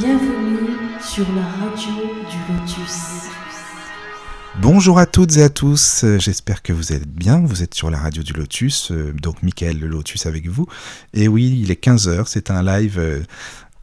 Bienvenue 0.00 0.98
sur 1.00 1.24
la 1.32 1.42
radio 1.42 1.92
du 2.28 2.52
Lotus. 2.52 3.28
Bonjour 4.60 4.98
à 4.98 5.06
toutes 5.06 5.36
et 5.36 5.44
à 5.44 5.48
tous, 5.48 6.02
euh, 6.02 6.18
j'espère 6.18 6.62
que 6.62 6.72
vous 6.72 6.92
êtes 6.92 7.06
bien, 7.06 7.40
vous 7.44 7.62
êtes 7.62 7.74
sur 7.74 7.88
la 7.88 7.98
radio 7.98 8.24
du 8.24 8.32
Lotus, 8.32 8.90
euh, 8.90 9.12
donc 9.12 9.44
Michael 9.44 9.78
le 9.78 9.86
Lotus 9.86 10.26
avec 10.26 10.48
vous. 10.48 10.66
Et 11.14 11.28
oui, 11.28 11.60
il 11.62 11.70
est 11.70 11.80
15h, 11.80 12.24
c'est 12.26 12.50
un 12.50 12.64
live 12.64 12.98
euh, 12.98 13.20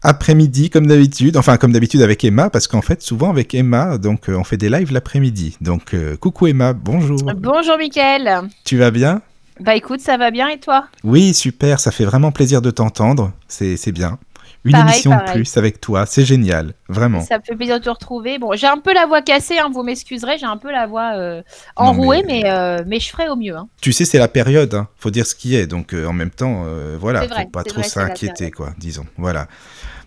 après-midi 0.01 0.69
comme 0.69 0.87
d'habitude, 0.87 1.37
enfin 1.37 1.55
comme 1.55 1.71
d'habitude 1.71 2.01
avec 2.01 2.25
Emma, 2.25 2.49
parce 2.49 2.67
qu'en 2.67 2.81
fait 2.81 3.01
souvent 3.01 3.29
avec 3.29 3.55
Emma, 3.55 3.97
donc 3.97 4.25
on 4.27 4.43
fait 4.43 4.57
des 4.57 4.69
lives 4.69 4.91
l'après-midi. 4.91 5.55
Donc 5.61 5.95
coucou 6.19 6.47
Emma, 6.47 6.73
bonjour. 6.73 7.17
Bonjour 7.37 7.77
Michael. 7.77 8.49
Tu 8.65 8.75
vas 8.75 8.91
bien? 8.91 9.21
Bah 9.59 9.75
écoute, 9.75 9.99
ça 9.99 10.17
va 10.17 10.31
bien 10.31 10.47
et 10.47 10.59
toi? 10.59 10.87
Oui, 11.03 11.33
super, 11.33 11.79
ça 11.79 11.91
fait 11.91 12.05
vraiment 12.05 12.31
plaisir 12.31 12.61
de 12.61 12.71
t'entendre, 12.71 13.31
c'est 13.47 13.91
bien. 13.91 14.19
Une 14.67 14.75
émission 14.75 15.11
de 15.11 15.31
plus 15.31 15.57
avec 15.57 15.79
toi, 15.79 16.05
c'est 16.05 16.25
génial, 16.25 16.73
vraiment. 16.89 17.21
Ça 17.21 17.37
me 17.37 17.43
fait 17.43 17.55
plaisir 17.55 17.79
de 17.79 17.85
te 17.85 17.89
retrouver. 17.89 18.37
Bon, 18.37 18.53
j'ai 18.53 18.67
un 18.67 18.77
peu 18.77 18.93
la 18.93 19.05
voix 19.05 19.21
cassée, 19.21 19.57
hein, 19.59 19.69
vous 19.73 19.83
m'excuserez, 19.83 20.37
j'ai 20.37 20.45
un 20.45 20.57
peu 20.57 20.71
la 20.71 20.87
voix 20.87 21.13
euh, 21.15 21.41
enrouée, 21.75 22.23
mais... 22.27 22.43
Euh, 22.45 22.83
mais, 22.85 22.99
je 22.99 23.09
ferai 23.09 23.29
au 23.29 23.35
mieux. 23.35 23.55
Hein. 23.55 23.67
Tu 23.81 23.93
sais, 23.93 24.05
c'est 24.05 24.17
la 24.17 24.27
période, 24.27 24.73
hein. 24.73 24.87
faut 24.97 25.11
dire 25.11 25.25
ce 25.25 25.35
qui 25.35 25.55
est, 25.55 25.67
donc 25.67 25.93
euh, 25.93 26.05
en 26.05 26.13
même 26.13 26.31
temps, 26.31 26.65
voilà, 26.99 27.21
faut 27.21 27.49
pas 27.49 27.63
trop 27.63 27.83
s'inquiéter, 27.83 28.51
quoi, 28.51 28.73
disons. 28.77 29.05
Voilà. 29.17 29.47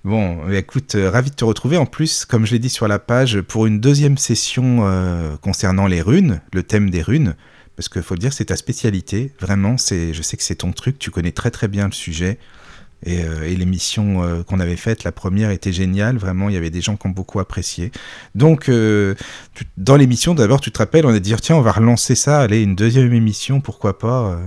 Bon, 0.04 0.50
écoute, 0.50 0.96
ravi 0.96 1.30
de 1.30 1.36
te 1.36 1.44
retrouver. 1.44 1.76
En 1.76 1.86
plus, 1.86 2.24
comme 2.24 2.46
je 2.46 2.52
l'ai 2.52 2.58
dit 2.58 2.70
sur 2.70 2.88
la 2.88 2.98
page, 2.98 3.40
pour 3.42 3.66
une 3.66 3.80
deuxième 3.80 4.18
session 4.18 5.38
concernant 5.42 5.86
les 5.86 6.02
runes, 6.02 6.40
le 6.52 6.62
thème 6.62 6.90
des 6.90 7.02
runes, 7.02 7.34
parce 7.80 7.88
qu'il 7.88 8.02
faut 8.02 8.12
le 8.12 8.20
dire, 8.20 8.34
c'est 8.34 8.44
ta 8.44 8.56
spécialité. 8.56 9.32
Vraiment, 9.40 9.78
c'est, 9.78 10.12
je 10.12 10.20
sais 10.20 10.36
que 10.36 10.42
c'est 10.42 10.56
ton 10.56 10.70
truc, 10.70 10.98
tu 10.98 11.10
connais 11.10 11.32
très 11.32 11.50
très 11.50 11.66
bien 11.66 11.86
le 11.86 11.92
sujet. 11.92 12.36
Et, 13.06 13.24
euh, 13.24 13.46
l'émission 13.46 14.22
euh, 14.22 14.42
qu'on 14.42 14.60
avait 14.60 14.76
faite, 14.76 15.02
la 15.02 15.12
première, 15.12 15.50
était 15.50 15.72
géniale. 15.72 16.18
Vraiment, 16.18 16.50
il 16.50 16.54
y 16.54 16.58
avait 16.58 16.68
des 16.68 16.82
gens 16.82 16.96
qui 16.96 17.06
ont 17.06 17.10
beaucoup 17.10 17.40
apprécié. 17.40 17.90
Donc, 18.34 18.68
euh, 18.68 19.14
dans 19.78 19.96
l'émission, 19.96 20.34
d'abord, 20.34 20.60
tu 20.60 20.70
te 20.70 20.76
rappelles, 20.76 21.06
on 21.06 21.14
a 21.14 21.20
dit 21.20 21.34
tiens, 21.40 21.56
on 21.56 21.62
va 21.62 21.72
relancer 21.72 22.14
ça, 22.14 22.40
allez, 22.40 22.60
une 22.62 22.76
deuxième 22.76 23.14
émission, 23.14 23.62
pourquoi 23.62 23.98
pas 23.98 24.38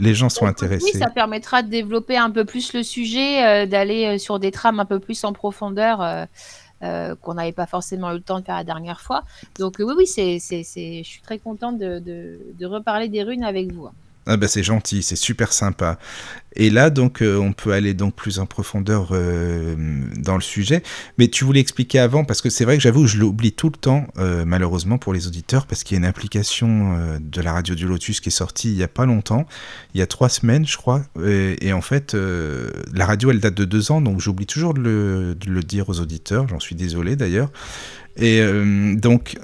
les 0.00 0.14
gens 0.14 0.30
sont 0.30 0.46
intéressés. 0.46 0.92
Oui, 0.94 0.98
ça 0.98 1.10
permettra 1.10 1.62
de 1.62 1.68
développer 1.68 2.16
un 2.16 2.30
peu 2.30 2.46
plus 2.46 2.72
le 2.72 2.82
sujet, 2.82 3.66
d'aller 3.66 4.18
sur 4.18 4.38
des 4.38 4.50
trames 4.50 4.80
un 4.80 4.86
peu 4.86 4.98
plus 4.98 5.22
en 5.24 5.34
profondeur. 5.34 6.26
Qu'on 7.20 7.34
n'avait 7.34 7.52
pas 7.52 7.66
forcément 7.66 8.10
eu 8.10 8.14
le 8.14 8.20
temps 8.20 8.40
de 8.40 8.44
faire 8.44 8.56
la 8.56 8.64
dernière 8.64 9.00
fois. 9.00 9.22
Donc 9.58 9.76
oui, 9.78 9.94
oui, 9.96 10.06
c'est, 10.06 10.38
je 10.38 11.08
suis 11.08 11.22
très 11.22 11.38
contente 11.38 11.78
de, 11.78 11.98
de, 11.98 12.40
de, 12.58 12.66
reparler 12.66 13.08
des 13.08 13.22
runes 13.22 13.44
avec 13.44 13.72
vous. 13.72 13.88
Ah 14.26 14.36
bah 14.36 14.46
c'est 14.46 14.62
gentil, 14.62 15.02
c'est 15.02 15.16
super 15.16 15.52
sympa. 15.52 15.98
Et 16.54 16.70
là, 16.70 16.90
donc, 16.90 17.22
euh, 17.22 17.38
on 17.38 17.52
peut 17.52 17.72
aller 17.72 17.94
donc 17.94 18.14
plus 18.14 18.38
en 18.38 18.46
profondeur 18.46 19.08
euh, 19.12 19.74
dans 20.16 20.34
le 20.34 20.42
sujet. 20.42 20.82
Mais 21.18 21.28
tu 21.28 21.44
voulais 21.44 21.60
expliquer 21.60 21.98
avant, 21.98 22.24
parce 22.24 22.40
que 22.40 22.50
c'est 22.50 22.64
vrai 22.64 22.76
que 22.76 22.82
j'avoue, 22.82 23.06
je 23.06 23.18
l'oublie 23.18 23.52
tout 23.52 23.70
le 23.70 23.76
temps, 23.76 24.06
euh, 24.18 24.44
malheureusement 24.44 24.98
pour 24.98 25.12
les 25.12 25.26
auditeurs, 25.26 25.66
parce 25.66 25.82
qu'il 25.82 25.96
y 25.96 25.98
a 25.98 26.00
une 26.00 26.04
application 26.04 27.18
de 27.20 27.40
la 27.40 27.52
radio 27.52 27.74
du 27.74 27.86
Lotus 27.86 28.20
qui 28.20 28.28
est 28.28 28.32
sortie 28.32 28.70
il 28.70 28.78
y 28.78 28.82
a 28.82 28.88
pas 28.88 29.06
longtemps, 29.06 29.46
il 29.94 29.98
y 29.98 30.02
a 30.02 30.06
trois 30.06 30.28
semaines, 30.28 30.66
je 30.66 30.76
crois. 30.76 31.02
Et, 31.24 31.72
en 31.72 31.80
fait, 31.80 32.14
la 32.14 33.06
radio, 33.06 33.30
elle 33.30 33.40
date 33.40 33.54
de 33.54 33.64
deux 33.64 33.90
ans, 33.90 34.00
donc 34.00 34.20
j'oublie 34.20 34.46
toujours 34.46 34.74
de 34.74 34.80
le, 35.46 35.62
dire 35.62 35.88
aux 35.88 36.00
auditeurs. 36.00 36.48
J'en 36.48 36.60
suis 36.60 36.74
désolé 36.74 37.16
d'ailleurs. 37.16 37.50
Et 38.16 38.42
donc, 38.96 39.36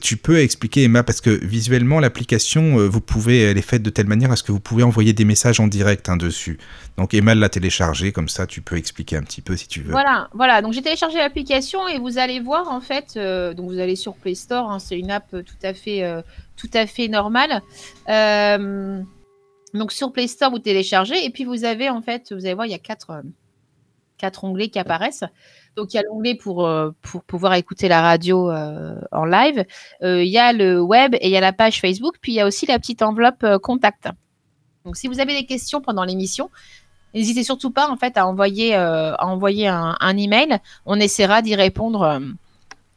tu 0.00 0.16
peux 0.16 0.38
expliquer, 0.38 0.84
Emma, 0.84 1.02
parce 1.02 1.20
que 1.20 1.30
visuellement, 1.30 2.00
l'application, 2.00 2.78
euh, 2.78 2.88
vous 2.88 3.00
pouvez, 3.00 3.42
elle 3.42 3.58
est 3.58 3.62
faite 3.62 3.82
de 3.82 3.90
telle 3.90 4.06
manière 4.06 4.30
à 4.30 4.36
ce 4.36 4.42
que 4.42 4.52
vous 4.52 4.60
pouvez 4.60 4.82
envoyer 4.82 5.12
des 5.12 5.24
messages 5.24 5.60
en 5.60 5.66
direct 5.66 6.08
hein, 6.08 6.16
dessus. 6.16 6.58
Donc 6.96 7.14
Emma 7.14 7.34
l'a 7.34 7.48
téléchargé, 7.48 8.12
comme 8.12 8.28
ça, 8.28 8.46
tu 8.46 8.60
peux 8.60 8.76
expliquer 8.76 9.16
un 9.16 9.22
petit 9.22 9.40
peu 9.40 9.56
si 9.56 9.68
tu 9.68 9.80
veux. 9.80 9.92
Voilà, 9.92 10.28
voilà. 10.34 10.60
Donc 10.62 10.72
j'ai 10.72 10.82
téléchargé 10.82 11.18
l'application 11.18 11.88
et 11.88 11.98
vous 11.98 12.18
allez 12.18 12.40
voir 12.40 12.70
en 12.70 12.80
fait. 12.80 13.14
Euh, 13.16 13.54
donc 13.54 13.70
vous 13.70 13.78
allez 13.78 13.96
sur 13.96 14.14
Play 14.14 14.34
Store, 14.34 14.70
hein, 14.70 14.78
c'est 14.78 14.98
une 14.98 15.10
app 15.10 15.30
tout 15.30 15.62
à 15.62 15.72
fait, 15.72 16.02
euh, 16.02 16.22
tout 16.56 16.70
à 16.74 16.86
fait 16.86 17.08
normale. 17.08 17.62
donc 19.72 19.92
sur 19.92 20.12
Play 20.12 20.26
Store, 20.26 20.50
vous 20.50 20.58
téléchargez 20.58 21.24
et 21.24 21.30
puis 21.30 21.44
vous 21.44 21.64
avez 21.64 21.88
en 21.88 22.02
fait, 22.02 22.32
vous 22.32 22.44
allez 22.44 22.54
voir, 22.54 22.66
il 22.66 22.72
y 22.72 22.74
a 22.74 22.78
quatre, 22.78 23.22
quatre 24.18 24.44
onglets 24.44 24.68
qui 24.68 24.78
apparaissent. 24.78 25.24
Donc 25.76 25.94
il 25.94 25.96
y 25.96 26.00
a 26.00 26.02
l'onglet 26.02 26.34
pour, 26.34 26.66
euh, 26.66 26.90
pour 27.02 27.22
pouvoir 27.22 27.54
écouter 27.54 27.88
la 27.88 28.02
radio 28.02 28.50
euh, 28.50 29.00
en 29.12 29.24
live. 29.24 29.64
Euh, 30.02 30.22
il 30.22 30.30
y 30.30 30.38
a 30.38 30.52
le 30.52 30.80
web 30.80 31.14
et 31.14 31.28
il 31.28 31.30
y 31.30 31.36
a 31.36 31.40
la 31.40 31.52
page 31.52 31.80
Facebook. 31.80 32.16
Puis 32.20 32.32
il 32.32 32.34
y 32.36 32.40
a 32.40 32.46
aussi 32.46 32.66
la 32.66 32.78
petite 32.78 33.02
enveloppe 33.02 33.46
contact. 33.62 34.08
Donc 34.84 34.96
si 34.96 35.08
vous 35.08 35.20
avez 35.20 35.34
des 35.34 35.46
questions 35.46 35.80
pendant 35.80 36.04
l'émission, 36.04 36.50
n'hésitez 37.14 37.44
surtout 37.44 37.70
pas 37.70 37.88
en 37.88 37.96
fait 37.96 38.16
à 38.16 38.26
envoyer, 38.26 38.74
à 38.74 39.26
envoyer 39.26 39.68
un, 39.68 39.96
un, 40.00 40.16
email. 40.16 40.58
On 40.86 40.98
essaiera 40.98 41.42
d'y 41.42 41.54
répondre 41.54 42.20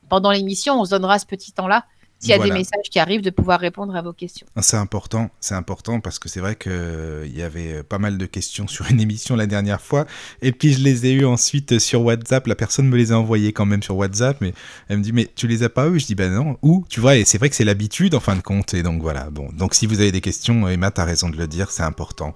pendant 0.10 0.32
l'émission. 0.32 0.80
On 0.80 0.86
se 0.86 0.92
donnera 0.92 1.20
ce 1.20 1.26
petit 1.26 1.52
temps-là 1.52 1.86
s'il 2.24 2.32
y 2.32 2.40
a 2.40 2.44
des 2.44 2.52
messages 2.52 2.90
qui 2.90 3.00
arrivent, 3.00 3.22
de 3.22 3.30
pouvoir 3.30 3.60
répondre 3.60 3.96
à 3.96 4.02
vos 4.02 4.14
questions. 4.14 4.48
C'est 4.62 4.78
important, 4.78 5.30
c'est 5.40 5.56
important 5.56 6.00
parce 6.00 6.20
que 6.20 6.30
c'est 6.30 6.40
vrai 6.40 6.56
qu'il 6.56 6.72
euh, 6.72 7.28
y 7.28 7.42
avait 7.42 7.74
euh, 7.74 7.84
pas 7.84 8.00
mal 8.00 8.18
de 8.18 8.26
questions 8.26 8.68
sur 8.68 8.90
une 8.90 9.00
émission 9.00 9.36
la 9.36 9.46
dernière 9.46 9.82
fois, 9.82 10.06
et 10.42 10.52
puis 10.52 10.74
je 10.74 10.82
les 10.82 11.06
ai 11.06 11.14
eues 11.14 11.26
ensuite 11.26 11.80
sur 11.80 12.02
WhatsApp. 12.02 12.48
La 12.48 12.56
personne 12.56 12.88
me 12.88 12.98
les 12.98 13.12
a 13.12 13.20
envoyées 13.20 13.54
quand 13.54 13.66
même 13.66 13.84
sur 13.84 13.98
WhatsApp, 13.98 14.38
mais 14.42 14.54
elle 14.88 14.98
me 15.00 15.04
dit 15.04 15.12
mais 15.12 15.30
tu 15.36 15.48
les 15.48 15.64
as 15.64 15.70
pas 15.70 15.88
eu 15.90 16.00
Je 16.00 16.06
dis 16.06 16.16
ben 16.16 16.32
non. 16.32 16.58
Où 16.62 16.86
Tu 16.90 17.00
vois, 17.00 17.16
et 17.18 17.26
c'est 17.26 17.38
vrai 17.38 17.50
que 17.50 17.56
c'est 17.56 17.66
l'habitude 17.66 18.16
en 18.16 18.20
fin 18.20 18.36
de 18.36 18.42
compte, 18.42 18.74
et 18.74 18.84
donc 18.84 19.02
voilà. 19.02 19.30
Bon, 19.30 19.50
donc 19.54 19.74
si 19.74 19.86
vous 19.86 20.00
avez 20.00 20.12
des 20.12 20.22
questions, 20.22 20.68
Emma, 20.68 20.92
as 20.96 21.06
raison 21.06 21.30
de 21.30 21.38
le 21.38 21.48
dire, 21.48 21.72
c'est 21.72 21.84
important 21.84 22.34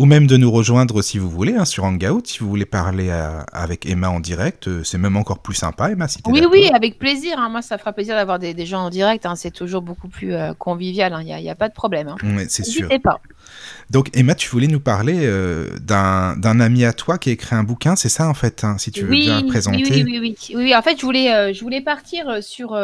ou 0.00 0.06
même 0.06 0.26
de 0.26 0.38
nous 0.38 0.50
rejoindre 0.50 1.02
si 1.02 1.18
vous 1.18 1.28
voulez 1.28 1.56
hein, 1.56 1.66
sur 1.66 1.84
Hangout, 1.84 2.26
si 2.26 2.38
vous 2.38 2.48
voulez 2.48 2.64
parler 2.64 3.10
avec 3.52 3.84
Emma 3.84 4.08
en 4.08 4.18
direct, 4.18 4.66
euh, 4.66 4.82
c'est 4.82 4.96
même 4.96 5.14
encore 5.18 5.40
plus 5.40 5.54
sympa, 5.54 5.90
Emma. 5.90 6.08
Si 6.08 6.20
oui, 6.24 6.42
oui, 6.50 6.70
avec 6.72 6.98
plaisir. 6.98 7.38
Hein. 7.38 7.50
Moi, 7.50 7.60
ça 7.60 7.76
fera 7.76 7.92
plaisir 7.92 8.14
d'avoir 8.14 8.38
des, 8.38 8.64
gens 8.64 8.86
en 8.86 8.88
direct. 8.88 9.26
Hein. 9.26 9.36
C'est 9.36 9.50
toujours 9.50 9.82
beaucoup 9.82 10.08
plus 10.08 10.32
euh, 10.32 10.54
convivial. 10.54 11.14
Il 11.20 11.26
n'y 11.26 11.50
a, 11.50 11.54
pas 11.54 11.68
de 11.68 11.74
problème. 11.74 12.14
c'est 12.48 12.64
sûr. 12.64 12.88
pas. 13.04 13.20
Donc 13.90 14.08
Emma, 14.16 14.34
tu 14.34 14.48
voulais 14.48 14.68
nous 14.68 14.80
parler 14.80 15.18
euh, 15.22 15.66
d'un 15.80 16.60
ami 16.60 16.84
à 16.84 16.92
toi 16.92 17.18
qui 17.18 17.30
a 17.30 17.32
écrit 17.32 17.56
un 17.56 17.64
bouquin, 17.64 17.96
c'est 17.96 18.08
ça 18.08 18.28
en 18.28 18.34
fait, 18.34 18.64
si 18.78 18.92
tu 18.92 19.04
veux 19.04 19.10
bien 19.10 19.42
présenter. 19.42 19.82
Oui, 19.82 20.04
oui, 20.06 20.18
oui, 20.20 20.54
oui, 20.54 20.76
En 20.76 20.82
fait, 20.82 20.98
je 20.98 21.04
voulais, 21.04 21.34
euh, 21.34 21.52
je 21.52 21.60
voulais 21.60 21.80
partir 21.80 22.42
sur, 22.42 22.78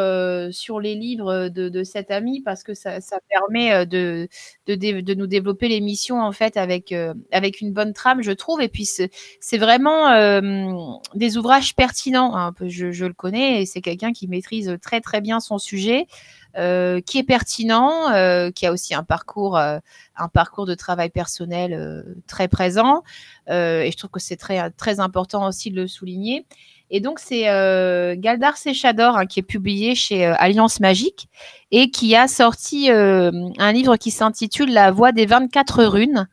sur 0.51 0.79
les 0.79 0.95
livres 0.95 1.47
de, 1.47 1.69
de, 1.69 1.83
cet 1.83 2.11
ami 2.11 2.41
parce 2.41 2.63
que 2.63 2.73
ça, 2.73 2.99
ça 2.99 3.19
permet 3.29 3.85
de, 3.85 4.27
de, 4.67 4.75
de, 4.75 5.13
nous 5.13 5.27
développer 5.27 5.69
l'émission 5.69 6.21
en 6.21 6.33
fait 6.33 6.57
avec, 6.57 6.93
avec 7.31 7.61
une 7.61 7.73
bonne 7.73 7.93
trame, 7.93 8.21
je 8.21 8.31
trouve. 8.31 8.61
Et 8.61 8.69
puis 8.69 8.85
c'est 8.85 9.57
vraiment 9.57 10.11
des 11.13 11.37
ouvrages 11.37 11.75
pertinents. 11.75 12.35
Hein. 12.35 12.53
Je, 12.65 13.05
le 13.05 13.13
connais 13.13 13.61
et 13.61 13.65
c'est 13.65 13.81
quelqu'un 13.81 14.11
qui 14.11 14.27
maîtrise 14.27 14.77
très 14.81 15.01
très 15.01 15.21
bien 15.21 15.39
son 15.39 15.57
sujet. 15.57 16.07
Euh, 16.57 17.01
qui 17.01 17.19
est 17.19 17.23
pertinent, 17.23 18.11
euh, 18.11 18.49
qui 18.49 18.65
a 18.65 18.71
aussi 18.71 18.95
un 18.95 19.03
parcours, 19.03 19.57
euh, 19.57 19.77
un 20.15 20.27
parcours 20.27 20.65
de 20.65 20.73
travail 20.73 21.11
personnel 21.11 22.03
très 22.27 22.47
présent. 22.47 23.03
et 23.47 23.89
je 23.91 23.97
trouve 23.97 24.09
que 24.09 24.19
c'est 24.19 24.37
très, 24.37 24.71
très 24.71 24.99
important 24.99 25.47
aussi 25.47 25.69
de 25.69 25.75
le 25.75 25.87
souligner. 25.87 26.45
Et 26.89 26.99
donc, 26.99 27.19
c'est 27.19 27.43
Galdar 28.17 28.57
Séchador 28.57 29.17
hein, 29.17 29.25
qui 29.27 29.41
est 29.41 29.43
publié 29.43 29.93
chez 29.93 30.25
Alliance 30.25 30.79
Magique 30.79 31.29
et 31.69 31.91
qui 31.91 32.15
a 32.15 32.27
sorti 32.27 32.89
un 32.89 33.71
livre 33.71 33.97
qui 33.97 34.09
s'intitule 34.09 34.73
La 34.73 34.91
voix 34.91 35.11
des 35.11 35.27
24 35.27 35.83
runes. 35.83 36.27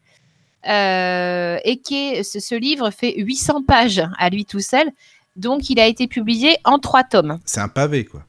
Et 0.66 1.80
qui 1.84 2.24
ce, 2.24 2.40
ce, 2.40 2.54
livre 2.54 2.90
fait 2.90 3.14
800 3.16 3.62
pages 3.64 4.02
à 4.18 4.30
lui 4.30 4.44
tout 4.44 4.60
seul. 4.60 4.90
Donc, 5.36 5.68
il 5.70 5.80
a 5.80 5.86
été 5.86 6.06
publié 6.06 6.56
en 6.64 6.78
trois 6.78 7.02
tomes. 7.02 7.40
C'est 7.44 7.60
un 7.60 7.68
pavé, 7.68 8.04
quoi. 8.04 8.24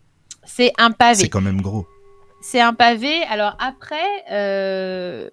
C'est 0.46 0.74
un 0.78 0.92
pavé. 0.92 1.16
C'est 1.22 1.30
quand 1.30 1.42
même 1.42 1.62
gros. 1.62 1.86
C'est 2.42 2.62
un 2.62 2.74
pavé. 2.74 3.24
Alors 3.24 3.58
après, 3.60 4.24
euh, 4.32 5.28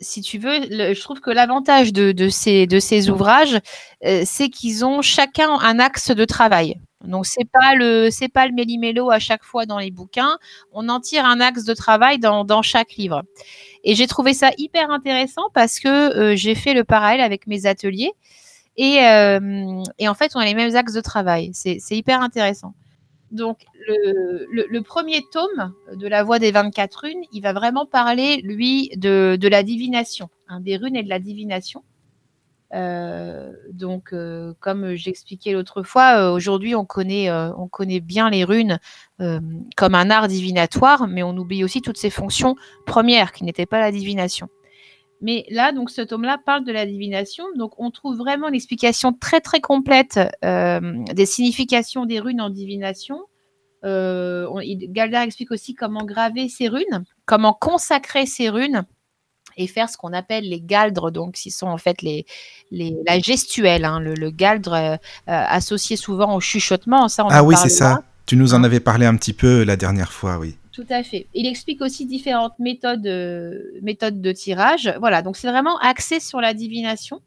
si 0.00 0.22
tu 0.22 0.38
veux, 0.38 0.62
je 0.70 1.00
trouve 1.00 1.20
que 1.20 1.30
l'avantage 1.30 1.92
de, 1.92 2.28
ces, 2.28 2.66
de 2.66 2.78
ces 2.78 3.10
ouvrages, 3.10 3.58
euh, 4.04 4.22
c'est 4.24 4.48
qu'ils 4.48 4.84
ont 4.84 5.02
chacun 5.02 5.50
un 5.50 5.80
axe 5.80 6.12
de 6.12 6.24
travail. 6.24 6.80
Donc 7.04 7.26
c'est 7.26 7.48
pas 7.50 7.74
le 7.74 8.10
c'est 8.10 8.28
pas 8.28 8.46
le 8.46 8.52
méli-mélo 8.52 9.10
à 9.10 9.18
chaque 9.18 9.44
fois 9.44 9.66
dans 9.66 9.78
les 9.78 9.90
bouquins. 9.90 10.38
On 10.72 10.88
en 10.88 11.00
tire 11.00 11.24
un 11.24 11.40
axe 11.40 11.64
de 11.64 11.74
travail 11.74 12.18
dans, 12.18 12.62
chaque 12.62 12.94
livre. 12.94 13.22
Et 13.84 13.94
j'ai 13.94 14.06
trouvé 14.06 14.34
ça 14.34 14.50
hyper 14.58 14.90
intéressant 14.90 15.50
parce 15.52 15.78
que 15.80 15.88
euh, 15.88 16.36
j'ai 16.36 16.54
fait 16.54 16.74
le 16.74 16.84
parallèle 16.84 17.20
avec 17.20 17.46
mes 17.46 17.66
ateliers 17.66 18.12
et, 18.76 18.96
et 19.98 20.08
en 20.08 20.14
fait 20.14 20.32
on 20.34 20.40
a 20.40 20.44
les 20.44 20.54
mêmes 20.54 20.74
axes 20.74 20.94
de 20.94 21.00
travail. 21.00 21.50
C'est 21.52 21.78
hyper 21.90 22.20
intéressant. 22.20 22.74
Donc, 23.34 23.64
le, 23.88 24.80
premier 24.82 25.20
tome 25.32 25.74
de 25.92 26.06
La 26.06 26.22
Voix 26.22 26.38
des 26.38 26.52
24 26.52 26.94
runes, 26.94 27.24
il 27.32 27.40
va 27.40 27.52
vraiment 27.52 27.84
parler, 27.84 28.40
lui, 28.42 28.90
de, 28.96 29.36
la 29.42 29.64
divination, 29.64 30.30
hein, 30.46 30.60
des 30.60 30.76
runes 30.76 30.94
et 30.94 31.02
de 31.02 31.08
la 31.08 31.18
divination. 31.18 31.82
Euh, 32.74 33.52
donc, 33.72 34.12
euh, 34.12 34.52
comme 34.58 34.94
j'expliquais 34.94 35.52
l'autre 35.52 35.82
fois, 35.82 36.16
euh, 36.16 36.32
aujourd'hui, 36.32 36.74
on 36.74 36.84
connaît, 36.84 37.30
on 37.30 37.68
bien 38.02 38.30
les 38.30 38.44
runes 38.44 38.78
comme 39.76 39.94
un 39.94 40.10
art 40.10 40.28
divinatoire, 40.28 41.06
mais 41.06 41.22
on 41.22 41.36
oublie 41.36 41.62
aussi 41.62 41.80
toutes 41.80 41.98
ces 41.98 42.10
fonctions 42.10 42.56
premières 42.86 43.32
qui 43.32 43.44
n'étaient 43.44 43.66
pas 43.66 43.78
la 43.78 43.92
divination. 43.92 44.48
Mais 45.20 45.46
là, 45.50 45.72
donc, 45.72 45.90
ce 45.90 46.02
tome-là 46.02 46.38
parle 46.44 46.64
de 46.64 46.72
la 46.72 46.84
divination. 46.84 47.44
Donc, 47.56 47.72
on 47.78 47.90
trouve 47.90 48.16
vraiment 48.16 48.48
une 48.48 48.54
explication 48.54 49.12
très, 49.12 49.40
très 49.40 49.60
complète 49.60 50.18
des 50.42 51.26
significations 51.26 52.06
des 52.06 52.18
runes 52.18 52.40
en 52.40 52.50
divination. 52.50 53.20
Galdar 53.82 55.22
explique 55.22 55.52
aussi 55.52 55.74
comment 55.74 56.04
graver 56.04 56.48
ces 56.48 56.68
runes, 56.68 57.04
comment 57.26 57.52
consacrer 57.52 58.26
ces 58.26 58.48
runes 58.48 58.84
et 59.56 59.66
faire 59.66 59.88
ce 59.88 59.96
qu'on 59.96 60.12
appelle 60.12 60.48
les 60.48 60.60
galdres, 60.60 61.10
donc 61.10 61.34
qui 61.34 61.50
sont 61.50 61.66
en 61.66 61.78
fait 61.78 62.02
les, 62.02 62.26
les 62.70 62.94
la 63.06 63.18
gestuelle, 63.18 63.84
hein, 63.84 64.00
le, 64.00 64.30
galdre 64.30 64.72
euh, 64.72 64.94
euh, 64.94 64.96
associé 65.26 65.96
souvent 65.96 66.34
au 66.34 66.40
chuchotement. 66.40 67.08
Ça, 67.08 67.26
ah 67.30 67.42
oui, 67.42 67.54
c'est 67.56 67.68
ça. 67.68 68.02
Tu 68.26 68.36
nous 68.36 68.54
en 68.54 68.58
hein? 68.58 68.64
avais 68.64 68.80
parlé 68.80 69.06
un 69.06 69.16
petit 69.16 69.32
peu 69.32 69.64
la 69.64 69.76
dernière 69.76 70.12
fois, 70.12 70.38
oui. 70.38 70.56
Tout 70.72 70.86
à 70.90 71.02
fait. 71.02 71.26
Il 71.34 71.46
explique 71.46 71.82
aussi 71.82 72.04
différentes 72.06 72.58
méthodes, 72.58 73.06
euh, 73.06 73.58
méthodes 73.82 74.20
de 74.20 74.32
tirage. 74.32 74.92
Voilà, 74.98 75.22
donc 75.22 75.36
c'est 75.36 75.48
vraiment 75.48 75.78
axé 75.78 76.18
sur 76.20 76.40
la 76.40 76.52
divination. 76.52 77.20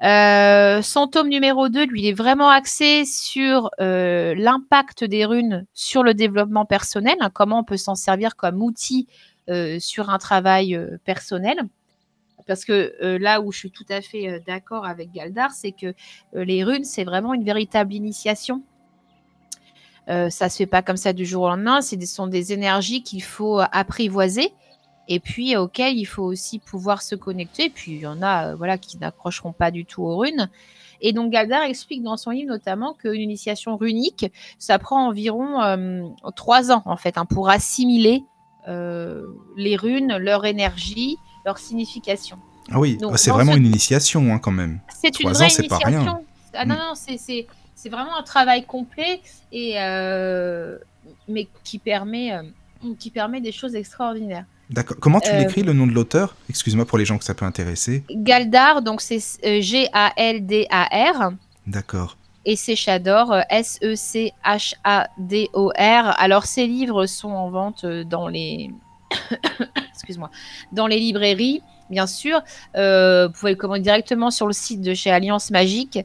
son 0.00 1.08
tome 1.10 1.28
numéro 1.28 1.68
2, 1.68 1.86
lui, 1.86 2.02
il 2.02 2.06
est 2.06 2.12
vraiment 2.12 2.50
axé 2.50 3.04
sur 3.04 3.70
l'impact 3.78 5.02
des 5.04 5.24
runes 5.24 5.66
sur 5.74 6.02
le 6.04 6.14
développement 6.14 6.66
personnel, 6.66 7.16
hein, 7.20 7.30
comment 7.32 7.60
on 7.60 7.64
peut 7.64 7.78
s'en 7.78 7.96
servir 7.96 8.36
comme 8.36 8.62
outil 8.62 9.08
euh, 9.10 9.12
sur 9.80 10.10
un 10.10 10.18
travail 10.18 10.74
euh, 10.74 10.98
personnel. 11.04 11.58
Parce 12.46 12.64
que 12.64 12.94
euh, 13.02 13.18
là 13.18 13.40
où 13.40 13.52
je 13.52 13.58
suis 13.58 13.70
tout 13.70 13.86
à 13.88 14.00
fait 14.00 14.42
d'accord 14.46 14.86
avec 14.86 15.12
Galdar, 15.12 15.50
c'est 15.50 15.72
que 15.72 15.94
les 16.32 16.64
runes, 16.64 16.84
c'est 16.84 17.04
vraiment 17.04 17.34
une 17.34 17.44
véritable 17.44 17.92
initiation. 17.92 18.62
ça 20.06 20.48
se 20.48 20.56
fait 20.56 20.66
pas 20.66 20.80
comme 20.80 20.96
ça 20.96 21.12
du 21.12 21.26
jour 21.26 21.42
au 21.42 21.48
lendemain. 21.48 21.82
Ce 21.82 22.00
sont 22.06 22.26
des 22.26 22.52
énergies 22.54 23.02
qu'il 23.02 23.22
faut 23.22 23.60
apprivoiser 23.60 24.52
et 25.08 25.20
puis 25.20 25.56
auxquelles 25.56 25.98
il 25.98 26.06
faut 26.06 26.22
aussi 26.22 26.58
pouvoir 26.58 27.02
se 27.02 27.14
connecter. 27.14 27.66
Et 27.66 27.70
puis 27.70 27.92
il 27.92 28.00
y 28.00 28.06
en 28.06 28.22
a 28.22 28.54
voilà, 28.54 28.78
qui 28.78 28.96
n'accrocheront 28.96 29.52
pas 29.52 29.70
du 29.70 29.84
tout 29.84 30.02
aux 30.02 30.16
runes. 30.16 30.48
Et 31.02 31.12
donc 31.12 31.30
Galdar 31.30 31.64
explique 31.64 32.02
dans 32.02 32.16
son 32.16 32.30
livre 32.30 32.48
notamment 32.48 32.94
qu'une 32.94 33.20
initiation 33.20 33.76
runique, 33.76 34.32
ça 34.58 34.78
prend 34.78 35.06
environ 35.06 36.16
trois 36.34 36.72
ans 36.72 36.82
en 36.86 36.96
fait 36.96 37.18
hein, 37.18 37.26
pour 37.26 37.50
assimiler 37.50 38.22
euh, 38.22 38.37
les 38.66 39.76
runes, 39.76 40.16
leur 40.18 40.44
énergie, 40.44 41.16
leur 41.44 41.58
signification. 41.58 42.38
Ah 42.70 42.78
oui, 42.78 42.98
c'est 43.16 43.30
vraiment 43.30 43.56
une 43.56 43.66
initiation 43.66 44.32
hein, 44.32 44.38
quand 44.38 44.50
même. 44.50 44.80
C'est 45.00 45.20
une 45.20 45.30
vraie 45.30 45.46
initiation. 45.46 45.68
Pas 45.78 45.86
rien. 45.86 46.20
Ah 46.54 46.64
non, 46.64 46.74
mm. 46.74 46.78
non, 46.78 46.94
c'est 46.94 47.88
vraiment 47.88 48.16
un 48.16 48.22
travail 48.22 48.64
complet 48.64 49.20
et 49.52 49.74
euh, 49.76 50.78
mais 51.28 51.48
qui 51.64 51.78
permet, 51.78 52.34
euh, 52.34 52.42
qui 52.98 53.10
permet 53.10 53.40
des 53.40 53.52
choses 53.52 53.74
extraordinaires. 53.74 54.44
D'accord. 54.70 54.98
Comment 55.00 55.20
tu 55.20 55.32
l'écris 55.32 55.62
le 55.62 55.72
nom 55.72 55.86
de 55.86 55.92
l'auteur? 55.92 56.36
Excuse-moi 56.50 56.84
pour 56.84 56.98
les 56.98 57.06
gens 57.06 57.16
que 57.16 57.24
ça 57.24 57.34
peut 57.34 57.46
intéresser. 57.46 58.04
Galdar, 58.10 58.82
donc 58.82 59.00
c'est 59.00 59.20
G-A-L-D-A-R. 59.62 61.32
D'accord 61.66 62.18
et 62.48 62.56
c'est 62.56 62.74
Shador, 62.76 63.42
S-E-C-H-A-D-O-R. 63.50 64.34
Alors, 66.18 66.46
ces 66.46 66.66
livres 66.66 67.04
sont 67.04 67.28
en 67.28 67.50
vente 67.50 67.84
euh, 67.84 68.04
dans 68.04 68.26
les. 68.26 68.70
Excuse-moi. 69.92 70.30
Dans 70.72 70.86
les 70.86 70.98
librairies, 70.98 71.62
bien 71.90 72.06
sûr. 72.06 72.40
Euh, 72.76 73.28
vous 73.28 73.32
pouvez 73.32 73.52
le 73.52 73.56
commander 73.56 73.80
directement 73.80 74.30
sur 74.30 74.46
le 74.46 74.52
site 74.52 74.80
de 74.80 74.94
chez 74.94 75.10
Alliance 75.10 75.50
Magique. 75.50 75.98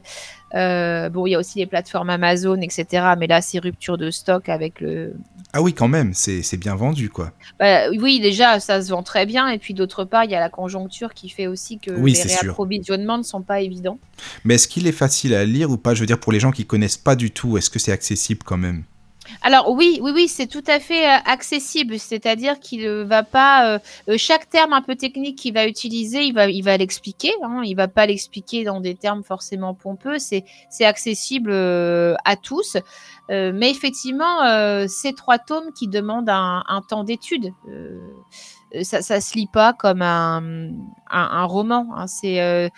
bon, 0.52 1.26
il 1.26 1.30
y 1.30 1.34
a 1.34 1.38
aussi 1.38 1.58
les 1.58 1.66
plateformes 1.66 2.10
Amazon, 2.10 2.60
etc. 2.60 3.14
Mais 3.18 3.26
là, 3.26 3.40
c'est 3.40 3.58
rupture 3.58 3.98
de 3.98 4.10
stock 4.10 4.48
avec 4.48 4.80
le, 4.80 5.14
ah 5.56 5.62
oui, 5.62 5.72
quand 5.72 5.86
même, 5.86 6.14
c'est 6.14 6.56
bien 6.56 6.74
vendu, 6.74 7.10
quoi. 7.10 7.30
Bah, 7.60 7.88
oui, 7.90 8.18
déjà, 8.18 8.58
ça 8.58 8.82
se 8.82 8.90
vend 8.90 9.04
très 9.04 9.24
bien. 9.24 9.48
Et 9.48 9.58
puis 9.58 9.72
d'autre 9.72 10.02
part, 10.04 10.24
il 10.24 10.32
y 10.32 10.34
a 10.34 10.40
la 10.40 10.48
conjoncture 10.48 11.14
qui 11.14 11.28
fait 11.28 11.46
aussi 11.46 11.78
que 11.78 11.92
les 11.92 12.22
réapprovisionnements 12.22 13.18
ne 13.18 13.22
sont 13.22 13.40
pas 13.40 13.60
évidents. 13.60 14.00
Mais 14.42 14.56
est-ce 14.56 14.66
qu'il 14.66 14.88
est 14.88 14.92
facile 14.92 15.32
à 15.32 15.44
lire 15.44 15.70
ou 15.70 15.76
pas? 15.76 15.94
Je 15.94 16.00
veux 16.00 16.06
dire, 16.06 16.18
pour 16.18 16.32
les 16.32 16.40
gens 16.40 16.50
qui 16.50 16.66
connaissent 16.66 16.96
pas 16.96 17.14
du 17.14 17.30
tout, 17.30 17.56
est-ce 17.56 17.70
que 17.70 17.78
c'est 17.78 17.92
accessible 17.92 18.40
quand 18.44 18.56
même? 18.56 18.82
Alors 19.42 19.70
oui, 19.70 19.98
oui, 20.02 20.12
oui, 20.14 20.28
c'est 20.28 20.46
tout 20.46 20.64
à 20.66 20.80
fait 20.80 21.06
euh, 21.06 21.18
accessible. 21.24 21.98
C'est-à-dire 21.98 22.60
qu'il 22.60 22.82
ne 22.82 23.02
va 23.02 23.22
pas 23.22 23.78
euh, 24.08 24.16
chaque 24.16 24.48
terme 24.48 24.72
un 24.72 24.82
peu 24.82 24.96
technique 24.96 25.38
qu'il 25.38 25.54
va 25.54 25.66
utiliser, 25.66 26.24
il 26.24 26.34
va, 26.34 26.76
l'expliquer. 26.76 27.32
Hein, 27.42 27.62
il 27.64 27.74
va 27.74 27.88
pas 27.88 28.06
l'expliquer 28.06 28.64
dans 28.64 28.80
des 28.80 28.94
termes 28.94 29.22
forcément 29.22 29.74
pompeux. 29.74 30.18
C'est, 30.18 30.44
accessible 30.80 31.50
euh, 31.52 32.14
à 32.24 32.36
tous. 32.36 32.76
mais 33.30 33.70
effectivement, 33.70 34.86
ces 34.86 35.14
trois 35.14 35.38
tomes 35.38 35.72
qui 35.78 35.88
demandent 35.88 36.28
un, 36.28 36.82
temps 36.88 37.04
d'étude. 37.04 37.52
ça, 38.82 39.00
ça 39.00 39.20
se 39.20 39.34
lit 39.34 39.48
pas 39.50 39.72
comme 39.72 40.02
un, 40.02 41.44
roman. 41.44 41.86
Hein. 41.96 42.68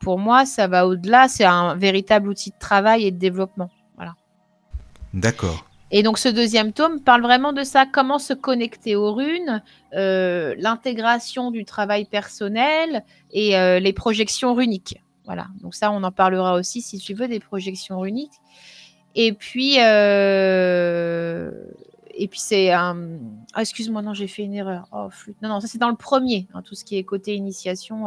pour 0.00 0.18
moi, 0.18 0.46
ça 0.46 0.66
va 0.66 0.86
au-delà. 0.86 1.28
C'est 1.28 1.44
un 1.44 1.76
véritable 1.76 2.28
outil 2.28 2.50
de 2.50 2.58
travail 2.58 3.06
et 3.06 3.12
de 3.12 3.18
développement. 3.18 3.70
D'accord. 5.14 5.66
Et 5.92 6.02
donc 6.02 6.18
ce 6.18 6.28
deuxième 6.28 6.72
tome 6.72 7.00
parle 7.00 7.22
vraiment 7.22 7.52
de 7.52 7.62
ça, 7.62 7.86
comment 7.86 8.18
se 8.18 8.32
connecter 8.32 8.96
aux 8.96 9.12
runes, 9.14 9.62
euh, 9.94 10.54
l'intégration 10.58 11.50
du 11.50 11.64
travail 11.64 12.06
personnel 12.06 13.04
et 13.30 13.56
euh, 13.56 13.78
les 13.78 13.92
projections 13.92 14.54
runiques. 14.54 15.00
Voilà, 15.26 15.46
donc 15.60 15.74
ça 15.74 15.92
on 15.92 16.02
en 16.02 16.10
parlera 16.10 16.54
aussi 16.54 16.82
si 16.82 16.98
tu 16.98 17.14
veux 17.14 17.28
des 17.28 17.40
projections 17.40 18.00
runiques. 18.00 18.40
Et 19.14 19.32
puis, 19.32 19.76
euh, 19.78 21.50
et 22.14 22.28
puis 22.28 22.40
c'est 22.40 22.70
un... 22.72 22.96
Ah, 23.54 23.62
excuse-moi, 23.62 24.02
non, 24.02 24.12
j'ai 24.12 24.26
fait 24.26 24.42
une 24.42 24.52
erreur. 24.52 24.88
Oh, 24.92 25.08
non, 25.40 25.48
non, 25.48 25.60
ça 25.60 25.68
c'est 25.68 25.78
dans 25.78 25.88
le 25.88 25.96
premier, 25.96 26.46
hein, 26.52 26.60
tout 26.62 26.74
ce 26.74 26.84
qui 26.84 26.98
est 26.98 27.04
côté 27.04 27.34
initiation, 27.34 28.06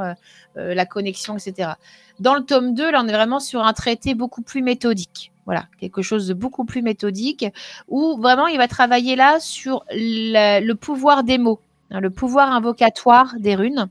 la 0.55 0.85
connexion, 0.85 1.37
etc. 1.37 1.71
Dans 2.19 2.35
le 2.35 2.43
tome 2.43 2.73
2, 2.73 2.91
là 2.91 3.01
on 3.03 3.07
est 3.07 3.13
vraiment 3.13 3.39
sur 3.39 3.63
un 3.63 3.73
traité 3.73 4.15
beaucoup 4.15 4.41
plus 4.41 4.61
méthodique. 4.61 5.31
Voilà, 5.49 5.65
quelque 5.79 6.03
chose 6.03 6.27
de 6.27 6.35
beaucoup 6.35 6.63
plus 6.63 6.83
méthodique, 6.83 7.43
où 7.87 8.17
vraiment 8.21 8.45
il 8.45 8.59
va 8.59 8.67
travailler 8.67 9.15
là 9.15 9.39
sur 9.39 9.83
le, 9.89 10.73
pouvoir 10.73 11.23
des 11.23 11.39
mots, 11.39 11.59
hein, 11.89 12.01
le 12.01 12.11
pouvoir 12.11 12.51
invocatoire 12.51 13.33
des 13.39 13.55
runes, 13.55 13.89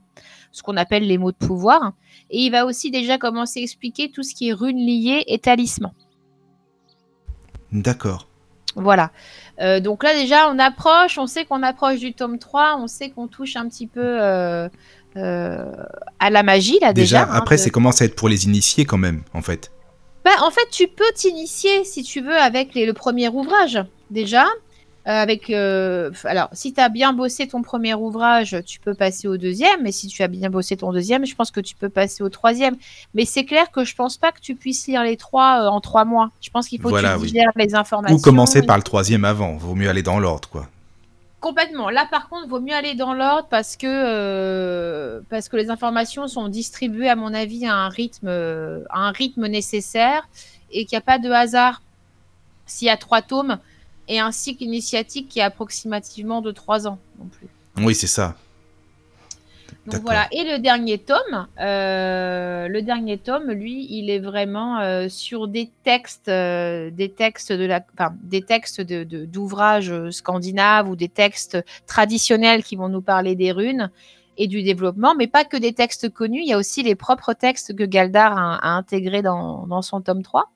ce 0.53 0.63
qu'on 0.63 0.77
appelle 0.77 1.05
les 1.05 1.17
mots 1.17 1.33
de 1.33 1.35
pouvoir. 1.35 1.91
Et 2.29 2.45
il 2.45 2.49
va 2.49 2.65
aussi 2.65 2.91
déjà 2.91 3.17
commencer 3.17 3.59
à 3.59 3.63
expliquer 3.63 4.09
tout 4.09 4.23
ce 4.23 4.33
qui 4.33 4.47
est 4.47 4.53
runes 4.53 4.77
liées 4.77 5.25
et 5.27 5.37
talisman. 5.37 5.91
D'accord. 7.73 8.29
Voilà. 8.77 9.11
Euh, 9.59 9.81
donc 9.81 10.05
là 10.05 10.13
déjà 10.13 10.49
on 10.49 10.59
approche, 10.59 11.17
on 11.17 11.27
sait 11.27 11.43
qu'on 11.43 11.61
approche 11.61 11.99
du 11.99 12.13
tome 12.13 12.39
3, 12.39 12.77
on 12.79 12.87
sait 12.87 13.09
qu'on 13.09 13.27
touche 13.27 13.57
un 13.57 13.67
petit 13.67 13.87
peu 13.87 13.99
euh, 13.99 14.69
euh, 15.17 15.73
à 16.19 16.29
la 16.29 16.41
magie 16.41 16.79
là 16.79 16.93
déjà. 16.93 17.25
Déjà, 17.25 17.35
après 17.35 17.57
c'est 17.57 17.69
commence 17.69 18.01
à 18.01 18.05
être 18.05 18.15
pour 18.15 18.29
les 18.29 18.45
initiés 18.45 18.85
quand 18.85 18.97
même 18.97 19.23
en 19.33 19.41
fait. 19.41 19.73
Bah, 20.25 20.31
en 20.41 20.51
fait, 20.51 20.67
tu 20.71 20.87
peux 20.87 21.11
t'initier, 21.15 21.83
si 21.85 22.03
tu 22.03 22.21
veux, 22.21 22.37
avec 22.37 22.75
le 22.75 22.91
premier 22.93 23.29
ouvrage, 23.29 23.79
déjà. 24.11 24.45
Euh, 25.07 25.11
avec, 25.11 25.49
euh, 25.49 26.11
alors, 26.25 26.49
si 26.51 26.73
tu 26.73 26.81
as 26.81 26.89
bien 26.89 27.13
bossé 27.13 27.47
ton 27.47 27.61
premier 27.61 27.95
ouvrage, 27.95 28.57
tu 28.65 28.79
peux 28.79 28.93
passer 28.93 29.27
au 29.27 29.37
deuxième. 29.37 29.87
Et 29.87 29.91
si 29.91 30.07
tu 30.07 30.21
as 30.21 30.27
bien 30.27 30.49
bossé 30.49 30.77
ton 30.77 30.91
deuxième, 30.91 31.25
je 31.25 31.33
pense 31.35 31.51
que 31.51 31.61
tu 31.61 31.73
peux 31.73 31.89
passer 31.89 32.21
au 32.21 32.29
troisième. 32.29 32.75
Mais 33.13 33.25
c'est 33.25 33.45
clair 33.45 33.71
que 33.71 33.83
je 33.85 33.95
pense 33.95 34.17
pas 34.17 34.31
que 34.31 34.39
tu 34.39 34.55
puisses 34.55 34.85
lire 34.87 35.03
les 35.03 35.17
trois 35.17 35.63
euh, 35.63 35.69
en 35.69 35.79
trois 35.79 36.05
mois. 36.05 36.29
Je 36.41 36.49
pense 36.49 36.67
qu'il 36.67 36.79
faut 36.81 36.89
que 36.89 37.27
tu 37.27 37.37
les 37.55 37.75
informations. 37.75 38.17
Ou 38.17 38.21
commencer 38.21 38.61
par 38.61 38.77
le 38.77 38.83
troisième 38.83 39.25
avant. 39.25 39.55
Vaut 39.55 39.73
mieux 39.73 39.89
aller 39.89 40.03
dans 40.03 40.19
l'ordre, 40.19 40.49
quoi. 40.49 40.67
Complètement. 41.39 41.89
Là, 41.89 42.05
par 42.09 42.27
contre, 42.27 42.47
vaut 42.47 42.59
mieux 42.59 42.73
aller 42.73 42.95
dans 42.95 43.13
l'ordre 43.13 43.47
parce 43.49 43.77
que 43.77 43.87
euh, 43.87 45.21
parce 45.29 45.47
que 45.47 45.55
les 45.55 45.69
informations 45.69 46.27
sont 46.27 46.49
distribuées, 46.49 47.09
à 47.09 47.15
mon 47.15 47.33
avis, 47.33 47.65
à 47.65 47.75
un 47.75 47.89
rythme 47.89 48.27
à 48.27 48.99
un 48.99 49.11
rythme 49.11 49.47
nécessaire 49.47 50.27
et 50.71 50.85
qu'il 50.85 50.95
n'y 50.95 50.99
a 50.99 51.05
pas 51.05 51.19
de 51.19 51.29
hasard. 51.29 51.81
S'il 52.65 52.87
y 52.87 52.91
a 52.91 52.97
trois 52.97 53.21
tomes 53.21 53.57
et 54.07 54.19
un 54.19 54.31
cycle 54.31 54.63
initiatique 54.63 55.29
qui 55.29 55.39
est 55.39 55.43
approximativement 55.43 56.41
de 56.41 56.51
trois 56.51 56.87
ans 56.87 56.99
non 57.19 57.25
plus. 57.25 57.47
Oui, 57.77 57.95
c'est 57.95 58.07
ça 58.07 58.35
voilà. 60.01 60.27
Et 60.31 60.43
le 60.43 60.59
dernier 60.59 60.97
tome, 60.97 61.47
euh, 61.59 62.67
le 62.67 62.81
dernier 62.81 63.17
tome, 63.17 63.51
lui, 63.51 63.87
il 63.89 64.09
est 64.09 64.19
vraiment 64.19 64.79
euh, 64.79 65.07
sur 65.09 65.47
des 65.47 65.71
textes, 65.83 66.29
euh, 66.29 66.89
des 66.91 67.11
textes 67.11 67.51
de 67.51 67.65
la, 67.65 67.83
des 68.23 68.41
textes 68.41 68.81
de, 68.81 69.03
d'ouvrages 69.25 70.09
scandinaves 70.11 70.89
ou 70.89 70.95
des 70.95 71.09
textes 71.09 71.57
traditionnels 71.87 72.63
qui 72.63 72.75
vont 72.75 72.89
nous 72.89 73.01
parler 73.01 73.35
des 73.35 73.51
runes 73.51 73.89
et 74.37 74.47
du 74.47 74.63
développement, 74.63 75.15
mais 75.15 75.27
pas 75.27 75.43
que 75.43 75.57
des 75.57 75.73
textes 75.73 76.09
connus. 76.09 76.41
Il 76.41 76.47
y 76.47 76.53
a 76.53 76.57
aussi 76.57 76.81
les 76.81 76.95
propres 76.95 77.33
textes 77.33 77.75
que 77.75 77.83
Galdar 77.83 78.37
a, 78.37 78.75
intégrés 78.77 79.21
dans, 79.21 79.67
dans, 79.67 79.81
son 79.81 80.01
tome 80.01 80.23
3. 80.23 80.49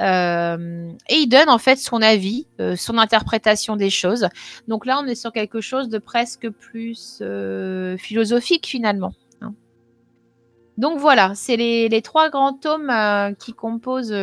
Euh, 0.00 0.90
et 1.08 1.14
il 1.14 1.28
donne 1.28 1.48
en 1.48 1.58
fait 1.58 1.76
son 1.76 2.02
avis, 2.02 2.46
euh, 2.60 2.76
son 2.76 2.98
interprétation 2.98 3.76
des 3.76 3.90
choses. 3.90 4.28
Donc 4.68 4.86
là, 4.86 5.00
on 5.02 5.06
est 5.06 5.14
sur 5.14 5.32
quelque 5.32 5.60
chose 5.60 5.88
de 5.88 5.98
presque 5.98 6.48
plus 6.50 7.18
euh, 7.22 7.96
philosophique 7.96 8.66
finalement. 8.66 9.14
Hein. 9.40 9.54
Donc 10.76 10.98
voilà, 10.98 11.32
c'est 11.34 11.56
les, 11.56 11.88
les 11.88 12.02
trois 12.02 12.28
grands 12.28 12.52
tomes 12.52 12.92
qui, 13.38 13.54
composent, 13.54 14.14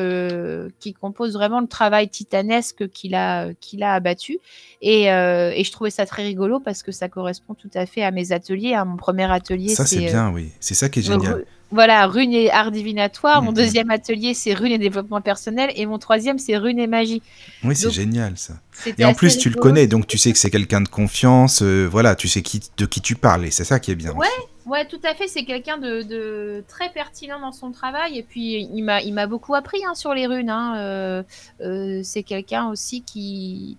qui 0.79 0.93
composent 0.93 1.33
vraiment 1.33 1.59
le 1.59 1.67
travail 1.67 2.07
titanesque 2.07 2.89
qu'il 2.89 3.15
a, 3.15 3.53
qu'il 3.55 3.81
a 3.81 3.93
abattu. 3.93 4.37
Et, 4.81 5.05
et 5.05 5.63
je 5.63 5.71
trouvais 5.71 5.89
ça 5.89 6.05
très 6.05 6.21
rigolo 6.21 6.59
parce 6.59 6.83
que 6.83 6.91
ça 6.91 7.09
correspond 7.09 7.55
tout 7.55 7.71
à 7.73 7.87
fait 7.87 8.03
à 8.03 8.11
mes 8.11 8.31
ateliers. 8.31 8.75
à 8.75 8.85
Mon 8.85 8.97
premier 8.97 9.31
atelier, 9.31 9.69
Ça, 9.69 9.87
c'est 9.87 10.05
bien, 10.05 10.31
oui. 10.31 10.51
C'est 10.59 10.75
ça 10.75 10.89
qui 10.89 10.99
est 10.99 11.03
génial. 11.03 11.45
Voilà, 11.73 12.05
runes 12.07 12.33
et 12.33 12.51
art 12.51 12.71
divinatoire. 12.71 13.41
Mon 13.41 13.49
Mhm. 13.51 13.57
deuxième 13.57 13.89
atelier, 13.91 14.33
c'est 14.33 14.53
runes 14.53 14.71
et 14.71 14.77
développement 14.77 15.21
personnel. 15.21 15.71
Et 15.75 15.85
mon 15.85 15.97
troisième, 15.97 16.37
c'est 16.37 16.55
runes 16.57 16.79
et 16.79 16.87
magie. 16.87 17.21
Oui, 17.63 17.75
c'est 17.75 17.89
génial, 17.91 18.37
ça. 18.37 18.53
Et 18.97 19.05
en 19.05 19.13
plus, 19.13 19.37
tu 19.37 19.49
le 19.49 19.55
connais, 19.59 19.87
donc 19.87 20.07
tu 20.07 20.17
sais 20.17 20.31
que 20.31 20.37
c'est 20.37 20.51
quelqu'un 20.51 20.81
de 20.81 20.87
confiance. 20.87 21.61
euh, 21.61 21.85
voilà, 21.89 22.15
tu 22.15 22.27
sais 22.27 22.41
qui, 22.41 22.61
de 22.77 22.85
qui 22.85 23.01
tu 23.01 23.15
parles. 23.15 23.45
Et 23.45 23.51
c'est 23.51 23.63
ça 23.63 23.79
qui 23.79 23.91
est 23.91 23.95
bien. 23.95 24.11
Ouais. 24.13 24.27
Ouais, 24.65 24.85
tout 24.87 24.99
à 25.03 25.13
fait. 25.13 25.27
C'est 25.27 25.43
quelqu'un 25.43 25.77
de, 25.77 26.03
de 26.03 26.63
très 26.69 26.89
pertinent 26.89 27.37
dans 27.39 27.51
son 27.51 27.71
travail. 27.71 28.17
Et 28.17 28.23
puis, 28.23 28.69
il 28.73 28.81
m'a, 28.83 29.01
il 29.01 29.13
m'a 29.13 29.27
beaucoup 29.27 29.55
appris 29.55 29.83
hein, 29.85 29.93
sur 29.93 30.13
les 30.13 30.25
runes. 30.25 30.49
hein. 30.49 30.75
Euh, 30.77 31.23
euh, 31.61 31.99
c'est 32.03 32.23
quelqu'un 32.23 32.69
aussi 32.69 33.01
qui, 33.01 33.77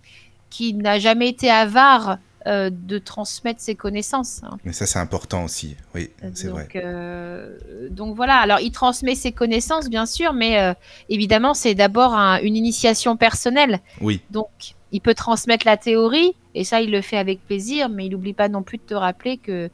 qui 0.51 0.75
n'a 0.75 0.99
jamais 0.99 1.29
été 1.29 1.51
avare 1.51 2.19
euh, 2.47 2.71
de 2.73 2.99
transmettre 2.99 3.61
ses 3.61 3.75
connaissances. 3.75 4.43
hein. 4.45 4.59
Mais 4.65 4.73
ça, 4.73 4.87
c'est 4.87 4.99
important 4.99 5.45
aussi. 5.45 5.77
Oui, 5.95 6.11
c'est 6.35 6.49
vrai. 6.49 6.65
Donc, 6.65 6.77
euh, 6.77 7.57
donc 7.91 8.15
voilà. 8.17 8.37
Alors, 8.37 8.61
il 8.61 8.71
transmet 8.71 9.15
ses 9.15 9.33
connaissances, 9.33 9.89
bien 9.89 10.07
sûr, 10.07 10.33
mais 10.33 10.61
euh, 10.61 10.75
évidemment, 11.09 11.55
c'est 11.55 11.75
d'abord 11.75 12.15
un- 12.15 12.39
une 12.41 12.57
initiation 12.57 13.17
personnelle. 13.17 13.81
Oui, 14.01 14.21
Donc, 14.31 14.49
il 14.93 15.01
peut 15.01 15.15
transmettre 15.15 15.67
la 15.67 15.77
théorie, 15.77 16.33
et 16.55 16.65
ça, 16.65 16.81
il 16.81 16.91
le 16.91 17.01
fait 17.01 17.17
avec 17.17 17.45
plaisir, 17.45 17.89
mais 17.89 18.07
il 18.07 18.11
n'oublie 18.11 18.35
pas 18.35 18.49
non 18.49 18.63
plus 18.63 18.79
de 18.79 18.83
te 18.85 18.95
rappeler 18.95 19.39
que 19.39 19.71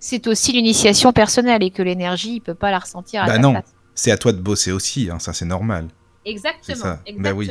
c'est 0.00 0.26
aussi 0.26 0.52
l'initiation 0.52 1.12
personnelle 1.12 1.62
et 1.62 1.70
que 1.70 1.82
l'énergie, 1.82 2.34
il 2.36 2.40
peut 2.40 2.54
pas 2.54 2.70
la 2.70 2.78
ressentir 2.80 3.22
à 3.22 3.26
Bah 3.26 3.36
ta 3.36 3.38
non. 3.38 3.54
c'est 3.94 4.10
à 4.10 4.16
toi 4.18 4.32
de 4.32 4.40
bosser 4.40 4.72
aussi. 4.72 5.08
hein, 5.10 5.18
ça, 5.18 5.32
c'est 5.32 5.44
normal. 5.46 5.88
Exactement. 6.24 6.96
Bah 7.18 7.32
oui. 7.32 7.50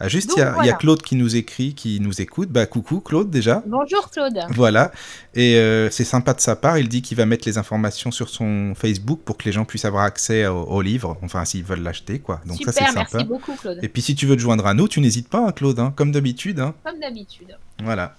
Ah, 0.00 0.08
juste, 0.08 0.32
il 0.36 0.40
y, 0.40 0.42
a- 0.42 0.56
y. 0.66 0.76
Claude 0.78 1.00
qui 1.02 1.14
nous 1.14 1.36
écrit, 1.36 1.74
qui 1.74 2.00
nous 2.00 2.20
écoute. 2.20 2.48
Bah, 2.48 2.66
coucou, 2.66 3.00
Claude, 3.00 3.30
déjà. 3.30 3.62
Bonjour 3.66 4.10
Claude. 4.10 4.36
Voilà. 4.50 4.90
Et 5.34 5.56
euh, 5.56 5.90
c'est 5.90 6.02
sympa 6.04 6.34
de 6.34 6.40
sa 6.40 6.56
part. 6.56 6.78
Il 6.78 6.88
dit 6.88 7.02
qu'il 7.02 7.16
va 7.16 7.24
mettre 7.26 7.46
les 7.46 7.56
informations 7.58 8.10
sur 8.10 8.28
son 8.28 8.74
Facebook 8.74 9.20
pour 9.24 9.36
que 9.36 9.44
les 9.44 9.52
gens 9.52 9.64
puissent 9.64 9.84
avoir 9.84 10.02
accès 10.02 10.46
au, 10.48 10.62
au 10.64 10.82
livre. 10.82 11.16
Enfin, 11.22 11.44
s'ils 11.44 11.62
veulent 11.62 11.82
l'acheter, 11.82 12.18
quoi. 12.18 12.40
Donc, 12.46 12.56
Super, 12.58 12.74
ça, 12.74 12.86
c'est 12.88 12.94
merci 12.94 13.12
sympa. 13.12 13.24
beaucoup 13.24 13.54
Claude. 13.54 13.78
Et 13.82 13.88
puis, 13.88 14.02
si 14.02 14.16
tu 14.16 14.26
veux 14.26 14.34
te 14.34 14.40
joindre 14.40 14.66
à 14.66 14.74
nous, 14.74 14.88
tu 14.88 14.98
n'hésites 15.00 15.28
pas, 15.28 15.46
hein, 15.46 15.52
Claude, 15.52 15.78
hein, 15.78 15.92
comme 15.94 16.10
d'habitude. 16.10 16.58
hein. 16.58 16.74
Comme 16.84 16.98
d'habitude. 16.98 17.56
Voilà. 17.84 18.16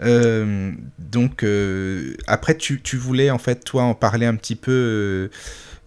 Euh, 0.00 0.72
donc, 0.98 1.42
euh, 1.42 2.14
après, 2.26 2.56
tu, 2.56 2.80
tu 2.80 2.96
voulais, 2.96 3.30
en 3.30 3.38
fait, 3.38 3.64
toi, 3.64 3.82
en 3.82 3.94
parler 3.94 4.26
un 4.26 4.36
petit 4.36 4.54
peu 4.56 5.28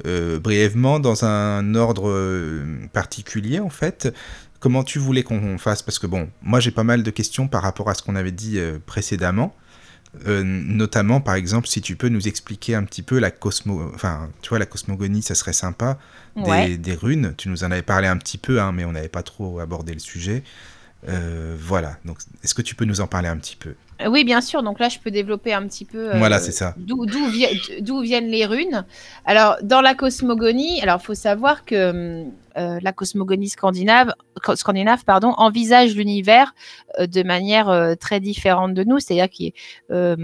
euh, 0.06 0.40
brièvement, 0.40 1.00
dans 1.00 1.26
un 1.26 1.76
ordre 1.76 2.10
euh, 2.10 2.64
particulier, 2.94 3.60
en 3.60 3.70
fait. 3.70 4.14
Comment 4.60 4.84
tu 4.84 5.00
voulais 5.00 5.24
qu'on 5.24 5.58
fasse? 5.58 5.82
Parce 5.82 6.00
que, 6.00 6.08
bon, 6.08 6.30
moi, 6.42 6.60
j'ai 6.60 6.72
pas 6.72 6.84
mal 6.84 7.04
de 7.04 7.12
questions 7.12 7.48
par 7.48 7.64
rapport 7.64 7.90
à 7.90 7.94
ce 7.96 8.04
qu'on 8.04 8.16
avait 8.16 8.32
dit 8.32 8.60
euh, 8.60 8.78
précédemment. 8.86 9.56
Euh, 10.28 10.44
notamment, 10.44 11.22
par 11.22 11.36
exemple, 11.36 11.68
si 11.68 11.82
tu 11.82 11.96
peux 11.96 12.10
nous 12.10 12.28
expliquer 12.28 12.76
un 12.76 12.84
petit 12.84 13.02
peu 13.02 13.18
la 13.18 13.32
cosmo... 13.32 13.92
Enfin, 13.96 14.30
tu 14.42 14.50
vois, 14.50 14.60
la 14.60 14.66
cosmogonie, 14.66 15.22
ça 15.22 15.36
serait 15.36 15.54
sympa. 15.54 15.98
Des, 16.36 16.42
Ouais. 16.44 16.78
des 16.78 16.94
runes. 16.96 17.34
Tu 17.38 17.50
nous 17.50 17.64
en 17.64 17.72
avais 17.72 17.82
parlé 17.82 18.08
un 18.08 18.18
petit 18.18 18.38
peu, 18.38 18.62
hein, 18.62 18.72
mais 18.72 18.86
on 18.86 18.92
n'avait 18.92 19.10
pas 19.10 19.24
trop 19.24 19.60
abordé 19.60 19.94
le 19.94 20.00
sujet. 20.00 20.44
Voilà. 21.58 21.98
Donc, 22.06 22.20
est-ce 22.44 22.54
que 22.54 22.62
tu 22.62 22.76
peux 22.76 22.86
nous 22.86 23.02
en 23.02 23.08
parler 23.08 23.28
un 23.30 23.38
petit 23.38 23.56
peu? 23.56 23.74
Oui, 24.08 24.24
bien 24.24 24.42
sûr. 24.42 24.64
Donc 24.64 24.80
là, 24.80 24.90
je 24.90 25.00
peux 25.00 25.12
développer 25.12 25.54
un 25.54 25.68
petit 25.68 25.86
peu. 25.86 26.14
euh, 26.14 26.18
Voilà, 26.18 26.40
c'est 26.40 26.52
ça. 26.52 26.74
D'où 26.78 27.06
d'où 27.06 27.28
vi- 27.30 27.82
d'où 27.82 28.02
viennent 28.02 28.28
les 28.30 28.46
runes 28.46 28.86
Alors, 29.26 29.58
dans 29.64 29.82
la 29.82 29.94
cosmogonie, 29.96 30.82
alors 30.82 31.02
faut 31.02 31.14
savoir 31.16 31.66
que 31.66 32.24
euh, 32.58 32.80
la 32.82 32.92
cosmogonie 32.92 33.50
scandinave, 33.50 34.14
scandinave 34.56 35.04
pardon, 35.06 35.34
envisage 35.38 35.96
l'univers 35.96 36.54
euh, 37.00 37.08
de 37.08 37.24
manière 37.24 37.70
euh, 37.70 37.96
très 37.96 38.20
différente 38.20 38.74
de 38.74 38.84
nous. 38.84 39.00
C'est-à-dire 39.00 39.30
qu'ils 39.30 39.54
euh, 39.92 40.16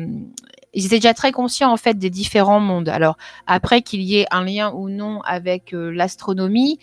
ils 0.74 0.86
étaient 0.86 0.98
déjà 0.98 1.14
très 1.14 1.32
conscients 1.32 1.72
en 1.72 1.78
fait 1.78 1.98
des 1.98 2.10
différents 2.10 2.60
mondes. 2.60 2.90
Alors 2.90 3.18
après 3.48 3.82
qu'il 3.82 4.02
y 4.02 4.18
ait 4.18 4.28
un 4.32 4.44
lien 4.44 4.72
ou 4.74 4.90
non 4.90 5.22
avec 5.22 5.74
euh, 5.74 5.90
l'astronomie, 5.92 6.80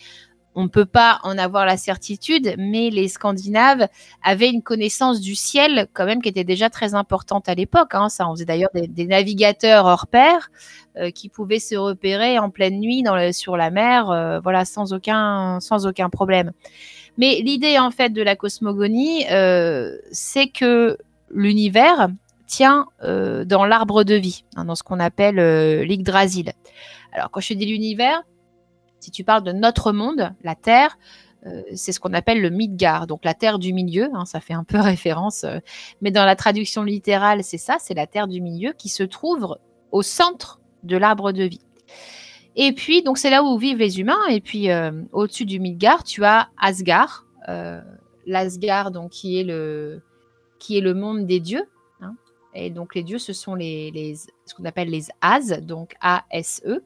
on 0.55 0.63
ne 0.63 0.69
peut 0.69 0.85
pas 0.85 1.19
en 1.23 1.37
avoir 1.37 1.65
la 1.65 1.75
certitude, 1.75 2.55
mais 2.57 2.89
les 2.89 3.09
Scandinaves 3.09 3.87
avaient 4.23 4.49
une 4.49 4.63
connaissance 4.63 5.19
du 5.19 5.35
ciel 5.35 5.87
quand 5.93 6.05
même 6.05 6.21
qui 6.21 6.29
était 6.29 6.45
déjà 6.45 6.69
très 6.69 6.95
importante 6.95 7.49
à 7.49 7.55
l'époque. 7.55 7.93
hein. 7.93 8.07
Ça, 8.07 8.27
on 8.29 8.33
faisait 8.33 8.45
d'ailleurs 8.45 8.69
des, 8.73 9.05
navigateurs 9.05 9.85
hors 9.85 10.07
pair 10.07 10.49
euh, 10.97 11.11
qui 11.11 11.27
pouvaient 11.27 11.59
se 11.59 11.75
repérer 11.75 12.39
en 12.39 12.49
pleine 12.49 12.79
nuit 12.79 13.03
sur 13.33 13.57
la 13.57 13.69
mer, 13.69 14.09
euh, 14.09 14.39
voilà, 14.39 14.63
sans 14.63 14.93
aucun, 14.93 15.59
problème. 16.11 16.51
Mais 17.17 17.41
l'idée 17.43 17.77
en 17.77 17.91
fait 17.91 18.09
de 18.09 18.21
la 18.21 18.35
cosmogonie, 18.35 19.25
euh, 19.31 19.97
c'est 20.11 20.47
que 20.47 20.97
l'univers 21.31 22.09
tient 22.47 22.85
dans 23.01 23.65
l'arbre 23.65 24.03
de 24.03 24.15
vie, 24.15 24.45
hein, 24.55 24.65
dans 24.65 24.75
ce 24.75 24.83
qu'on 24.83 24.99
appelle 24.99 25.81
l'Yggdrasil. 25.81 26.53
Alors 27.11 27.31
quand 27.31 27.41
je 27.41 27.53
dis 27.53 27.65
l'univers, 27.65 28.21
si 29.05 29.11
tu 29.11 29.23
parles 29.23 29.43
de 29.43 29.51
notre 29.51 29.91
monde, 29.91 30.33
la 30.43 30.55
Terre, 30.55 30.97
euh, 31.45 31.61
c'est 31.75 31.91
ce 31.91 31.99
qu'on 31.99 32.13
appelle 32.13 32.41
le 32.41 32.49
Midgard, 32.49 33.05
donc 33.05 33.23
la 33.23 33.35
Terre 33.35 33.59
du 33.59 33.71
milieu, 33.71 34.09
hein, 34.15 34.25
ça 34.25 34.39
fait 34.39 34.55
un 34.55 34.63
peu 34.63 34.79
référence, 34.81 35.43
euh, 35.43 35.59
mais 36.01 36.09
dans 36.09 36.25
la 36.25 36.35
traduction 36.35 36.81
littérale, 36.81 37.43
c'est 37.43 37.59
ça, 37.59 37.77
c'est 37.79 37.93
la 37.93 38.07
Terre 38.07 38.27
du 38.27 38.41
milieu 38.41 38.73
qui 38.73 38.89
se 38.89 39.03
trouve 39.03 39.55
au 39.91 40.01
centre 40.01 40.59
de 40.81 40.97
l'arbre 40.97 41.31
de 41.31 41.43
vie. 41.43 41.61
Et 42.55 42.71
puis, 42.71 43.03
donc 43.03 43.19
c'est 43.19 43.29
là 43.29 43.43
où 43.43 43.59
vivent 43.59 43.77
les 43.77 43.99
humains, 43.99 44.25
et 44.27 44.41
puis 44.41 44.71
euh, 44.71 44.91
au-dessus 45.11 45.45
du 45.45 45.59
Midgard, 45.59 46.03
tu 46.03 46.25
as 46.25 46.49
Asgard, 46.59 47.27
l'Asgard, 48.25 48.89
donc 48.89 49.11
qui 49.11 49.39
est 49.39 49.43
le, 49.43 50.01
monde 50.95 51.27
des 51.27 51.39
dieux. 51.39 51.65
hein. 52.01 52.15
Et 52.55 52.71
donc 52.71 52.95
les 52.95 53.03
dieux, 53.03 53.19
ce 53.19 53.33
sont 53.33 53.53
les 53.53 54.15
ce 54.45 54.55
qu'on 54.55 54.65
appelle 54.65 54.89
les 54.89 55.09
As, 55.21 55.61
donc 55.61 55.93
A-S-E. 56.01 56.81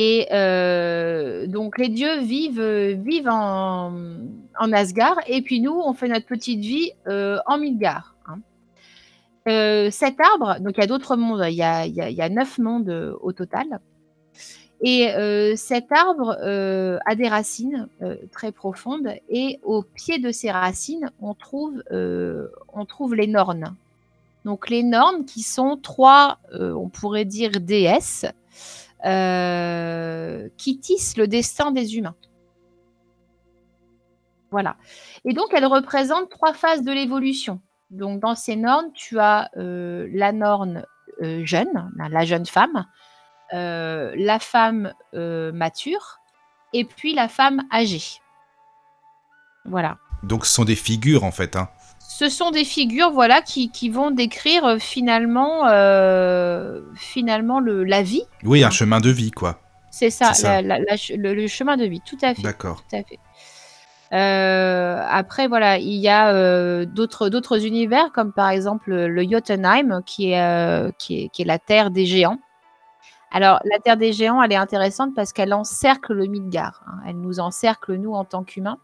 Et 0.00 0.28
euh, 0.30 1.48
donc 1.48 1.76
les 1.76 1.88
dieux 1.88 2.20
vivent, 2.20 3.28
en, 3.28 3.92
Asgard, 4.72 5.18
et 5.26 5.42
puis 5.42 5.60
nous, 5.60 5.72
on 5.72 5.92
fait 5.92 6.06
notre 6.06 6.26
petite 6.26 6.60
vie 6.60 6.92
euh, 7.08 7.38
en 7.46 7.58
Midgard. 7.58 8.14
hein. 8.28 8.38
Euh, 9.48 9.90
cet 9.90 10.20
arbre, 10.20 10.60
donc 10.60 10.74
il 10.76 10.82
y 10.82 10.84
a 10.84 10.86
d'autres 10.86 11.16
mondes, 11.16 11.44
il 11.48 11.54
y 11.54 11.62
a, 11.62 12.28
neuf 12.28 12.58
mondes 12.58 13.16
au 13.20 13.32
total. 13.32 13.80
Et 14.82 15.08
cet 15.56 15.90
arbre 15.90 16.38
a 17.04 17.14
des 17.16 17.28
racines 17.28 17.88
très 18.30 18.52
profondes, 18.52 19.08
et 19.28 19.58
au 19.64 19.82
pied 19.82 20.20
de 20.20 20.30
ces 20.30 20.52
racines, 20.52 21.10
on 21.20 21.34
trouve, 21.34 21.82
on 21.90 22.84
trouve 22.84 23.16
les 23.16 23.26
Nornes. 23.26 23.74
Donc 24.44 24.70
les 24.70 24.84
Nornes 24.84 25.24
qui 25.24 25.42
sont 25.42 25.76
trois, 25.76 26.38
on 26.52 26.88
pourrait 26.88 27.24
dire 27.24 27.50
déesses, 27.58 28.26
euh, 29.04 30.48
qui 30.56 30.78
tissent 30.78 31.16
le 31.16 31.28
destin 31.28 31.70
des 31.70 31.96
humains. 31.96 32.16
Voilà. 34.50 34.76
Et 35.24 35.34
donc, 35.34 35.48
elles 35.52 35.66
représentent 35.66 36.30
trois 36.30 36.54
phases 36.54 36.82
de 36.82 36.90
l'évolution. 36.90 37.60
Donc, 37.90 38.20
dans 38.20 38.34
ces 38.34 38.56
nornes, 38.56 38.92
tu 38.94 39.18
as 39.18 39.50
euh, 39.56 40.08
la 40.12 40.32
norne 40.32 40.84
euh, 41.22 41.44
jeune, 41.44 41.90
la- 41.96 42.24
jeune 42.24 42.46
femme, 42.46 42.86
la 43.52 44.38
femme 44.40 44.92
mature, 45.12 46.18
et 46.72 46.84
puis 46.84 47.14
la 47.14 47.28
femme 47.28 47.62
âgée. 47.72 48.20
Voilà. 49.64 49.98
Donc, 50.22 50.46
ce 50.46 50.52
sont 50.52 50.64
des 50.64 50.76
figures, 50.76 51.24
en 51.24 51.30
fait. 51.30 51.56
Hein. 51.56 51.68
Ce 52.18 52.28
sont 52.28 52.50
des 52.50 52.64
figures, 52.64 53.12
voilà, 53.12 53.42
qui, 53.42 53.70
qui 53.70 53.90
vont 53.90 54.10
décrire 54.10 54.64
euh, 54.64 54.78
finalement, 54.80 55.68
euh, 55.68 56.80
finalement 56.96 57.60
le, 57.60 57.84
la 57.84 58.02
vie. 58.02 58.22
Oui, 58.42 58.64
un 58.64 58.70
chemin 58.70 58.98
de 58.98 59.10
vie, 59.10 59.30
quoi. 59.30 59.60
C'est 59.92 60.10
ça, 60.10 60.32
C'est 60.34 60.42
ça. 60.42 60.60
la- 60.62 60.78
la- 60.78 60.78
la 60.80 60.96
ch- 60.96 61.12
le, 61.16 61.32
le 61.32 61.46
chemin 61.46 61.76
de 61.76 61.84
vie, 61.84 62.00
tout 62.00 62.18
à 62.22 62.34
fait. 62.34 62.42
D'accord. 62.42 62.82
Tout 62.90 62.96
à 62.96 63.04
fait. 63.04 63.18
Euh, 64.12 65.00
après, 65.08 65.46
voilà, 65.46 65.78
il 65.78 65.94
y 66.00 66.08
a 66.08 66.32
euh, 66.32 66.86
d'autres 66.86 67.28
d'autres 67.28 67.64
univers, 67.66 68.10
comme 68.12 68.32
par 68.32 68.48
exemple 68.48 68.92
le 68.94 69.22
Jotunheim, 69.30 70.00
qui 70.04 70.32
est, 70.32 70.40
euh, 70.40 70.90
qui 70.98 71.24
est, 71.24 71.28
qui 71.28 71.42
est 71.42 71.44
la 71.44 71.58
terre 71.60 71.90
des 71.90 72.06
géants. 72.06 72.38
Alors, 73.30 73.60
la 73.70 73.78
terre 73.78 73.98
des 73.98 74.12
géants, 74.12 74.42
elle 74.42 74.52
est 74.52 74.56
intéressante 74.56 75.10
parce 75.14 75.32
qu'elle 75.32 75.52
encercle 75.52 76.14
le 76.14 76.26
Midgard. 76.26 76.82
hein. 76.88 76.98
Elle 77.06 77.20
nous 77.20 77.38
encercle, 77.38 77.94
nous, 77.96 78.14
en 78.14 78.24
tant 78.24 78.42
qu'humains. 78.42 78.78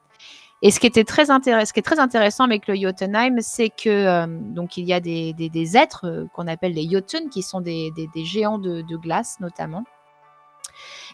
Et 0.62 0.70
ce 0.70 0.80
qui, 0.80 0.86
était 0.86 1.04
très 1.04 1.30
intéress- 1.30 1.68
ce 1.68 1.72
qui 1.72 1.80
est 1.80 1.84
très 1.84 1.98
intéressant 1.98 2.44
avec 2.44 2.66
le 2.66 2.74
Jotunheim, 2.74 3.36
c'est 3.40 3.68
que 3.68 3.88
euh, 3.88 4.66
il 4.76 4.84
y 4.84 4.92
a 4.92 5.00
des, 5.00 5.76
êtres 5.76 6.06
euh, 6.06 6.24
qu'on 6.32 6.46
appelle 6.46 6.72
les 6.72 6.88
Jotun, 6.88 7.28
qui 7.28 7.42
sont 7.42 7.60
des, 7.60 7.92
géants 8.24 8.58
de, 8.58 8.96
glace, 8.96 9.38
notamment. 9.40 9.84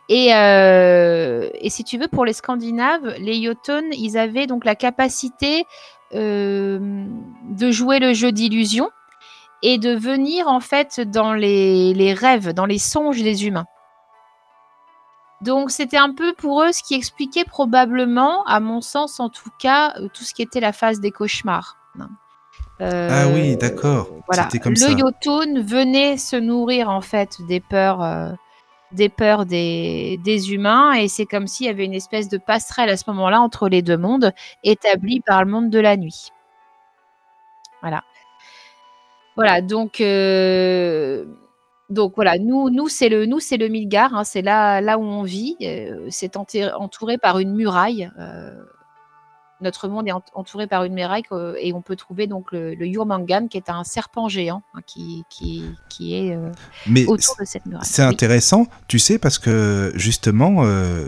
Et, 0.09 0.35
euh, 0.35 1.49
et 1.55 1.71
si 1.71 1.85
tu 1.85 1.99
veux, 1.99 2.09
pour 2.09 2.25
les 2.25 2.33
Scandinaves, 2.33 3.15
les 3.19 3.43
Jotun, 3.43 3.85
ils 3.93 4.17
avaient 4.17 4.47
donc 4.47 4.65
la 4.65 4.75
capacité 4.75 5.65
de 6.13 7.71
jouer 7.71 8.01
le 8.01 8.13
jeu 8.15 8.33
d'illusion 8.33 8.91
et 9.63 9.79
de 9.79 9.95
venir 9.95 10.49
en 10.49 10.59
fait 10.59 11.01
dans 11.01 11.33
les 11.33 12.15
rêves, 12.15 12.53
dans 12.53 12.67
les 12.67 12.79
songes 12.79 13.23
des 13.23 13.47
humains. 13.47 13.67
Donc 15.41 15.71
c'était 15.71 15.97
un 15.97 16.13
peu 16.13 16.35
pour 16.35 16.63
eux 16.63 16.73
ce 16.73 16.83
qui 16.83 16.95
expliquait 16.95 17.45
probablement, 17.45 18.45
à 18.45 18.61
mon 18.61 18.81
sens 18.81 19.21
en 19.21 19.29
tout 19.29 19.51
cas, 19.59 19.95
euh, 19.99 20.09
tout 20.13 20.25
ce 20.25 20.35
qui 20.35 20.43
était 20.43 20.61
la 20.61 20.73
phase 20.73 21.01
des 21.01 21.11
cauchemars. 21.11 21.77
ah 22.81 23.27
oui, 23.33 23.57
d'accord. 23.57 24.09
Voilà. 24.27 24.45
C'était 24.45 24.59
comme 24.59 24.73
le 24.73 24.79
ça. 24.79 24.91
Yotun 24.91 25.63
venait 25.63 26.17
se 26.17 26.37
nourrir 26.37 26.91
en 26.91 27.01
fait 27.01 27.41
des 27.47 27.61
peurs, 27.61 28.03
euh, 28.03 28.33
des 28.93 29.09
peurs 29.09 29.47
des, 29.47 30.19
des 30.25 30.53
humains 30.53 30.93
et 30.93 31.09
c'est 31.09 31.27
comme 31.27 31.47
s'il 31.47 31.67
y 31.67 31.69
avait 31.69 31.85
une 31.85 31.95
espèce 31.95 32.29
de 32.29 32.39
passerelle 32.39 32.91
à 32.91 32.97
ce 32.97 33.05
moment-là 33.09 33.41
entre 33.41 33.69
les 33.69 33.83
deux 33.83 33.99
mondes 33.99 34.33
établie 34.65 35.21
par 35.21 35.45
le 35.45 35.51
monde 35.51 35.71
de 35.71 35.79
la 35.79 35.97
nuit. 35.97 36.33
Voilà. 37.81 38.03
Voilà, 39.37 39.63
donc 39.63 40.01
euh, 40.01 41.25
donc 41.91 42.13
voilà, 42.15 42.39
nous, 42.39 42.71
nous 42.71 42.89
c'est 42.89 43.09
le, 43.09 43.27
nous 43.27 43.41
c'est 43.41 43.57
le 43.57 43.69
Midgar, 43.69 44.15
hein, 44.15 44.25
c'est 44.25 44.43
là, 44.43 44.81
là 44.81 44.99
où 44.99 45.03
on 45.03 45.23
vit. 45.25 45.57
euh, 45.63 46.07
c'est 46.11 46.37
entouré 46.37 47.19
par 47.19 47.39
une 47.41 47.55
muraille. 47.55 48.11
euh, 48.19 48.55
notre 49.63 49.89
monde 49.89 50.09
est 50.09 50.13
ent- 50.13 50.23
entouré 50.33 50.67
par 50.67 50.85
une 50.85 50.95
muraille 50.95 51.25
euh, 51.33 51.55
et 51.61 51.75
on 51.75 51.83
peut 51.83 51.95
trouver 51.97 52.27
donc 52.27 52.51
le, 52.53 52.75
le 52.75 52.87
Yurmangan 52.87 53.47
qui 53.49 53.59
est 53.59 53.69
un 53.69 53.85
serpent 53.85 54.27
géant 54.27 54.63
hein, 54.73 54.81
qui, 54.87 55.25
qui, 55.29 55.65
qui 55.91 56.15
est 56.15 56.35
euh, 56.35 56.51
Mais 56.87 57.05
autour 57.07 57.37
de 57.39 57.45
cette 57.45 57.67
muraille. 57.67 57.85
c'est 57.85 58.01
Oui. 58.03 58.09
intéressant, 58.09 58.67
tu 58.89 58.99
sais, 58.99 59.19
parce 59.19 59.39
que 59.39 59.93
justement, 59.97 60.63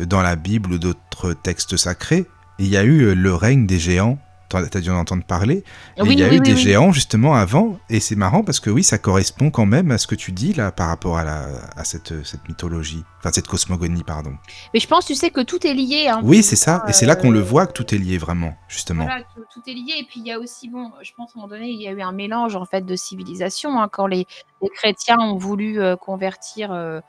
dans 0.07 0.21
la 0.21 0.37
Bible 0.37 0.73
ou 0.75 0.79
d'autres 0.79 1.33
textes 1.33 1.79
sacrés, 1.79 2.27
il 2.59 2.67
y 2.69 2.77
a 2.77 2.85
eu 2.85 3.15
le 3.15 3.35
règne 3.35 3.67
des 3.67 3.79
géants. 3.79 4.19
T'as 4.53 4.81
dû 4.81 4.91
en 4.91 4.97
entendre 4.97 5.25
parler. 5.25 5.65
Oui, 5.99 6.11
il 6.13 6.19
y 6.19 6.25
a 6.25 6.29
oui, 6.29 6.37
eu 6.37 6.41
oui, 6.41 6.41
des 6.41 6.57
géants 6.57 6.93
justement 6.93 7.35
avant, 7.35 7.79
et 7.89 8.01
c'est 8.01 8.17
marrant 8.17 8.43
parce 8.45 8.61
que 8.61 8.69
oui, 8.71 8.83
ça 8.85 8.99
correspond 8.99 9.51
quand 9.51 9.67
même 9.67 9.91
à 9.91 9.99
ce 9.99 10.07
que 10.07 10.15
tu 10.15 10.33
dis 10.33 10.53
là 10.53 10.71
par 10.73 10.89
rapport 10.89 11.17
à, 11.17 11.25
la, 11.25 11.47
à 11.77 11.85
cette, 11.85 12.25
cette 12.27 12.47
mythologie, 12.49 13.03
enfin 13.19 13.31
cette 13.33 13.47
cosmogonie, 13.47 14.03
pardon. 14.05 14.35
Mais 14.75 14.81
je 14.81 14.87
pense, 14.89 15.07
tu 15.07 15.15
sais, 15.15 15.31
que 15.31 15.41
tout 15.41 15.67
est 15.67 15.75
lié. 15.75 16.09
hein, 16.09 16.21
Oui, 16.23 16.43
c'est 16.43 16.57
ça, 16.57 16.85
et 16.89 16.93
c'est 16.93 17.07
là 17.07 17.17
qu'on 17.17 17.31
le 17.31 17.41
euh, 17.41 17.43
voit 17.43 17.67
que 17.67 17.73
tout 17.73 17.95
est 17.95 17.99
lié 17.99 18.19
vraiment, 18.19 18.55
justement. 18.69 19.05
Voilà, 19.05 19.23
tout, 19.35 19.43
tout 19.53 19.63
est 19.71 19.75
lié. 19.75 19.95
Et 20.01 20.05
puis 20.05 20.21
il 20.21 20.27
y 20.27 20.33
a 20.33 20.39
aussi, 20.39 20.69
bon, 20.69 20.91
je 21.01 21.13
pense 21.17 21.31
à 21.31 21.33
un 21.39 21.43
moment 21.43 21.49
donné, 21.49 21.69
il 21.71 21.81
y 21.81 21.89
a 21.89 21.93
eu 21.93 22.03
un 22.03 22.13
mélange 22.13 22.55
en 22.57 22.65
fait 22.67 22.85
de 22.85 22.97
civilisations. 22.97 23.81
hein, 23.81 23.89
quand 23.91 24.07
les, 24.07 24.27
les 24.61 24.69
chrétiens 24.69 25.19
ont 25.19 25.37
voulu 25.37 25.81
euh, 25.81 25.97
convertir, 25.97 26.73
euh, 26.73 27.01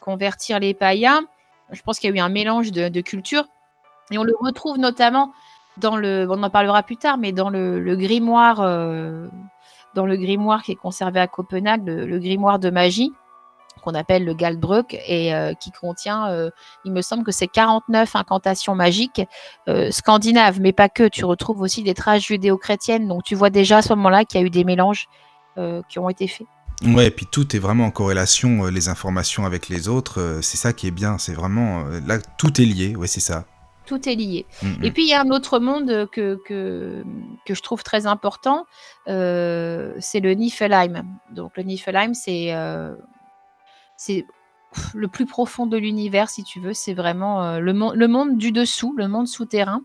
convertir 0.00 0.58
les 0.58 0.74
païens, 0.74 1.22
je 1.70 1.80
pense 1.82 1.98
qu'il 1.98 2.10
y 2.10 2.12
a 2.12 2.16
eu 2.16 2.20
un 2.20 2.28
mélange 2.28 2.70
de, 2.72 2.88
de 2.88 3.00
cultures. 3.00 3.44
Et 4.10 4.18
on 4.18 4.24
le 4.24 4.34
retrouve 4.40 4.78
notamment 4.78 5.32
dans 5.78 5.96
le, 5.96 6.26
on 6.28 6.42
en 6.42 6.50
parlera 6.50 6.82
plus 6.82 6.96
tard, 6.96 7.18
mais 7.18 7.32
dans 7.32 7.50
le, 7.50 7.96
grimoire, 7.96 8.60
euh, 8.60 9.28
dans 9.94 10.06
le 10.06 10.16
grimoire 10.16 10.62
qui 10.62 10.72
est 10.72 10.76
conservé 10.76 11.20
à 11.20 11.26
Copenhague, 11.26 11.82
le, 11.86 12.18
grimoire 12.18 12.58
de 12.58 12.70
magie 12.70 13.12
qu'on 13.82 13.94
appelle 13.94 14.24
le 14.24 14.34
Galdbrück 14.34 14.94
et 15.08 15.34
euh, 15.34 15.54
qui 15.54 15.72
contient, 15.72 16.28
euh, 16.28 16.50
il 16.84 16.92
me 16.92 17.02
semble 17.02 17.24
que 17.24 17.32
c'est 17.32 17.48
49 17.48 18.14
incantations 18.14 18.76
magiques 18.76 19.22
scandinaves, 19.90 20.60
mais 20.60 20.72
pas 20.72 20.88
que. 20.88 21.08
Tu 21.08 21.24
retrouves 21.24 21.60
aussi 21.60 21.82
des 21.82 21.94
traces 21.94 22.22
judéo-chrétiennes, 22.22 23.08
donc 23.08 23.24
tu 23.24 23.34
vois 23.34 23.50
déjà 23.50 23.78
à 23.78 23.82
ce 23.82 23.88
moment-là 23.94 24.24
qu'il 24.24 24.40
y 24.40 24.44
a 24.44 24.46
eu 24.46 24.50
des 24.50 24.64
mélanges 24.64 25.08
qui 25.88 25.98
ont 25.98 26.08
été 26.08 26.28
faits. 26.28 26.46
Ouais, 26.84 27.06
et 27.06 27.10
puis 27.10 27.26
tout 27.26 27.54
est 27.54 27.58
vraiment 27.58 27.84
en 27.84 27.90
corrélation, 27.90 28.66
les 28.66 28.88
informations 28.88 29.46
avec 29.46 29.68
les 29.68 29.88
autres, 29.88 30.38
c'est 30.42 30.56
ça 30.56 30.72
qui 30.72 30.86
est 30.86 30.92
bien, 30.92 31.18
c'est 31.18 31.34
vraiment, 31.34 31.84
là, 32.06 32.18
tout 32.38 32.60
est 32.60 32.64
lié, 32.64 32.96
ouais, 32.96 33.06
c'est 33.06 33.20
ça. 33.20 33.44
Tout 33.86 34.08
est 34.08 34.14
lié. 34.14 34.46
Mm, 34.62 34.66
mm. 34.68 34.84
Et 34.84 34.90
puis 34.92 35.02
il 35.04 35.08
y 35.08 35.12
a 35.14 35.20
un 35.20 35.30
autre 35.30 35.58
monde 35.58 36.08
que, 36.12 36.38
que, 36.46 37.02
que 37.44 37.54
je 37.54 37.62
trouve 37.62 37.82
très 37.82 38.06
important, 38.06 38.64
euh, 39.08 39.92
c'est 39.98 40.20
le 40.20 40.32
Niflheim. 40.34 41.04
Donc 41.32 41.56
le 41.56 41.64
Niflheim, 41.64 42.14
c'est 42.14 42.54
euh, 42.54 42.94
le 44.94 45.08
plus 45.08 45.26
profond 45.26 45.66
de 45.66 45.76
l'univers, 45.76 46.28
si 46.30 46.44
tu 46.44 46.60
veux. 46.60 46.74
C'est 46.74 46.94
vraiment 46.94 47.42
euh, 47.44 47.58
le, 47.58 47.72
mon- 47.72 47.92
le 47.92 48.08
monde 48.08 48.38
du 48.38 48.52
dessous, 48.52 48.94
le 48.96 49.08
monde 49.08 49.26
souterrain, 49.28 49.80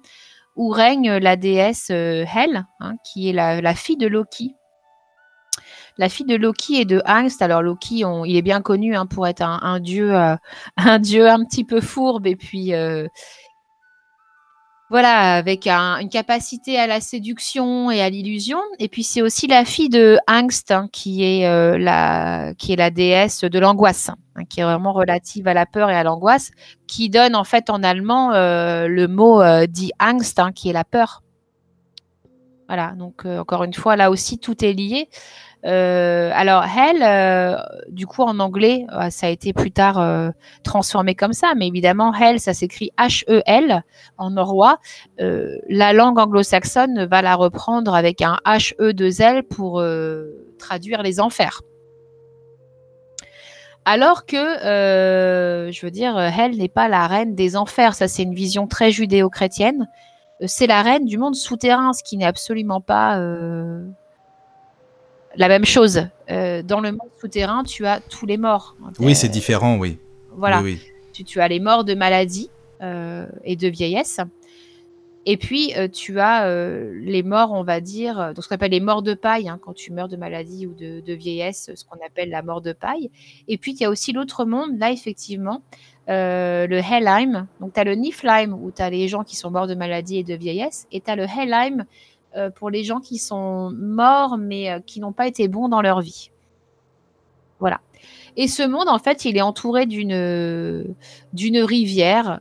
où 0.56 0.70
règne 0.70 1.18
la 1.18 1.36
déesse 1.36 1.90
Hel, 1.90 2.66
hein, 2.80 2.94
qui 3.04 3.30
est 3.30 3.34
la, 3.34 3.62
la 3.62 3.76
fille 3.76 3.98
de 3.98 4.08
Loki. 4.08 4.56
La 6.00 6.10
fille 6.10 6.26
de 6.28 6.36
Loki 6.36 6.76
et 6.82 6.86
de 6.86 7.02
Angst. 7.06 7.42
Alors 7.42 7.62
Loki, 7.64 8.06
on- 8.06 8.26
il 8.26 8.36
est 8.38 8.42
bien 8.44 8.62
connu 8.62 8.96
hein, 8.96 9.06
pour 9.08 9.28
être 9.28 9.42
un, 9.42 9.60
un 9.62 9.80
dieu, 9.80 10.14
un 10.78 11.00
dieu 11.00 11.28
un 11.28 11.44
petit 11.44 11.64
peu 11.64 11.82
fourbe 11.82 12.28
et 12.28 12.36
puis 12.36 12.74
voilà, 14.90 15.36
avec 15.36 15.68
un- 15.68 15.98
une 16.00 16.10
capacité 16.10 16.80
à 16.80 16.88
la 16.88 17.02
séduction 17.02 17.92
et 17.92 18.02
à 18.02 18.10
l'illusion. 18.10 18.60
Et 18.80 18.88
puis 18.88 19.04
c'est 19.04 19.22
aussi 19.22 19.48
la 19.48 19.66
fille 19.66 19.90
de 19.90 20.18
Angst, 20.28 20.72
hein, 20.72 20.88
qui, 20.92 21.24
est, 21.24 21.46
euh, 21.48 21.78
la, 21.78 22.54
qui 22.58 22.74
est 22.74 22.78
la 22.78 22.90
déesse 22.90 23.42
de 23.44 23.60
l'angoisse, 23.60 24.10
hein, 24.36 24.44
qui 24.50 24.62
est 24.62 24.64
vraiment 24.64 24.94
relative 24.94 25.48
à 25.48 25.54
la 25.54 25.66
peur 25.66 25.90
et 25.90 25.96
à 25.96 26.04
l'angoisse, 26.04 26.52
qui 26.88 27.10
donne 27.10 27.36
en 27.36 27.44
fait 27.44 27.70
en 27.70 27.84
allemand 27.84 28.34
euh, 28.34 28.88
le 28.88 29.08
mot 29.08 29.42
euh, 29.42 29.68
dit 29.68 29.92
Angst, 30.00 30.40
hein, 30.40 30.52
qui 30.54 30.70
est 30.70 30.74
la 30.74 30.86
peur. 30.86 31.22
Voilà, 32.68 32.94
donc 32.98 33.26
euh, 33.26 33.40
encore 33.40 33.64
une 33.64 33.74
fois, 33.74 33.96
là 33.96 34.12
aussi, 34.12 34.40
tout 34.40 34.64
est 34.64 34.74
lié. 34.74 35.08
Euh, 35.66 36.30
alors, 36.34 36.66
Hell, 36.66 37.02
euh, 37.02 37.58
du 37.90 38.06
coup, 38.06 38.24
en 38.24 38.40
anglais, 38.40 38.86
ça 39.10 39.28
a 39.28 39.30
été 39.30 39.54
plus 39.54 39.72
tard 39.72 40.34
transformé 40.64 41.16
comme 41.16 41.34
ça, 41.34 41.54
mais 41.56 41.68
évidemment, 41.68 42.14
Hell, 42.14 42.40
ça 42.40 42.54
s'écrit 42.54 42.92
H-E-L 42.98 43.84
en 44.18 44.32
norrois. 44.32 44.80
La 45.18 45.94
langue 45.94 46.20
anglo-saxonne 46.20 47.06
va 47.06 47.22
la 47.22 47.36
reprendre 47.36 47.96
avec 47.96 48.22
un 48.22 48.38
H-E-2-L 48.46 49.44
pour 49.44 49.82
traduire 50.60 51.02
les 51.04 51.20
enfers. 51.20 51.62
Alors 53.86 54.26
que, 54.26 54.36
je 55.72 55.86
veux 55.86 55.92
dire, 55.92 56.18
Hell 56.20 56.58
n'est 56.58 56.70
pas 56.70 56.88
la 56.88 57.08
reine 57.08 57.34
des 57.34 57.56
enfers, 57.56 57.94
ça 57.96 58.08
c'est 58.08 58.24
une 58.24 58.36
vision 58.36 58.68
très 58.68 58.92
judéo-chrétienne. 58.92 59.88
Euh, 60.42 60.46
C'est 60.48 60.68
la 60.68 60.82
reine 60.82 61.06
du 61.06 61.18
monde 61.18 61.36
souterrain, 61.36 61.94
ce 61.94 62.04
qui 62.04 62.18
n'est 62.18 62.26
absolument 62.26 62.82
pas 62.82 63.20
euh, 63.20 63.84
la 65.36 65.48
même 65.48 65.66
chose. 65.66 66.08
Euh, 66.30 66.62
dans 66.64 66.80
le 66.80 66.92
monde 66.92 67.10
souterrain, 67.20 67.64
tu 67.64 67.86
as 67.86 68.00
tous 68.00 68.26
les 68.26 68.38
morts. 68.38 68.76
Oui, 69.00 69.16
c'est 69.16 69.30
différent, 69.30 69.78
oui. 69.78 69.98
Voilà, 70.32 70.62
Oui, 70.62 70.80
oui. 70.84 70.92
tu, 71.14 71.24
tu 71.24 71.42
as 71.42 71.48
les 71.48 71.60
morts 71.60 71.84
de 71.84 71.94
maladie 71.96 72.50
et 73.44 73.56
de 73.56 73.68
vieillesse. 73.68 74.20
Et 75.26 75.36
puis, 75.36 75.74
tu 75.92 76.20
as 76.20 76.48
les 76.94 77.24
morts, 77.24 77.52
on 77.52 77.64
va 77.64 77.82
dire, 77.82 78.34
donc 78.36 78.44
ce 78.44 78.48
qu'on 78.48 78.54
appelle 78.56 78.70
les 78.72 78.80
morts 78.80 79.02
de 79.02 79.16
paille, 79.16 79.50
hein, 79.50 79.60
quand 79.60 79.74
tu 79.74 79.92
meurs 79.92 80.08
de 80.10 80.16
maladie 80.16 80.68
ou 80.68 80.76
de, 80.76 81.00
de 81.02 81.14
vieillesse, 81.14 81.72
ce 81.74 81.84
qu'on 81.86 81.98
appelle 82.06 82.30
la 82.30 82.44
mort 82.44 82.62
de 82.62 82.74
paille. 82.74 83.10
Et 83.48 83.58
puis, 83.58 83.72
il 83.74 83.82
y 83.82 83.86
a 83.86 83.90
aussi 83.90 84.14
l'autre 84.14 84.46
monde, 84.46 84.78
là, 84.78 84.92
effectivement, 84.92 85.64
euh, 86.10 86.68
le 86.68 86.78
Helheim. 86.78 87.48
Donc, 87.60 87.74
tu 87.74 87.80
as 87.80 87.84
le 87.84 87.96
Niflheim, 87.96 88.54
où 88.54 88.72
tu 88.72 88.82
as 88.82 88.90
les 88.90 89.08
gens 89.08 89.24
qui 89.24 89.36
sont 89.36 89.52
morts 89.52 89.68
de 89.68 89.76
maladie 89.76 90.18
et 90.20 90.24
de 90.24 90.34
vieillesse. 90.36 90.88
Et 90.92 91.02
tu 91.02 91.12
as 91.12 91.16
le 91.16 91.24
Helheim 91.24 91.86
euh, 92.36 92.50
pour 92.50 92.70
les 92.70 92.84
gens 92.84 93.00
qui 93.00 93.18
sont 93.18 93.72
morts, 93.76 94.38
mais 94.38 94.72
euh, 94.72 94.80
qui 94.86 95.00
n'ont 95.00 95.12
pas 95.12 95.28
été 95.28 95.48
bons 95.48 95.70
dans 95.70 95.82
leur 95.82 96.02
vie. 96.02 96.32
Voilà. 97.60 97.82
Et 98.38 98.48
ce 98.48 98.62
monde, 98.64 98.88
en 98.88 99.00
fait, 99.00 99.26
il 99.26 99.36
est 99.36 99.42
entouré 99.42 99.88
d'une 99.88 100.96
d'une 101.34 101.58
rivière 101.58 102.40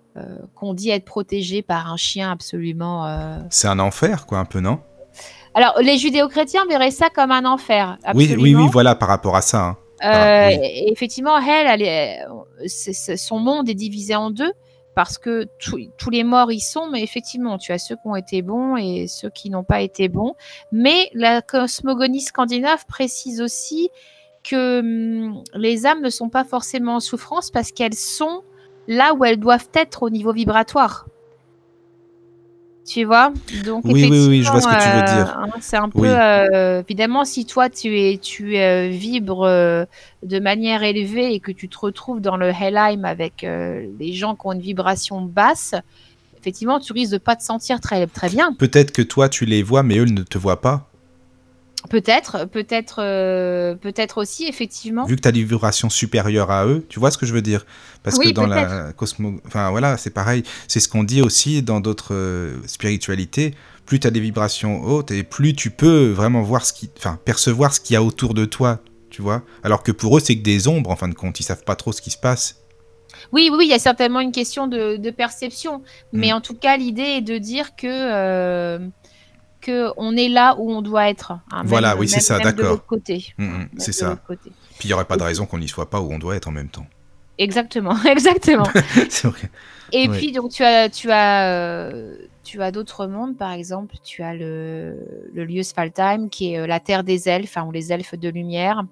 qu'on 0.54 0.74
dit 0.74 0.90
être 0.90 1.06
protégée 1.06 1.62
par 1.62 1.90
un 1.90 1.96
chien 1.96 2.30
absolument. 2.30 3.06
C'est 3.48 3.66
un 3.66 3.78
enfer, 3.78 4.26
quoi, 4.26 4.38
un 4.38 4.44
peu, 4.44 4.60
non? 4.60 4.78
Alors, 5.54 5.80
les 5.80 5.96
judéo-chrétiens 5.96 6.66
verraient 6.68 6.90
ça 6.90 7.08
comme 7.08 7.30
un 7.30 7.46
enfer. 7.46 7.96
oui, 8.14 8.36
oui, 8.38 8.54
oui, 8.54 8.68
voilà, 8.70 8.94
par 8.94 9.08
rapport 9.08 9.36
à 9.36 9.40
ça. 9.40 9.64
hein. 9.68 9.76
Euh, 10.02 10.06
Ah, 10.12 10.48
oui. 10.48 10.58
et 10.62 10.92
Effectivement, 10.92 11.38
elle, 11.38 11.66
elle 11.66 11.82
est- 11.82 13.16
son 13.16 13.38
monde 13.38 13.68
est 13.68 13.74
divisé 13.74 14.14
en 14.14 14.30
deux 14.30 14.52
parce 14.94 15.18
que 15.18 15.46
tous- 15.58 15.90
tous 15.98 16.10
les 16.10 16.24
morts 16.24 16.50
y 16.52 16.60
sont, 16.60 16.88
mais 16.88 17.02
effectivement, 17.02 17.58
tu 17.58 17.72
as 17.72 17.78
ceux 17.78 17.96
qui 17.96 18.02
ont 18.06 18.16
été 18.16 18.42
bons 18.42 18.76
et 18.76 19.06
ceux 19.08 19.30
qui 19.30 19.50
n'ont 19.50 19.64
pas 19.64 19.80
été 19.82 20.08
bons. 20.08 20.34
Mais 20.72 21.10
la 21.14 21.42
cosmogonie 21.42 22.20
scandinave 22.22 22.84
précise 22.86 23.40
aussi 23.40 23.90
que 24.44 24.80
hum, 24.80 25.42
les 25.54 25.86
âmes 25.86 26.02
ne 26.02 26.10
sont 26.10 26.28
pas 26.28 26.44
forcément 26.44 26.96
en 26.96 27.00
souffrance 27.00 27.50
parce 27.50 27.72
qu'elles 27.72 27.94
sont 27.94 28.42
là 28.88 29.12
où 29.14 29.24
elles 29.24 29.38
doivent 29.40 29.68
être 29.74 30.02
au 30.02 30.10
niveau 30.10 30.32
vibratoire. 30.32 31.06
Tu 32.86 33.04
vois 33.04 33.32
Donc 33.64 33.84
Oui, 33.84 34.06
oui, 34.08 34.26
oui, 34.28 34.42
je 34.42 34.50
vois 34.50 34.60
ce 34.60 34.68
que 34.68 34.70
tu 34.74 34.88
veux 34.90 35.02
effectivement, 35.02 35.24
dire. 35.24 35.38
euh, 35.38 35.42
hein, 35.42 35.58
c'est 35.60 35.76
un 35.76 35.88
peu 35.88 35.98
Oui. 36.02 36.08
euh, 36.08 36.82
évidemment 36.82 37.24
si 37.24 37.44
toi 37.44 37.68
tu 37.68 37.98
es 38.00 38.18
tu 38.18 38.56
euh, 38.58 38.86
vibres 38.88 39.42
euh, 39.42 39.84
de 40.22 40.38
manière 40.38 40.82
élevée 40.84 41.34
et 41.34 41.40
que 41.40 41.50
tu 41.50 41.68
te 41.68 41.76
retrouves 41.78 42.20
dans 42.20 42.36
le 42.36 42.48
Helheim 42.50 43.04
avec 43.04 43.42
euh, 43.42 43.84
les 43.98 44.12
gens 44.12 44.36
qui 44.36 44.46
ont 44.46 44.52
une 44.52 44.60
vibration 44.60 45.20
basse, 45.22 45.74
effectivement 46.38 46.78
tu 46.78 46.92
risques 46.92 47.12
de 47.12 47.18
pas 47.18 47.34
te 47.34 47.42
sentir 47.42 47.80
très 47.80 48.06
très 48.06 48.28
bien. 48.28 48.52
Peut-être 48.56 48.92
que 48.92 49.02
toi, 49.02 49.28
tu 49.28 49.46
les 49.46 49.62
vois, 49.64 49.82
mais 49.82 49.98
eux 49.98 50.04
ne 50.04 50.22
te 50.22 50.38
voient 50.38 50.60
pas. 50.60 50.92
Peut-être, 51.90 52.44
peut-être, 52.46 53.00
euh, 53.02 53.74
peut-être 53.74 54.18
aussi 54.18 54.46
effectivement. 54.46 55.04
Vu 55.06 55.16
que 55.16 55.20
tu 55.22 55.28
as 55.28 55.32
des 55.32 55.42
vibrations 55.44 55.88
supérieures 55.90 56.50
à 56.50 56.66
eux, 56.66 56.84
tu 56.88 56.98
vois 57.00 57.10
ce 57.10 57.18
que 57.18 57.26
je 57.26 57.32
veux 57.32 57.42
dire? 57.42 57.64
Parce 58.02 58.16
Oui, 58.18 58.26
que 58.28 58.32
dans 58.32 58.46
la 58.46 58.92
cosmo... 58.92 59.40
Enfin, 59.46 59.70
voilà, 59.70 59.96
c'est 59.96 60.10
pareil. 60.10 60.42
C'est 60.68 60.80
ce 60.80 60.88
qu'on 60.88 61.04
dit 61.04 61.22
aussi 61.22 61.62
dans 61.62 61.80
d'autres 61.80 62.14
euh, 62.14 62.56
spiritualités. 62.66 63.54
plus 63.84 64.00
tu 64.00 64.06
as 64.06 64.10
des 64.10 64.20
vibrations 64.20 64.82
hautes 64.84 65.10
et 65.10 65.22
plus 65.22 65.54
tu 65.54 65.70
peux 65.70 66.10
vraiment 66.10 66.42
voir 66.42 66.64
ce 66.66 66.72
qui, 66.72 66.90
enfin, 66.96 67.18
percevoir 67.24 67.72
ce 67.72 67.80
qu'il 67.80 67.94
y 67.94 67.96
a 67.96 68.02
autour 68.02 68.34
de 68.34 68.44
toi, 68.44 68.80
tu 69.10 69.22
vois? 69.22 69.42
Alors 69.62 69.82
que 69.82 69.92
pour 69.92 70.16
eux, 70.16 70.20
c'est 70.20 70.36
que 70.36 70.42
des 70.42 70.66
ombres, 70.68 70.90
en 70.90 70.96
fin 70.96 71.08
de 71.08 71.14
compte, 71.14 71.38
ils 71.40 71.44
savent 71.44 71.64
pas 71.64 71.76
trop 71.76 71.92
ce 71.92 72.02
qui 72.02 72.10
se 72.10 72.18
passe. 72.18 72.62
Oui, 73.32 73.48
oui, 73.52 73.64
il 73.66 73.70
y 73.70 73.74
a 73.74 73.78
certainement 73.78 74.20
une 74.20 74.32
question 74.32 74.66
de, 74.66 74.96
de 74.96 75.10
perception, 75.10 75.82
mais 76.12 76.30
Mm. 76.30 76.34
en 76.34 76.40
tout 76.40 76.54
cas, 76.54 76.76
l'idée 76.76 77.02
est 77.18 77.20
de 77.22 77.38
dire 77.38 77.74
que 77.76 77.86
euh, 77.86 78.78
que 79.66 79.90
on 79.96 80.16
est 80.16 80.28
là 80.28 80.54
où 80.58 80.70
on 80.72 80.82
doit 80.82 81.08
être. 81.08 81.32
hein, 81.32 81.40
même- 81.58 81.66
Voilà, 81.66 81.96
oui, 81.96 82.08
c'est 82.08 82.20
ça, 82.20 82.38
d'accord. 82.38 82.84
côté. 82.86 83.26
Mm, 83.38 83.44
mm, 83.44 83.68
c'est 83.78 83.92
ça. 83.92 84.18
côté. 84.26 84.50
Puis 84.78 84.88
il 84.88 84.90
y 84.90 84.94
aurait 84.94 85.04
pas 85.04 85.16
de 85.16 85.22
raison 85.22 85.46
qu'on 85.46 85.58
n'y 85.58 85.68
soit 85.68 85.90
pas 85.90 86.00
où 86.00 86.12
on 86.12 86.18
doit 86.18 86.36
être 86.36 86.48
en 86.48 86.52
même 86.52 86.68
temps. 86.68 86.86
Exactement, 87.38 87.96
exactement. 88.06 88.64
vrai. 89.24 89.50
Et 89.92 90.08
puis 90.08 90.32
donc 90.32 90.50
tu 90.50 90.64
as 90.64 90.88
tu 90.88 91.10
as 91.10 91.48
euh, 91.50 92.16
tu 92.44 92.62
as 92.62 92.70
d'autres 92.72 93.06
mondes 93.06 93.36
par 93.36 93.52
exemple 93.52 93.94
tu 94.02 94.22
as 94.22 94.34
le, 94.34 94.96
le 95.34 95.44
lieu 95.44 95.62
Svaltheim 95.62 96.28
qui 96.28 96.54
est 96.54 96.58
euh, 96.58 96.66
la 96.66 96.80
terre 96.80 97.04
des 97.04 97.28
elfes 97.28 97.56
hein, 97.56 97.64
ou 97.68 97.72
les 97.72 97.92
elfes 97.92 98.14
de 98.14 98.28
lumière. 98.28 98.82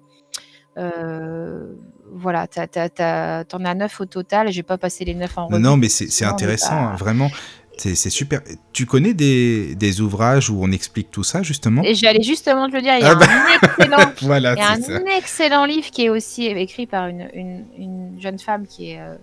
Euh, 0.77 1.73
voilà, 2.11 2.47
t'en 2.47 3.65
as 3.65 3.73
neuf 3.75 3.99
au 4.01 4.05
total. 4.05 4.51
J'ai 4.51 4.63
pas 4.63 4.77
passé 4.77 5.05
les 5.05 5.13
neuf 5.15 5.37
en 5.37 5.49
Non, 5.49 5.59
non, 5.59 5.77
mais 5.77 5.89
c'est 5.89 6.25
intéressant, 6.25 6.69
pas- 6.69 6.75
hein, 6.75 6.95
vraiment. 6.95 7.29
C'est 7.77 8.09
super. 8.09 8.41
Tu 8.73 8.85
connais 8.85 9.13
des, 9.13 9.75
des 9.75 10.01
ouvrages 10.01 10.49
où 10.49 10.59
on 10.61 10.71
explique 10.71 11.11
tout 11.11 11.23
ça, 11.23 11.43
justement? 11.43 11.83
Et 11.83 11.93
j'allais 11.95 12.23
justement 12.23 12.69
te 12.69 12.75
le 12.75 12.81
dire, 12.81 12.95
il 12.97 13.01
y 13.01 13.03
a 13.05 13.11
Ah 13.11 13.15
bah. 13.15 13.25
un 13.29 13.67
excellent 13.67 14.11
Voilà, 14.21 14.53
Il 14.53 14.59
y 14.59 14.61
a 14.61 14.75
c'est 14.75 14.81
ça. 14.83 14.93
un 14.97 15.17
excellent 15.17 15.65
livre 15.65 15.89
qui 15.91 16.03
est 16.05 16.09
aussi 16.09 16.45
écrit 16.45 16.87
par 16.87 17.07
une, 17.07 17.29
une- 17.33 17.65
une 17.77 18.21
jeune 18.21 18.39
femme 18.39 18.65
qui 18.65 18.91
est, 18.91 18.99
euh, 19.01 19.15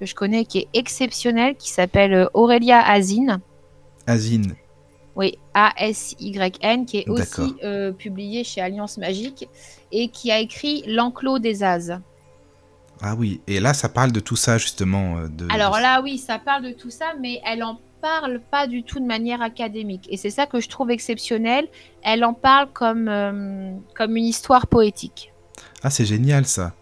que 0.00 0.06
je 0.06 0.14
connais, 0.14 0.44
qui 0.46 0.58
est 0.58 0.68
exceptionnelle, 0.74 1.54
qui 1.56 1.70
s'appelle 1.70 2.14
euh, 2.14 2.26
Aurélia 2.34 2.80
Azine. 2.80 3.40
Asine. 4.06 4.54
Oui, 5.14 5.36
A-S-Y-N, 5.52 6.86
qui 6.86 6.98
est 6.98 7.08
aussi 7.08 7.54
euh, 7.62 7.92
publié 7.92 8.44
chez 8.44 8.60
Alliance 8.62 8.96
Magique 8.96 9.48
et 9.92 10.08
qui 10.08 10.30
a 10.32 10.38
écrit 10.38 10.82
L'enclos 10.86 11.38
des 11.38 11.62
As. 11.62 11.90
Ah 13.02 13.14
oui, 13.18 13.40
et 13.48 13.58
là, 13.60 13.74
ça 13.74 13.88
parle 13.88 14.12
de 14.12 14.20
tout 14.20 14.36
ça, 14.36 14.58
justement. 14.58 15.18
euh, 15.18 15.28
De, 15.28 15.46
Alors 15.50 15.78
là, 15.80 16.00
oui, 16.02 16.18
ça 16.18 16.38
parle 16.38 16.62
de 16.64 16.70
tout 16.72 16.90
ça, 16.90 17.06
mais 17.20 17.40
elle 17.44 17.62
en 17.64 17.80
parle 18.00 18.40
pas 18.50 18.66
du 18.66 18.82
tout 18.84 19.00
de 19.00 19.06
manière 19.06 19.42
académique. 19.42 20.06
Et 20.10 20.16
c'est 20.16 20.30
ça 20.30 20.46
que 20.46 20.60
je 20.60 20.68
trouve 20.68 20.90
exceptionnel. 20.90 21.66
Elle 22.02 22.24
en 22.24 22.32
parle 22.34 22.68
comme, 22.72 23.08
euh, 23.08 23.72
comme 23.96 24.16
une 24.16 24.24
histoire 24.24 24.66
poétique. 24.66 25.32
Ah, 25.82 25.90
c'est 25.90 26.04
génial, 26.04 26.46
ça. 26.46 26.74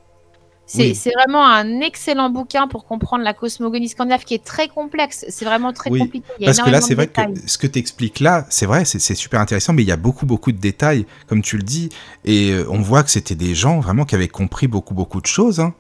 C'est 0.67 0.93
Oui. 0.93 1.13
vraiment 1.17 1.45
un 1.45 1.81
excellent 1.81 2.31
bouquin 2.31 2.69
pour 2.69 2.85
comprendre 2.85 3.25
la 3.25 3.35
cosmogonie 3.35 3.89
scandinave 3.89 4.25
qui 4.25 4.35
est 4.35 4.45
très 4.45 4.69
complexe. 4.69 5.25
C'est 5.29 5.45
vraiment 5.45 5.73
très 5.73 5.91
Oui, 5.91 5.99
compliqué. 5.99 6.27
Il 6.39 6.43
y 6.43 6.45
a 6.45 6.49
Parce 6.53 6.61
que 6.61 6.71
là, 6.71 6.81
c'est 6.81 6.95
vrai 6.95 7.07
détails. 7.07 7.35
que 7.35 7.51
ce 7.51 7.59
que 7.59 7.67
tu 7.67 7.79
expliques 7.81 8.21
là, 8.21 8.47
c'est 8.51 8.67
vrai, 8.67 8.85
c'est 8.85 9.01
c'est 9.01 9.17
super 9.17 9.41
intéressant, 9.41 9.73
mais 9.73 9.83
il 9.83 9.89
y 9.89 9.93
a 9.93 9.97
beaucoup, 9.97 10.27
beaucoup 10.27 10.53
de 10.53 10.59
détails, 10.59 11.07
comme 11.27 11.43
tu 11.43 11.57
le 11.57 11.65
dis. 11.65 11.89
Et 12.25 12.53
euh, 12.53 12.67
on 12.71 12.81
voit 12.83 13.03
que 13.03 13.11
c'était 13.11 13.35
des 13.35 13.55
gens 13.57 13.81
vraiment 13.81 14.05
qui 14.05 14.15
avaient 14.15 14.29
compris 14.29 14.69
beaucoup, 14.69 14.95
beaucoup 14.95 15.21
de 15.21 15.27
choses. 15.27 15.59
Hein. 15.59 15.75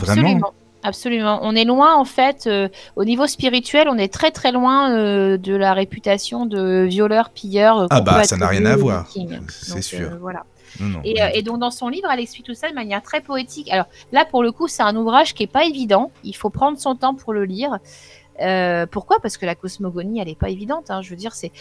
Vraiment. 0.00 0.20
Absolument. 0.28 0.52
Absolument. 0.86 1.38
On 1.42 1.54
est 1.56 1.64
loin, 1.64 1.94
en 1.96 2.04
fait, 2.04 2.46
euh, 2.46 2.68
au 2.96 3.04
niveau 3.04 3.26
spirituel, 3.26 3.88
on 3.88 3.96
est 3.96 4.12
très 4.12 4.30
très 4.30 4.52
loin 4.52 4.92
euh, 4.92 5.38
de 5.38 5.54
la 5.56 5.72
réputation 5.72 6.44
de 6.44 6.82
violeur, 6.84 7.30
pilleur. 7.30 7.78
euh, 7.78 7.86
Ah 7.88 8.00
bah, 8.02 8.22
ça 8.24 8.36
n'a 8.36 8.48
rien 8.48 8.66
à 8.66 8.76
voir, 8.76 9.06
c'est 9.48 9.82
sûr. 9.82 9.98
euh, 10.12 10.18
voilà. 10.20 10.44
Non, 10.80 10.88
non. 10.88 11.00
Et, 11.04 11.16
et 11.34 11.42
donc 11.42 11.58
dans 11.58 11.70
son 11.70 11.88
livre, 11.88 12.08
elle 12.12 12.20
explique 12.20 12.44
tout 12.44 12.54
ça 12.54 12.68
de 12.68 12.74
manière 12.74 13.00
très 13.02 13.22
poétique. 13.22 13.70
Alors 13.70 13.86
là, 14.12 14.26
pour 14.26 14.42
le 14.42 14.52
coup, 14.52 14.68
c'est 14.68 14.82
un 14.82 14.94
ouvrage 14.96 15.32
qui 15.32 15.44
est 15.44 15.46
pas 15.46 15.64
évident. 15.64 16.10
Il 16.22 16.36
faut 16.36 16.50
prendre 16.50 16.78
son 16.78 16.96
temps 16.96 17.14
pour 17.14 17.32
le 17.32 17.44
lire. 17.46 17.78
Pourquoi? 18.90 19.18
Parce 19.22 19.36
que 19.36 19.46
la 19.46 19.54
cosmogonie, 19.54 20.20
elle 20.20 20.28
est 20.28 20.38
pas 20.38 20.50
évidente. 20.50 20.90
hein. 20.90 21.00
Je 21.02 21.10
veux 21.10 21.16
dire, 21.16 21.34
c'est, 21.34 21.52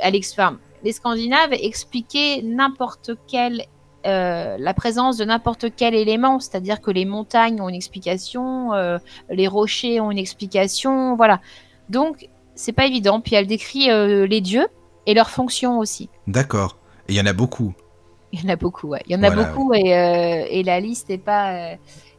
elle 0.00 0.14
ex- 0.14 0.32
enfin, 0.32 0.58
les 0.84 0.92
Scandinaves 0.92 1.52
expliquaient 1.54 2.42
n'importe 2.44 3.12
quel, 3.26 3.64
euh, 4.06 4.56
la 4.58 4.74
présence 4.74 5.16
de 5.16 5.24
n'importe 5.24 5.66
quel 5.76 5.94
élément. 5.94 6.40
C'est-à-dire 6.40 6.80
que 6.80 6.90
les 6.90 7.04
montagnes 7.04 7.60
ont 7.60 7.68
une 7.68 7.74
explication, 7.74 8.72
euh, 8.74 8.98
les 9.28 9.48
rochers 9.48 10.00
ont 10.00 10.10
une 10.10 10.18
explication. 10.18 11.16
Voilà. 11.16 11.40
Donc 11.88 12.28
c'est 12.54 12.72
pas 12.72 12.86
évident. 12.86 13.20
Puis 13.20 13.34
elle 13.34 13.46
décrit 13.46 13.90
euh, 13.90 14.26
les 14.26 14.40
dieux 14.40 14.66
et 15.06 15.14
leurs 15.14 15.30
fonctions 15.30 15.78
aussi. 15.78 16.08
D'accord. 16.26 16.76
Et 17.08 17.12
il 17.12 17.16
y 17.16 17.20
en 17.20 17.26
a 17.26 17.32
beaucoup. 17.32 17.72
Il 18.32 18.40
y 18.42 18.46
en 18.46 18.48
a 18.52 18.56
beaucoup, 18.56 18.88
ouais. 18.88 19.02
Il 19.06 19.12
y 19.12 19.16
en 19.16 19.22
a 19.22 19.30
beaucoup 19.30 19.74
et, 19.74 19.88
et 20.50 20.62
la 20.62 20.78
liste 20.78 21.08
n'est 21.08 21.18
pas, 21.18 21.72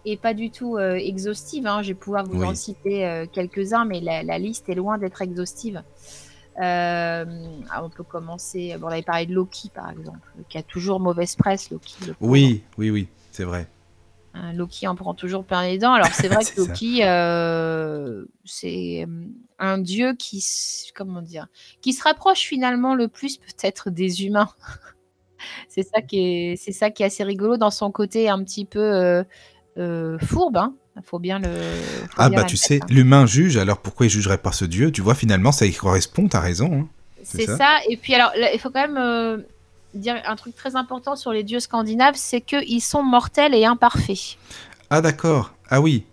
est 0.05 0.21
pas 0.21 0.33
du 0.33 0.51
tout 0.51 0.77
exhaustive. 0.77 1.65
hein. 1.67 1.81
Je 1.83 1.89
vais 1.89 1.93
pouvoir 1.93 2.25
vous 2.25 2.41
Oui. 2.41 2.47
en 2.47 2.53
citer 2.53 3.23
quelques-uns, 3.31 3.85
mais 3.85 4.01
la, 4.01 4.21
la 4.21 4.37
liste 4.37 4.67
est 4.67 4.75
loin 4.75 4.97
d'être 4.97 5.21
exhaustive. 5.21 5.81
Euh, 6.59 7.25
ah, 7.69 7.83
on 7.83 7.89
peut 7.89 8.03
commencer. 8.03 8.75
Bon, 8.79 8.87
on 8.87 8.89
avait 8.89 9.01
parlé 9.01 9.25
de 9.25 9.33
Loki, 9.33 9.69
par 9.73 9.89
exemple, 9.89 10.19
qui 10.49 10.57
a 10.57 10.63
toujours 10.63 10.99
mauvaise 10.99 11.35
presse, 11.35 11.69
Loki. 11.71 11.95
Oui, 12.19 12.63
oui, 12.77 12.89
oui, 12.89 13.07
c'est 13.31 13.43
vrai. 13.43 13.67
Hein, 14.33 14.53
Loki 14.53 14.87
en 14.87 14.95
prend 14.95 15.13
toujours 15.13 15.43
plein 15.43 15.63
les 15.63 15.77
dents. 15.77 15.93
Alors 15.93 16.13
c'est 16.13 16.27
vrai 16.27 16.43
que. 16.55 16.61
Loki, 16.61 17.03
euh, 17.03 18.25
c'est 18.45 19.05
euh, 19.05 19.25
un 19.59 19.77
dieu 19.77 20.13
qui, 20.15 20.43
comment 20.95 21.21
dire, 21.21 21.47
qui 21.81 21.93
se 21.93 22.03
rapproche 22.03 22.41
finalement 22.41 22.95
le 22.95 23.07
plus 23.07 23.37
peut-être 23.37 23.89
des 23.89 24.25
humains. 24.25 24.49
c'est 25.69 25.83
ça 25.83 26.01
qui 26.01 26.19
est, 26.19 26.55
c'est 26.55 26.71
ça 26.71 26.91
qui 26.91 27.03
est 27.03 27.07
assez 27.07 27.23
rigolo 27.23 27.57
dans 27.57 27.71
son 27.71 27.91
côté 27.91 28.29
un 28.29 28.43
petit 28.43 28.65
peu 28.65 29.23
euh, 29.77 30.17
fourbe. 30.19 30.57
Hein. 30.57 30.75
Faut 31.03 31.19
bien 31.19 31.39
le. 31.39 31.47
faut 31.47 32.15
Ah 32.17 32.29
bien 32.29 32.39
bah 32.39 32.43
tu 32.43 32.57
sais, 32.57 32.79
hein. 32.81 32.85
l'humain 32.89 33.25
juge, 33.25 33.57
alors 33.57 33.77
pourquoi 33.79 34.05
il 34.05 34.09
jugerait 34.09 34.37
pas 34.37 34.51
ce 34.51 34.65
dieu? 34.65 34.91
Tu 34.91 35.01
vois, 35.01 35.15
finalement, 35.15 35.51
ça 35.51 35.65
y 35.65 35.73
correspond, 35.73 36.27
t'as 36.27 36.41
raison. 36.41 36.81
hein. 36.81 36.87
c'est 37.23 37.45
ça 37.45 37.57
ça. 37.57 37.77
Et 37.89 37.97
puis 37.97 38.13
alors, 38.13 38.31
là, 38.37 38.53
il 38.53 38.59
faut 38.59 38.69
quand 38.69 38.81
même 38.87 38.97
euh, 38.97 39.37
dire 39.93 40.21
un 40.25 40.35
truc 40.35 40.55
très 40.55 40.75
important 40.75 41.15
sur 41.15 41.31
les 41.31 41.43
dieux 41.43 41.59
scandinaves, 41.61 42.15
c'est 42.15 42.41
qu'ils 42.41 42.81
sont 42.81 43.03
mortels 43.03 43.55
et 43.55 43.65
imparfaits. 43.65 44.37
Ah 44.89 45.01
d'accord, 45.01 45.53
ah 45.69 45.79
oui. 45.81 46.03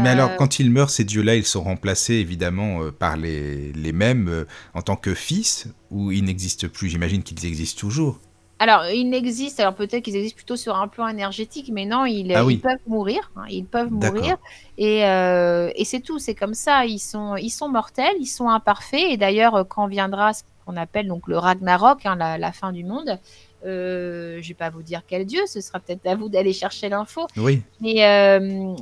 Mais 0.00 0.08
alors, 0.08 0.30
Euh, 0.30 0.36
quand 0.38 0.58
ils 0.58 0.70
meurent, 0.70 0.88
ces 0.88 1.04
dieux-là, 1.04 1.34
ils 1.36 1.44
sont 1.44 1.62
remplacés 1.62 2.14
évidemment 2.14 2.82
euh, 2.82 2.90
par 2.92 3.18
les, 3.18 3.72
les 3.72 3.92
mêmes 3.92 4.46
en 4.72 4.80
tant 4.80 4.96
que 4.96 5.12
fils, 5.14 5.66
ou 5.90 6.10
ils 6.12 6.24
n'existent 6.24 6.68
plus? 6.68 6.88
J'imagine 6.88 7.22
qu'ils 7.22 7.44
existent 7.44 7.80
toujours. 7.80 8.18
Alors, 8.64 8.84
ils 8.86 9.12
existent, 9.12 9.60
alors 9.64 9.74
peut-être 9.74 10.04
qu'ils 10.04 10.14
existent 10.14 10.36
plutôt 10.36 10.54
sur 10.56 10.76
un 10.76 10.86
plan 10.86 11.08
énergétique, 11.08 11.68
mais 11.72 11.84
non, 11.84 12.04
ils, 12.06 12.32
Ah 12.32 12.44
oui. 12.44 12.54
ils 12.54 12.60
peuvent 12.60 12.78
mourir. 12.86 13.32
hein, 13.34 13.42
ils 13.50 13.64
peuvent 13.64 13.90
mourir. 13.90 14.36
Et, 14.78 15.04
euh, 15.04 15.70
et 15.74 15.84
c'est 15.84 15.98
tout, 15.98 16.20
c'est 16.20 16.36
comme 16.36 16.54
ça. 16.54 16.86
Ils 16.86 17.00
sont, 17.00 17.34
ils 17.36 17.50
sont 17.50 17.68
mortels, 17.68 18.14
ils 18.20 18.26
sont 18.26 18.48
imparfaits. 18.48 19.06
Et 19.10 19.16
d'ailleurs, 19.16 19.56
euh, 19.56 19.64
quand 19.64 19.88
viendra 19.88 20.32
ce 20.32 20.44
qu'on 20.64 20.76
appelle 20.76 21.08
donc 21.08 21.26
le 21.26 21.38
Ragnarok, 21.38 22.06
hein, 22.06 22.14
la, 22.14 22.38
la 22.38 22.52
fin 22.52 22.70
du 22.70 22.84
monde, 22.84 23.18
euh, 23.66 24.38
je 24.40 24.46
vais 24.48 24.54
pas 24.54 24.70
vous 24.70 24.84
dire 24.84 25.02
quel 25.08 25.26
dieu, 25.26 25.40
ce 25.48 25.60
sera 25.60 25.80
peut-être 25.80 26.06
à 26.06 26.14
vous 26.14 26.28
d'aller 26.28 26.52
chercher 26.52 26.88
l'info. 26.88 27.26
Oui, 27.36 27.62
Mais 27.80 28.04
euh, 28.06 28.38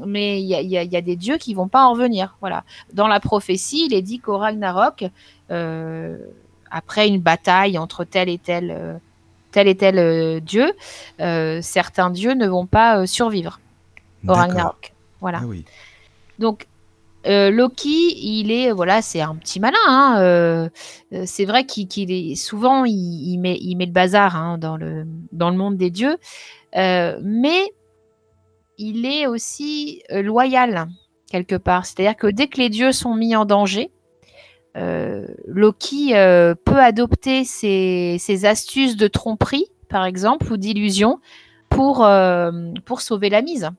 mais 0.07 0.43
il 0.43 0.47
y 0.47 0.55
a, 0.77 0.83
y 0.83 0.95
y 0.95 1.03
des 1.03 1.16
dieux 1.16 1.38
qui 1.38 1.55
vont 1.55 1.69
pas 1.69 1.85
en 1.87 1.93
revenir. 1.95 2.37
Voilà. 2.43 2.64
Dans 2.93 3.09
la 3.09 3.19
prophétie, 3.19 3.87
il 3.87 3.95
est 3.95 4.03
dit 4.03 4.19
qu'au 4.19 4.37
Ragnarok, 4.37 5.05
après 6.71 7.09
une 7.09 7.21
bataille 7.21 7.79
entre 7.79 8.05
tel 8.05 8.29
et 8.29 8.38
tel, 8.38 9.01
tel 9.53 9.69
et 9.69 9.77
tel 9.77 9.99
euh, 9.99 10.41
dieu, 10.41 10.73
euh, 11.21 11.61
certains 11.63 12.11
dieux 12.11 12.33
ne 12.35 12.47
vont 12.47 12.67
pas 12.67 12.99
euh, 13.01 13.07
survivre 13.07 13.61
au. 14.27 14.33
Ragnarok. 14.35 14.93
Voilà. 15.21 15.41
Ah 15.43 15.47
oui. 15.47 15.65
Donc 16.39 16.67
euh, 17.27 17.51
Loki, 17.51 18.17
il 18.17 18.51
est 18.51 18.73
voilà, 18.73 19.03
c'est 19.03 19.21
un 19.21 19.35
petit 19.35 19.61
malin. 19.61 19.77
hein, 19.87 20.17
euh, 20.21 20.69
c'est 21.27 21.45
vrai 21.45 21.65
qu'il 21.67 21.87
qu'il 21.87 22.11
est 22.11 22.35
souvent 22.35 22.85
il, 22.85 22.95
il 22.95 23.39
met 23.39 23.59
il 23.61 23.77
met 23.77 23.87
le 23.87 23.93
bazar 23.93 24.37
hein, 24.37 24.57
dans 24.59 24.77
le 24.77 25.07
dans 25.33 25.51
le 25.51 25.57
monde 25.57 25.77
des 25.77 25.91
dieux, 25.91 26.17
Euh, 26.77 27.19
mais 27.23 27.73
il 28.79 29.05
est 29.05 29.27
aussi 29.27 30.03
loyal 30.11 30.89
quelque 31.31 31.57
part. 31.59 31.85
C'est-à-dire 31.85 32.17
que 32.17 32.29
dès 32.29 32.47
que 32.47 32.59
les 32.59 32.71
dieux 32.71 32.93
sont 32.93 33.15
mis 33.15 33.35
en 33.37 33.45
danger, 33.45 33.91
Loki 34.74 36.14
euh, 36.14 36.54
peut 36.54 36.78
adopter 36.78 37.44
ses, 37.44 38.44
astuces 38.44 38.96
de 38.96 39.09
tromperie, 39.09 39.66
par 39.88 40.04
exemple, 40.04 40.52
ou 40.52 40.56
d'illusion 40.56 41.20
pour, 41.68 42.04
euh, 42.04 42.52
sauver 42.98 43.30
la 43.30 43.42
mise 43.42 43.70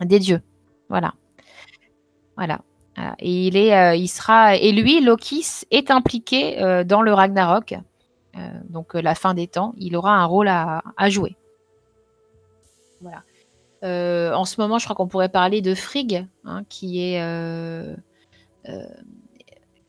des 0.00 0.18
dieux. 0.18 0.42
Voilà. 0.88 1.14
Voilà. 2.36 2.60
Et 3.18 3.48
il 3.48 3.56
est, 3.56 3.76
euh, 3.76 4.54
et 4.54 4.72
lui, 4.72 5.00
Loki 5.00 5.44
est 5.70 5.90
impliqué 5.90 6.62
euh, 6.62 6.84
dans 6.84 7.02
le 7.02 7.12
Ragnarok, 7.12 7.74
Euh, 8.36 8.40
donc 8.68 8.94
euh, 8.94 9.00
la 9.00 9.14
fin 9.14 9.32
des 9.32 9.46
temps. 9.46 9.72
Il 9.78 9.96
aura 9.96 10.12
un 10.12 10.26
rôle 10.26 10.48
à, 10.48 10.82
jouer. 11.08 11.36
Voilà. 13.00 13.22
Euh, 13.82 14.32
en 14.34 14.44
ce 14.44 14.60
moment, 14.60 14.78
je 14.78 14.84
crois 14.84 14.96
qu'on 14.96 15.08
pourrait 15.08 15.30
parler 15.30 15.62
de 15.62 15.74
Frigg, 15.74 16.26
hein, 16.44 16.62
qui 16.68 17.00
est 17.02 17.22
euh, 17.22 17.96
euh, 18.68 18.86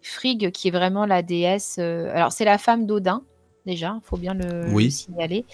Frigg, 0.07 0.51
qui 0.51 0.67
est 0.69 0.71
vraiment 0.71 1.05
la 1.05 1.21
déesse. 1.21 1.77
euh, 1.79 2.11
alors, 2.13 2.31
c'est 2.31 2.45
la 2.45 2.57
femme 2.57 2.85
d'Odin, 2.85 3.23
déjà, 3.65 3.95
il 4.01 4.05
faut 4.07 4.17
bien 4.17 4.33
le, 4.33 4.65
Oui. 4.73 4.85
le 4.85 4.89
signaler. 4.89 5.45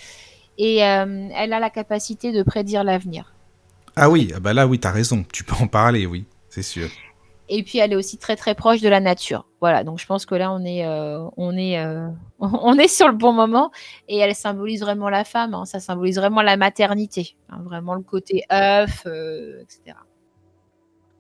Et 0.58 0.84
euh, 0.86 1.28
elle 1.36 1.52
a 1.54 1.60
la 1.60 1.70
capacité 1.70 2.32
de 2.32 2.44
prédire 2.44 2.84
l'avenir. 2.84 3.34
Ah 3.96 4.10
oui, 4.10 4.32
ah 4.36 4.40
bah 4.40 4.54
là, 4.54 4.68
oui, 4.68 4.80
t'as 4.80 4.92
raison. 4.92 5.24
Tu 5.32 5.44
peux 5.44 5.56
en 5.56 5.68
parler, 5.68 6.06
oui, 6.06 6.26
c'est 6.50 6.64
sûr. 6.64 6.90
Et 7.50 7.62
puis 7.62 7.78
elle 7.80 7.92
est 7.92 7.96
aussi 7.96 8.18
très 8.18 8.36
très 8.38 8.56
proche 8.56 8.80
de 8.82 8.88
la 8.88 9.00
nature. 9.02 9.46
Voilà, 9.60 9.84
donc 9.84 10.00
je 10.00 10.06
pense 10.06 10.26
que 10.26 10.34
là 10.34 10.52
on 10.52 10.64
est, 10.64 10.86
euh, 10.86 11.28
on 11.36 11.56
est, 11.58 11.78
euh, 11.78 12.08
on 12.40 12.78
est 12.80 12.88
sur 12.88 13.08
le 13.10 13.14
bon 13.16 13.34
moment. 13.34 13.70
Et 14.08 14.18
elle 14.18 14.34
symbolise 14.34 14.82
vraiment 14.82 15.10
la 15.10 15.24
femme. 15.26 15.54
hein. 15.54 15.66
Ça 15.66 15.80
symbolise 15.80 16.18
vraiment 16.18 16.42
la 16.42 16.56
maternité, 16.56 17.36
hein, 17.50 17.60
vraiment 17.66 17.96
le 17.96 18.02
côté 18.02 18.44
œuf, 18.52 19.04
euh, 19.06 19.62
etc. 19.62 19.98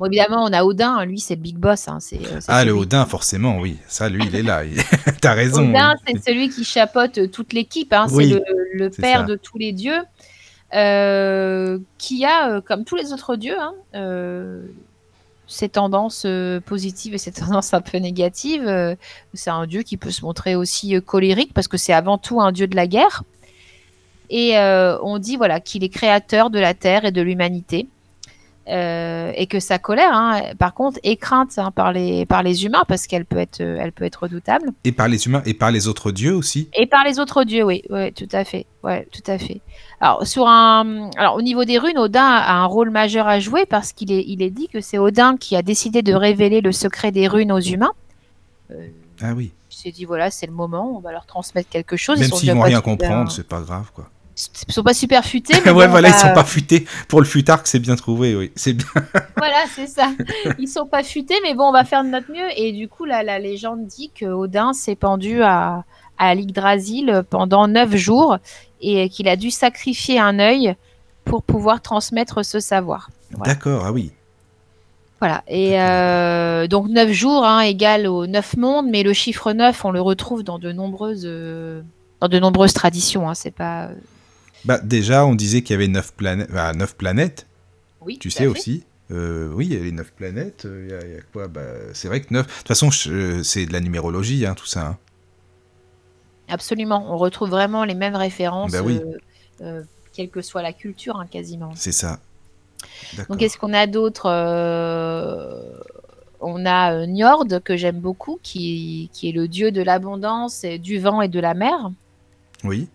Bon, 0.03 0.09
évidemment, 0.09 0.43
on 0.43 0.51
a 0.51 0.65
Odin. 0.65 0.97
hein, 0.97 1.05
Lui, 1.05 1.21
c'est 1.21 1.35
le 1.35 1.41
big 1.41 1.55
boss. 1.55 1.87
hein, 1.87 1.99
c'est, 2.01 2.17
euh, 2.17 2.39
Ah, 2.49 2.65
le 2.65 2.73
Odin, 2.73 3.05
forcément, 3.05 3.59
oui. 3.59 3.77
Ça, 3.87 4.09
lui, 4.09 4.21
il 4.27 4.35
est 4.35 4.43
là. 4.43 4.63
T'as 5.21 5.33
raison. 5.33 5.69
Odin, 5.69 5.93
c'est 6.05 6.21
celui 6.25 6.49
qui 6.49 6.65
chapeaute 6.65 7.19
euh, 7.19 7.27
toute 7.27 7.53
l'équipe. 7.53 7.93
hein, 7.93 8.07
Oui, 8.11 8.29
c'est 8.33 8.41
le, 8.73 8.89
père 8.89 9.19
ça. 9.21 9.25
de 9.25 9.35
tous 9.35 9.57
les 9.57 9.71
dieux, 9.71 10.01
euh, 10.73 11.79
qui 11.97 12.25
a, 12.25 12.59
comme 12.59 12.83
tous 12.83 12.97
les 12.97 13.13
autres 13.13 13.37
dieux, 13.37 13.55
euh, 13.95 14.61
ses 15.47 15.69
tendances 15.69 16.27
positives 16.65 17.13
et 17.13 17.17
ses 17.17 17.31
tendances 17.39 17.73
un 17.73 17.79
peu 17.79 17.97
négatives. 17.99 18.97
C'est 19.33 19.51
un 19.51 19.65
dieu 19.67 19.83
qui 19.83 19.95
peut 19.95 20.11
se 20.11 20.25
montrer 20.25 20.55
aussi 20.57 21.01
colérique 21.01 21.53
parce 21.53 21.69
que 21.69 21.77
c'est 21.77 21.93
avant 21.93 22.17
tout 22.17 22.41
un 22.41 22.51
dieu 22.51 22.67
de 22.67 22.75
la 22.75 22.87
guerre. 22.87 23.23
Et 24.29 24.57
on 24.57 25.17
dit 25.19 25.37
voilà 25.37 25.61
qu'il 25.61 25.85
est 25.85 25.89
créateur 25.89 26.49
de 26.49 26.59
la 26.59 26.73
terre 26.73 27.05
et 27.05 27.11
de 27.11 27.21
l'humanité. 27.21 27.87
Euh, 28.69 29.33
et 29.35 29.47
que 29.47 29.59
sa 29.59 29.77
colère, 29.77 30.13
hein, 30.13 30.41
par 30.57 30.73
contre, 30.73 30.97
est 31.03 31.17
crainte 31.17 31.57
hein, 31.57 31.71
par, 31.71 31.91
les, 31.91 32.25
par 32.25 32.43
les 32.43 32.63
humains 32.63 32.83
parce 32.87 33.07
qu'elle 33.07 33.25
peut 33.25 33.37
être, 33.37 33.59
euh, 33.59 33.77
elle 33.77 33.91
peut 33.91 34.05
être 34.05 34.23
redoutable. 34.23 34.71
Et 34.85 34.93
par 34.93 35.09
les 35.09 35.25
humains 35.25 35.41
et 35.45 35.53
par 35.53 35.69
les 35.69 35.89
autres 35.89 36.11
dieux 36.11 36.33
aussi. 36.33 36.69
Et 36.73 36.85
par 36.85 37.03
les 37.03 37.19
autres 37.19 37.43
dieux, 37.43 37.63
oui, 37.63 37.83
ouais, 37.89 38.11
tout 38.11 38.29
à 38.31 38.45
fait, 38.45 38.65
ouais, 38.83 39.05
tout 39.11 39.29
à 39.29 39.37
fait. 39.37 39.59
Alors 39.99 40.25
sur 40.25 40.47
un, 40.47 41.09
alors 41.17 41.35
au 41.35 41.41
niveau 41.41 41.65
des 41.65 41.77
runes, 41.77 41.97
Odin 41.97 42.23
a 42.23 42.53
un 42.53 42.65
rôle 42.65 42.89
majeur 42.89 43.27
à 43.27 43.41
jouer 43.41 43.65
parce 43.65 43.91
qu'il 43.91 44.13
est, 44.13 44.23
il 44.27 44.41
est 44.41 44.49
dit 44.49 44.69
que 44.69 44.79
c'est 44.79 44.97
Odin 44.97 45.35
qui 45.35 45.57
a 45.57 45.61
décidé 45.61 46.01
de 46.01 46.13
révéler 46.13 46.61
le 46.61 46.71
secret 46.71 47.11
des 47.11 47.27
runes 47.27 47.51
aux 47.51 47.59
humains. 47.59 47.91
Euh, 48.71 48.87
Ah 49.21 49.33
oui. 49.35 49.51
il 49.71 49.75
s'est 49.75 49.91
dit 49.91 50.05
voilà, 50.05 50.31
c'est 50.31 50.47
le 50.47 50.53
moment, 50.53 50.95
on 50.95 51.01
va 51.01 51.11
leur 51.11 51.25
transmettre 51.25 51.67
quelque 51.69 51.97
chose. 51.97 52.17
Même 52.17 52.31
s'ils 52.31 52.53
vont 52.53 52.61
rien 52.61 52.79
comprendre, 52.79 53.29
c'est 53.29 53.47
pas 53.47 53.59
grave, 53.59 53.91
quoi. 53.93 54.09
Ils 54.67 54.73
sont 54.73 54.83
pas 54.83 54.93
super 54.93 55.23
futés. 55.23 55.53
mais 55.65 55.71
ouais, 55.71 55.85
bon, 55.85 55.91
voilà, 55.91 56.09
ils 56.09 56.11
bah, 56.11 56.17
sont 56.17 56.33
pas 56.33 56.43
futés. 56.43 56.85
Pour 57.07 57.19
le 57.19 57.25
futard, 57.25 57.61
que 57.61 57.69
c'est 57.69 57.79
bien 57.79 57.95
trouvé, 57.95 58.35
oui. 58.35 58.51
C'est 58.55 58.73
bien. 58.73 58.87
Voilà, 59.37 59.65
c'est 59.75 59.87
ça. 59.87 60.11
Ils 60.57 60.67
sont 60.67 60.85
pas 60.85 61.03
futés, 61.03 61.35
mais 61.43 61.53
bon, 61.53 61.65
on 61.65 61.71
va 61.71 61.83
faire 61.83 62.03
de 62.03 62.09
notre 62.09 62.31
mieux. 62.31 62.47
Et 62.55 62.71
du 62.71 62.87
coup, 62.87 63.05
la, 63.05 63.23
la 63.23 63.39
légende 63.39 63.85
dit 63.85 64.09
que 64.17 64.25
Odin 64.25 64.73
s'est 64.73 64.95
pendu 64.95 65.43
à, 65.43 65.83
à 66.17 66.33
l'Yggdrasil 66.33 67.23
pendant 67.29 67.67
neuf 67.67 67.95
jours 67.95 68.37
et 68.81 69.09
qu'il 69.09 69.27
a 69.27 69.35
dû 69.35 69.51
sacrifier 69.51 70.19
un 70.19 70.39
œil 70.39 70.75
pour 71.25 71.43
pouvoir 71.43 71.81
transmettre 71.81 72.43
ce 72.45 72.59
savoir. 72.59 73.09
Voilà. 73.31 73.53
D'accord, 73.53 73.83
ah 73.85 73.91
oui. 73.91 74.11
Voilà. 75.19 75.43
Et 75.47 75.79
euh, 75.79 76.67
donc 76.67 76.89
neuf 76.89 77.11
jours 77.11 77.45
hein, 77.45 77.61
égale 77.61 78.07
aux 78.07 78.27
neuf 78.27 78.57
mondes, 78.57 78.87
mais 78.89 79.03
le 79.03 79.13
chiffre 79.13 79.53
9, 79.53 79.85
on 79.85 79.91
le 79.91 80.01
retrouve 80.01 80.43
dans 80.43 80.59
de 80.59 80.71
nombreuses, 80.71 81.23
euh, 81.25 81.81
dans 82.19 82.27
de 82.27 82.39
nombreuses 82.39 82.73
traditions. 82.73 83.29
Hein, 83.29 83.33
c'est 83.33 83.51
pas. 83.51 83.89
Bah, 84.65 84.79
déjà, 84.79 85.25
on 85.25 85.35
disait 85.35 85.61
qu'il 85.61 85.73
y 85.73 85.75
avait 85.75 85.87
neuf, 85.87 86.13
planètes 86.13 86.49
ah, 86.55 86.73
neuf 86.73 86.95
planètes, 86.95 87.45
Oui. 88.01 88.17
tu 88.19 88.31
sais 88.31 88.47
aussi. 88.47 88.83
Euh, 89.11 89.51
oui, 89.53 89.67
il 89.69 89.73
y 89.73 89.79
a 89.79 89.83
les 89.83 89.91
neuf 89.91 90.11
planètes. 90.13 90.65
euh, 90.65 90.85
Il 90.85 90.91
y, 90.91 90.93
a- 90.93 91.05
il 91.05 91.13
y 91.15 91.17
a 91.17 91.21
quoi? 91.33 91.47
Bah, 91.47 91.61
C'est 91.93 92.07
vrai 92.07 92.21
que 92.21 92.33
neuf. 92.33 92.47
De 92.47 92.51
toute 92.59 92.67
façon, 92.69 92.89
c'est 92.91 93.65
de 93.65 93.73
la 93.73 93.79
numérologie, 93.81 94.45
hein, 94.45 94.55
tout 94.55 94.65
ça. 94.65 94.87
hein. 94.87 94.97
Absolument. 96.47 97.05
On 97.13 97.17
retrouve 97.17 97.49
vraiment 97.49 97.83
les 97.83 97.93
mêmes 97.95 98.15
références, 98.15 98.71
Bah 98.71 98.81
oui. 98.83 98.99
euh, 99.03 99.17
euh, 99.61 99.83
quelle 100.13 100.29
que 100.29 100.41
soit 100.41 100.61
la 100.61 100.73
culture, 100.73 101.17
hein, 101.19 101.27
quasiment. 101.29 101.71
C'est 101.75 101.91
ça. 101.91 102.19
Donc, 103.29 103.37
qu'est-ce 103.39 103.57
qu'on 103.57 103.73
a 103.73 103.87
d'autre 103.87 104.25
Euh, 104.29 105.77
On 106.41 106.65
a 106.65 107.05
Njord, 107.05 107.45
que 107.63 107.77
j'aime 107.77 107.99
beaucoup, 108.01 108.39
qui, 108.43 109.09
qui 109.13 109.29
est 109.29 109.31
le 109.31 109.47
dieu 109.47 109.71
de 109.71 109.81
l'abondance, 109.81 110.65
du 110.65 110.99
vent 110.99 111.21
et 111.21 111.29
de 111.29 111.39
la 111.39 111.53
mer, 111.53 111.91
Oui. 112.65 112.89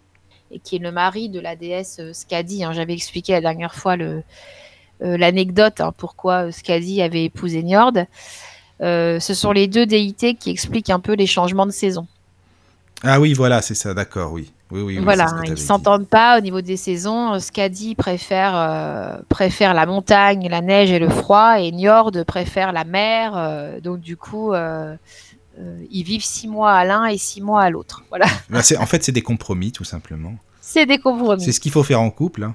Et 0.51 0.59
qui 0.59 0.77
est 0.77 0.81
le 0.81 0.93
mari 0.93 1.29
de 1.29 1.41
la 1.41 1.57
déesse 1.57 1.99
euh, 2.01 2.13
Skadi. 2.13 2.65
hein. 2.65 2.73
J'avais 2.73 2.95
expliqué 2.95 3.33
la 3.33 3.41
dernière 3.41 3.75
fois 3.75 3.97
euh, 3.99 4.23
l'anecdote, 5.01 5.81
hein, 5.81 5.93
pourquoi 5.97 6.47
euh, 6.47 6.51
Skadi 6.51 7.03
avait 7.03 7.25
épousé 7.25 7.63
Njord. 7.63 7.93
Euh, 8.81 9.19
ce 9.21 9.35
sont 9.35 9.53
les 9.53 9.67
deux 9.67 9.87
déités 9.87 10.35
qui 10.35 10.51
expliquent 10.51 10.91
un 10.91 11.01
peu 11.01 11.15
les 11.15 11.27
changements 11.27 11.67
de 11.67 11.73
saison. 11.73 12.07
Ah 13.03 13.21
oui, 13.21 13.33
voilà, 13.33 13.63
c'est 13.63 13.75
ça, 13.75 13.95
d'accord, 13.95 14.33
oui. 14.33 14.53
Oui, 14.71 14.83
oui, 14.83 14.99
oui, 14.99 15.05
voilà, 15.05 15.25
hein, 15.25 15.45
ils 15.47 15.57
s'entendent 15.57 16.09
pas 16.09 16.37
au 16.37 16.43
niveau 16.43 16.61
des 16.61 16.77
saisons. 16.77 17.39
Skadi 17.39 17.95
préfère, 17.95 18.53
euh, 18.55 19.17
préfère 19.31 19.73
la 19.73 19.87
montagne, 19.87 20.47
la 20.51 20.61
neige 20.61 20.91
et 20.91 20.99
le 20.99 21.09
froid, 21.09 21.59
et 21.59 21.73
Njord 21.73 22.13
préfère 22.27 22.73
la 22.73 22.85
mer. 22.85 23.33
euh, 23.35 23.81
donc 23.81 24.01
du 24.01 24.19
coup, 24.19 24.53
ils 25.91 26.03
vivent 26.05 26.25
six 26.25 26.49
mois 26.49 26.73
à 26.73 26.85
l'un 26.85 27.07
et 27.07 27.19
six 27.19 27.41
mois 27.41 27.63
à 27.63 27.71
l'autre. 27.71 28.03
Voilà, 28.09 28.27
c'est- 28.63 28.77
en 28.77 28.87
fait, 28.87 29.03
c'est 29.05 29.13
des 29.13 29.23
compromis, 29.23 29.73
tout 29.73 29.85
simplement. 29.85 30.35
c'est 30.61 30.87
des 30.87 30.99
compromis. 30.99 31.43
C'est 31.43 31.53
ce 31.53 31.61
qu'il 31.61 31.73
faut 31.73 31.83
faire 31.83 32.01
en 32.01 32.11
couple. 32.11 32.45
hein. 32.45 32.55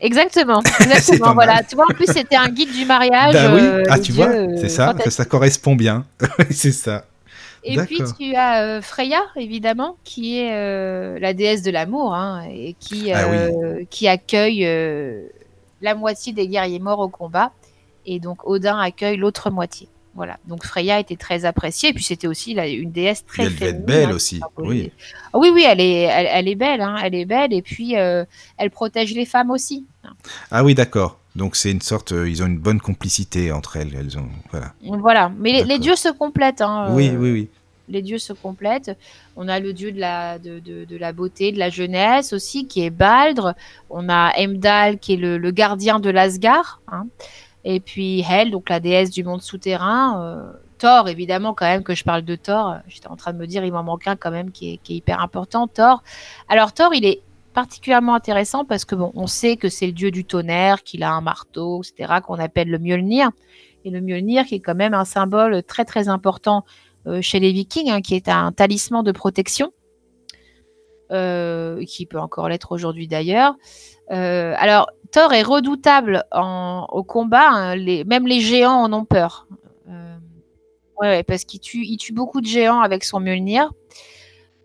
Exactement, 0.00 0.62
mal. 0.80 1.34
voilà, 1.34 1.62
tu 1.62 1.76
vois, 1.76 1.84
en 1.84 1.94
plus 1.94 2.06
c'était 2.12 2.34
un 2.34 2.48
guide 2.48 2.72
du 2.72 2.84
mariage. 2.84 3.34
Bah 3.34 3.54
oui, 3.54 3.60
euh, 3.62 3.84
ah, 3.88 3.98
tu 4.00 4.10
dieu, 4.10 4.24
vois, 4.24 4.34
euh, 4.34 4.56
c'est 4.60 4.68
ça, 4.68 4.94
ça, 5.10 5.24
correspond 5.24 5.76
bien. 5.76 6.04
C'est 6.50 6.72
ça. 6.72 7.04
Et 7.62 7.76
puis 7.78 8.00
tu 8.18 8.34
as 8.34 8.62
euh, 8.64 8.82
Freya, 8.82 9.20
évidemment, 9.36 9.96
qui 10.02 10.40
est 10.40 10.50
euh, 10.54 11.20
la 11.20 11.32
déesse 11.34 11.62
de 11.62 11.70
l'amour 11.70 12.12
hein, 12.14 12.42
et 12.50 12.74
qui, 12.80 13.12
Ah 13.12 13.28
oui. 13.30 13.36
euh, 13.36 13.84
qui 13.90 14.08
accueille 14.08 14.66
euh, 14.66 15.28
la 15.82 15.94
moitié 15.94 16.32
des 16.32 16.48
guerriers 16.48 16.80
morts 16.80 16.98
au 16.98 17.08
combat. 17.08 17.52
Et 18.04 18.18
donc 18.18 18.44
Odin 18.44 18.76
accueille 18.80 19.16
l'autre 19.16 19.50
moitié. 19.50 19.86
Voilà. 20.14 20.38
Donc 20.46 20.64
Freya 20.64 21.00
était 21.00 21.16
très 21.16 21.44
appréciée. 21.46 21.90
Et 21.90 21.92
puis 21.94 22.04
c'était 22.04 22.26
aussi 22.26 22.52
une 22.52 22.92
déesse 22.92 23.24
très 23.24 23.44
elle 23.44 23.54
devait 23.54 23.66
être 23.66 23.70
féminine, 23.76 23.86
belle 23.86 24.10
hein, 24.10 24.14
aussi, 24.14 24.40
oui. 24.58 24.92
Ah 25.32 25.38
oui, 25.38 25.50
oui, 25.54 25.64
elle 25.66 25.80
est, 25.80 26.02
elle, 26.02 26.28
elle 26.30 26.48
est 26.48 26.54
belle. 26.54 26.80
hein, 26.82 26.96
elle 27.02 27.14
est 27.14 27.24
belle. 27.24 27.52
Et 27.52 27.62
puis 27.62 27.96
euh, 27.96 28.24
elle 28.58 28.70
protège 28.70 29.14
les 29.14 29.24
femmes 29.24 29.50
aussi. 29.50 29.86
Ah 30.50 30.62
oui, 30.64 30.74
d'accord. 30.74 31.18
Donc 31.34 31.56
c'est 31.56 31.70
une 31.70 31.80
sorte, 31.80 32.12
euh, 32.12 32.28
ils 32.28 32.42
ont 32.42 32.46
une 32.46 32.58
bonne 32.58 32.80
complicité 32.80 33.52
entre 33.52 33.78
elles. 33.78 33.94
Elles 33.98 34.18
ont, 34.18 34.28
voilà. 34.50 34.74
Voilà. 34.82 35.32
Mais 35.38 35.62
les, 35.62 35.78
dieux 35.78 35.96
se 35.96 36.10
complètent. 36.10 36.60
hein, 36.60 36.88
oui, 36.90 37.08
euh, 37.08 37.16
oui, 37.16 37.30
oui. 37.32 37.48
les 37.88 38.02
dieux 38.02 38.18
se 38.18 38.34
complètent. 38.34 38.90
On 39.34 39.48
a 39.48 39.58
le 39.60 39.72
dieu 39.72 39.92
de 39.92 39.98
la, 39.98 40.38
de, 40.38 40.58
de- 40.58 40.84
de 40.84 40.96
la 40.98 41.14
beauté, 41.14 41.52
de 41.52 41.58
la 41.58 41.70
jeunesse 41.70 42.34
aussi, 42.34 42.66
qui 42.66 42.84
est 42.84 42.90
Baldr. 42.90 43.54
On 43.88 44.10
a 44.10 44.30
Heimdall, 44.36 44.98
qui 44.98 45.14
est 45.14 45.16
le, 45.16 45.38
le 45.38 45.50
gardien 45.52 46.00
de 46.00 46.10
l'Asgard. 46.10 46.82
hein. 46.88 47.06
Et 47.64 47.80
puis 47.80 48.24
Hel, 48.28 48.50
donc 48.50 48.68
la 48.68 48.80
déesse 48.80 49.10
du 49.10 49.24
monde 49.24 49.42
souterrain. 49.42 50.22
Euh, 50.22 50.52
Thor, 50.78 51.08
évidemment, 51.08 51.54
quand 51.54 51.66
même, 51.66 51.84
que 51.84 51.94
je 51.94 52.02
parle 52.02 52.22
de 52.22 52.34
Thor. 52.34 52.76
J'étais 52.88 53.06
en 53.06 53.16
train 53.16 53.32
de 53.32 53.38
me 53.38 53.46
dire, 53.46 53.64
il 53.64 53.72
m'en 53.72 53.84
manque 53.84 54.08
un 54.08 54.16
quand 54.16 54.32
même 54.32 54.50
qui 54.50 54.74
est, 54.74 54.76
qui 54.78 54.94
est 54.94 54.96
hyper 54.96 55.20
important, 55.20 55.68
Thor. 55.68 56.02
Alors 56.48 56.72
Thor, 56.72 56.92
il 56.94 57.04
est 57.04 57.22
particulièrement 57.52 58.14
intéressant 58.14 58.64
parce 58.64 58.84
que 58.84 58.94
bon, 58.94 59.12
on 59.14 59.26
sait 59.26 59.56
que 59.56 59.68
c'est 59.68 59.86
le 59.86 59.92
dieu 59.92 60.10
du 60.10 60.24
tonnerre, 60.24 60.82
qu'il 60.82 61.02
a 61.02 61.12
un 61.12 61.20
marteau, 61.20 61.82
etc., 61.82 62.14
qu'on 62.26 62.38
appelle 62.38 62.68
le 62.68 62.78
Mjolnir. 62.78 63.30
Et 63.84 63.90
le 63.90 64.00
Mjolnir, 64.00 64.44
qui 64.44 64.56
est 64.56 64.60
quand 64.60 64.74
même 64.74 64.94
un 64.94 65.04
symbole 65.04 65.62
très 65.62 65.84
très 65.84 66.08
important 66.08 66.64
euh, 67.06 67.20
chez 67.20 67.40
les 67.40 67.52
Vikings, 67.52 67.90
hein, 67.90 68.00
qui 68.00 68.14
est 68.14 68.28
un 68.28 68.52
talisman 68.52 69.02
de 69.02 69.12
protection, 69.12 69.72
euh, 71.12 71.84
qui 71.84 72.06
peut 72.06 72.18
encore 72.18 72.48
l'être 72.48 72.72
aujourd'hui 72.72 73.06
d'ailleurs. 73.06 73.54
Euh, 74.10 74.54
alors, 74.56 74.90
Thor 75.10 75.32
est 75.32 75.42
redoutable 75.42 76.24
au 76.32 77.04
combat, 77.04 77.48
hein, 77.50 77.76
même 78.06 78.26
les 78.26 78.40
géants 78.40 78.82
en 78.82 78.92
ont 78.92 79.04
peur. 79.04 79.46
Euh, 79.88 80.16
ouais, 81.00 81.08
ouais, 81.08 81.22
parce 81.22 81.44
qu'il 81.44 81.60
tue, 81.60 82.12
beaucoup 82.12 82.40
de 82.40 82.46
géants 82.46 82.80
avec 82.80 83.04
son 83.04 83.20
Mjolnir. 83.20 83.70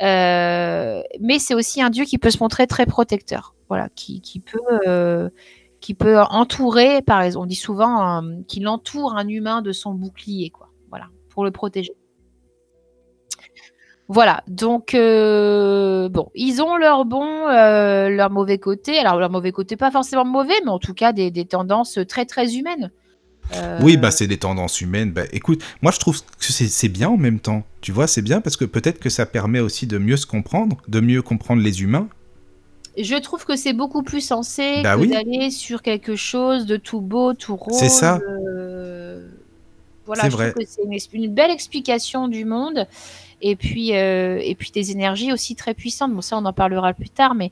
Euh, 0.01 1.01
mais 1.19 1.39
c'est 1.39 1.55
aussi 1.55 1.81
un 1.81 1.89
dieu 1.89 2.05
qui 2.05 2.17
peut 2.17 2.29
se 2.29 2.37
montrer 2.39 2.67
très 2.67 2.85
protecteur, 2.85 3.55
voilà, 3.67 3.89
qui, 3.95 4.21
peut, 4.39 6.19
entourer, 6.29 7.01
par 7.01 7.21
exemple, 7.21 7.43
on 7.43 7.47
dit 7.47 7.55
souvent 7.55 8.21
qu'il 8.47 8.67
entoure 8.67 9.15
un 9.15 9.27
humain 9.27 9.61
de 9.61 9.71
son 9.71 9.93
bouclier, 9.93 10.49
quoi, 10.49 10.69
voilà, 10.89 11.07
pour 11.29 11.45
le 11.45 11.51
protéger. 11.51 11.95
Voilà, 14.09 14.41
donc 14.47 14.93
euh, 14.93 16.07
bon, 16.07 16.29
ils 16.33 16.61
ont 16.61 16.77
leur 16.77 17.03
bon, 17.03 17.25
euh, 17.49 18.07
leur 18.09 18.29
mauvais 18.29 18.57
côté. 18.57 18.97
Alors 18.99 19.17
leur 19.19 19.29
mauvais 19.29 19.51
côté, 19.51 19.75
pas 19.75 19.91
forcément 19.91 20.23
mauvais, 20.23 20.53
mais 20.63 20.71
en 20.71 20.79
tout 20.79 20.93
cas 20.93 21.11
des, 21.11 21.29
des 21.29 21.45
tendances 21.45 21.99
très 22.07 22.25
très 22.25 22.55
humaines. 22.55 22.89
Euh, 23.53 23.79
Oui, 23.81 23.97
bah 23.97 24.11
c'est 24.11 24.27
des 24.27 24.37
tendances 24.37 24.79
humaines. 24.81 25.11
Bah 25.11 25.23
écoute, 25.33 25.61
moi 25.81 25.91
je 25.91 25.99
trouve 25.99 26.21
que 26.21 26.25
c'est 26.39 26.89
bien 26.89 27.09
en 27.09 27.17
même 27.17 27.39
temps. 27.39 27.63
Tu 27.81 27.91
vois, 27.91 28.07
c'est 28.07 28.21
bien 28.21 28.39
parce 28.41 28.55
que 28.57 28.65
peut-être 28.65 28.99
que 28.99 29.09
ça 29.09 29.25
permet 29.25 29.59
aussi 29.59 29.87
de 29.87 29.97
mieux 29.97 30.17
se 30.17 30.25
comprendre, 30.25 30.77
de 30.87 30.99
mieux 31.01 31.21
comprendre 31.21 31.61
les 31.61 31.81
humains. 31.81 32.07
Je 32.97 33.15
trouve 33.15 33.45
que 33.45 33.55
c'est 33.55 33.73
beaucoup 33.73 34.03
plus 34.03 34.21
sensé 34.21 34.81
Bah 34.83 34.95
que 34.95 35.01
oui. 35.01 35.09
d'aller 35.09 35.51
sur 35.51 35.81
quelque 35.81 36.15
chose 36.15 36.65
de 36.65 36.77
tout 36.77 36.99
beau, 37.01 37.33
tout 37.33 37.55
rose. 37.55 37.77
C'est 37.77 37.89
ça. 37.89 38.19
Voilà, 40.05 40.23
je 40.23 40.29
vrai. 40.29 40.51
trouve 40.51 40.63
que 40.63 40.69
c'est 40.69 40.83
une, 40.83 40.93
es- 40.93 41.09
une 41.13 41.33
belle 41.33 41.51
explication 41.51 42.27
du 42.27 42.45
monde. 42.45 42.87
Et 43.41 43.55
puis, 43.55 43.95
euh, 43.95 44.39
et 44.41 44.55
puis 44.55 44.71
des 44.71 44.91
énergies 44.91 45.31
aussi 45.31 45.55
très 45.55 45.73
puissantes. 45.73 46.13
Bon, 46.13 46.21
ça, 46.21 46.37
on 46.37 46.45
en 46.45 46.53
parlera 46.53 46.93
plus 46.93 47.09
tard, 47.09 47.35
mais 47.35 47.51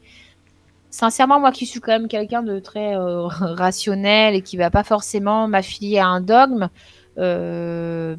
sincèrement, 0.89 1.39
moi 1.39 1.51
qui 1.51 1.65
suis 1.65 1.79
quand 1.79 1.91
même 1.91 2.07
quelqu'un 2.07 2.41
de 2.41 2.59
très 2.59 2.95
euh, 2.95 3.27
rationnel 3.27 4.35
et 4.35 4.41
qui 4.41 4.57
va 4.57 4.69
pas 4.71 4.83
forcément 4.83 5.47
m'affilier 5.47 5.99
à 5.99 6.07
un 6.07 6.21
dogme, 6.21 6.69
euh, 7.17 8.15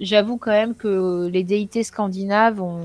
j'avoue 0.00 0.38
quand 0.38 0.52
même 0.52 0.74
que 0.74 1.28
les 1.28 1.44
déités 1.44 1.84
scandinaves 1.84 2.62
ont, 2.62 2.80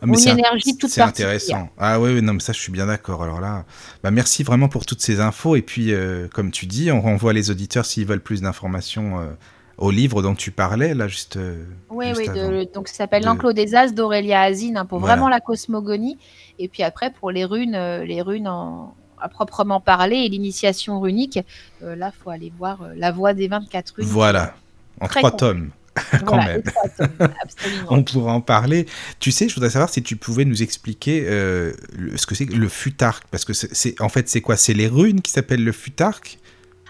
Ah, 0.00 0.06
ont 0.08 0.14
c'est 0.14 0.30
une 0.30 0.38
énergie 0.38 0.76
toute 0.78 0.90
c'est 0.90 1.02
particulière. 1.02 1.34
intéressant. 1.34 1.68
Ah 1.76 2.00
oui, 2.00 2.14
oui, 2.14 2.22
non, 2.22 2.32
mais 2.32 2.40
ça, 2.40 2.54
je 2.54 2.60
suis 2.60 2.72
bien 2.72 2.86
d'accord. 2.86 3.22
Alors 3.22 3.40
là, 3.40 3.66
bah, 4.02 4.10
merci 4.10 4.42
vraiment 4.44 4.68
pour 4.68 4.86
toutes 4.86 5.02
ces 5.02 5.20
infos. 5.20 5.56
Et 5.56 5.62
puis, 5.62 5.92
comme 6.32 6.50
tu 6.50 6.64
dis, 6.66 6.90
on 6.90 7.02
renvoie 7.02 7.34
les 7.34 7.50
auditeurs 7.50 7.84
s'ils 7.84 8.06
veulent 8.06 8.22
plus 8.22 8.40
d'informations 8.40 9.36
au 9.78 9.90
livre 9.90 10.22
dont 10.22 10.34
tu 10.34 10.50
parlais, 10.50 10.94
là, 10.94 11.08
juste. 11.08 11.36
euh, 11.36 11.64
Oui, 11.90 12.08
juste 12.08 12.20
oui, 12.20 12.28
avant. 12.28 12.50
de- 12.50 12.68
donc 12.72 12.88
ça 12.88 12.94
s'appelle 12.94 13.22
De- 13.22 13.26
l'enclos 13.26 13.52
des 13.52 13.74
As 13.74 13.92
d'Aurélia 13.92 14.40
Asine 14.42 14.76
hein, 14.76 14.86
pour 14.86 14.98
Voilà. 15.00 15.14
vraiment 15.14 15.28
la 15.28 15.40
cosmogonie. 15.40 16.18
Et 16.58 16.68
puis 16.68 16.82
après, 16.82 17.10
pour 17.12 17.30
les 17.30 17.44
runes, 17.44 17.74
euh, 17.74 18.04
les 18.04 18.22
runes 18.22 18.46
en, 18.48 18.94
à 19.20 19.28
proprement 19.28 19.80
parler 19.80 20.16
et 20.16 20.28
l'initiation 20.28 21.00
runique, 21.00 21.38
euh, 21.82 21.96
là, 21.96 22.12
faut 22.22 22.30
aller 22.30 22.52
voir 22.58 22.82
euh, 22.82 22.92
La 22.96 23.10
Voix 23.12 23.34
des 23.34 23.48
24 23.48 23.94
runes. 23.96 24.06
Voilà, 24.06 24.54
en 25.00 25.08
trois 25.08 25.30
complet. 25.30 25.38
tomes. 25.48 25.70
quand 26.24 26.26
Voilà, 26.34 26.46
même. 26.46 26.62
tomes. 26.98 27.30
On 27.88 28.02
pourra 28.02 28.32
en 28.32 28.40
parler. 28.40 28.86
Tu 29.20 29.30
sais, 29.30 29.48
je 29.48 29.54
voudrais 29.54 29.70
savoir 29.70 29.88
si 29.90 30.02
tu 30.02 30.16
pouvais 30.16 30.44
nous 30.44 30.62
expliquer 30.62 31.24
euh, 31.28 31.72
ce 32.16 32.26
que 32.26 32.34
c'est 32.34 32.46
que 32.46 32.54
le 32.54 32.68
futark. 32.68 33.24
Parce 33.30 33.44
que 33.44 33.52
c'est, 33.52 34.00
en 34.00 34.08
fait, 34.08 34.28
c'est 34.28 34.40
quoi? 34.40 34.56
C'est 34.56 34.74
les 34.74 34.88
runes 34.88 35.20
qui 35.20 35.30
s'appellent 35.30 35.62
le 35.64 35.70
futark 35.72 36.38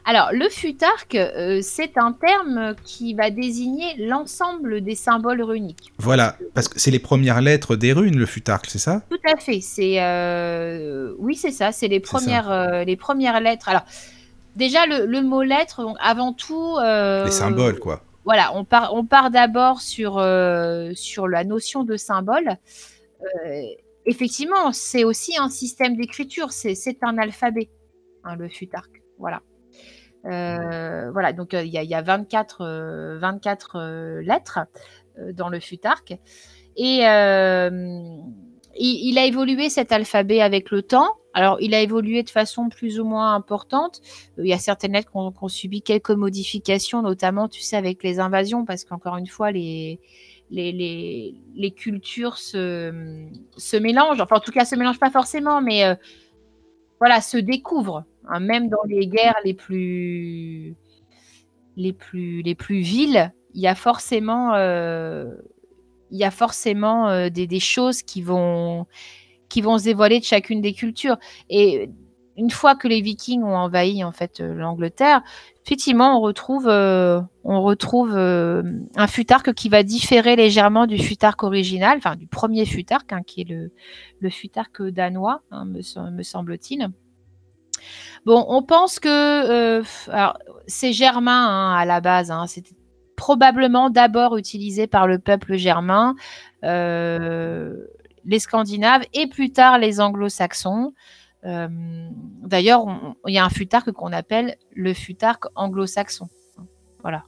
Alors, 0.06 0.32
le 0.32 0.50
futark, 0.50 1.14
euh, 1.14 1.60
c'est 1.62 1.96
un 1.96 2.12
terme 2.12 2.74
qui 2.84 3.14
va 3.14 3.30
désigner 3.30 3.96
l'ensemble 3.96 4.82
des 4.82 4.94
symboles 4.94 5.42
runiques. 5.42 5.92
Voilà, 5.98 6.36
parce 6.52 6.68
que 6.68 6.78
c'est 6.78 6.90
les 6.90 6.98
premières 6.98 7.40
lettres 7.40 7.74
des 7.74 7.94
runes, 7.94 8.18
le 8.18 8.26
futark, 8.26 8.66
c'est 8.68 8.78
ça? 8.78 9.02
Tout 9.08 9.18
à 9.32 9.38
fait. 9.38 9.60
C'est 9.62 10.02
euh, 10.02 11.14
oui, 11.18 11.36
c'est 11.36 11.50
ça. 11.50 11.72
C'est 11.72 11.88
les 11.88 12.00
premières, 12.00 12.50
euh, 12.50 12.84
les 12.84 12.96
premières 12.96 13.40
lettres. 13.40 13.70
Alors, 13.70 13.84
déjà 14.56 14.84
le, 14.84 15.06
le 15.06 15.22
mot 15.22 15.42
lettre. 15.42 15.80
avant 16.00 16.34
tout, 16.34 16.76
Les 16.80 17.30
symboles, 17.30 17.78
quoi. 17.78 18.02
Voilà, 18.26 18.54
on 18.54 18.64
part, 18.64 18.94
on 18.94 19.04
part 19.04 19.30
d'abord 19.30 19.80
sur 19.80 20.14
sur 20.94 21.28
la 21.28 21.44
notion 21.44 21.82
de 21.84 21.96
symbole. 21.96 22.56
Effectivement, 24.06 24.72
c'est 24.72 25.04
aussi 25.04 25.36
un 25.38 25.48
système 25.48 25.96
d'écriture. 25.96 26.52
C'est 26.52 26.98
un 27.02 27.16
alphabet, 27.16 27.70
hein, 28.24 28.36
le 28.36 28.50
futark. 28.50 29.02
Voilà. 29.18 29.40
Euh, 30.26 31.10
voilà, 31.12 31.32
donc 31.32 31.52
il 31.52 31.66
y, 31.66 31.78
a- 31.78 31.82
il 31.82 31.90
y 31.90 31.94
a 31.94 32.02
24, 32.02 32.62
euh, 32.62 33.18
24 33.18 33.76
euh, 33.76 34.22
lettres 34.22 34.60
dans 35.32 35.48
le 35.48 35.60
futark. 35.60 36.16
Et 36.76 37.02
il, 38.76 39.18
a 39.18 39.24
évolué 39.24 39.68
cet 39.68 39.92
alphabet 39.92 40.40
avec 40.40 40.70
le 40.72 40.82
temps. 40.82 41.08
Alors, 41.34 41.60
il 41.60 41.72
a 41.74 41.80
évolué 41.80 42.24
de 42.24 42.30
façon 42.30 42.68
plus 42.68 42.98
ou 42.98 43.04
moins 43.04 43.34
importante. 43.34 44.00
Il 44.38 44.46
y 44.46 44.52
a 44.52 44.58
certaines 44.58 44.92
lettres 44.92 45.10
qui 45.10 45.16
ont, 45.16 45.30
qui 45.30 45.38
ont 45.40 45.48
subi 45.48 45.82
quelques 45.82 46.10
modifications, 46.10 47.02
notamment, 47.02 47.48
tu 47.48 47.60
sais, 47.60 47.76
avec 47.76 48.02
les 48.02 48.18
invasions, 48.18 48.64
parce 48.64 48.84
qu'encore 48.84 49.16
une 49.18 49.28
fois, 49.28 49.52
les, 49.52 50.00
cultures 51.76 52.38
se, 52.38 52.90
mélangent. 53.78 54.20
Enfin, 54.20 54.36
en 54.36 54.40
tout 54.40 54.52
cas, 54.52 54.64
se 54.64 54.74
mélangent 54.74 55.00
pas 55.00 55.10
forcément, 55.10 55.60
mais 55.60 55.84
voilà, 56.98 57.20
se 57.20 57.36
découvrent. 57.36 58.04
hein. 58.28 58.40
même 58.40 58.68
dans 58.68 58.82
les 58.88 59.06
guerres 59.06 59.38
les 59.44 59.54
plus, 59.54 60.74
les 61.76 61.92
plus, 61.92 62.42
les 62.42 62.54
plus 62.54 62.80
viles, 62.80 63.32
il 63.54 63.60
y 63.62 63.66
a 63.66 63.74
forcément, 63.74 64.54
euh, 64.54 65.30
euh, 67.08 67.30
des, 67.30 67.46
des 67.46 67.60
choses 67.60 68.02
qui 68.02 68.22
vont, 68.22 68.86
qui 69.48 69.60
vont 69.60 69.78
se 69.78 69.84
dévoiler 69.84 70.20
de 70.20 70.24
chacune 70.24 70.60
des 70.60 70.72
cultures. 70.72 71.16
Et 71.48 71.90
une 72.36 72.50
fois 72.50 72.74
que 72.74 72.88
les 72.88 73.00
Vikings 73.00 73.42
ont 73.42 73.56
envahi 73.56 74.02
en 74.04 74.12
fait 74.12 74.40
euh, 74.40 74.54
l'Angleterre, 74.54 75.22
effectivement, 75.64 76.18
on 76.18 76.20
retrouve, 76.20 76.68
euh, 76.68 77.20
euh, 77.46 78.62
un 78.96 79.06
futark 79.06 79.54
qui 79.54 79.68
va 79.68 79.82
différer 79.82 80.36
légèrement 80.36 80.86
du 80.86 80.98
futark 80.98 81.42
original, 81.42 81.96
enfin 81.98 82.16
du 82.16 82.26
premier 82.26 82.66
futark, 82.66 83.12
hein, 83.12 83.22
qui 83.26 83.42
est 83.42 83.48
le, 83.48 83.70
le 84.18 84.30
futark 84.30 84.82
danois, 84.82 85.42
hein, 85.50 85.64
me, 85.64 85.80
sem- 85.80 86.10
me 86.10 86.22
semble-t-il. 86.22 86.88
Bon, 88.26 88.44
on 88.48 88.62
pense 88.62 88.98
que 88.98 89.08
euh, 89.08 89.82
c'est 90.66 90.92
germain 90.92 91.46
hein, 91.48 91.76
à 91.76 91.84
la 91.84 92.00
base. 92.00 92.32
C'était 92.46 92.74
probablement 93.16 93.90
d'abord 93.90 94.36
utilisé 94.36 94.86
par 94.86 95.06
le 95.06 95.18
peuple 95.18 95.56
germain, 95.56 96.14
les 96.62 98.38
Scandinaves 98.38 99.04
et 99.12 99.28
plus 99.28 99.52
tard 99.52 99.78
les 99.78 100.00
Anglo-Saxons. 100.00 100.94
Euh, 101.44 101.68
D'ailleurs, 102.42 102.84
il 103.26 103.34
y 103.34 103.38
a 103.38 103.44
un 103.44 103.50
futark 103.50 103.90
qu'on 103.92 104.12
appelle 104.12 104.56
le 104.74 104.94
futark 104.94 105.44
anglo-saxon. 105.54 106.28
Voilà. 107.02 107.24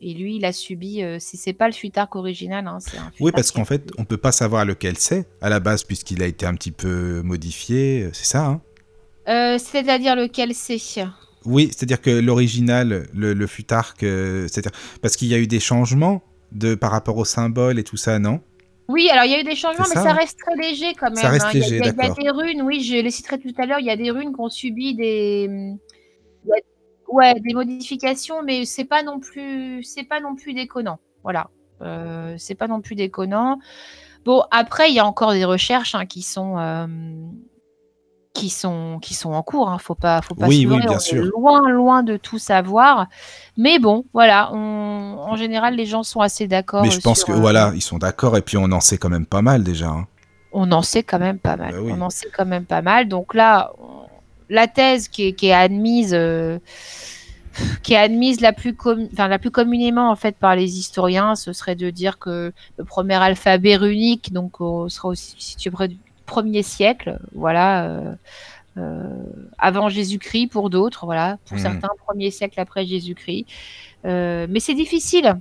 Et 0.00 0.14
lui, 0.14 0.36
il 0.36 0.44
a 0.44 0.52
subi, 0.52 1.02
euh, 1.02 1.18
si 1.18 1.36
c'est 1.36 1.52
pas 1.52 1.66
le 1.66 1.72
futark 1.72 2.14
original, 2.14 2.66
hein, 2.66 2.78
c'est 2.80 2.96
un 2.98 3.10
Oui, 3.20 3.32
parce 3.32 3.50
qu'en 3.50 3.64
fait, 3.64 3.90
on 3.98 4.04
peut 4.04 4.16
pas 4.16 4.32
savoir 4.32 4.64
lequel 4.64 4.96
c'est 4.96 5.26
à 5.40 5.48
la 5.48 5.58
base, 5.60 5.82
puisqu'il 5.82 6.22
a 6.22 6.26
été 6.26 6.46
un 6.46 6.54
petit 6.54 6.70
peu 6.70 7.22
modifié. 7.22 8.08
C'est 8.12 8.24
ça, 8.26 8.46
hein 8.46 8.60
Euh, 9.28 9.58
C'est-à-dire 9.58 10.14
lequel 10.16 10.54
c'est? 10.54 10.78
Oui, 11.44 11.66
c'est-à-dire 11.68 12.00
que 12.00 12.10
l'original, 12.10 13.08
le, 13.12 13.34
le 13.34 13.46
futark, 13.46 14.02
euh, 14.02 14.46
c'est-à-dire 14.48 14.72
parce 15.02 15.16
qu'il 15.16 15.28
y 15.28 15.34
a 15.34 15.38
eu 15.38 15.46
des 15.46 15.60
changements 15.60 16.22
de 16.52 16.74
par 16.74 16.90
rapport 16.92 17.16
au 17.16 17.24
symbole 17.24 17.78
et 17.78 17.84
tout 17.84 17.96
ça, 17.96 18.18
non? 18.18 18.40
Oui, 18.90 19.08
alors 19.10 19.24
il 19.24 19.30
y 19.30 19.34
a 19.34 19.40
eu 19.40 19.44
des 19.44 19.54
changements, 19.54 19.84
mais 19.88 19.94
ça, 20.00 20.12
reste 20.12 20.38
très 20.38 20.56
léger 20.56 20.94
quand 20.94 21.06
même. 21.06 21.16
Ça 21.16 21.28
reste 21.28 21.46
hein. 21.46 21.50
Il 21.54 21.60
y 21.60 21.62
a- 21.62 21.66
léger, 21.66 21.76
il 21.76 21.78
y, 21.78 21.88
a- 21.88 21.92
il 21.92 21.96
y 21.96 22.00
a 22.00 22.08
d'accord. 22.08 22.24
des 22.24 22.30
runes, 22.30 22.62
oui, 22.62 22.82
je 22.82 22.96
les 22.96 23.10
citerai 23.10 23.38
tout 23.38 23.52
à 23.58 23.66
l'heure, 23.66 23.78
il 23.78 23.86
y 23.86 23.90
a 23.90 23.96
des 23.96 24.10
runes 24.10 24.32
qui 24.34 24.40
ont 24.40 24.48
subi 24.48 24.94
des, 24.94 25.48
ouais, 27.08 27.34
des 27.40 27.54
modifications, 27.54 28.42
mais 28.42 28.64
c'est 28.64 28.84
pas 28.84 29.02
non 29.02 29.20
plus, 29.20 29.82
c'est 29.84 30.04
pas 30.04 30.20
non 30.20 30.34
plus 30.34 30.54
déconnant. 30.54 30.98
Voilà, 31.22 31.50
Euh, 31.82 32.34
c'est 32.36 32.54
pas 32.54 32.68
non 32.68 32.80
plus 32.82 32.94
déconnant. 32.94 33.58
Bon, 34.26 34.42
après, 34.50 34.90
il 34.90 34.94
y 34.94 34.98
a 34.98 35.06
encore 35.06 35.32
des 35.32 35.46
recherches 35.46 35.94
hein, 35.94 36.04
qui 36.04 36.20
sont 36.22 36.58
euh, 36.58 36.86
qui 38.32 38.48
sont 38.48 38.98
qui 39.02 39.14
sont 39.14 39.32
en 39.32 39.42
cours. 39.42 39.68
Hein. 39.68 39.78
Faut 39.78 39.94
pas, 39.94 40.22
faut 40.22 40.34
pas 40.34 40.46
Oui, 40.46 40.62
se 40.62 40.68
oui, 40.68 40.78
bien 40.80 40.92
on 40.96 40.98
sûr. 41.00 41.24
est 41.24 41.28
loin, 41.28 41.68
loin 41.68 42.02
de 42.02 42.16
tout 42.16 42.38
savoir. 42.38 43.06
Mais 43.56 43.78
bon, 43.78 44.04
voilà, 44.12 44.50
on- 44.52 45.16
en 45.18 45.36
général, 45.36 45.74
les 45.74 45.86
gens 45.86 46.02
sont 46.02 46.20
assez 46.20 46.46
d'accord. 46.46 46.82
Mais 46.82 46.90
je 46.90 47.00
pense 47.00 47.24
que 47.24 47.32
euh, 47.32 47.36
voilà, 47.36 47.72
ils 47.74 47.82
sont 47.82 47.98
d'accord 47.98 48.36
et 48.36 48.42
puis 48.42 48.56
on 48.56 48.70
en 48.72 48.80
sait 48.80 48.98
quand 48.98 49.08
même 49.10 49.26
pas 49.26 49.42
mal 49.42 49.62
déjà. 49.64 49.88
hein. 49.88 50.06
on 50.52 50.72
en 50.72 50.82
sait 50.82 51.04
quand 51.04 51.20
même 51.20 51.38
pas 51.38 51.56
mal. 51.56 51.72
Bah 51.72 51.78
oui. 51.80 51.92
On 51.96 52.00
en 52.00 52.10
sait 52.10 52.28
quand 52.36 52.44
même 52.46 52.64
pas 52.64 52.82
mal. 52.82 53.06
Donc 53.08 53.34
là, 53.34 53.70
on- 53.78 54.08
la 54.48 54.66
thèse 54.66 55.06
qui 55.08 55.28
est, 55.28 55.32
qui 55.32 55.46
est 55.46 55.52
admise, 55.52 56.10
euh, 56.12 56.58
qui 57.84 57.92
est 57.94 57.96
admise 57.96 58.40
la 58.40 58.52
plus, 58.52 58.74
com- 58.74 59.08
enfin, 59.12 59.28
la 59.28 59.38
plus 59.38 59.50
communément 59.52 60.10
en 60.10 60.16
fait 60.16 60.36
par 60.36 60.56
les 60.56 60.78
historiens, 60.78 61.36
ce 61.36 61.52
serait 61.52 61.76
de 61.76 61.90
dire 61.90 62.18
que 62.18 62.52
le 62.78 62.84
premier 62.84 63.14
alphabet 63.14 63.76
runique, 63.76 64.32
donc, 64.32 64.54
euh, 64.60 64.88
sera 64.88 65.08
aussi 65.08 65.34
situé 65.38 65.70
près 65.70 65.86
du 65.88 65.96
premier 66.30 66.62
siècle, 66.62 67.18
voilà. 67.34 67.84
euh, 67.84 68.14
euh, 68.78 69.08
avant 69.58 69.88
Jésus-Christ 69.88 70.46
pour 70.46 70.70
d'autres, 70.70 71.04
voilà, 71.04 71.38
pour 71.46 71.56
Mhm. 71.56 71.62
certains 71.62 71.88
premier 72.06 72.30
siècle 72.30 72.58
après 72.60 72.86
Jésus-Christ. 72.86 73.44
Euh, 74.06 74.46
mais 74.48 74.60
c'est 74.60 74.74
difficile 74.74 75.34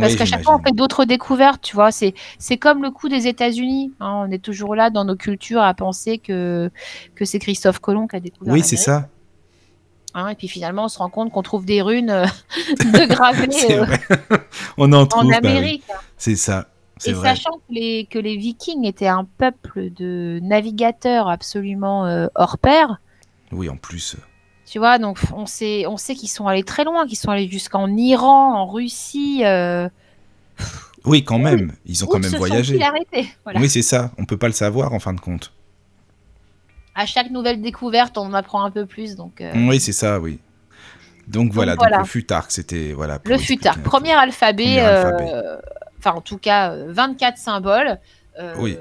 parce 0.00 0.12
Oui, 0.12 0.16
qu'à 0.18 0.24
chaque 0.24 0.42
fois 0.44 0.54
on 0.58 0.62
fait 0.66 0.72
d'autres 0.72 1.04
découvertes, 1.04 1.60
tu 1.62 1.74
vois. 1.74 1.90
C'est 1.90 2.14
c'est 2.38 2.56
comme 2.56 2.80
le 2.82 2.90
coup 2.90 3.08
des 3.10 3.26
États-Unis. 3.26 3.92
hein. 4.00 4.24
On 4.26 4.30
est 4.30 4.42
toujours 4.42 4.74
là 4.74 4.88
dans 4.90 5.04
nos 5.04 5.16
cultures 5.16 5.60
à 5.62 5.74
penser 5.74 6.16
que 6.18 6.70
que 7.16 7.24
c'est 7.26 7.40
Christophe 7.40 7.80
Colomb 7.80 8.06
qui 8.06 8.16
a 8.16 8.20
découvert. 8.20 8.54
Oui, 8.54 8.62
c'est 8.62 8.76
ça. 8.88 9.08
hein. 10.14 10.28
et 10.28 10.34
puis 10.34 10.48
finalement 10.48 10.84
on 10.84 10.88
se 10.88 10.98
rend 10.98 11.10
compte 11.10 11.30
qu'on 11.32 11.42
trouve 11.42 11.66
des 11.66 11.82
runes 11.82 12.08
euh, 12.10 12.24
de 12.98 13.04
gravées 13.14 13.48
euh, 13.70 13.84
on 14.78 14.90
en 14.94 15.04
trouve. 15.06 15.24
en 15.26 15.28
bah 15.28 15.38
oui. 15.42 15.48
Amérique. 15.50 15.84
C'est 16.16 16.36
ça. 16.36 16.68
Et 17.04 17.12
vrai. 17.12 17.28
sachant 17.30 17.58
que 17.58 17.74
les, 17.74 18.06
que 18.10 18.18
les 18.18 18.36
Vikings 18.36 18.86
étaient 18.86 19.06
un 19.06 19.26
peuple 19.36 19.90
de 19.92 20.40
navigateurs 20.42 21.28
absolument 21.28 22.06
euh, 22.06 22.26
hors 22.34 22.56
pair, 22.58 23.00
Oui, 23.52 23.68
en 23.68 23.76
plus. 23.76 24.16
tu 24.64 24.78
vois, 24.78 24.98
donc 24.98 25.18
on 25.34 25.44
sait, 25.44 25.86
on 25.86 25.98
sait 25.98 26.14
qu'ils 26.14 26.30
sont 26.30 26.46
allés 26.46 26.62
très 26.64 26.84
loin, 26.84 27.06
qu'ils 27.06 27.18
sont 27.18 27.30
allés 27.30 27.48
jusqu'en 27.50 27.88
Iran, 27.88 28.54
en 28.54 28.66
Russie. 28.66 29.42
Euh, 29.44 29.88
Oui, 31.04 31.22
quand 31.22 31.38
même. 31.38 31.72
Ils 31.84 32.02
ont 32.02 32.06
quand 32.06 32.18
même 32.18 32.30
se 32.30 32.36
voyagé. 32.36 32.80
Voilà. 33.44 33.60
Oui, 33.60 33.68
c'est 33.68 33.82
ça. 33.82 34.10
On 34.18 34.24
peut 34.24 34.38
pas 34.38 34.48
le 34.48 34.54
savoir 34.54 34.92
en 34.94 34.98
fin 34.98 35.12
de 35.12 35.20
compte. 35.20 35.52
À 36.94 37.04
chaque 37.04 37.30
nouvelle 37.30 37.60
découverte, 37.60 38.16
on 38.16 38.22
en 38.22 38.32
apprend 38.32 38.64
un 38.64 38.70
peu 38.70 38.86
plus. 38.86 39.16
Donc, 39.16 39.42
euh, 39.42 39.52
Oui, 39.68 39.78
c'est 39.80 39.92
ça, 39.92 40.18
oui. 40.18 40.38
Donc 41.28 41.52
voilà, 41.52 41.72
donc, 41.72 41.80
voilà. 41.80 41.98
le 41.98 42.04
futark, 42.04 42.50
c'était 42.52 42.92
voilà. 42.92 43.18
pour 43.18 43.32
le 43.34 43.38
futark, 43.38 43.82
premier 43.82 44.12
alphabet, 44.12 44.76
Premier 44.76 44.80
alphabet. 44.80 45.32
Euh, 46.06 46.10
enfin 46.10 46.18
en 46.18 46.20
tout 46.20 46.38
cas 46.38 46.72
euh, 46.72 46.92
24 46.92 47.38
symboles. 47.38 47.98
euh, 48.38 48.54
Oui. 48.58 48.76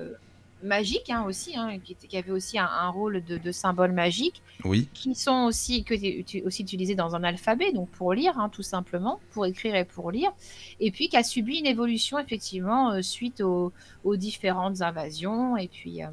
Magiques 0.64 1.12
hein, 1.12 1.24
aussi, 1.28 1.56
hein, 1.56 1.78
qui, 1.84 1.94
qui 1.96 2.18
avaient 2.18 2.32
aussi 2.32 2.58
un, 2.58 2.66
un 2.66 2.90
rôle 2.90 3.24
de, 3.24 3.38
de 3.38 3.52
symbole 3.52 3.92
magique. 3.92 4.42
Oui, 4.64 4.88
qui 4.96 5.14
sont 5.14 5.44
aussi, 5.44 5.84
que 5.84 5.94
utilisés 5.94 6.96
dans 6.96 7.16
un 7.16 7.24
alphabet, 7.24 7.72
donc 7.72 7.90
pour 7.90 8.14
lire, 8.14 8.40
hein, 8.40 8.50
tout 8.50 8.64
simplement, 8.64 9.20
pour 9.32 9.46
écrire 9.46 9.76
et 9.76 9.86
pour 9.86 10.10
lire, 10.10 10.32
et 10.80 10.90
puis 10.90 11.08
qui 11.10 11.18
a 11.18 11.24
subi 11.24 11.58
une 11.60 11.68
évolution 11.68 12.18
effectivement 12.18 12.94
euh, 12.94 13.04
suite 13.04 13.42
aux, 13.42 13.74
aux 14.04 14.16
différentes 14.16 14.82
invasions 14.82 15.56
et 15.56 15.68
puis 15.68 16.02
euh, 16.04 16.08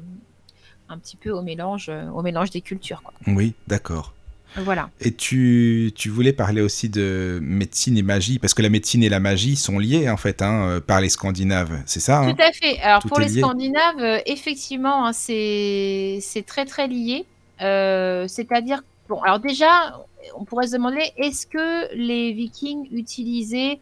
un 0.87 0.99
petit 0.99 1.15
peu 1.17 1.31
au 1.31 1.41
mélange, 1.41 1.87
euh, 1.89 2.09
au 2.09 2.21
mélange 2.21 2.51
des 2.51 2.61
cultures. 2.61 3.01
Quoi. 3.01 3.13
oui, 3.27 3.55
d'accord. 3.65 4.13
Voilà. 4.55 4.89
Et 5.01 5.11
tu, 5.11 5.91
tu 5.95 6.09
voulais 6.09 6.33
parler 6.33 6.61
aussi 6.61 6.89
de 6.89 7.39
médecine 7.41 7.97
et 7.97 8.03
magie, 8.03 8.37
parce 8.37 8.53
que 8.53 8.61
la 8.61 8.69
médecine 8.69 9.03
et 9.03 9.09
la 9.09 9.19
magie 9.19 9.55
sont 9.55 9.79
liées 9.79 10.09
en 10.09 10.17
fait 10.17 10.41
hein, 10.41 10.67
euh, 10.67 10.79
par 10.79 11.01
les 11.01 11.09
Scandinaves, 11.09 11.81
c'est 11.85 11.99
ça 11.99 12.19
hein? 12.19 12.33
Tout 12.33 12.41
à 12.41 12.51
fait. 12.51 12.79
Alors 12.81 13.01
Tout 13.01 13.07
pour 13.07 13.19
les 13.19 13.29
lié. 13.29 13.41
Scandinaves, 13.41 13.99
euh, 13.99 14.19
effectivement, 14.25 15.07
hein, 15.07 15.13
c'est 15.13 16.19
c'est 16.21 16.45
très 16.45 16.65
très 16.65 16.87
lié. 16.87 17.25
Euh, 17.61 18.27
C'est-à-dire, 18.27 18.83
bon, 19.09 19.21
alors 19.21 19.39
déjà, 19.39 20.05
on 20.37 20.43
pourrait 20.45 20.67
se 20.67 20.73
demander, 20.73 21.11
est-ce 21.17 21.47
que 21.47 21.95
les 21.95 22.33
Vikings 22.33 22.87
utilisaient 22.91 23.79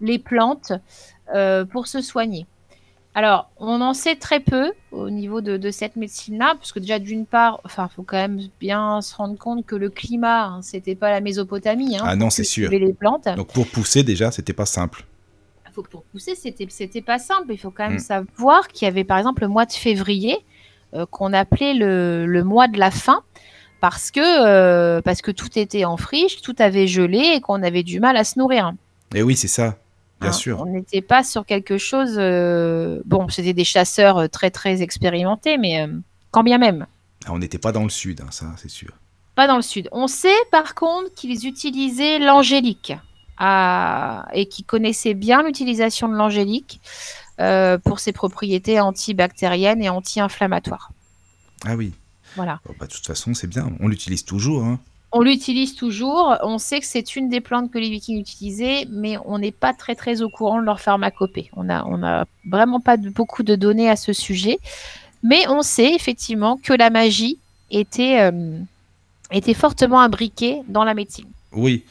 les 0.00 0.18
plantes 0.18 0.72
euh, 1.34 1.64
pour 1.64 1.86
se 1.86 2.00
soigner? 2.00 2.46
Alors, 3.14 3.50
on 3.58 3.80
en 3.80 3.92
sait 3.92 4.14
très 4.14 4.38
peu 4.38 4.70
au 4.92 5.10
niveau 5.10 5.40
de, 5.40 5.56
de 5.56 5.70
cette 5.72 5.96
médecine-là, 5.96 6.54
parce 6.54 6.70
que 6.72 6.78
déjà 6.78 7.00
d'une 7.00 7.26
part, 7.26 7.60
enfin, 7.64 7.88
faut 7.88 8.04
quand 8.04 8.16
même 8.16 8.40
bien 8.60 9.00
se 9.02 9.14
rendre 9.16 9.36
compte 9.36 9.66
que 9.66 9.74
le 9.74 9.90
climat, 9.90 10.44
hein, 10.46 10.62
c'était 10.62 10.94
pas 10.94 11.10
la 11.10 11.20
Mésopotamie. 11.20 11.96
Hein, 11.96 12.04
Ah 12.06 12.14
non, 12.14 12.30
c'est 12.30 12.44
sûr. 12.44 12.70
les 12.70 12.92
plantes. 12.92 13.26
Donc 13.36 13.48
pour 13.52 13.66
pousser 13.66 14.04
déjà, 14.04 14.30
c'était 14.30 14.52
pas 14.52 14.64
simple. 14.66 15.04
faut 15.72 15.82
pour 15.82 16.04
pousser, 16.04 16.34
c'était 16.36 16.66
c'était 16.70 17.00
pas 17.02 17.18
simple. 17.18 17.46
Il 17.52 17.58
faut 17.58 17.70
quand 17.72 17.88
même 17.88 17.96
Mm. 17.96 17.98
savoir 17.98 18.68
qu'il 18.68 18.86
y 18.86 18.88
avait 18.88 19.04
par 19.04 19.18
exemple 19.18 19.42
le 19.42 19.48
mois 19.48 19.66
de 19.66 19.72
février 19.72 20.38
euh, 20.94 21.04
qu'on 21.06 21.32
appelait 21.32 21.74
le, 21.74 22.26
le 22.26 22.44
mois 22.44 22.68
de 22.68 22.78
la 22.78 22.90
faim 22.92 23.22
parce 23.80 24.10
que 24.12 24.20
euh, 24.20 25.00
parce 25.00 25.20
que 25.22 25.30
tout 25.32 25.56
était 25.58 25.84
en 25.84 25.96
friche, 25.96 26.42
tout 26.42 26.56
avait 26.58 26.86
gelé 26.86 27.18
et 27.34 27.40
qu'on 27.40 27.62
avait 27.62 27.82
du 27.82 27.98
mal 27.98 28.16
à 28.16 28.22
se 28.24 28.38
nourrir. 28.38 28.72
Et 29.14 29.22
oui, 29.24 29.34
c'est 29.36 29.48
ça, 29.48 29.78
bien 30.20 30.30
Hein, 30.30 30.32
sûr. 30.32 30.60
On 30.60 30.66
n'était 30.66 31.02
pas 31.02 31.22
sur 31.24 31.44
quelque 31.46 31.78
chose. 31.78 32.14
euh, 32.18 33.00
Bon, 33.06 33.28
c'était 33.28 33.52
des 33.54 33.64
chasseurs 33.64 34.18
euh, 34.18 34.28
très 34.28 34.50
très 34.50 34.82
expérimentés, 34.82 35.56
mais 35.58 35.80
euh, 35.82 35.88
quand 36.30 36.42
bien 36.42 36.58
même. 36.58 36.86
Ah, 37.26 37.32
on 37.32 37.38
n'était 37.38 37.58
pas 37.58 37.72
dans 37.72 37.84
le 37.84 37.90
sud, 37.90 38.20
hein, 38.20 38.30
ça, 38.30 38.46
c'est 38.56 38.70
sûr. 38.70 38.90
Pas 39.34 39.46
dans 39.46 39.56
le 39.56 39.62
sud. 39.62 39.88
On 39.92 40.06
sait 40.06 40.28
par 40.50 40.74
contre 40.74 41.12
qu'ils 41.14 41.46
utilisaient 41.46 42.18
l'angélique 42.18 42.92
à- 43.38 44.26
et 44.34 44.46
qu'ils 44.46 44.64
connaissaient 44.66 45.14
bien 45.14 45.42
l'utilisation 45.42 46.08
de 46.08 46.14
l'angélique 46.14 46.80
euh, 47.40 47.78
pour 47.78 48.00
ses 48.00 48.12
propriétés 48.12 48.80
antibactériennes 48.80 49.82
et 49.82 49.88
anti-inflammatoires. 49.88 50.90
Ah 51.64 51.74
oui. 51.76 51.94
Voilà. 52.36 52.60
Bon, 52.66 52.74
bah, 52.78 52.86
de 52.86 52.92
toute 52.92 53.06
façon, 53.06 53.32
c'est 53.34 53.46
bien. 53.46 53.70
On 53.80 53.88
l'utilise 53.88 54.24
toujours. 54.24 54.64
hein. 54.64 54.78
On 55.12 55.22
l'utilise 55.22 55.74
toujours. 55.74 56.36
On 56.42 56.58
sait 56.58 56.80
que 56.80 56.86
c'est 56.86 57.16
une 57.16 57.28
des 57.28 57.40
plantes 57.40 57.70
que 57.70 57.78
les 57.78 57.90
Vikings 57.90 58.20
utilisaient, 58.20 58.86
mais 58.90 59.16
on 59.24 59.38
n'est 59.38 59.50
pas 59.52 59.74
très 59.74 59.94
très 59.94 60.22
au 60.22 60.28
courant 60.28 60.60
de 60.60 60.66
leur 60.66 60.80
pharmacopée. 60.80 61.50
On 61.56 61.68
a, 61.68 61.84
on 61.86 62.02
a 62.02 62.26
vraiment 62.48 62.80
pas 62.80 62.96
beaucoup 62.96 63.42
de 63.42 63.56
données 63.56 63.90
à 63.90 63.96
ce 63.96 64.12
sujet, 64.12 64.58
mais 65.22 65.48
on 65.48 65.62
sait 65.62 65.94
effectivement 65.94 66.56
que 66.62 66.72
la 66.72 66.90
magie 66.90 67.38
était 67.70 68.20
euh, 68.20 68.58
était 69.32 69.54
fortement 69.54 70.00
imbriquée 70.00 70.62
dans 70.68 70.84
la 70.84 70.94
médecine. 70.94 71.26
Oui, 71.52 71.84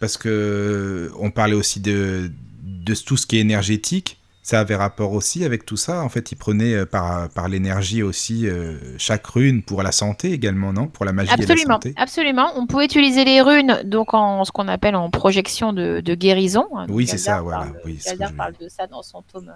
parce 0.00 0.16
que 0.16 1.10
on 1.18 1.30
parlait 1.30 1.54
aussi 1.54 1.80
de, 1.80 2.30
de 2.62 2.94
tout 2.94 3.16
ce 3.16 3.26
qui 3.26 3.38
est 3.38 3.40
énergétique. 3.40 4.18
Ça 4.48 4.60
avait 4.60 4.76
rapport 4.76 5.10
aussi 5.10 5.44
avec 5.44 5.66
tout 5.66 5.76
ça. 5.76 6.04
En 6.04 6.08
fait, 6.08 6.30
ils 6.30 6.36
prenaient 6.36 6.72
euh, 6.74 6.86
par, 6.86 7.28
par 7.30 7.48
l'énergie 7.48 8.04
aussi 8.04 8.46
euh, 8.46 8.78
chaque 8.96 9.26
rune 9.26 9.64
pour 9.64 9.82
la 9.82 9.90
santé 9.90 10.30
également, 10.30 10.72
non? 10.72 10.86
Pour 10.86 11.04
la 11.04 11.12
magie 11.12 11.32
et 11.32 11.36
la 11.36 11.42
Absolument, 11.42 11.74
santé. 11.74 11.94
absolument. 11.96 12.52
On 12.54 12.68
pouvait 12.68 12.84
utiliser 12.84 13.24
les 13.24 13.40
runes 13.42 13.82
donc 13.84 14.14
en 14.14 14.44
ce 14.44 14.52
qu'on 14.52 14.68
appelle 14.68 14.94
en 14.94 15.10
projection 15.10 15.72
de, 15.72 15.98
de 16.00 16.14
guérison. 16.14 16.68
Donc, 16.72 16.86
Oui, 16.90 17.08
c'est 17.08 17.18
ça, 17.18 17.42
voilà. 17.42 17.58
parle- 17.64 17.80
Oui, 17.86 17.98
parle 18.36 18.54
de 18.60 18.68
ça 18.68 18.86
dans 18.86 19.02
son 19.02 19.22
tome, 19.22 19.52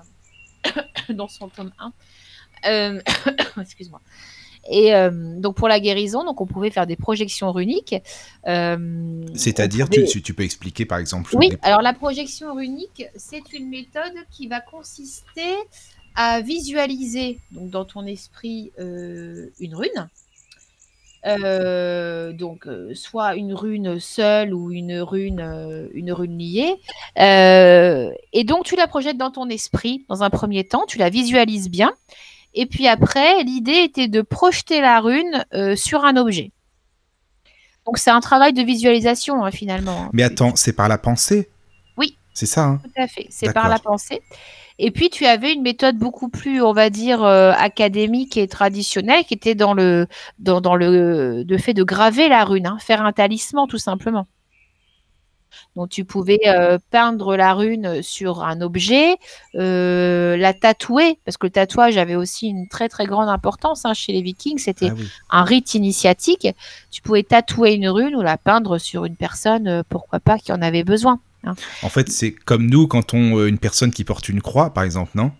dans 1.10 1.28
son 1.28 1.48
tome 1.48 1.70
1. 1.78 1.92
Euh, 2.66 3.00
Excuse-moi. 3.60 4.00
Et 4.68 4.94
euh, 4.94 5.10
donc 5.38 5.56
pour 5.56 5.68
la 5.68 5.80
guérison, 5.80 6.24
donc 6.24 6.40
on 6.40 6.46
pouvait 6.46 6.70
faire 6.70 6.86
des 6.86 6.96
projections 6.96 7.50
runiques. 7.52 7.94
Euh, 8.46 9.22
C'est-à-dire, 9.34 9.88
pouvait- 9.88 10.04
tu, 10.04 10.34
peux 10.34 10.42
expliquer 10.42 10.84
par 10.84 10.98
exemple 10.98 11.34
Oui, 11.34 11.50
les- 11.50 11.58
alors 11.62 11.82
la 11.82 11.92
projection 11.94 12.54
runique, 12.54 13.04
c'est 13.16 13.52
une 13.52 13.68
méthode 13.68 14.12
qui 14.30 14.48
va 14.48 14.60
consister 14.60 15.54
à 16.14 16.40
visualiser 16.40 17.38
donc 17.52 17.70
dans 17.70 17.84
ton 17.84 18.04
esprit 18.04 18.72
euh, 18.78 19.46
une 19.60 19.74
rune. 19.74 20.08
Donc 22.38 22.66
soit 22.94 23.34
une 23.36 23.54
rune 23.54 24.00
seule 24.00 24.54
ou 24.54 24.70
une 24.70 25.00
rune, 25.00 25.88
une 25.92 26.12
rune 26.12 26.38
liée. 26.38 26.76
Et 27.16 28.44
donc 28.44 28.64
tu 28.64 28.76
la 28.76 28.86
projettes 28.86 29.18
dans 29.18 29.30
ton 29.30 29.48
esprit 29.48 30.04
dans 30.08 30.22
un 30.22 30.30
premier 30.30 30.64
temps, 30.64 30.84
tu 30.86 30.98
la 30.98 31.10
visualises 31.10 31.70
bien. 31.70 31.92
Et 32.54 32.66
puis 32.66 32.88
après, 32.88 33.42
l'idée 33.44 33.82
était 33.84 34.08
de 34.08 34.22
projeter 34.22 34.80
la 34.80 35.00
rune 35.00 35.44
euh, 35.54 35.76
sur 35.76 36.04
un 36.04 36.16
objet. 36.16 36.52
Donc 37.86 37.98
c'est 37.98 38.10
un 38.10 38.20
travail 38.20 38.52
de 38.52 38.62
visualisation 38.62 39.44
hein, 39.44 39.50
finalement. 39.50 40.08
Mais 40.12 40.26
Tu- 40.26 40.32
attends, 40.32 40.56
c'est 40.56 40.72
par 40.72 40.88
la 40.88 40.98
pensée? 40.98 41.48
Oui. 41.96 42.16
C'est 42.34 42.46
ça, 42.46 42.64
hein? 42.64 42.80
Tout 42.82 43.02
à 43.02 43.06
fait. 43.06 43.26
C'est 43.30 43.52
par 43.52 43.68
la 43.68 43.78
pensée. 43.78 44.22
Et 44.82 44.90
puis, 44.90 45.10
tu 45.10 45.26
avais 45.26 45.52
une 45.52 45.60
méthode 45.60 45.98
beaucoup 45.98 46.30
plus, 46.30 46.62
on 46.62 46.72
va 46.72 46.88
dire, 46.88 47.22
euh, 47.22 47.52
académique 47.52 48.38
et 48.38 48.48
traditionnelle 48.48 49.24
qui 49.24 49.34
était 49.34 49.54
dans 49.54 49.74
le, 49.74 50.06
dans, 50.38 50.62
dans 50.62 50.74
le, 50.74 51.44
fait 51.58 51.74
de 51.74 51.82
graver 51.82 52.28
la 52.30 52.44
rune, 52.44 52.66
hein, 52.66 52.78
faire 52.80 53.04
un 53.04 53.12
talisman 53.12 53.66
tout 53.68 53.76
simplement. 53.76 54.26
Donc, 55.76 55.88
tu 55.90 56.04
pouvais 56.04 56.40
euh, 56.46 56.78
peindre 56.90 57.36
la 57.36 57.54
rune 57.54 58.02
sur 58.02 58.42
un 58.42 58.60
objet, 58.60 59.16
euh, 59.56 60.36
la 60.36 60.52
tatouer, 60.54 61.18
parce 61.24 61.36
que 61.36 61.46
le 61.46 61.50
tatouage 61.50 61.96
avait 61.96 62.14
aussi 62.16 62.48
une 62.48 62.68
très 62.68 62.88
très 62.88 63.06
grande 63.06 63.28
importance 63.28 63.84
hein, 63.84 63.94
chez 63.94 64.12
les 64.12 64.22
Vikings. 64.22 64.58
C'était 64.58 64.90
Ah 64.90 64.94
oui. 64.96 65.08
un 65.30 65.44
rite 65.44 65.74
initiatique. 65.74 66.48
Tu 66.90 67.02
pouvais 67.02 67.22
tatouer 67.22 67.72
une 67.74 67.88
rune 67.88 68.14
ou 68.16 68.22
la 68.22 68.36
peindre 68.36 68.78
sur 68.78 69.04
une 69.04 69.16
personne, 69.16 69.68
euh, 69.68 69.82
pourquoi 69.88 70.20
pas, 70.20 70.38
qui 70.38 70.52
en 70.52 70.62
avait 70.62 70.84
besoin. 70.84 71.20
En 71.82 71.88
fait, 71.88 72.10
c'est 72.10 72.32
comme 72.32 72.66
nous 72.66 72.86
quand 72.86 73.14
on 73.14 73.46
une 73.46 73.58
personne 73.58 73.90
qui 73.92 74.04
porte 74.04 74.28
une 74.28 74.42
croix, 74.42 74.74
par 74.74 74.84
exemple, 74.84 75.12
non? 75.14 75.32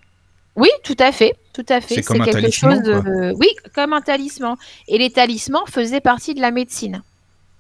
Oui, 0.57 0.69
tout 0.83 0.97
à 0.99 1.13
fait, 1.13 1.35
tout 1.53 1.65
à 1.69 1.81
fait. 1.81 1.97
C'est 1.97 2.03
comme 2.03 2.23
un 2.23 2.25
quelque 2.25 2.41
talisman, 2.41 2.75
chose 2.75 2.83
de- 2.83 3.01
quoi. 3.01 3.39
Oui, 3.39 3.49
comme 3.75 3.93
un 3.93 4.01
talisman. 4.01 4.57
Et 4.89 4.99
les 4.99 5.11
talismans 5.11 5.67
faisaient 5.67 6.01
partie 6.01 6.35
de 6.35 6.41
la 6.41 6.51
médecine. 6.51 7.03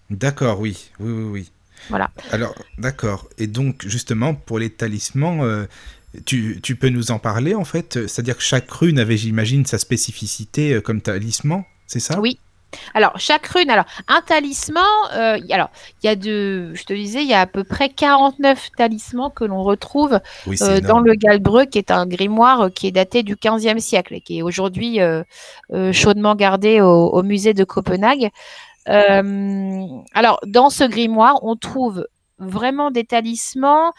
D'accord, 0.09 0.59
oui, 0.61 0.91
oui, 0.99 1.13
oui, 1.13 1.25
oui. 1.31 1.51
Voilà. 1.89 2.11
Alors, 2.31 2.55
d'accord. 2.79 3.29
Et 3.39 3.47
donc, 3.47 3.87
justement, 3.87 4.35
pour 4.35 4.59
les 4.59 4.71
talismans, 4.71 5.45
euh, 5.45 5.67
tu, 6.27 6.61
tu 6.63 6.77
peux 6.77 6.89
nous 6.89 7.11
en 7.11 7.19
parler, 7.19 7.55
en 7.55 7.65
fait? 7.65 8.07
C'est-à-dire 8.07 8.37
que 8.37 8.43
chaque 8.43 8.71
rune 8.71 8.99
avait, 8.99 9.17
j'imagine, 9.17 9.67
sa 9.67 9.79
spécificité 9.79 10.75
euh, 10.75 10.81
comme 10.81 11.01
talisman, 11.01 11.65
c'est 11.87 12.01
ça? 12.01 12.21
Oui. 12.21 12.39
Alors, 12.95 13.19
chaque 13.19 13.47
rune, 13.47 13.71
alors, 13.71 13.85
un 14.09 14.21
talisman, 14.23 14.85
euh, 15.15 15.39
alors, 15.51 15.71
il 16.03 16.07
y 16.07 16.09
a 16.09 16.17
de, 16.17 16.73
je 16.75 16.85
te 16.85 16.93
disais, 16.93 17.23
il 17.23 17.29
y 17.29 17.35
a 17.35 17.41
à 17.41 17.47
peu 17.47 17.65
près 17.65 17.89
49 17.89 18.71
talismans 18.77 19.31
que 19.31 19.45
l'on 19.45 19.63
retrouve 19.63 20.21
Oui, 20.47 20.57
euh, 20.63 20.81
dans 20.81 21.01
le 21.01 21.15
Galbreux, 21.15 21.65
qui 21.65 21.79
est 21.79 21.91
un 21.91 22.07
grimoire 22.07 22.71
qui 22.73 22.87
est 22.87 22.93
daté 22.93 23.23
du 23.23 23.37
15e 23.37 23.79
siècle 23.79 24.15
et 24.15 24.21
qui 24.21 24.39
est 24.39 24.43
aujourd'hui 24.43 25.01
euh, 25.01 25.25
chaudement 25.93 26.35
gardé 26.35 26.81
au, 26.81 27.09
au 27.09 27.23
musée 27.23 27.55
de 27.55 27.65
Copenhague. 27.65 28.31
Euh, 28.89 29.87
alors, 30.15 30.41
dans 30.47 30.71
ce 30.71 30.85
grimoire, 30.85 31.43
on 31.43 31.57
trouve 31.57 32.07
vraiment 32.39 32.91
des 32.91 33.05
talismans 33.05 33.93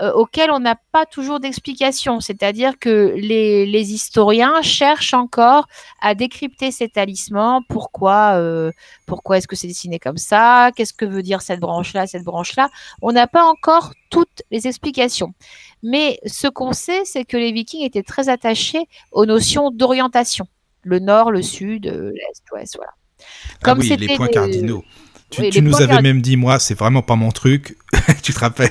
euh, 0.00 0.10
auxquels 0.14 0.50
on 0.50 0.58
n'a 0.58 0.76
pas 0.90 1.04
toujours 1.04 1.38
d'explication. 1.38 2.20
C'est-à-dire 2.20 2.78
que 2.78 3.14
les, 3.16 3.92
historiens 3.92 4.62
cherchent 4.62 5.12
encore 5.14 5.68
à 6.00 6.14
décrypter 6.14 6.70
ces 6.70 6.88
talismans. 6.88 7.62
Pourquoi, 7.68 8.38
euh, 8.38 8.72
pourquoi 9.06 9.36
est-ce 9.36 9.46
que 9.46 9.54
c'est 9.54 9.66
dessiné 9.66 9.98
comme 9.98 10.16
ça? 10.16 10.70
Qu'est-ce 10.74 10.94
que 10.94 11.04
veut 11.04 11.22
dire 11.22 11.42
cette 11.42 11.60
branche-là, 11.60 12.06
cette 12.06 12.24
branche-là? 12.24 12.70
On 13.02 13.12
n'a 13.12 13.26
pas 13.26 13.44
encore 13.44 13.92
toutes 14.10 14.42
les 14.50 14.66
explications. 14.66 15.34
Mais 15.82 16.18
ce 16.24 16.48
qu'on 16.48 16.72
sait, 16.72 17.04
c'est 17.04 17.24
que 17.24 17.36
les 17.36 17.52
Vikings 17.52 17.84
étaient 17.84 18.02
très 18.02 18.30
attachés 18.30 18.88
aux 19.12 19.26
notions 19.26 19.70
d'orientation. 19.70 20.46
Le 20.82 21.00
nord, 21.00 21.30
le 21.30 21.42
sud, 21.42 21.84
l'est, 21.84 22.42
l'ouest, 22.50 22.76
voilà. 22.76 22.92
Ah 23.22 23.56
comme 23.62 23.78
oui, 23.78 23.94
les 23.96 24.16
points 24.16 24.28
cardinaux. 24.28 24.84
Tu, 25.30 25.40
Oui, 25.40 25.48
tu 25.50 25.60
les 25.60 25.60
nous 25.62 25.76
avais 25.76 25.86
card- 25.94 26.02
même 26.02 26.20
dit, 26.20 26.36
moi, 26.36 26.58
c'est 26.58 26.74
vraiment 26.78 27.00
pas 27.00 27.16
mon 27.16 27.30
truc. 27.30 27.76
tu 28.22 28.34
te 28.34 28.38
rappelles? 28.38 28.70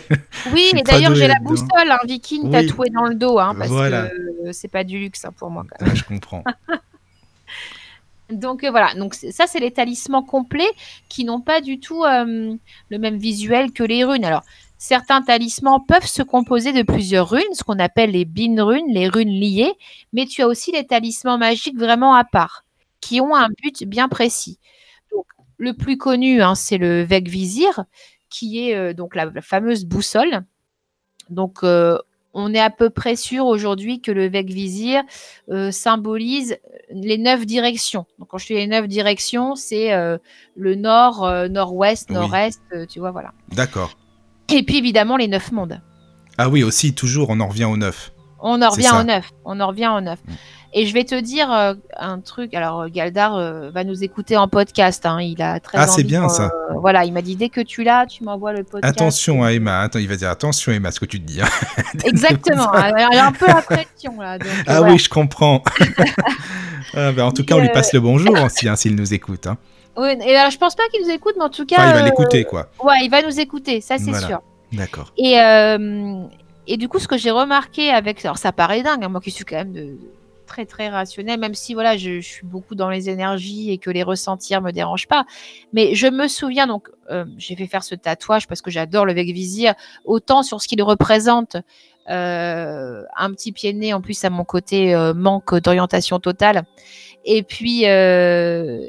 Oui, 0.54 0.70
pas 0.76 0.82
d'ailleurs, 0.94 1.16
j'ai 1.16 1.28
la 1.28 1.40
boussole, 1.40 1.68
un 1.90 1.98
viking 2.08 2.44
Oui. 2.44 2.52
tatoué 2.52 2.90
dans 2.92 3.06
le 3.06 3.16
dos, 3.16 3.40
hein, 3.40 3.56
parce 3.58 3.70
Voilà. 3.72 4.10
que 4.10 4.48
euh, 4.48 4.52
c'est 4.52 4.68
pas 4.68 4.84
du 4.84 5.00
luxe 5.00 5.26
hein, 5.26 5.32
pour 5.36 5.50
moi. 5.50 5.64
quand 5.68 5.84
même. 5.84 5.94
Ah, 5.96 5.98
Je 5.98 6.04
comprends. 6.04 6.44
Donc 8.30 8.64
euh, 8.64 8.72
voilà, 8.72 8.94
donc 8.96 9.14
c'est- 9.14 9.32
ça 9.34 9.46
c'est 9.46 9.60
les 9.60 9.72
talismans 9.72 10.24
complets 10.24 10.70
qui 11.10 11.26
n'ont 11.26 11.42
pas 11.42 11.60
du 11.60 11.82
tout 11.82 12.06
euh, 12.06 12.56
le 12.90 12.98
même 12.98 13.18
visuel 13.18 13.74
que 13.74 13.84
les 13.84 14.06
runes. 14.06 14.24
Alors 14.24 14.44
certains 14.78 15.22
talismans 15.22 15.82
peuvent 15.86 16.06
se 16.08 16.24
composer 16.24 16.72
de 16.72 16.82
plusieurs 16.82 17.30
runes, 17.30 17.44
ce 17.54 17.64
qu'on 17.64 17.78
appelle 17.78 18.12
les 18.12 18.24
bin 18.24 18.64
runes, 18.64 18.86
les 18.88 19.10
runes 19.10 19.28
liées, 19.30 19.74
mais 20.14 20.26
tu 20.28 20.42
as 20.44 20.48
aussi 20.48 20.72
les 20.72 20.86
talismans 20.88 21.38
magiques 21.38 21.78
vraiment 21.78 22.16
à 22.16 22.24
part, 22.24 22.64
qui 23.02 23.20
ont 23.20 23.36
un 23.36 23.50
but 23.62 23.84
bien 23.84 24.08
précis. 24.08 24.60
Donc 25.12 25.26
le 25.58 25.74
plus 25.74 25.98
connu, 25.98 26.42
hein, 26.42 26.56
c'est 26.56 26.78
le 26.78 27.04
Vegvisir, 27.04 27.86
qui 28.30 28.68
est 28.70 28.76
euh, 28.76 28.94
donc 28.94 29.16
la, 29.16 29.26
la 29.26 29.42
fameuse 29.42 29.86
boussole. 29.86 30.42
Donc 31.30 31.64
euh, 31.64 31.98
on 32.34 32.54
est 32.54 32.60
à 32.60 32.70
peu 32.70 32.90
près 32.90 33.16
sûr 33.16 33.46
aujourd'hui 33.46 34.02
que 34.02 34.12
le 34.12 34.28
Vec-Vizir 34.28 35.04
euh, 35.50 35.72
symbolise 35.72 36.58
les 36.90 37.18
neuf 37.18 37.46
directions. 37.46 38.06
Donc, 38.20 38.30
quand 38.30 38.38
je 38.38 38.48
dis 38.48 38.54
les 38.54 38.68
neuf 38.68 38.88
directions, 38.88 39.56
c'est 39.56 39.94
euh, 39.94 40.18
le 40.56 40.76
nord, 40.76 41.26
euh, 41.26 41.48
nord-ouest, 41.50 42.08
Oui. 42.10 42.16
nord-est, 42.16 42.62
tu 42.88 43.00
vois, 43.00 43.12
voilà. 43.12 43.34
D'accord. 43.50 43.98
Et 44.50 44.64
puis, 44.64 44.78
évidemment, 44.78 45.18
les 45.18 45.28
neuf 45.28 45.52
mondes. 45.52 45.82
Ah 46.38 46.50
oui, 46.50 46.64
aussi, 46.64 46.94
toujours, 46.96 47.30
on 47.30 47.40
en 47.40 47.48
revient 47.48 47.66
au 47.66 47.78
neuf. 47.78 48.14
On 48.42 48.62
en 48.62 48.70
revient 48.70 48.92
au 49.00 49.04
neuf. 49.04 49.30
On 49.46 49.60
en 49.60 49.68
revient 49.68 49.92
au 49.96 50.02
neuf. 50.02 50.20
Mm. 50.28 50.32
Et 50.74 50.86
je 50.86 50.94
vais 50.94 51.04
te 51.04 51.20
dire 51.20 51.52
euh, 51.52 51.74
un 51.98 52.20
truc. 52.22 52.54
Alors, 52.54 52.88
Galdar 52.90 53.36
euh, 53.36 53.70
va 53.72 53.84
nous 53.84 54.04
écouter 54.06 54.38
en 54.38 54.48
podcast. 54.48 55.06
hein. 55.06 55.20
Il 55.22 55.42
a 55.42 55.60
très 55.60 55.78
Ah, 55.78 55.86
c'est 55.88 56.04
bien, 56.04 56.30
ça. 56.30 56.50
Voilà, 56.80 57.04
il 57.04 57.12
m'a 57.12 57.22
dit 57.22 57.36
dès 57.36 57.50
que 57.50 57.60
tu 57.60 57.84
l'as, 57.84 58.06
tu 58.06 58.24
m'envoies 58.24 58.54
le 58.54 58.64
podcast. 58.64 58.86
Attention, 58.98 59.44
hein, 59.44 59.50
Emma. 59.50 59.82
Attends, 59.82 60.00
il 60.00 60.08
va 60.08 60.16
dire 60.16 60.30
attention, 60.30 60.72
Emma, 60.72 60.92
ce 60.92 61.02
que 61.02 61.06
tu 61.06 61.20
te 61.22 61.26
dis. 61.28 61.42
hein. 61.42 61.48
Exactement. 62.06 62.72
Elle 62.74 63.20
a 63.20 63.28
un 63.28 63.32
peu 63.34 63.48
la 63.48 63.62
pression 63.62 64.20
là. 64.22 64.38
donc, 64.38 64.48
euh, 64.48 64.64
Ah 64.66 64.78
voilà. 64.80 64.94
oui, 64.94 64.98
je 65.00 65.10
comprends. 65.10 65.62
Ah, 66.94 67.12
ben, 67.14 67.24
en 67.24 67.32
tout 67.32 67.46
cas, 67.46 67.56
on 67.56 67.60
lui 67.60 67.70
passe 67.70 67.94
le 67.94 68.02
bonjour 68.02 68.34
aussi, 68.44 68.68
hein, 68.68 68.76
s'il 68.76 68.96
nous 68.96 69.14
écoute. 69.14 69.48
Oui, 69.96 70.10
et 70.26 70.36
alors, 70.36 70.52
je 70.52 70.58
pense 70.58 70.76
pas 70.76 70.84
qu'il 70.92 71.02
nous 71.06 71.10
écoute, 71.14 71.36
mais 71.38 71.44
en 71.46 71.50
tout 71.50 71.66
cas, 71.66 71.78
Enfin, 71.78 71.90
il 71.90 71.94
va 71.94 72.00
euh, 72.02 72.06
l'écouter, 72.06 72.44
quoi. 72.44 72.68
ouais, 72.84 72.96
il 73.04 73.10
va 73.10 73.22
nous 73.22 73.40
écouter, 73.40 73.80
ça 73.82 73.98
c'est 73.98 74.12
Voilà. 74.12 74.28
sûr. 74.28 74.42
D'accord. 74.74 75.14
Et, 75.18 75.40
euh, 75.40 76.24
et 76.68 76.78
du 76.78 76.88
coup, 76.88 77.00
ce 77.00 77.08
que 77.08 77.18
j'ai 77.18 77.32
remarqué 77.32 77.90
avec, 77.90 78.24
alors 78.26 78.38
ça 78.38 78.52
paraît 78.52 78.84
dingue, 78.84 79.04
hein, 79.04 79.10
moi 79.10 79.22
qui 79.22 79.32
suis 79.32 79.46
quand 79.46 79.58
même 79.58 79.74
de, 79.74 79.98
très 80.46 80.66
très 80.66 80.90
rationnel, 80.90 81.40
même 81.40 81.54
si 81.56 81.74
voilà, 81.74 81.96
je, 81.98 82.20
je 82.20 82.28
suis 82.28 82.46
beaucoup 82.46 82.76
dans 82.76 82.90
les 82.90 83.10
énergies 83.10 83.72
et 83.72 83.78
que 83.78 83.90
les 83.90 84.04
ressentir 84.04 84.62
me 84.62 84.72
dérangent 84.72 85.08
pas. 85.08 85.26
Mais 85.74 85.96
je 85.96 86.08
me 86.08 86.28
souviens 86.28 86.68
donc, 86.68 86.90
euh, 87.10 87.26
j'ai 87.38 87.56
fait 87.56 87.68
faire 87.68 87.84
ce 87.84 87.96
tatouage 87.96 88.48
parce 88.48 88.62
que 88.62 88.70
j'adore 88.72 89.06
le 89.06 89.14
Vec-Vizir, 89.14 89.74
autant 90.06 90.44
sur 90.44 90.62
ce 90.62 90.68
qu'il 90.68 90.82
représente. 90.84 91.56
euh, 92.10 93.04
un 93.16 93.32
petit 93.32 93.52
pied 93.52 93.74
de 93.74 93.78
nez 93.78 93.94
en 93.94 94.02
plus 94.02 94.24
à 94.26 94.30
mon 94.32 94.44
côté 94.44 94.96
euh, 94.96 95.14
manque 95.14 95.56
d'orientation 95.62 96.20
totale 96.20 96.64
et 97.26 97.44
puis 97.44 97.88
euh, 97.88 98.88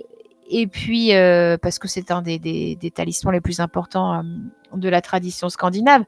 et 0.51 0.67
puis 0.67 1.15
euh, 1.15 1.59
parce 1.61 1.79
que 1.79 1.89
c'est 1.89 2.11
un 2.11 2.23
des, 2.23 2.39
des, 2.39 2.75
des 2.75 2.91
talismans 2.91 3.31
les 3.31 3.43
plus 3.43 3.61
importants 3.61 4.15
euh, 4.15 4.23
de 4.75 4.89
la 4.89 5.03
tradition 5.03 5.51
scandinave 5.51 6.05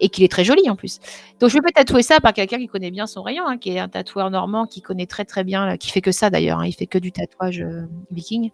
et 0.00 0.08
qu'il 0.08 0.24
est 0.24 0.28
très 0.28 0.44
joli 0.44 0.68
en 0.68 0.76
plus. 0.76 0.98
Donc 1.40 1.50
je 1.50 1.54
vais 1.54 1.72
tatouer 1.72 2.02
ça 2.02 2.20
par 2.20 2.32
quelqu'un 2.32 2.58
qui 2.58 2.66
connaît 2.66 2.90
bien 2.90 3.06
son 3.06 3.22
rayon, 3.22 3.44
hein, 3.46 3.58
qui 3.58 3.70
est 3.70 3.78
un 3.78 3.88
tatoueur 3.88 4.30
normand 4.30 4.66
qui 4.66 4.82
connaît 4.82 5.06
très 5.06 5.24
très 5.24 5.44
bien, 5.44 5.72
euh, 5.72 5.76
qui 5.76 5.90
fait 5.90 6.00
que 6.00 6.12
ça 6.12 6.30
d'ailleurs, 6.30 6.60
hein, 6.60 6.66
il 6.66 6.72
fait 6.72 6.86
que 6.86 6.98
du 6.98 7.12
tatouage 7.12 7.60
euh, 7.60 7.86
viking. 8.10 8.50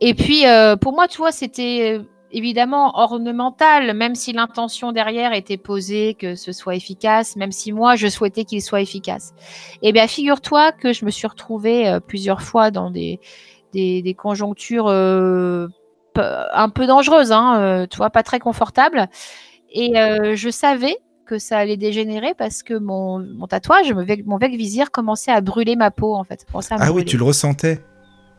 Et 0.00 0.14
puis 0.14 0.46
euh, 0.46 0.76
pour 0.76 0.92
moi, 0.92 1.08
tu 1.08 1.18
vois, 1.18 1.32
c'était 1.32 1.98
euh, 1.98 2.02
évidemment 2.32 2.98
ornemental, 2.98 3.94
même 3.94 4.14
si 4.14 4.32
l'intention 4.32 4.92
derrière 4.92 5.32
était 5.32 5.56
posée 5.56 6.14
que 6.14 6.34
ce 6.34 6.52
soit 6.52 6.74
efficace, 6.74 7.36
même 7.36 7.52
si 7.52 7.72
moi 7.72 7.96
je 7.96 8.08
souhaitais 8.08 8.44
qu'il 8.44 8.62
soit 8.62 8.80
efficace. 8.80 9.34
Eh 9.82 9.92
bien, 9.92 10.06
figure-toi 10.06 10.72
que 10.72 10.92
je 10.92 11.04
me 11.04 11.10
suis 11.10 11.26
retrouvée 11.26 11.98
plusieurs 12.08 12.42
fois 12.42 12.72
dans 12.72 12.90
des, 12.90 13.20
des, 13.72 14.14
conjonctures 14.14 14.88
un 14.88 15.68
peu 16.68 16.86
dangereuses, 16.86 17.30
hein, 17.30 17.86
tu 17.88 17.98
vois, 17.98 18.10
pas 18.10 18.24
très 18.24 18.40
confortables. 18.40 19.08
Et 19.74 19.98
euh, 19.98 20.34
je 20.36 20.48
savais 20.50 20.96
que 21.26 21.38
ça 21.38 21.58
allait 21.58 21.76
dégénérer 21.76 22.34
parce 22.36 22.62
que 22.62 22.74
mon, 22.74 23.18
mon 23.18 23.46
tatouage, 23.46 23.92
mon 23.92 24.36
vec, 24.38 24.54
visir 24.54 24.90
commençait 24.90 25.32
à 25.32 25.40
brûler 25.40 25.74
ma 25.76 25.90
peau, 25.90 26.14
en 26.14 26.24
fait. 26.24 26.46
À 26.70 26.76
Ah 26.80 26.92
oui, 26.92 27.04
tu 27.04 27.16
le 27.16 27.24
ressentais 27.24 27.80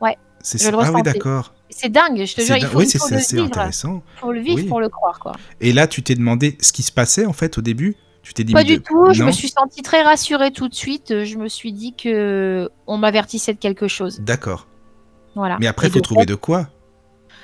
Ouais, 0.02 0.18
C'est 0.42 0.58
je 0.60 0.64
ça. 0.66 0.72
le 0.72 0.78
Ah 0.80 0.92
oui, 0.94 1.02
d'accord. 1.02 1.54
C'est 1.70 1.90
dingue, 1.92 2.24
je 2.26 2.36
te 2.36 2.42
jure, 2.42 2.56
il 2.58 2.66
faut, 2.66 2.78
Oui, 2.80 2.86
c'est 2.88 3.00
assez 3.14 3.36
vivre. 3.38 3.48
intéressant. 3.48 4.04
Il 4.18 4.20
faut 4.20 4.32
le 4.32 4.40
vivre 4.40 4.58
Oui. 4.62 4.68
pour 4.68 4.80
le 4.80 4.88
croire, 4.90 5.20
quoi. 5.20 5.34
Et 5.62 5.74
là, 5.74 5.88
tu 5.88 6.04
t'es 6.04 6.16
demandé 6.16 6.58
ce 6.62 6.72
qui 6.72 6.84
se 6.84 6.92
passait 6.92 7.26
en 7.26 7.34
fait 7.34 7.58
au 7.58 7.62
début? 7.62 7.96
Tu 8.22 8.34
t'es 8.34 8.44
dit 8.44 8.54
Pas 8.54 8.64
du 8.64 8.78
de- 8.78 8.82
tout. 8.82 9.12
Je 9.14 9.24
me 9.24 9.32
suis 9.32 9.50
sentie 9.50 9.82
très 9.82 10.02
rassurée 10.02 10.52
tout 10.52 10.68
de 10.70 10.74
suite. 10.74 11.24
Je 11.26 11.38
me 11.38 11.48
suis 11.48 11.74
dit 11.74 11.94
que 11.96 12.70
on 12.88 12.98
m'avertissait 12.98 13.54
de 13.54 13.60
quelque 13.60 13.88
chose. 13.88 14.20
D'accord. 14.22 14.68
Voilà. 15.36 15.58
Mais 15.60 15.68
après, 15.68 15.88
il 15.88 15.92
faut 15.94 16.00
trouver 16.02 16.22
fait- 16.22 16.26
de 16.28 16.36
quoi? 16.36 16.70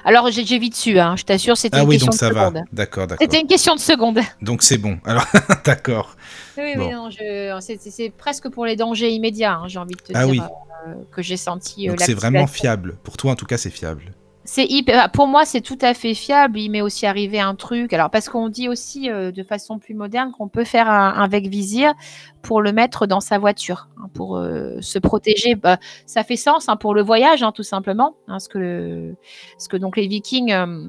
Alors 0.05 0.29
j'ai 0.31 0.43
vite 0.57 0.75
su. 0.75 0.99
Hein. 0.99 1.15
Je 1.15 1.23
t'assure, 1.23 1.57
c'était 1.57 1.77
Ah 1.77 1.83
une 1.83 1.89
oui, 1.89 1.95
question 1.95 2.07
donc 2.07 2.13
de 2.13 2.19
ça 2.19 2.29
va. 2.31 2.47
seconde. 2.49 2.63
D'accord, 2.71 3.07
d'accord. 3.07 3.23
C'était 3.25 3.39
une 3.41 3.47
question 3.47 3.75
de 3.75 3.79
seconde. 3.79 4.19
Donc 4.41 4.63
c'est 4.63 4.77
bon. 4.77 4.99
Alors, 5.05 5.25
d'accord. 5.65 6.15
Oui, 6.57 6.75
Bon. 6.75 6.85
oui, 6.87 6.91
non, 6.93 7.09
je- 7.09 7.57
c'est- 7.61 8.09
presque 8.11 8.49
pour 8.49 8.65
les 8.65 8.75
dangers 8.75 9.09
immédiats. 9.11 9.55
hein, 9.55 9.67
j'ai 9.67 9.79
envie 9.79 9.95
de 9.95 10.01
te 10.01 10.11
Ah 10.13 10.25
dire 10.25 10.29
oui. 10.31 10.41
euh, 10.87 10.93
que 11.11 11.21
j'ai 11.21 11.37
senti. 11.37 11.87
euh, 11.87 11.91
Donc 11.91 12.01
c'est 12.01 12.13
vraiment 12.13 12.47
fiable. 12.47 12.97
Pour 13.03 13.17
toi, 13.17 13.31
en 13.31 13.35
tout 13.35 13.45
cas, 13.45 13.57
c'est 13.57 13.69
fiable. 13.69 14.13
C'est 14.43 14.65
hyper- 14.65 15.11
Pour 15.11 15.27
moi, 15.27 15.45
c'est 15.45 15.61
tout 15.61 15.77
à 15.81 15.93
fait 15.93 16.15
fiable. 16.15 16.59
Il 16.59 16.69
m'est 16.71 16.81
aussi 16.81 17.05
arrivé 17.05 17.39
un 17.39 17.53
truc. 17.53 17.93
Alors, 17.93 18.09
parce 18.09 18.27
qu'on 18.27 18.49
dit 18.49 18.67
aussi 18.67 19.09
euh, 19.09 19.31
de 19.31 19.43
façon 19.43 19.77
plus 19.77 19.93
moderne 19.93 20.31
qu'on 20.35 20.47
peut 20.47 20.63
faire 20.63 20.89
un, 20.89 21.13
un 21.15 21.27
vec 21.27 21.47
visir 21.47 21.93
pour 22.41 22.61
le 22.61 22.71
mettre 22.71 23.05
dans 23.05 23.19
sa 23.19 23.37
voiture, 23.37 23.87
hein, 23.97 24.09
pour 24.15 24.37
euh, 24.37 24.81
se 24.81 24.97
protéger. 24.97 25.53
Bah, 25.55 25.77
ça 26.07 26.23
fait 26.23 26.37
sens 26.37 26.69
hein, 26.69 26.75
pour 26.75 26.95
le 26.95 27.03
voyage, 27.03 27.43
hein, 27.43 27.51
tout 27.51 27.61
simplement. 27.63 28.15
hein, 28.27 28.39
ce, 28.39 28.49
que 28.49 29.13
ce 29.59 29.69
que 29.69 29.77
donc 29.77 29.95
les 29.95 30.07
Vikings. 30.07 30.51
euh, 30.51 30.87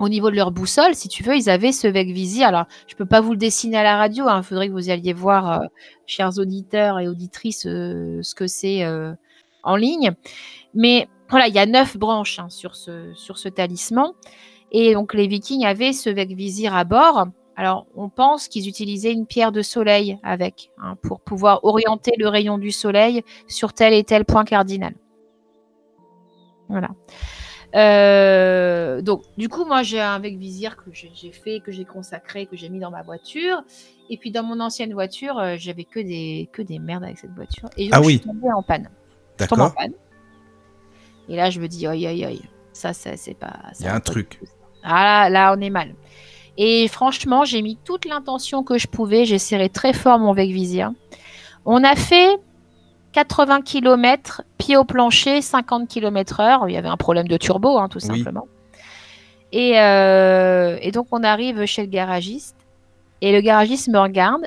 au 0.00 0.08
niveau 0.08 0.30
de 0.30 0.36
leur 0.36 0.52
boussole, 0.52 0.94
si 0.94 1.08
tu 1.08 1.24
veux, 1.24 1.34
ils 1.36 1.50
avaient 1.50 1.72
ce 1.72 1.88
vec 1.88 2.06
visir. 2.10 2.46
Alors, 2.46 2.66
je 2.86 2.94
peux 2.94 3.04
pas 3.04 3.20
vous 3.20 3.32
le 3.32 3.36
dessiner 3.36 3.78
à 3.78 3.82
la 3.82 3.96
radio. 3.96 4.26
Il 4.28 4.42
faudrait 4.44 4.68
que 4.68 4.72
vous 4.72 4.90
alliez 4.90 5.12
voir, 5.12 5.60
euh, 5.62 5.66
chers 6.06 6.38
auditeurs 6.38 7.00
et 7.00 7.08
auditrices, 7.08 7.66
euh, 7.66 8.20
ce 8.22 8.36
que 8.36 8.46
c'est 8.46 8.84
euh, 8.84 9.12
en 9.64 9.74
ligne. 9.74 10.12
Mais 10.72 11.08
voilà, 11.30 11.48
il 11.48 11.54
y 11.54 11.58
a 11.58 11.66
neuf 11.66 11.96
branches 11.96 12.38
hein, 12.38 12.48
sur, 12.48 12.76
ce, 12.76 13.12
sur 13.14 13.38
ce 13.38 13.48
talisman. 13.48 14.12
Et 14.72 14.94
donc, 14.94 15.14
les 15.14 15.26
Vikings 15.26 15.64
avaient 15.64 15.92
ce 15.92 16.10
vec 16.10 16.30
visir 16.30 16.74
à 16.74 16.84
bord. 16.84 17.26
Alors, 17.56 17.86
on 17.96 18.08
pense 18.08 18.48
qu'ils 18.48 18.68
utilisaient 18.68 19.12
une 19.12 19.26
pierre 19.26 19.50
de 19.50 19.62
soleil 19.62 20.18
avec, 20.22 20.70
hein, 20.80 20.96
pour 21.02 21.20
pouvoir 21.20 21.64
orienter 21.64 22.12
le 22.18 22.28
rayon 22.28 22.56
du 22.58 22.70
soleil 22.70 23.24
sur 23.48 23.72
tel 23.72 23.92
et 23.94 24.04
tel 24.04 24.24
point 24.24 24.44
cardinal. 24.44 24.94
Voilà. 26.68 26.90
Euh, 27.74 29.02
donc, 29.02 29.22
du 29.36 29.48
coup, 29.48 29.64
moi, 29.64 29.82
j'ai 29.82 30.00
un 30.00 30.18
vec 30.18 30.38
visir 30.38 30.76
que 30.76 30.90
j'ai 30.92 31.32
fait, 31.32 31.60
que 31.60 31.72
j'ai 31.72 31.84
consacré, 31.84 32.46
que 32.46 32.56
j'ai 32.56 32.68
mis 32.68 32.78
dans 32.78 32.90
ma 32.90 33.02
voiture. 33.02 33.62
Et 34.08 34.16
puis, 34.16 34.30
dans 34.30 34.42
mon 34.42 34.60
ancienne 34.60 34.92
voiture, 34.92 35.38
euh, 35.38 35.56
j'avais 35.58 35.84
que 35.84 36.00
des, 36.00 36.48
que 36.52 36.62
des 36.62 36.78
merdes 36.78 37.04
avec 37.04 37.18
cette 37.18 37.34
voiture. 37.34 37.68
Et 37.76 37.86
donc, 37.86 37.94
Ah 37.94 38.02
je 38.02 38.06
oui. 38.06 38.18
suis 38.18 38.26
tombée 38.26 38.52
en 38.52 38.62
panne. 38.62 38.88
Je 39.40 39.46
tombe 39.46 39.60
en 39.60 39.64
D'accord. 39.64 39.74
panne. 39.74 39.92
Et 41.28 41.36
là, 41.36 41.50
je 41.50 41.60
me 41.60 41.68
dis, 41.68 41.86
aïe, 41.86 42.06
aïe, 42.06 42.24
aïe. 42.24 42.42
Ça, 42.72 42.92
ça 42.92 43.16
c'est 43.16 43.34
pas. 43.34 43.52
ça 43.72 43.80
Il 43.80 43.84
y 43.86 43.88
a 43.88 43.94
un 43.94 44.00
truc. 44.00 44.40
Ah 44.82 45.28
là, 45.30 45.54
on 45.56 45.60
est 45.60 45.70
mal. 45.70 45.94
Et 46.56 46.88
franchement, 46.88 47.44
j'ai 47.44 47.62
mis 47.62 47.76
toute 47.84 48.04
l'intention 48.04 48.62
que 48.64 48.78
je 48.78 48.86
pouvais. 48.86 49.24
J'ai 49.24 49.38
serré 49.38 49.68
très 49.68 49.92
fort 49.92 50.18
mon 50.18 50.32
visir. 50.32 50.90
On 51.64 51.84
a 51.84 51.94
fait 51.96 52.38
80 53.12 53.62
km, 53.62 54.42
pied 54.58 54.76
au 54.76 54.84
plancher, 54.84 55.42
50 55.42 55.88
km 55.88 56.40
heure. 56.40 56.68
Il 56.68 56.72
y 56.72 56.76
avait 56.76 56.88
un 56.88 56.96
problème 56.96 57.28
de 57.28 57.36
turbo, 57.36 57.78
hein, 57.78 57.88
tout 57.88 57.98
Oui. 58.08 58.16
simplement. 58.18 58.46
Et, 59.52 59.80
euh, 59.80 60.78
et 60.80 60.90
donc, 60.92 61.06
on 61.12 61.22
arrive 61.22 61.64
chez 61.64 61.82
le 61.82 61.88
garagiste. 61.88 62.56
Et 63.20 63.32
le 63.32 63.40
garagiste 63.40 63.88
me 63.88 63.98
regarde 63.98 64.46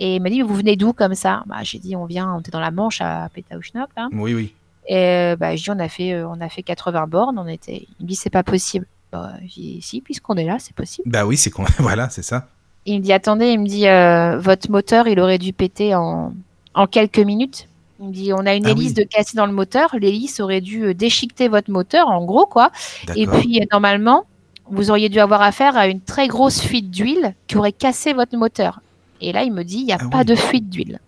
et 0.00 0.16
il 0.16 0.22
me 0.22 0.28
dit, 0.30 0.42
vous 0.42 0.54
venez 0.54 0.76
d'où 0.76 0.92
comme 0.92 1.14
ça? 1.14 1.42
Bah, 1.46 1.58
J'ai 1.62 1.78
dit, 1.78 1.96
on 1.96 2.04
vient, 2.04 2.32
on 2.34 2.40
était 2.40 2.50
dans 2.50 2.60
la 2.60 2.70
Manche 2.70 3.00
à 3.00 3.28
Pétaouchnok, 3.32 3.88
là. 3.96 4.08
Oui, 4.12 4.34
oui. 4.34 4.54
Et 4.86 4.96
euh, 4.96 5.36
bah, 5.36 5.56
je 5.56 5.62
dis, 5.64 5.70
on 5.70 5.78
a 5.78 5.88
fait, 5.88 6.12
euh, 6.12 6.28
on 6.28 6.40
a 6.40 6.48
fait 6.48 6.62
80 6.62 7.06
bornes. 7.06 7.38
On 7.38 7.46
était... 7.46 7.86
Il 7.98 8.04
me 8.04 8.08
dit, 8.08 8.14
c'est 8.16 8.30
pas 8.30 8.42
possible. 8.42 8.86
Bah, 9.12 9.32
je 9.42 9.52
dis, 9.54 9.78
si, 9.82 10.00
puisqu'on 10.00 10.34
est 10.34 10.44
là, 10.44 10.56
c'est 10.58 10.74
possible. 10.74 11.08
Bah 11.10 11.24
oui, 11.26 11.36
c'est 11.36 11.50
con. 11.50 11.64
voilà, 11.78 12.10
c'est 12.10 12.22
ça. 12.22 12.48
Il 12.86 12.98
me 12.98 13.02
dit, 13.02 13.12
attendez, 13.12 13.46
il 13.52 13.60
me 13.60 13.66
dit, 13.66 13.86
euh, 13.88 14.38
votre 14.38 14.70
moteur, 14.70 15.08
il 15.08 15.18
aurait 15.20 15.38
dû 15.38 15.52
péter 15.52 15.94
en, 15.94 16.32
en 16.74 16.86
quelques 16.86 17.18
minutes. 17.18 17.68
Il 18.00 18.08
me 18.08 18.12
dit, 18.12 18.32
on 18.34 18.44
a 18.44 18.54
une 18.54 18.66
Ah 18.66 18.70
hélice 18.70 18.88
oui. 18.88 18.94
de 18.94 19.02
cassée 19.04 19.36
dans 19.36 19.46
le 19.46 19.52
moteur. 19.52 19.94
L'hélice 19.98 20.40
aurait 20.40 20.60
dû 20.60 20.94
déchiqueter 20.94 21.48
votre 21.48 21.70
moteur, 21.70 22.08
en 22.08 22.24
gros, 22.24 22.44
quoi. 22.44 22.70
Et 23.16 23.26
puis, 23.26 23.60
normalement, 23.72 24.24
vous 24.68 24.90
auriez 24.90 25.08
dû 25.08 25.20
avoir 25.20 25.40
affaire 25.42 25.76
à 25.76 25.86
une 25.86 26.00
très 26.00 26.26
grosse 26.28 26.60
fuite 26.60 26.90
d'huile 26.90 27.34
qui 27.46 27.56
aurait 27.56 27.72
cassé 27.72 28.12
votre 28.12 28.36
moteur. 28.36 28.80
Et 29.20 29.32
là, 29.32 29.44
il 29.44 29.52
me 29.52 29.62
dit, 29.62 29.78
il 29.78 29.86
n'y 29.86 29.92
a 29.92 29.98
Ah 30.00 30.08
pas 30.10 30.18
oui. 30.18 30.24
de 30.26 30.34
fuite 30.34 30.68
d'huile. 30.68 30.98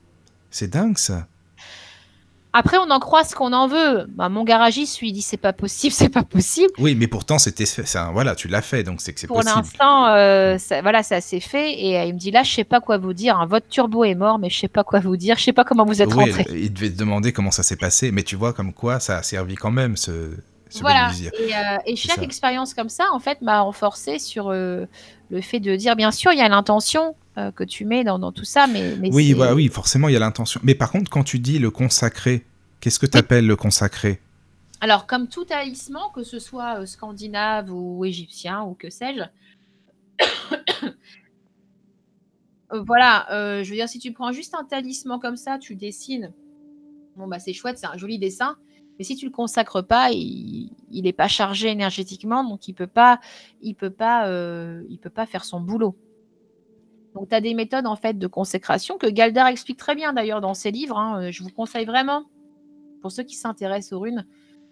C'est 0.50 0.70
dingue 0.70 0.96
ça. 0.96 1.26
Après, 2.59 2.78
on 2.78 2.90
en 2.90 2.98
croit 3.00 3.22
ce 3.24 3.34
qu'on 3.34 3.52
en 3.52 3.68
veut. 3.68 4.07
Bah, 4.09 4.30
mon 4.30 4.42
garagiste, 4.42 5.00
lui, 5.00 5.12
dit, 5.12 5.20
c'est 5.20 5.36
pas 5.36 5.52
possible, 5.52 5.92
c'est 5.94 6.09
pas 6.09 6.22
possible. 6.22 6.72
Oui, 6.78 6.94
mais 6.94 7.07
pourtant 7.07 7.38
c'était 7.38 7.64
Voilà, 8.12 8.34
tu 8.34 8.48
l'as 8.48 8.62
fait, 8.62 8.82
donc 8.82 9.00
c'est 9.02 9.12
que 9.12 9.20
c'est 9.20 9.26
Pour 9.26 9.36
possible. 9.40 9.57
l'instant, 9.57 10.07
euh, 10.07 10.57
ça, 10.57 10.80
voilà, 10.80 11.02
ça 11.02 11.20
s'est 11.20 11.40
fait. 11.40 11.78
Et 11.78 11.98
euh, 11.98 12.04
il 12.04 12.14
me 12.14 12.18
dit 12.18 12.30
là, 12.30 12.42
je 12.42 12.50
sais 12.52 12.64
pas 12.64 12.80
quoi 12.80 12.96
vous 12.96 13.12
dire. 13.12 13.38
hein. 13.38 13.46
Votre 13.46 13.68
turbo 13.68 14.04
est 14.04 14.14
mort, 14.14 14.38
mais 14.38 14.48
je 14.48 14.59
sais 14.59 14.68
pas 14.68 14.84
quoi 14.84 15.00
vous 15.00 15.16
dire. 15.18 15.36
Je 15.36 15.44
sais 15.44 15.52
pas 15.52 15.64
comment 15.64 15.84
vous 15.84 16.00
êtes 16.00 16.14
Oui, 16.14 16.32
rentré. 16.32 16.46
il 16.54 16.72
devait 16.72 16.90
te 16.90 16.96
demander 16.98 17.32
comment 17.32 17.50
ça 17.50 17.62
s'est 17.62 17.76
passé, 17.76 18.11
mais 18.11 18.22
tu 18.22 18.36
vois 18.36 18.54
comme 18.54 18.72
quoi 18.72 19.00
ça 19.00 19.18
a 19.18 19.22
servi 19.22 19.54
quand 19.57 19.70
même 19.70 19.96
ce, 19.98 20.30
ce 20.70 20.80
Voilà. 20.80 21.11
Et, 21.38 21.54
euh, 21.54 21.59
et 21.84 21.96
chaque 21.96 22.22
expérience 22.22 22.72
comme 22.72 22.88
ça, 22.88 23.04
en 23.12 23.18
fait, 23.18 23.42
m'a 23.42 23.61
renforcé 23.61 24.18
sur 24.18 24.48
euh, 24.50 24.86
le 25.30 25.40
fait 25.42 25.61
de 25.61 25.76
dire, 25.76 25.94
bien 25.94 26.11
sûr, 26.11 26.32
il 26.32 26.38
y 26.38 26.42
a 26.42 26.48
l'intention 26.48 27.14
euh, 27.39 27.51
que 27.51 27.64
tu 27.64 27.84
mets 27.84 28.05
dans, 28.05 28.18
dans 28.18 28.32
tout 28.32 28.45
ça, 28.45 28.66
mais, 28.66 28.97
mais 28.97 29.11
Oui, 29.12 29.32
voilà, 29.32 29.55
oui, 29.55 29.68
forcément 29.68 30.09
il 30.09 30.12
y 30.12 30.16
a 30.16 30.20
l'intention. 30.20 30.61
Mais 30.62 30.74
par 30.74 30.91
contre, 30.91 31.11
quand 31.11 31.24
tu 31.24 31.39
dis 31.39 31.59
le 31.59 31.70
consacré, 31.70 32.47
qu'est-ce 32.80 32.99
que 32.99 33.07
tu 33.07 33.18
appelles 33.18 33.47
le 33.47 33.57
consacré? 33.57 34.20
Alors, 34.80 35.07
comme 35.07 35.28
tout 35.28 35.45
talisman, 35.45 36.03
que 36.14 36.22
ce 36.22 36.39
soit 36.39 36.80
euh, 36.80 36.87
scandinave 36.87 37.72
ou 37.72 38.05
égyptien 38.05 38.62
ou 38.62 38.74
que 38.74 38.91
sais-je, 38.91 39.22
Euh, 42.72 42.82
voilà, 42.82 43.30
euh, 43.32 43.62
je 43.62 43.70
veux 43.70 43.76
dire, 43.76 43.89
si 43.89 43.99
tu 43.99 44.12
prends 44.12 44.32
juste 44.32 44.55
un 44.55 44.64
talisman 44.64 45.20
comme 45.20 45.37
ça, 45.37 45.59
tu 45.59 45.76
dessines. 45.76 46.32
Bon, 47.16 47.26
bah 47.26 47.39
c'est 47.39 47.53
chouette, 47.53 47.78
c'est 47.78 47.87
un 47.87 47.97
joli 47.97 48.18
dessin. 48.18 48.57
Mais 48.99 49.05
si 49.05 49.14
tu 49.14 49.26
le 49.26 49.30
consacres 49.30 49.87
pas, 49.87 50.11
il 50.11 50.70
n'est 50.91 51.12
pas 51.12 51.28
chargé 51.28 51.68
énergétiquement, 51.68 52.43
donc 52.45 52.66
il 52.66 52.72
peut 52.72 52.87
pas, 52.87 53.20
il 53.61 53.74
peut 53.74 53.91
pas, 53.91 54.26
euh, 54.28 54.82
il 54.89 54.99
peut 54.99 55.11
pas 55.11 55.26
faire 55.26 55.45
son 55.45 55.61
boulot. 55.61 55.97
Donc 57.16 57.30
tu 57.30 57.34
as 57.34 57.40
des 57.40 57.54
méthodes 57.54 57.86
en 57.86 57.96
fait 57.96 58.18
de 58.18 58.26
consécration 58.26 58.98
que 58.98 59.06
Galdar 59.06 59.46
explique 59.46 59.78
très 59.78 59.94
bien 59.94 60.12
d'ailleurs 60.12 60.42
dans 60.42 60.54
ses 60.54 60.70
livres. 60.70 60.98
hein. 60.98 61.30
Je 61.30 61.42
vous 61.42 61.50
conseille 61.50 61.86
vraiment, 61.86 62.24
pour 63.00 63.10
ceux 63.10 63.22
qui 63.22 63.34
s'intéressent 63.34 63.94
aux 63.94 64.00
runes, 64.00 64.26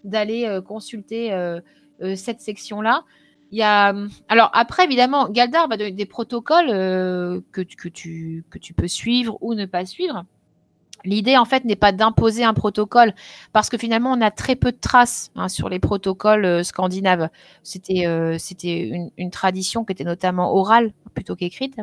d'aller 0.05 0.61
consulter 0.67 1.35
cette 2.15 2.41
section-là. 2.43 3.05
Il 3.51 3.59
y 3.59 3.63
a, 3.63 3.91
hum, 3.91 4.11
alors 4.29 4.51
après, 4.53 4.85
évidemment, 4.85 5.29
Galdar 5.29 5.69
va 5.69 5.77
donner 5.77 5.93
des 5.93 6.07
protocoles 6.07 6.67
que, 7.53 7.63
tu, 7.63 8.45
peux 8.77 8.89
suivre 8.89 9.39
ou 9.41 9.55
ne 9.55 9.65
pas 9.65 9.87
suivre. 9.87 10.25
L'idée, 11.05 11.37
en 11.37 11.45
fait, 11.45 11.65
n'est 11.65 11.77
pas 11.77 11.93
d'imposer 11.93 12.45
un 12.45 12.55
protocole, 12.55 13.15
parce 13.53 13.69
que 13.69 13.79
finalement, 13.79 14.13
on 14.13 14.21
a 14.21 14.31
très 14.31 14.57
peu 14.57 14.73
de 14.73 14.79
traces 14.79 15.31
hein, 15.37 15.49
sur 15.49 15.69
les 15.69 15.79
protocoles 15.79 16.65
scandinaves. 16.65 17.29
C'était 17.63 18.05
une, 19.17 19.31
tradition 19.31 19.85
qui 19.85 19.93
était 19.93 20.05
notamment 20.05 20.55
orale 20.55 20.93
plutôt 21.15 21.37
qu'écrite. 21.37 21.77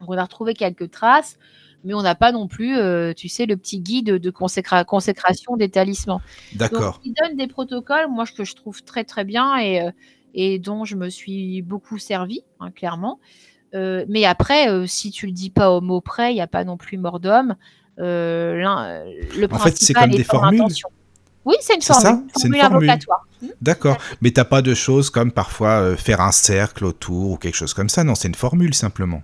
Donc, 0.00 0.10
on 0.10 0.16
a 0.16 0.22
retrouvé 0.22 0.54
quelques 0.54 0.90
traces, 0.90 1.38
mais 1.84 1.94
on 1.94 2.02
n'a 2.02 2.14
pas 2.14 2.32
non 2.32 2.48
plus, 2.48 2.76
tu 3.14 3.28
sais, 3.28 3.46
le 3.46 3.56
petit 3.56 3.80
guide 3.80 4.12
de 4.16 4.30
consécra 4.30 4.84
consécration 4.84 5.56
des 5.56 5.68
talismans. 5.68 6.20
D'accord. 6.54 7.00
Il 7.04 7.14
donne 7.14 7.36
des 7.36 7.46
protocoles, 7.46 8.08
moi, 8.10 8.24
que 8.26 8.44
je 8.44 8.54
trouve 8.54 8.82
très, 8.82 9.04
très 9.04 9.24
bien 9.24 9.60
et, 9.60 9.88
et 10.34 10.58
dont 10.58 10.84
je 10.84 10.96
me 10.96 11.08
suis 11.08 11.62
beaucoup 11.62 11.98
servi, 11.98 12.42
hein, 12.60 12.70
clairement. 12.70 13.20
Euh, 13.74 14.04
mais 14.08 14.24
après, 14.24 14.70
euh, 14.70 14.86
si 14.86 15.10
tu 15.10 15.26
le 15.26 15.32
dis 15.32 15.50
pas 15.50 15.70
au 15.70 15.80
mot 15.80 16.00
près, 16.00 16.32
il 16.32 16.34
n'y 16.34 16.40
a 16.40 16.46
pas 16.46 16.64
non 16.64 16.76
plus 16.76 16.98
mort 16.98 17.20
d'homme. 17.20 17.54
Euh, 17.98 18.54
le 19.36 19.52
en 19.52 19.58
fait, 19.58 19.76
c'est 19.76 19.92
comme 19.92 20.10
des 20.10 20.24
formules. 20.24 20.60
Intention. 20.60 20.88
Oui, 21.44 21.56
c'est 21.60 21.74
une 21.74 21.82
formule. 21.82 22.02
Ça 22.02 22.22
c'est 22.36 22.48
une 22.48 22.56
formule 22.56 22.88
invocatoire. 22.88 23.26
D'accord. 23.60 23.96
Mais 24.20 24.30
t'as 24.30 24.44
pas 24.44 24.62
de 24.62 24.74
choses 24.74 25.10
comme 25.10 25.32
parfois 25.32 25.96
faire 25.96 26.20
un 26.20 26.32
cercle 26.32 26.84
autour 26.84 27.32
ou 27.32 27.36
quelque 27.36 27.54
chose 27.54 27.74
comme 27.74 27.88
ça. 27.88 28.04
Non, 28.04 28.14
c'est 28.14 28.28
une 28.28 28.34
formule 28.34 28.74
simplement. 28.74 29.22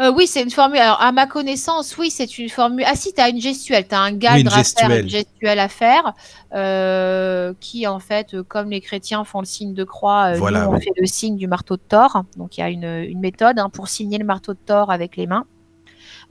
Euh, 0.00 0.12
oui, 0.12 0.26
c'est 0.26 0.42
une 0.42 0.50
formule. 0.50 0.78
Alors, 0.78 1.00
à 1.00 1.12
ma 1.12 1.26
connaissance, 1.26 1.96
oui, 1.96 2.10
c'est 2.10 2.38
une 2.38 2.48
formule. 2.48 2.84
Ah, 2.86 2.96
si, 2.96 3.12
tu 3.12 3.20
as 3.20 3.28
une 3.28 3.40
gestuelle, 3.40 3.86
tu 3.86 3.94
as 3.94 4.00
un 4.00 4.12
oui, 4.14 4.26
à 4.26 4.64
faire, 4.64 4.90
une 4.90 5.08
gestuelle 5.08 5.58
à 5.60 5.68
faire, 5.68 6.14
euh, 6.52 7.54
qui, 7.60 7.86
en 7.86 8.00
fait, 8.00 8.42
comme 8.42 8.70
les 8.70 8.80
chrétiens 8.80 9.22
font 9.24 9.38
le 9.38 9.46
signe 9.46 9.72
de 9.72 9.84
croix, 9.84 10.32
euh, 10.32 10.36
voilà, 10.36 10.64
nous, 10.64 10.72
on 10.72 10.80
fait 10.80 10.92
le 10.96 11.06
signe 11.06 11.36
du 11.36 11.46
marteau 11.46 11.76
de 11.76 11.82
Thor. 11.88 12.24
Donc, 12.36 12.58
il 12.58 12.60
y 12.60 12.64
a 12.64 12.70
une, 12.70 12.84
une 12.84 13.20
méthode 13.20 13.58
hein, 13.58 13.70
pour 13.70 13.86
signer 13.86 14.18
le 14.18 14.24
marteau 14.24 14.52
de 14.52 14.58
Thor 14.66 14.90
avec 14.90 15.16
les 15.16 15.28
mains, 15.28 15.46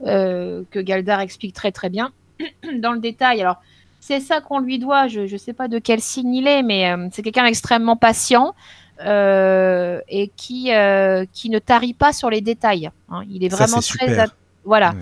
euh, 0.06 0.64
que 0.70 0.78
Galdar 0.78 1.20
explique 1.20 1.54
très, 1.54 1.72
très 1.72 1.88
bien 1.88 2.12
dans 2.78 2.92
le 2.92 2.98
détail. 2.98 3.40
Alors, 3.40 3.62
c'est 4.00 4.20
ça 4.20 4.42
qu'on 4.42 4.58
lui 4.58 4.78
doit. 4.78 5.08
Je 5.08 5.20
ne 5.20 5.38
sais 5.38 5.54
pas 5.54 5.68
de 5.68 5.78
quel 5.78 6.02
signe 6.02 6.34
il 6.34 6.46
est, 6.46 6.62
mais 6.62 6.90
euh, 6.90 7.08
c'est 7.12 7.22
quelqu'un 7.22 7.44
d'extrêmement 7.44 7.96
patient. 7.96 8.54
Euh, 9.00 10.00
et 10.08 10.28
qui, 10.36 10.72
euh, 10.72 11.24
qui 11.32 11.50
ne 11.50 11.58
tarit 11.58 11.94
pas 11.94 12.12
sur 12.12 12.30
les 12.30 12.40
détails. 12.40 12.90
hein. 13.08 13.22
Il 13.28 13.44
est 13.44 13.50
Ça, 13.50 13.56
vraiment 13.56 13.80
très. 13.80 14.08
super. 14.08 14.26
Voilà. 14.64 14.94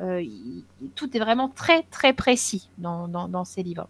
Euh, 0.00 0.20
il- 0.20 0.64
tout 0.94 1.16
est 1.16 1.20
vraiment 1.20 1.48
très, 1.48 1.82
très 1.84 2.12
précis 2.12 2.68
dans, 2.76 3.06
dans, 3.08 3.28
dans 3.28 3.44
ces 3.44 3.62
livres. 3.62 3.88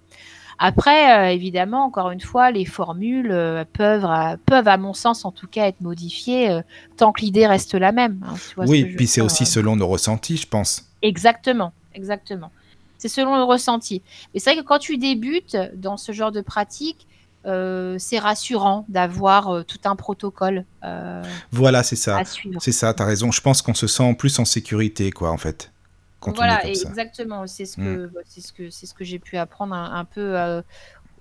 Après, 0.59 1.35
évidemment, 1.35 1.85
encore 1.85 2.11
une 2.11 2.21
fois, 2.21 2.51
les 2.51 2.65
formules 2.65 3.35
peuvent, 3.73 4.05
à- 4.05 4.37
peuvent, 4.47 4.69
à 4.69 4.77
mon 4.77 4.95
sens, 4.95 5.25
en 5.25 5.33
tout 5.33 5.47
cas, 5.49 5.67
être 5.67 5.81
modifiées 5.81 6.61
tant 6.97 7.13
que 7.13 7.23
l'idée 7.23 7.47
reste 7.47 7.75
la 7.75 7.93
même. 7.93 8.21
hein, 8.27 8.35
tu 8.49 8.55
vois 8.55 8.67
ce 8.67 8.71
Oui, 8.71 8.83
veux 8.85 8.97
puis 8.97 9.07
c'est 9.07 9.21
aussi 9.21 9.47
selon 9.47 9.77
nos 9.77 9.87
ressentis, 9.89 10.37
je 10.37 10.47
pense. 10.47 10.85
Exactement, 11.03 11.73
exactement. 11.95 12.51
C'est 12.99 13.09
selon 13.09 13.37
le 13.37 13.43
ressenti. 13.43 14.03
Mais 14.33 14.41
c'est 14.41 14.53
vrai 14.55 14.63
que 14.63 14.67
quand 14.67 14.79
tu 14.79 14.97
débutes 14.97 15.57
dans 15.75 15.97
ce 15.97 16.13
genre 16.13 16.33
de 16.33 16.41
pratique, 16.41 17.07
euh, 17.47 17.97
c'est 17.99 18.19
rassurant 18.19 18.85
d'avoir 18.89 19.49
euh, 19.49 19.63
tout 19.63 19.79
un 19.85 19.95
protocole 19.97 20.65
euh, 20.85 21.23
Voilà, 21.53 21.83
c'est 21.83 21.97
ça. 21.97 22.23
C'est 22.59 22.73
ça, 22.73 22.93
t'as 22.95 23.05
raison. 23.05 23.31
Je 23.31 23.41
pense 23.41 23.63
qu'on 23.63 23.75
se 23.75 23.87
sent 23.87 24.15
plus 24.15 24.39
en 24.39 24.45
sécurité, 24.45 25.11
quoi, 25.13 25.31
en 25.31 25.37
fait, 25.37 25.73
quand 26.21 26.31
on 26.31 26.35
est 26.35 26.37
Voilà, 26.37 26.57
comme 26.59 26.71
et 26.71 26.73
exactement. 26.73 27.47
C'est 27.47 27.65
ce 27.67 27.77
que, 27.77 28.07
bah, 28.07 28.21
ce 28.27 28.53
que, 28.53 28.71
ce 28.71 28.93
que 28.95 29.05
j'ai 29.05 29.19
pu 29.19 29.37
apprendre 29.37 29.75
un, 29.75 29.95
un 29.95 30.05
peu 30.05 30.37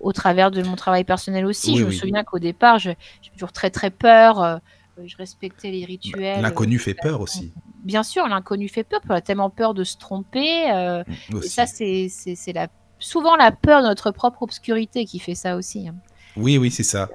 au 0.02 0.12
travers 0.14 0.52
de 0.52 0.62
mon 0.64 0.76
travail 0.76 1.04
personnel 1.04 1.46
aussi. 1.46 1.72
Oui, 1.72 1.78
je 1.80 1.86
me 1.86 1.92
souviens 1.92 2.24
qu'au 2.24 2.40
départ, 2.40 2.80
j'ai 2.80 2.98
toujours 3.34 3.52
très 3.52 3.70
très 3.70 3.90
peur. 3.92 4.60
je 5.04 5.18
respectais 5.18 5.72
les 5.72 5.86
rituels. 5.86 6.42
L'inconnu 6.42 6.80
fait 6.80 6.94
peur 6.96 7.22
aussi. 7.22 7.54
Bien 7.84 8.02
sûr, 8.02 8.28
l'inconnu 8.28 8.68
fait 8.68 8.84
peur. 8.84 9.00
On 9.08 9.14
a 9.14 9.22
tellement 9.22 9.52
peur 9.52 9.74
de 9.76 9.84
se 9.84 9.98
tromper. 9.98 10.72
euh, 10.72 11.04
Et 11.32 11.36
aussi. 11.36 11.50
ça, 11.50 11.66
c'est 11.68 12.10
la, 12.54 12.68
souvent 12.98 13.36
la 13.36 13.52
peur 13.52 13.84
de 13.84 13.88
notre 13.88 14.10
propre 14.12 14.42
obscurité 14.42 15.06
qui 15.06 15.20
fait 15.20 15.36
ça 15.36 15.56
aussi. 15.56 15.90
Hein. 16.36 16.42
Oui, 16.42 16.58
oui, 16.58 16.72
c'est 16.72 16.84
ça. 16.84 17.10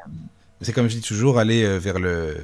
C'est 0.63 0.73
comme 0.73 0.89
je 0.89 0.97
dis 0.97 1.01
toujours, 1.03 1.39
aller 1.39 1.65
euh, 1.65 1.79
vers 1.79 1.99
le, 1.99 2.37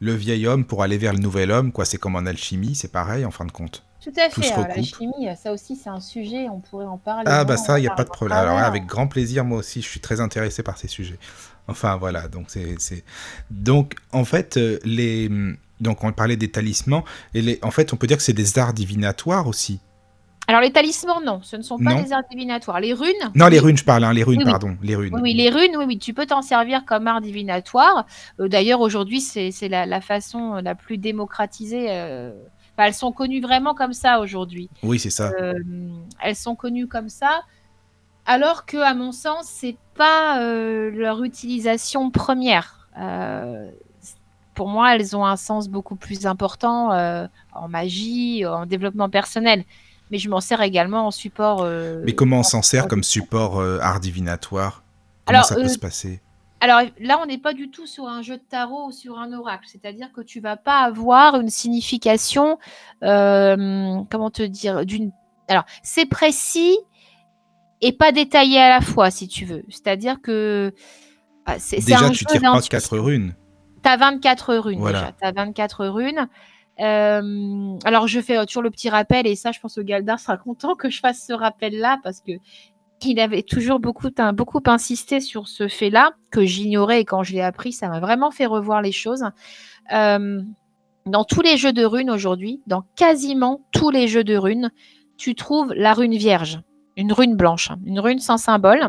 le 0.00 0.14
vieil 0.14 0.46
homme 0.46 0.64
pour 0.66 0.82
aller 0.82 0.98
vers 0.98 1.12
le 1.14 1.18
nouvel 1.20 1.50
homme, 1.50 1.72
quoi. 1.72 1.84
C'est 1.86 1.96
comme 1.96 2.14
en 2.16 2.26
alchimie, 2.26 2.74
c'est 2.74 2.92
pareil, 2.92 3.24
en 3.24 3.30
fin 3.30 3.46
de 3.46 3.50
compte. 3.52 3.82
Tout 4.04 4.12
à 4.20 4.28
Tout 4.28 4.42
fait. 4.42 4.48
se 4.48 4.52
alors, 4.52 4.68
La 4.68 4.74
recoupe. 4.74 4.84
chimie, 4.98 5.28
ça 5.42 5.52
aussi, 5.52 5.74
c'est 5.74 5.88
un 5.88 6.00
sujet. 6.00 6.48
On 6.50 6.60
pourrait 6.60 6.84
en 6.84 6.98
parler. 6.98 7.24
Ah, 7.26 7.44
bah 7.44 7.56
ça, 7.56 7.78
il 7.78 7.82
n'y 7.82 7.88
a 7.88 7.94
pas 7.94 8.04
de 8.04 8.10
problème. 8.10 8.36
Alors, 8.38 8.56
là, 8.56 8.66
avec 8.66 8.84
grand 8.86 9.08
plaisir, 9.08 9.44
moi 9.44 9.58
aussi, 9.58 9.80
je 9.82 9.88
suis 9.88 10.00
très 10.00 10.20
intéressé 10.20 10.62
par 10.62 10.76
ces 10.78 10.86
sujets. 10.86 11.18
Enfin, 11.66 11.96
voilà. 11.96 12.28
Donc, 12.28 12.44
c'est. 12.48 12.76
c'est- 12.78 13.04
Donc, 13.50 13.94
en 14.12 14.24
fait, 14.24 14.58
euh, 14.58 14.78
les. 14.84 15.30
Donc, 15.80 16.04
on 16.04 16.12
parlait 16.12 16.36
des 16.36 16.50
talismans. 16.50 17.04
Et 17.34 17.42
les... 17.42 17.58
en 17.62 17.70
fait, 17.70 17.92
on 17.92 17.96
peut 17.96 18.06
dire 18.06 18.18
que 18.18 18.22
c'est 18.22 18.32
des 18.32 18.58
arts 18.58 18.74
divinatoires 18.74 19.46
aussi. 19.48 19.80
Alors, 20.48 20.60
les 20.60 20.70
talismans, 20.70 21.20
non, 21.24 21.40
ce 21.42 21.56
ne 21.56 21.62
sont 21.62 21.76
pas 21.78 21.94
Non. 21.94 22.02
des 22.02 22.12
arts 22.12 22.22
divinatoires. 22.30 22.78
Les 22.80 22.92
runes. 22.92 23.12
Non, 23.34 23.46
les 23.48 23.58
oui. 23.58 23.64
runes, 23.66 23.76
je 23.76 23.84
parle, 23.84 24.04
hein, 24.04 24.12
les 24.12 24.22
runes, 24.22 24.38
Oui, 24.38 24.44
oui. 24.44 24.50
pardon. 24.50 24.76
Les 24.82 24.94
runes. 24.94 25.12
Oui, 25.14 25.20
oui, 25.22 25.34
les 25.34 25.50
runes, 25.50 25.76
oui, 25.76 25.84
oui, 25.86 25.98
tu 25.98 26.14
peux 26.14 26.24
t'en 26.26 26.42
servir 26.42 26.84
comme 26.84 27.06
art 27.08 27.20
divinatoire. 27.20 28.06
Euh, 28.40 28.46
D'ailleurs, 28.48 28.80
aujourd'hui, 28.80 29.20
c'est 29.20 29.68
la, 29.68 29.86
la 29.86 30.00
façon 30.00 30.54
la 30.54 30.74
plus 30.76 30.98
démocratisée. 30.98 31.86
euh, 31.90 32.30
enfin, 32.74 32.86
elles 32.86 32.94
sont 32.94 33.10
connues 33.12 33.40
vraiment 33.40 33.74
comme 33.74 33.92
ça 33.92 34.20
aujourd'hui. 34.20 34.70
Oui, 34.84 34.98
c'est 35.00 35.10
ça. 35.10 35.32
Euh, 35.40 35.54
elles 36.22 36.36
sont 36.36 36.54
connues 36.54 36.86
comme 36.86 37.08
ça, 37.08 37.42
alors 38.24 38.66
que, 38.66 38.76
à 38.76 38.94
mon 38.94 39.10
sens, 39.12 39.46
c'est 39.46 39.76
pas 39.96 40.40
euh, 40.42 40.90
leur 40.92 41.24
utilisation 41.24 42.10
première. 42.10 42.88
Euh, 43.00 43.68
pour 44.54 44.68
moi, 44.68 44.94
elles 44.94 45.16
ont 45.16 45.26
un 45.26 45.36
sens 45.36 45.68
beaucoup 45.68 45.96
plus 45.96 46.24
important 46.26 46.92
euh, 46.92 47.26
en 47.52 47.68
magie, 47.68 48.46
en 48.46 48.64
développement 48.64 49.10
personnel. 49.10 49.64
Mais 50.10 50.18
je 50.18 50.28
m'en 50.30 50.40
sers 50.40 50.60
également 50.62 51.06
en 51.06 51.10
support. 51.10 51.62
euh, 51.62 52.02
Mais 52.04 52.14
comment 52.14 52.38
on 52.40 52.42
s'en 52.42 52.58
en- 52.58 52.62
sert 52.62 52.86
comme 52.88 53.02
support 53.02 53.58
euh, 53.60 53.78
art 53.80 54.00
divinatoire? 54.00 54.82
Comment 55.26 55.38
Alors, 55.38 55.44
ça 55.48 55.54
peut 55.56 55.62
euh, 55.64 55.68
se 55.68 55.78
passer? 55.78 56.20
Alors 56.60 56.80
là, 57.00 57.18
on 57.22 57.26
n'est 57.26 57.38
pas 57.38 57.52
du 57.52 57.70
tout 57.70 57.86
sur 57.86 58.06
un 58.08 58.22
jeu 58.22 58.36
de 58.38 58.42
tarot 58.42 58.86
ou 58.86 58.92
sur 58.92 59.18
un 59.18 59.32
oracle. 59.32 59.64
C'est-à-dire 59.70 60.10
que 60.12 60.20
tu 60.22 60.40
vas 60.40 60.56
pas 60.56 60.78
avoir 60.80 61.38
une 61.40 61.50
signification, 61.50 62.58
comment 63.02 64.30
te 64.30 64.42
dire, 64.42 64.84
d'une. 64.86 65.10
Alors, 65.48 65.64
c'est 65.82 66.06
précis 66.06 66.76
et 67.80 67.92
pas 67.92 68.10
détaillé 68.12 68.58
à 68.58 68.68
la 68.70 68.80
fois, 68.80 69.10
si 69.10 69.28
tu 69.28 69.44
veux. 69.44 69.64
C'est-à-dire 69.68 70.20
que 70.22 70.72
ah, 71.44 71.58
c'est 71.58 71.80
c'est 71.80 71.92
Déjà, 71.92 72.06
un 72.06 72.10
tu 72.10 72.20
jeu 72.20 72.26
tires 72.26 72.40
pas 72.40 72.52
d'intuition. 72.52 72.70
quatre 72.70 72.98
runes. 72.98 73.34
Tu 73.84 73.88
as 73.90 73.96
24 73.96 74.54
runes 74.56 74.80
Voilà. 74.80 75.00
déjà. 75.00 75.12
Tu 75.20 75.26
as 75.28 75.32
24 75.32 75.86
runes. 75.86 76.28
Euh, 76.80 77.78
alors, 77.84 78.06
je 78.06 78.20
fais 78.20 78.44
toujours 78.46 78.62
le 78.62 78.70
petit 78.70 78.90
rappel, 78.90 79.26
et 79.26 79.36
ça, 79.36 79.52
je 79.52 79.60
pense 79.60 79.74
que 79.74 79.80
Galdar 79.80 80.20
sera 80.20 80.36
content 80.36 80.74
que 80.74 80.90
je 80.90 81.00
fasse 81.00 81.24
ce 81.26 81.32
rappel-là, 81.32 81.98
parce 82.02 82.20
que 82.20 82.32
il 83.04 83.20
avait 83.20 83.42
toujours 83.42 83.78
beaucoup, 83.78 84.08
insisté 84.66 85.20
sur 85.20 85.48
ce 85.48 85.68
fait-là, 85.68 86.12
que 86.30 86.44
j'ignorais, 86.44 87.00
et 87.00 87.04
quand 87.04 87.22
je 87.22 87.32
l'ai 87.34 87.40
appris, 87.40 87.72
ça 87.72 87.88
m'a 87.88 88.00
vraiment 88.00 88.30
fait 88.30 88.46
revoir 88.46 88.82
les 88.82 88.92
choses. 88.92 89.24
Euh, 89.92 90.42
dans 91.04 91.24
tous 91.24 91.40
les 91.40 91.56
jeux 91.56 91.72
de 91.72 91.84
runes 91.84 92.10
aujourd'hui, 92.10 92.60
dans 92.66 92.84
quasiment 92.96 93.60
tous 93.72 93.90
les 93.90 94.08
jeux 94.08 94.24
de 94.24 94.36
runes, 94.36 94.70
tu 95.16 95.34
trouves 95.34 95.72
la 95.74 95.94
rune 95.94 96.16
vierge, 96.16 96.60
une 96.96 97.12
rune 97.12 97.36
blanche, 97.36 97.70
une 97.84 98.00
rune 98.00 98.18
sans 98.18 98.38
symbole, 98.38 98.88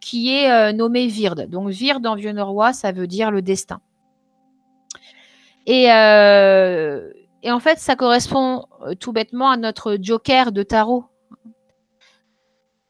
qui 0.00 0.32
est 0.32 0.50
euh, 0.50 0.72
nommée 0.72 1.06
Virde. 1.06 1.48
Donc, 1.48 1.68
Virde 1.70 2.06
en 2.06 2.14
vieux 2.14 2.32
norrois, 2.32 2.72
ça 2.72 2.92
veut 2.92 3.06
dire 3.06 3.30
le 3.30 3.42
destin. 3.42 3.80
Et, 5.66 5.92
euh, 5.92 7.10
et 7.42 7.50
en 7.50 7.60
fait, 7.60 7.78
ça 7.78 7.96
correspond 7.96 8.64
euh, 8.82 8.94
tout 8.94 9.12
bêtement 9.12 9.50
à 9.50 9.56
notre 9.56 9.96
joker 10.00 10.52
de 10.52 10.62
tarot. 10.62 11.04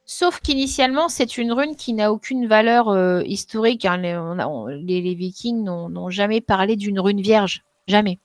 Sauf 0.04 0.40
qu'initialement, 0.40 1.08
c'est 1.08 1.38
une 1.38 1.52
rune 1.52 1.74
qui 1.74 1.94
n'a 1.94 2.12
aucune 2.12 2.46
valeur 2.46 2.88
euh, 2.88 3.22
historique. 3.24 3.84
hein. 3.84 3.98
Les, 3.98 5.14
Vikings 5.14 5.64
n'ont 5.64 6.10
jamais 6.10 6.40
parlé 6.40 6.76
d'une 6.76 7.00
rune 7.00 7.20
vierge. 7.20 7.62
Jamais. 7.86 8.18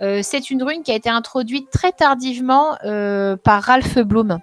C'est 0.00 0.50
une 0.50 0.62
rune 0.62 0.82
qui 0.82 0.92
a 0.92 0.94
été 0.94 1.08
introduite 1.08 1.70
très 1.70 1.90
tardivement 1.90 2.76
par 2.82 3.62
Ralph 3.62 3.96
Bloom, 4.00 4.40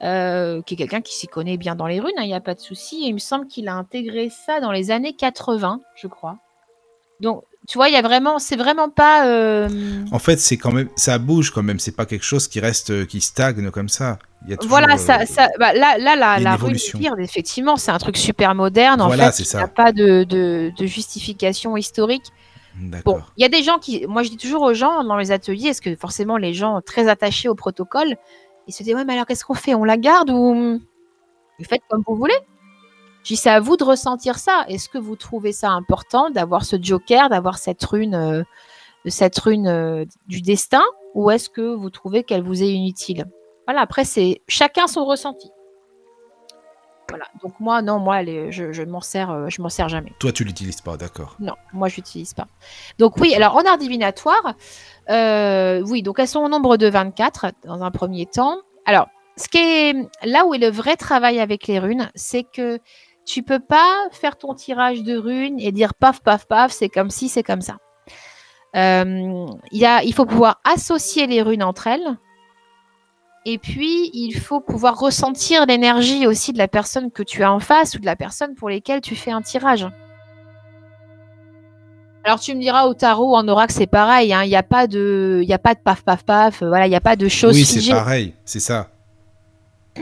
qui 0.00 0.06
est 0.06 0.76
quelqu'un 0.76 1.00
qui 1.00 1.14
s'y 1.14 1.28
connaît 1.28 1.56
bien 1.56 1.76
dans 1.76 1.86
les 1.86 2.00
runes, 2.00 2.10
il 2.18 2.26
n'y 2.26 2.34
a 2.34 2.40
pas 2.40 2.54
de 2.54 2.60
souci. 2.60 3.06
Il 3.06 3.12
me 3.12 3.18
semble 3.20 3.46
qu'il 3.46 3.68
a 3.68 3.74
intégré 3.76 4.28
ça 4.28 4.58
dans 4.58 4.72
les 4.72 4.90
années 4.90 5.12
80, 5.12 5.80
je 5.94 6.08
crois. 6.08 6.38
Donc, 7.20 7.44
Tu 7.70 7.78
vois, 7.78 7.88
il 7.88 7.92
y 7.92 7.96
a 7.96 8.02
vraiment, 8.02 8.40
c'est 8.40 8.56
vraiment 8.56 8.88
pas. 8.90 9.28
euh, 9.28 9.68
En 10.10 10.18
fait, 10.18 10.40
c'est 10.40 10.56
quand 10.56 10.72
même, 10.72 10.88
ça 10.96 11.18
bouge 11.18 11.52
quand 11.52 11.62
même. 11.62 11.78
C'est 11.78 11.94
pas 11.94 12.04
quelque 12.04 12.24
chose 12.24 12.48
qui 12.48 12.58
reste, 12.58 12.90
euh, 12.90 13.04
qui 13.06 13.20
stagne 13.20 13.70
comme 13.70 13.88
ça. 13.88 14.18
Il 14.42 14.50
y 14.50 14.54
a 14.54 14.56
toujours, 14.56 14.70
Voilà, 14.70 14.94
euh, 14.94 14.96
ça, 14.96 15.24
ça, 15.24 15.48
bah, 15.60 15.72
là, 15.72 15.96
là, 15.96 16.16
la, 16.16 16.40
la 16.40 16.54
évolution. 16.56 16.98
lyre, 16.98 17.14
effectivement, 17.20 17.76
c'est 17.76 17.92
un 17.92 17.98
truc 17.98 18.16
super 18.16 18.56
moderne. 18.56 19.00
En 19.00 19.06
Voilà, 19.06 19.30
fait, 19.30 19.44
il 19.44 19.56
n'y 19.56 19.62
a 19.62 19.68
pas 19.68 19.92
de, 19.92 20.24
de, 20.24 20.72
de 20.76 20.86
justification 20.86 21.76
historique. 21.76 22.24
Bon, 23.04 23.20
il 23.36 23.42
y 23.42 23.44
a 23.44 23.48
des 23.48 23.62
gens 23.62 23.78
qui, 23.78 24.04
moi, 24.08 24.24
je 24.24 24.30
dis 24.30 24.36
toujours 24.36 24.62
aux 24.62 24.74
gens 24.74 25.04
dans 25.04 25.16
les 25.16 25.30
ateliers, 25.30 25.68
est-ce 25.68 25.80
que 25.80 25.94
forcément 25.94 26.38
les 26.38 26.54
gens 26.54 26.80
très 26.80 27.06
attachés 27.06 27.48
au 27.48 27.54
protocole, 27.54 28.16
ils 28.66 28.72
se 28.74 28.82
disent 28.82 28.94
ouais, 28.96 29.04
mais 29.04 29.12
alors 29.12 29.26
qu'est-ce 29.26 29.44
qu'on 29.44 29.54
fait? 29.54 29.76
On 29.76 29.84
la 29.84 29.96
garde 29.96 30.30
ou 30.30 30.80
vous 31.58 31.64
faites 31.68 31.82
comme 31.88 32.02
vous 32.04 32.16
voulez? 32.16 32.34
Je 33.22 33.28
dis 33.28 33.36
c'est 33.36 33.50
à 33.50 33.60
vous 33.60 33.76
de 33.76 33.84
ressentir 33.84 34.38
ça. 34.38 34.64
Est-ce 34.68 34.88
que 34.88 34.98
vous 34.98 35.16
trouvez 35.16 35.52
ça 35.52 35.70
important 35.70 36.30
d'avoir 36.30 36.64
ce 36.64 36.76
joker, 36.80 37.28
d'avoir 37.28 37.58
cette 37.58 37.84
rune, 37.84 38.14
euh, 38.14 38.42
cette 39.06 39.38
rune 39.38 39.66
euh, 39.66 40.04
du 40.26 40.40
destin, 40.40 40.82
ou 41.14 41.30
est-ce 41.30 41.50
que 41.50 41.74
vous 41.74 41.90
trouvez 41.90 42.24
qu'elle 42.24 42.42
vous 42.42 42.62
est 42.62 42.70
inutile? 42.70 43.26
Voilà. 43.66 43.82
Après, 43.82 44.04
c'est 44.04 44.42
chacun 44.48 44.86
son 44.86 45.04
ressenti. 45.04 45.50
Voilà. 47.10 47.24
Donc 47.42 47.58
moi, 47.58 47.82
non, 47.82 47.98
moi, 47.98 48.24
je, 48.24 48.72
je 48.72 48.82
m'en 48.84 49.00
sers, 49.00 49.30
euh, 49.30 49.48
je 49.48 49.60
m'en 49.60 49.68
sers 49.68 49.88
jamais. 49.88 50.12
Toi, 50.20 50.32
tu 50.32 50.44
l'utilises 50.44 50.80
pas, 50.80 50.96
d'accord. 50.96 51.36
Non, 51.40 51.54
moi 51.72 51.88
je 51.88 51.96
l'utilise 51.96 52.34
pas. 52.34 52.46
Donc 52.98 53.16
oui, 53.18 53.34
alors 53.34 53.56
en 53.56 53.62
art 53.62 53.78
divinatoire, 53.78 54.54
euh, 55.10 55.82
oui, 55.86 56.02
donc 56.02 56.20
elles 56.20 56.28
sont 56.28 56.40
au 56.40 56.48
nombre 56.48 56.76
de 56.76 56.88
24 56.88 57.46
dans 57.64 57.82
un 57.82 57.90
premier 57.90 58.26
temps. 58.26 58.58
Alors, 58.86 59.08
ce 59.36 59.48
qui 59.48 59.58
est 59.58 59.94
là 60.22 60.46
où 60.46 60.54
est 60.54 60.58
le 60.58 60.70
vrai 60.70 60.96
travail 60.96 61.40
avec 61.40 61.66
les 61.66 61.80
runes, 61.80 62.10
c'est 62.14 62.44
que 62.44 62.78
tu 63.26 63.42
peux 63.42 63.60
pas 63.60 63.94
faire 64.10 64.36
ton 64.36 64.54
tirage 64.54 65.02
de 65.02 65.16
runes 65.16 65.58
et 65.60 65.72
dire 65.72 65.94
paf 65.94 66.20
paf 66.22 66.46
paf, 66.46 66.72
c'est 66.72 66.88
comme 66.88 67.10
si, 67.10 67.28
c'est 67.28 67.42
comme 67.42 67.60
ça. 67.60 67.76
Euh, 68.76 69.46
il 69.72 69.78
y 69.78 69.86
a, 69.86 70.02
il 70.02 70.14
faut 70.14 70.26
pouvoir 70.26 70.60
associer 70.64 71.26
les 71.26 71.42
runes 71.42 71.62
entre 71.62 71.86
elles. 71.86 72.16
Et 73.46 73.58
puis, 73.58 74.10
il 74.12 74.32
faut 74.34 74.60
pouvoir 74.60 74.98
ressentir 74.98 75.64
l'énergie 75.66 76.26
aussi 76.26 76.52
de 76.52 76.58
la 76.58 76.68
personne 76.68 77.10
que 77.10 77.22
tu 77.22 77.42
as 77.42 77.52
en 77.52 77.58
face 77.58 77.94
ou 77.94 77.98
de 77.98 78.04
la 78.06 78.14
personne 78.16 78.54
pour 78.54 78.68
lesquelles 78.68 79.00
tu 79.00 79.16
fais 79.16 79.30
un 79.30 79.40
tirage. 79.42 79.86
Alors 82.22 82.38
tu 82.38 82.54
me 82.54 82.60
diras 82.60 82.84
au 82.86 82.92
tarot, 82.92 83.34
en 83.34 83.48
oracle, 83.48 83.72
c'est 83.72 83.86
pareil. 83.86 84.32
hein, 84.34 84.42
Il 84.44 84.48
n'y 84.48 84.56
a 84.56 84.62
pas 84.62 84.86
de, 84.86 85.40
il 85.42 85.52
a 85.52 85.58
pas 85.58 85.74
de 85.74 85.80
paf 85.80 86.02
paf 86.02 86.22
paf. 86.22 86.62
euh, 86.62 86.68
Voilà, 86.68 86.86
il 86.86 86.90
n'y 86.90 86.96
a 86.96 87.00
pas 87.00 87.16
de 87.16 87.28
choses 87.28 87.54
Oui, 87.54 87.64
c'est 87.64 87.90
pareil, 87.90 88.34
c'est 88.44 88.60
ça. 88.60 88.88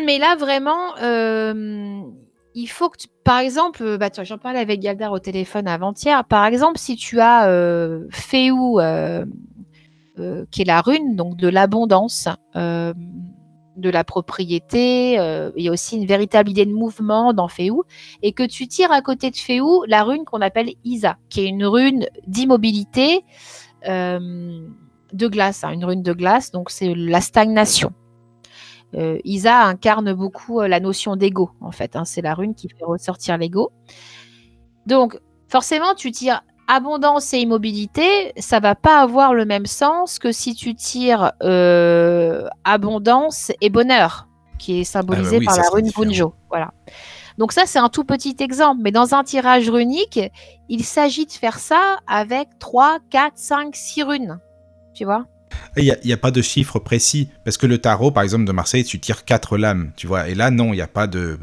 Mais 0.05 0.19
là 0.19 0.35
vraiment, 0.37 0.97
euh, 1.01 2.03
il 2.59 2.67
faut 2.67 2.89
que, 2.89 2.99
par 3.23 3.39
exemple, 3.39 3.83
euh, 3.83 3.99
bah, 3.99 4.11
j'en 4.23 4.39
parlais 4.39 4.59
avec 4.59 4.81
Galdar 4.81 5.13
au 5.13 5.21
téléphone 5.21 5.69
avant-hier. 5.69 6.25
Par 6.25 6.45
exemple, 6.45 6.79
si 6.79 6.97
tu 6.97 7.21
as 7.21 7.49
euh, 7.49 8.07
Féou, 8.11 8.81
euh, 8.81 9.25
qui 10.51 10.63
est 10.63 10.65
la 10.65 10.81
rune, 10.81 11.15
donc 11.15 11.37
de 11.37 11.47
l'abondance, 11.47 12.29
de 12.57 13.91
la 13.91 14.03
propriété, 14.03 15.13
il 15.13 15.63
y 15.63 15.69
a 15.69 15.71
aussi 15.71 15.97
une 15.97 16.07
véritable 16.07 16.51
idée 16.51 16.67
de 16.67 16.73
mouvement 16.73 17.33
dans 17.33 17.47
Féou, 17.47 17.85
et 18.23 18.33
que 18.33 18.43
tu 18.43 18.67
tires 18.67 18.91
à 18.91 19.01
côté 19.01 19.31
de 19.31 19.37
Féou 19.37 19.85
la 19.87 20.03
rune 20.03 20.25
qu'on 20.25 20.41
appelle 20.41 20.73
Isa, 20.85 21.19
qui 21.29 21.43
est 21.43 21.47
une 21.47 21.65
rune 21.65 22.09
d'immobilité 22.27 23.25
de 23.85 25.29
glace, 25.29 25.63
hein, 25.63 25.71
une 25.71 25.85
rune 25.85 26.03
de 26.03 26.13
glace, 26.13 26.51
donc 26.51 26.71
c'est 26.71 26.93
la 26.97 27.21
stagnation. 27.21 27.93
Euh, 28.95 29.19
Isa 29.25 29.65
incarne 29.65 30.13
beaucoup 30.15 30.61
euh, 30.61 30.69
la 30.69 30.81
notion 30.81 31.17
d'ego, 31.17 31.51
en 31.61 31.73
fait. 31.73 31.95
hein, 31.97 32.05
c'est 32.05 32.23
la 32.23 32.35
rune 32.35 32.55
qui 32.55 32.69
fait 32.69 32.85
ressortir 32.85 33.37
l'ego. 33.37 33.71
Donc, 34.87 35.19
forcément, 35.49 35.95
tu 35.95 36.11
tires 36.11 36.43
abondance 36.69 37.33
et 37.35 37.39
immobilité, 37.41 38.33
ça 38.39 38.61
va 38.61 38.75
pas 38.75 39.01
avoir 39.01 39.35
le 39.35 39.45
même 39.45 39.67
sens 39.67 40.19
que 40.19 40.33
si 40.33 40.55
tu 40.55 40.75
tires 40.75 41.33
euh, 41.43 42.47
abondance 42.65 43.53
et 43.61 43.71
bonheur, 43.71 44.29
qui 44.59 44.81
est 44.81 44.85
symbolisé 44.85 45.37
Ah 45.37 45.39
bah 45.39 45.39
oui, 45.39 45.45
par 45.47 45.57
la 45.57 45.69
rune. 45.71 45.91
Bunjo. 45.97 46.35
Voilà. 46.49 46.73
Donc 47.39 47.53
ça, 47.53 47.63
c'est 47.67 47.79
un 47.79 47.89
tout 47.89 48.05
petit 48.05 48.37
exemple. 48.41 48.81
Mais 48.83 48.91
dans 48.91 49.15
un 49.15 49.25
tirage 49.25 49.71
runique, 49.71 50.21
il 50.69 50.85
s'agit 50.85 51.25
de 51.25 51.33
faire 51.33 51.59
ça 51.59 51.99
avec 52.07 52.49
3, 52.59 52.99
4, 53.11 53.33
5, 53.37 53.77
6 53.77 54.03
runes. 54.03 54.39
Tu 54.95 55.05
vois 55.05 55.27
Il 55.77 55.85
n'y 55.85 55.91
a, 55.91 55.97
il 56.03 56.09
y 56.11 56.13
a 56.13 56.17
pas 56.17 56.31
de 56.31 56.43
chiffre 56.43 56.79
précis. 56.79 57.29
Parce 57.45 57.57
que 57.57 57.67
le 57.67 57.79
tarot, 57.79 58.11
par 58.11 58.23
exemple, 58.23 58.45
de 58.45 58.53
Marseille, 58.53 58.85
tu 58.85 58.99
tires 59.01 59.25
quatre 59.25 59.57
lames, 59.59 59.93
tu 59.97 60.07
vois. 60.07 60.29
Et 60.29 60.35
là, 60.35 60.51
non, 60.51 60.73
il 60.73 60.77
n'y 60.77 60.83
a 60.83 60.87
pas 60.89 61.07
de. 61.07 61.39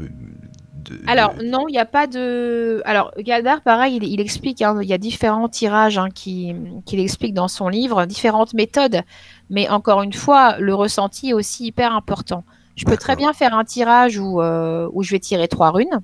de- 0.84 1.00
Alors, 1.06 1.34
de- 1.34 1.42
non, 1.44 1.66
il 1.68 1.72
n'y 1.72 1.78
a 1.78 1.84
pas 1.86 2.06
de. 2.06 2.82
Alors, 2.84 3.12
Galdar, 3.18 3.60
pareil, 3.62 3.96
il, 3.96 4.04
il 4.04 4.20
explique, 4.20 4.62
hein, 4.62 4.78
il 4.82 4.88
y 4.88 4.92
a 4.92 4.98
différents 4.98 5.48
tirages 5.48 5.98
hein, 5.98 6.08
qui- 6.14 6.54
qu'il 6.84 7.00
explique 7.00 7.34
dans 7.34 7.48
son 7.48 7.68
livre, 7.68 8.04
différentes 8.06 8.54
méthodes. 8.54 9.02
Mais 9.50 9.68
encore 9.68 10.02
une 10.02 10.12
fois, 10.12 10.58
le 10.58 10.74
ressenti 10.74 11.30
est 11.30 11.34
aussi 11.34 11.66
hyper 11.66 11.92
important. 11.94 12.44
Je 12.76 12.84
peux 12.84 12.96
très 12.98 13.16
bien 13.16 13.32
faire 13.32 13.54
un 13.54 13.64
tirage 13.64 14.18
où, 14.18 14.42
euh, 14.42 14.88
où 14.92 15.02
je 15.02 15.10
vais 15.12 15.18
tirer 15.20 15.48
trois 15.48 15.70
runes. 15.70 16.00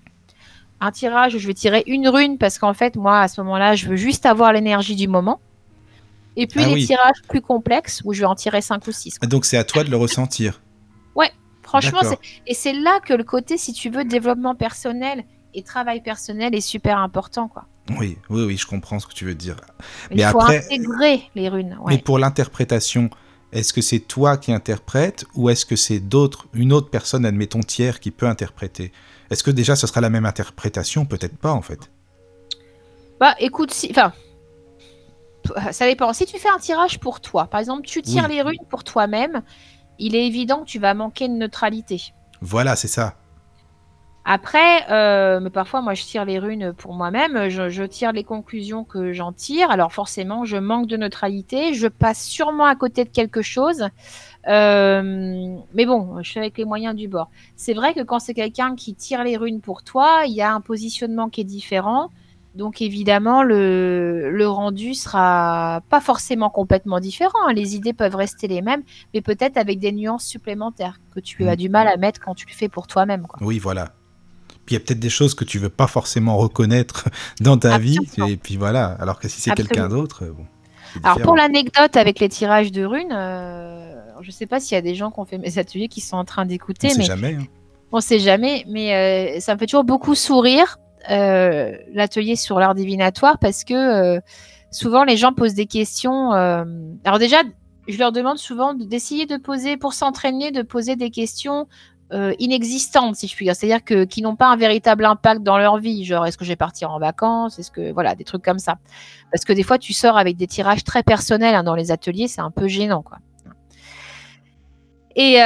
Un 0.81 0.91
tirage 0.91 1.35
où 1.35 1.39
je 1.39 1.47
vais 1.47 1.55
tirer 1.55 1.85
une 1.87 2.09
rune 2.09 2.39
parce 2.39 2.59
qu'en 2.59 2.73
fait, 2.75 2.97
moi, 2.97 3.21
à 3.21 3.29
ce 3.29 3.41
moment-là, 3.43 3.75
je 3.77 3.89
veux 3.89 3.97
juste 3.97 4.25
avoir 4.27 4.53
l'énergie 4.53 4.97
du 4.97 5.07
moment. 5.07 5.39
Et 6.37 6.47
puis 6.47 6.61
Ah 6.63 6.69
les 6.69 6.75
oui. 6.75 6.87
tirages 6.87 7.23
plus 7.29 7.41
complexes 7.43 8.01
où 8.05 8.13
je 8.15 8.21
vais 8.21 8.27
en 8.27 8.35
tirer 8.35 8.63
cinq 8.63 8.87
ou 8.87 8.93
six. 8.93 9.19
Donc, 9.23 9.45
c'est 9.45 9.57
à 9.59 9.65
toi 9.65 9.85
de 9.85 9.91
le 9.91 9.97
ressentir. 9.97 10.61
Franchement, 11.65 12.01
D'accord. 12.03 12.19
c'est 12.21 12.51
et 12.51 12.55
c'est 12.55 12.73
là 12.73 12.99
que 13.01 13.15
le 13.15 13.23
côté, 13.25 13.57
si 13.57 13.73
tu 13.73 13.89
veux, 13.89 14.05
développement 14.05 14.55
personnel 14.57 15.25
et 15.55 15.63
travail 15.63 16.03
personnel 16.03 16.55
est 16.57 16.61
super 16.61 16.99
important, 16.99 17.47
quoi. 17.49 17.65
Oui, 17.99 18.19
oui, 18.29 18.45
oui, 18.45 18.57
je 18.59 18.67
comprends 18.67 18.99
ce 18.99 19.07
que 19.07 19.15
tu 19.15 19.25
veux 19.25 19.37
dire. 19.37 19.57
Il 20.11 20.17
Mais 20.19 20.25
faut 20.25 20.41
après- 20.41 20.59
intégrer 20.59 21.23
les 21.37 21.49
runes. 21.49 21.79
Mais 21.87 21.95
Ouais. 21.95 21.99
pour 21.99 22.19
l'interprétation, 22.19 23.09
est-ce 23.53 23.73
que 23.73 23.81
c'est 23.81 24.01
toi 24.01 24.37
qui 24.37 24.53
interprètes 24.53 25.25
ou 25.35 25.49
est-ce 25.51 25.65
que 25.65 25.77
c'est 25.77 26.01
d'autres, 26.01 26.47
une 26.53 26.73
autre 26.73 26.91
personne, 26.91 27.25
admettons 27.25 27.61
tiers, 27.61 28.01
qui 28.01 28.11
peut 28.11 28.27
interpréter? 28.27 28.93
Est-ce 29.31 29.43
que 29.45 29.53
déjà 29.53 29.75
ce 29.77 29.87
sera 29.87 30.01
la 30.03 30.11
même 30.11 30.27
interprétation? 30.27 31.07
Peut-être 31.07 31.39
pas 31.39 31.53
en 31.53 31.63
fait. 31.63 31.91
Bah, 33.21 33.35
écoute, 33.39 33.73
si, 33.73 33.87
enfin, 33.93 34.13
ça 35.71 35.87
dépend. 35.87 36.13
Si 36.13 36.27
tu 36.27 36.39
fais 36.39 36.49
un 36.49 36.59
tirage 36.59 36.99
pour 37.01 37.21
toi, 37.21 37.47
par 37.47 37.61
exemple, 37.61 37.83
tu 37.87 38.03
tires 38.03 38.27
Oui. 38.29 38.37
les 38.37 38.43
runes 38.43 38.65
pour 38.69 38.85
toi-même, 38.85 39.43
il 39.99 40.15
est 40.15 40.27
évident 40.27 40.61
que 40.61 40.67
tu 40.67 40.79
vas 40.79 40.95
manquer 40.95 41.29
de 41.29 41.35
neutralité. 41.35 42.13
Voilà, 42.41 42.77
c'est 42.77 42.89
ça. 42.89 43.15
Après, 44.25 44.89
euh, 44.89 45.41
mais 45.41 45.51
parfois, 45.51 45.81
moi, 45.83 45.95
je 45.95 46.05
tire 46.05 46.25
les 46.25 46.39
runes 46.39 46.73
pour 46.75 46.95
moi-même. 46.95 47.49
Je, 47.49 47.69
je 47.71 47.83
tire 47.83 48.13
les 48.13 48.23
conclusions 48.23 48.85
que 48.85 49.13
j'en 49.13 49.33
tire. 49.33 49.69
Alors, 49.73 49.93
forcément, 49.93 50.45
je 50.45 50.57
manque 50.57 50.87
de 50.87 50.97
neutralité. 50.97 51.75
Je 51.75 51.89
passe 51.89 52.23
sûrement 52.25 52.67
à 52.67 52.77
côté 52.77 53.03
de 53.05 53.09
quelque 53.11 53.43
chose. 53.43 53.89
Euh, 54.49 55.57
mais 55.75 55.87
bon, 55.87 56.23
je 56.23 56.31
fais 56.33 56.39
avec 56.39 56.57
les 56.57 56.65
moyens 56.65 56.95
du 56.95 57.09
bord. 57.09 57.31
C'est 57.57 57.75
vrai 57.75 57.95
que 57.95 58.01
quand 58.03 58.21
c'est 58.21 58.35
quelqu'un 58.35 58.77
qui 58.77 58.95
tire 58.95 59.25
les 59.25 59.37
runes 59.37 59.61
pour 59.61 59.83
toi, 59.83 60.23
il 60.27 60.33
y 60.35 60.43
a 60.43 60.53
un 60.53 60.61
positionnement 60.61 61.29
qui 61.29 61.41
est 61.41 61.45
différent. 61.45 62.11
Donc, 62.55 62.83
évidemment, 62.83 63.43
le, 63.43 64.31
le 64.31 64.49
rendu 64.49 64.93
sera 64.95 65.81
pas 65.89 66.01
forcément 66.01 66.51
complètement 66.51 67.01
différent. 67.01 67.39
hein. 67.49 67.53
Les 67.55 67.75
idées 67.77 67.95
peuvent 67.95 68.15
rester 68.15 68.47
les 68.49 68.61
mêmes, 68.61 68.83
mais 69.15 69.23
peut-être 69.23 69.57
avec 69.57 69.79
des 69.79 69.91
nuances 69.93 70.25
supplémentaires 70.27 70.99
que 71.15 71.21
tu 71.21 71.45
Mm. 71.45 71.49
as 71.49 71.57
du 71.57 71.69
mal 71.71 71.89
à 71.89 71.97
mettre 71.97 72.21
quand 72.21 72.35
tu 72.35 72.47
le 72.47 72.53
fais 72.53 72.69
pour 72.69 72.87
toi-même. 72.87 73.27
Oui, 73.41 73.59
voilà. 73.59 73.93
Puis 74.67 74.75
il 74.75 74.79
y 74.79 74.81
a 74.81 74.81
peut-être 74.81 75.01
des 75.01 75.09
choses 75.11 75.35
que 75.35 75.45
tu 75.45 75.59
veux 75.59 75.71
pas 75.71 75.87
forcément 75.87 76.37
reconnaître 76.37 77.09
dans 77.41 77.57
ta 77.59 77.79
vie, 77.79 77.99
et 78.29 78.37
puis 78.37 78.57
voilà. 78.57 78.85
Alors 79.01 79.19
que 79.19 79.29
si 79.29 79.41
c'est 79.41 79.53
quelqu'un 79.53 79.89
d'autre, 79.89 80.25
bon. 80.27 80.45
Alors 81.03 81.21
pour 81.23 81.37
l'anecdote 81.37 81.97
avec 81.97 82.21
les 82.21 82.29
tirages 82.29 82.71
de 82.71 82.85
runes, 82.85 83.13
euh, 83.13 83.95
je 84.21 84.31
sais 84.31 84.47
pas 84.47 84.61
s'il 84.61 84.75
y 84.75 84.79
a 84.79 84.83
des 84.83 84.95
gens 84.95 85.11
qui 85.11 85.21
ont 85.21 85.25
fait 85.25 85.39
mes 85.39 85.57
ateliers 85.59 85.89
qui 85.89 86.03
sont 86.03 86.17
en 86.19 86.25
train 86.27 86.43
on 86.43 86.47
d'écouter, 86.47 86.91
sait 86.91 86.99
mais 86.99 87.05
jamais. 87.05 87.35
hein. 87.41 87.47
on 87.93 88.01
sait 88.01 88.19
jamais. 88.19 88.65
Mais 88.69 89.37
euh, 89.37 89.41
ça 89.41 89.55
me 89.55 89.59
fait 89.59 89.67
toujours 89.67 89.85
beaucoup 89.85 90.15
sourire 90.15 90.77
euh, 91.11 91.77
l'atelier 91.93 92.37
sur 92.37 92.59
l'art 92.59 92.75
divinatoire 92.75 93.39
parce 93.39 93.65
que 93.65 93.75
euh, 93.75 94.21
souvent 94.71 95.05
les 95.05 95.17
gens 95.17 95.33
posent 95.33 95.55
des 95.55 95.67
questions. 95.67 96.33
euh, 96.33 96.65
Alors 97.05 97.19
déjà, 97.19 97.39
je 97.89 97.99
leur 97.99 98.13
demande 98.13 98.39
souvent 98.39 98.75
de- 98.75 98.85
d'essayer 98.85 99.27
de 99.27 99.37
poser, 99.37 99.77
pour 99.77 99.93
s'entraîner, 99.93 100.51
de 100.51 100.63
poser 100.63 100.97
des 100.97 101.11
questions 101.11 101.67
inexistantes, 102.39 103.17
si 103.17 103.27
je 103.27 103.35
puis 103.35 103.47
dire, 103.47 103.57
c'est-à-dire 103.57 103.83
que 103.83 104.05
qui 104.05 104.21
n'ont 104.21 104.37
pas 104.37 104.49
un 104.49 104.57
véritable 104.57 105.07
impact 105.07 105.43
dans 105.43 105.57
leur 105.57 105.79
vie, 105.79 106.05
genre 106.05 106.27
est-ce 106.27 106.37
que 106.37 106.45
je 106.45 106.51
vais 106.51 106.57
partir 106.57 106.91
en 106.91 106.99
vacances, 106.99 107.59
est-ce 107.59 107.71
que 107.71 107.91
voilà 107.91 108.15
des 108.15 108.25
trucs 108.25 108.45
comme 108.45 108.59
ça, 108.59 108.77
parce 109.31 109.47
que 109.47 109.55
des 109.55 109.63
fois 109.63 109.79
tu 109.79 109.95
sors 109.95 110.19
avec 110.19 110.37
des 110.37 110.47
tirages 110.47 110.85
très 110.85 111.03
personnels 111.03 111.55
hein, 111.55 111.63
dans 111.63 111.75
les 111.75 111.91
ateliers, 111.91 112.29
c'est 112.29 112.43
un 112.43 112.51
peu 112.51 112.69
gênant 112.69 113.01
quoi. 113.01 113.17
Et, 115.17 115.37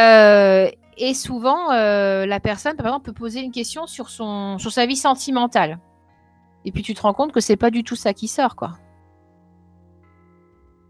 et 0.97 1.15
souvent, 1.15 1.73
euh, 1.73 2.27
la 2.27 2.41
personne, 2.41 2.77
par 2.77 2.87
exemple, 2.87 3.07
peut 3.07 3.13
poser 3.13 3.41
une 3.41 3.53
question 3.53 3.87
sur, 3.87 4.09
son, 4.09 4.59
sur 4.59 4.73
sa 4.73 4.87
vie 4.87 4.97
sentimentale. 4.97 5.79
Et 6.65 6.73
puis 6.73 6.83
tu 6.83 6.95
te 6.95 7.03
rends 7.03 7.13
compte 7.15 7.33
que 7.33 7.41
c'est 7.41 7.57
pas 7.57 7.71
du 7.71 7.85
tout 7.85 7.97
ça 7.97 8.15
qui 8.15 8.29
sort, 8.29 8.57
quoi. 8.57 8.79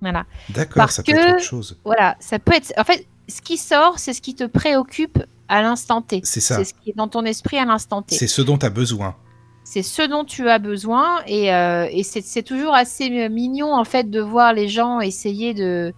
Voilà. 0.00 0.24
D'accord, 0.50 0.90
ça 0.90 1.02
peut 1.02 1.12
être 1.12 1.34
autre 1.34 1.42
chose. 1.42 1.80
Voilà, 1.84 2.16
ça 2.20 2.38
peut 2.38 2.54
être. 2.54 2.72
En 2.78 2.84
fait, 2.84 3.06
ce 3.28 3.40
qui 3.40 3.56
sort, 3.56 3.98
c'est 3.98 4.12
ce 4.12 4.20
qui 4.20 4.34
te 4.34 4.44
préoccupe 4.44 5.18
à 5.48 5.62
l'instant 5.62 6.02
T. 6.02 6.20
C'est 6.22 6.40
ça. 6.40 6.56
C'est 6.56 6.64
ce 6.64 6.74
qui 6.74 6.90
est 6.90 6.96
dans 6.96 7.08
ton 7.08 7.24
esprit 7.24 7.58
à 7.58 7.64
l'instant 7.64 8.02
T. 8.02 8.14
C'est 8.14 8.26
ce 8.26 8.42
dont 8.42 8.58
tu 8.58 8.66
as 8.66 8.70
besoin. 8.70 9.16
c'est 9.64 9.82
ce 9.82 10.02
dont 10.02 10.24
tu 10.24 10.48
as 10.48 10.60
besoin 10.60 11.22
et, 11.26 11.52
euh, 11.52 11.88
et 11.90 12.04
c'est 12.04 12.22
c'est 12.22 12.44
toujours 12.44 12.72
assez 12.74 13.28
mignon 13.28 13.74
en 13.74 13.84
fait 13.84 14.08
de 14.08 14.20
voir 14.20 14.52
les 14.52 14.68
gens 14.68 15.00
essayer 15.00 15.54
de, 15.54 15.92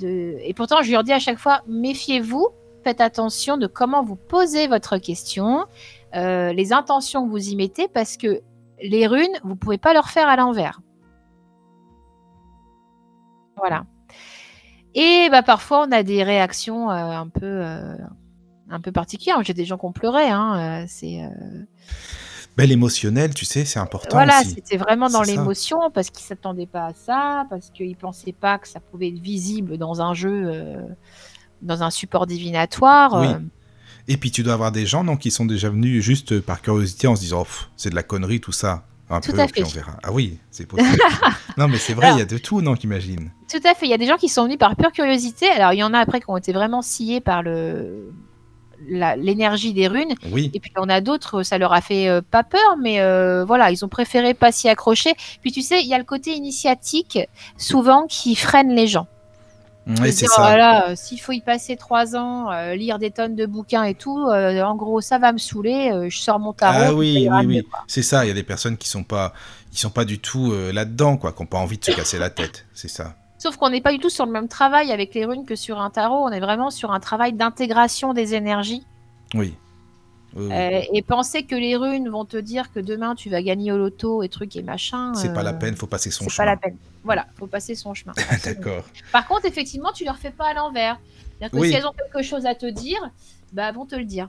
de... 0.00 0.36
et 0.42 0.54
pourtant 0.54 0.80
je 0.82 0.90
leur 0.90 1.04
dis 1.04 1.12
à 1.12 1.18
chaque 1.18 1.38
fois 1.38 1.60
méfiez-vous 1.68 2.48
faites 2.86 3.00
attention 3.00 3.56
de 3.56 3.66
comment 3.66 4.04
vous 4.04 4.14
posez 4.14 4.68
votre 4.68 4.98
question 4.98 5.64
euh, 6.14 6.52
les 6.52 6.72
intentions 6.72 7.26
que 7.26 7.30
vous 7.30 7.48
y 7.48 7.56
mettez 7.56 7.88
parce 7.88 8.16
que 8.16 8.42
les 8.80 9.08
runes 9.08 9.36
vous 9.42 9.56
pouvez 9.56 9.76
pas 9.76 9.92
leur 9.92 10.08
faire 10.08 10.28
à 10.28 10.36
l'envers. 10.36 10.80
Voilà. 13.56 13.86
Et 14.94 15.26
bah 15.32 15.42
parfois 15.42 15.84
on 15.88 15.90
a 15.90 16.04
des 16.04 16.22
réactions 16.22 16.88
euh, 16.88 16.94
un 16.94 17.28
peu 17.28 17.44
euh, 17.44 17.96
un 18.70 18.80
peu 18.80 18.92
particulières. 18.92 19.42
J'ai 19.42 19.52
des 19.52 19.64
gens 19.64 19.78
qui 19.78 19.86
ont 19.86 19.92
pleuré 19.92 20.28
hein, 20.30 20.84
c'est 20.86 21.28
Ben, 22.56 22.68
l'émotionnel, 22.68 23.34
tu 23.34 23.44
sais, 23.44 23.64
c'est 23.64 23.80
important 23.80 24.16
Voilà, 24.16 24.42
c'était 24.44 24.76
vraiment 24.76 25.08
dans 25.10 25.22
l'émotion 25.22 25.90
parce 25.92 26.10
qu'ils 26.10 26.24
s'attendaient 26.24 26.66
pas 26.66 26.86
à 26.86 26.94
ça, 26.94 27.46
parce 27.50 27.70
qu'ils 27.70 27.96
pensaient 27.96 28.32
pas 28.32 28.58
que 28.58 28.68
ça 28.68 28.78
pouvait 28.78 29.08
être 29.08 29.18
visible 29.18 29.76
dans 29.76 30.00
un 30.00 30.14
jeu, 30.14 30.44
euh, 30.46 30.82
dans 31.66 31.82
un 31.82 31.90
support 31.90 32.26
divinatoire. 32.26 33.14
Oui. 33.20 33.26
euh. 33.26 33.38
Et 34.08 34.16
puis 34.16 34.30
tu 34.30 34.42
dois 34.42 34.54
avoir 34.54 34.72
des 34.72 34.86
gens 34.86 35.02
donc, 35.04 35.18
qui 35.20 35.30
sont 35.30 35.44
déjà 35.44 35.68
venus 35.68 36.02
juste 36.02 36.40
par 36.40 36.62
curiosité 36.62 37.08
en 37.08 37.16
se 37.16 37.20
disant 37.22 37.46
c'est 37.76 37.90
de 37.90 37.94
la 37.96 38.02
connerie 38.04 38.40
tout 38.40 38.52
ça. 38.52 38.84
Un 39.08 39.20
Tout 39.20 39.32
peu, 39.32 39.40
à 39.40 39.46
puis 39.46 39.60
fait. 39.62 39.66
on 39.66 39.70
verra. 39.70 39.96
Ah 40.02 40.12
oui, 40.12 40.38
c'est 40.50 40.66
possible. 40.66 40.98
non, 41.56 41.68
mais 41.68 41.78
c'est 41.78 41.94
vrai, 41.94 42.10
il 42.12 42.18
y 42.18 42.22
a 42.22 42.24
de 42.24 42.38
tout, 42.38 42.60
non, 42.60 42.74
j'imagine. 42.74 43.30
Tout 43.48 43.60
à 43.64 43.74
fait. 43.74 43.86
Il 43.86 43.90
y 43.90 43.94
a 43.94 43.98
des 43.98 44.06
gens 44.06 44.16
qui 44.16 44.28
sont 44.28 44.44
venus 44.44 44.58
par 44.58 44.74
pure 44.74 44.90
curiosité. 44.90 45.46
Alors 45.48 45.72
il 45.72 45.78
y 45.78 45.84
en 45.84 45.94
a 45.94 45.98
après 46.00 46.18
qui 46.20 46.26
ont 46.28 46.36
été 46.36 46.52
vraiment 46.52 46.82
sciés 46.82 47.20
par 47.20 47.42
le 47.42 48.10
l'énergie 48.88 49.72
des 49.72 49.88
runes. 49.88 50.14
Oui, 50.30 50.50
Et 50.54 50.60
puis 50.60 50.70
en 50.76 50.88
a 50.88 51.00
d'autres, 51.00 51.42
ça 51.42 51.56
leur 51.58 51.72
a 51.72 51.80
fait 51.80 52.08
euh, 52.08 52.20
pas 52.20 52.44
peur, 52.44 52.76
mais 52.80 53.00
euh, 53.00 53.44
voilà, 53.44 53.70
ils 53.70 53.84
ont 53.84 53.88
préféré 53.88 54.34
pas 54.34 54.52
s'y 54.52 54.68
accrocher. 54.68 55.14
Puis 55.40 55.50
tu 55.52 55.62
sais, 55.62 55.80
il 55.82 55.88
y 55.88 55.94
a 55.94 55.98
le 55.98 56.04
côté 56.04 56.34
initiatique 56.34 57.18
souvent 57.56 58.06
qui 58.06 58.36
freine 58.36 58.74
les 58.74 58.86
gens. 58.86 59.06
C'est 59.86 60.26
ça. 60.26 60.42
voilà, 60.42 60.88
euh, 60.88 60.96
s'il 60.96 61.20
faut 61.20 61.32
y 61.32 61.40
passer 61.40 61.76
trois 61.76 62.16
ans, 62.16 62.50
euh, 62.50 62.74
lire 62.74 62.98
des 62.98 63.10
tonnes 63.10 63.36
de 63.36 63.46
bouquins 63.46 63.84
et 63.84 63.94
tout, 63.94 64.18
euh, 64.18 64.62
en 64.62 64.74
gros, 64.74 65.00
ça 65.00 65.18
va 65.18 65.32
me 65.32 65.38
saouler. 65.38 66.08
je 66.08 66.18
sors 66.18 66.38
mon 66.38 66.52
tarot. 66.52 66.78
Ah 66.78 66.94
oui, 66.94 67.28
oui, 67.30 67.46
oui. 67.46 67.62
C'est 67.86 68.02
ça, 68.02 68.24
il 68.24 68.28
y 68.28 68.30
a 68.30 68.34
des 68.34 68.42
personnes 68.42 68.76
qui 68.76 68.88
sont 68.88 69.04
pas, 69.04 69.32
qui 69.70 69.78
sont 69.78 69.90
pas 69.90 70.04
du 70.04 70.18
tout 70.18 70.52
là-dedans, 70.72 71.16
quoi, 71.16 71.32
qui 71.32 71.42
n'ont 71.42 71.46
pas 71.46 71.58
envie 71.58 71.78
de 71.78 71.84
se 71.84 71.92
casser 71.92 72.18
la 72.18 72.30
tête. 72.30 72.66
C'est 72.74 72.88
ça. 72.88 73.14
Sauf 73.38 73.56
qu'on 73.56 73.70
n'est 73.70 73.82
pas 73.82 73.92
du 73.92 73.98
tout 73.98 74.08
sur 74.08 74.26
le 74.26 74.32
même 74.32 74.48
travail 74.48 74.90
avec 74.92 75.14
les 75.14 75.24
runes 75.24 75.44
que 75.44 75.56
sur 75.56 75.80
un 75.80 75.90
tarot. 75.90 76.24
On 76.24 76.30
est 76.30 76.40
vraiment 76.40 76.70
sur 76.70 76.92
un 76.92 77.00
travail 77.00 77.32
d'intégration 77.34 78.14
des 78.14 78.34
énergies. 78.34 78.84
Oui. 79.34 79.54
Oui. 80.36 80.52
Euh, 80.52 80.82
et 80.92 81.02
penser 81.02 81.44
que 81.44 81.54
les 81.54 81.76
runes 81.76 82.08
vont 82.10 82.24
te 82.26 82.36
dire 82.36 82.70
que 82.72 82.78
demain 82.80 83.14
tu 83.14 83.30
vas 83.30 83.42
gagner 83.42 83.72
au 83.72 83.78
loto 83.78 84.22
et 84.22 84.28
trucs 84.28 84.54
et 84.56 84.62
machin. 84.62 85.14
c'est 85.14 85.32
pas 85.32 85.42
la 85.42 85.50
euh, 85.50 85.58
peine, 85.58 85.76
faut 85.76 85.86
passer 85.86 86.10
son 86.10 86.24
C'est 86.24 86.36
pas 86.36 86.42
chemin. 86.42 86.46
la 86.46 86.56
peine. 86.56 86.76
Voilà, 87.04 87.26
faut 87.36 87.46
passer 87.46 87.74
son 87.74 87.94
chemin. 87.94 88.12
D'accord. 88.44 88.84
Par 89.12 89.26
contre, 89.26 89.46
effectivement, 89.46 89.92
tu 89.92 90.04
leur 90.04 90.18
fais 90.18 90.30
pas 90.30 90.48
à 90.48 90.54
l'envers. 90.54 90.98
C'est-à-dire 91.38 91.50
que 91.50 91.56
Oui. 91.56 91.68
si 91.70 91.74
elles 91.74 91.86
ont 91.86 91.92
quelque 91.92 92.22
chose 92.22 92.44
à 92.46 92.54
te 92.54 92.66
dire, 92.66 92.98
bah, 93.52 93.68
elles 93.68 93.74
vont 93.74 93.86
te 93.86 93.94
le 93.94 94.04
dire. 94.04 94.28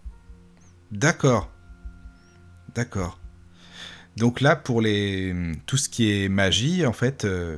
D'accord. 0.92 1.50
D'accord. 2.74 3.20
Donc 4.16 4.42
là, 4.42 4.56
pour 4.56 4.82
les 4.82 5.36
tout 5.66 5.78
ce 5.78 5.90
qui 5.90 6.12
est 6.12 6.30
magie, 6.30 6.86
en 6.86 6.94
fait, 6.94 7.26
euh, 7.26 7.58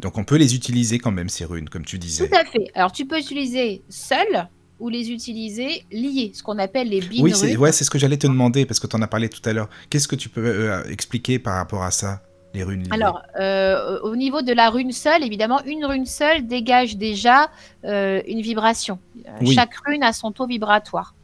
donc 0.00 0.18
on 0.18 0.24
peut 0.24 0.36
les 0.36 0.54
utiliser 0.54 0.98
quand 0.98 1.12
même 1.12 1.28
ces 1.28 1.44
runes, 1.44 1.68
comme 1.68 1.84
tu 1.84 1.98
disais. 1.98 2.28
Tout 2.28 2.34
à 2.34 2.44
fait. 2.44 2.70
Alors, 2.74 2.92
tu 2.92 3.06
peux 3.06 3.18
utiliser 3.18 3.82
seul 3.88 4.48
ou 4.80 4.88
les 4.88 5.10
utiliser 5.10 5.84
liés, 5.92 6.32
ce 6.34 6.42
qu'on 6.42 6.58
appelle 6.58 6.88
les 6.88 7.00
Oui, 7.00 7.08
binômes. 7.08 7.34
c'est 7.34 7.56
ouais, 7.56 7.72
ce 7.72 7.88
que 7.88 7.98
j'allais 7.98 8.16
te 8.16 8.26
demander 8.26 8.66
parce 8.66 8.80
que 8.80 8.86
tu 8.86 8.96
en 8.96 9.02
as 9.02 9.06
parlé 9.06 9.28
tout 9.28 9.40
à 9.48 9.52
l'heure. 9.52 9.68
Qu'est-ce 9.90 10.08
que 10.08 10.16
tu 10.16 10.28
peux 10.28 10.44
euh, 10.44 10.84
expliquer 10.90 11.38
par 11.38 11.56
rapport 11.56 11.84
à 11.84 11.90
ça, 11.90 12.22
les 12.54 12.64
runes 12.64 12.82
liées? 12.82 12.88
Alors, 12.90 13.22
euh, 13.38 14.00
au 14.00 14.16
niveau 14.16 14.42
de 14.42 14.52
la 14.52 14.70
rune 14.70 14.92
seule, 14.92 15.22
évidemment, 15.22 15.62
une 15.64 15.84
rune 15.84 16.06
seule 16.06 16.46
dégage 16.46 16.96
déjà 16.96 17.50
euh, 17.84 18.20
une 18.26 18.40
vibration. 18.40 18.98
Oui. 19.40 19.54
Chaque 19.54 19.74
rune 19.86 20.02
a 20.02 20.12
son 20.12 20.32
taux 20.32 20.46
vibratoire. 20.46 21.14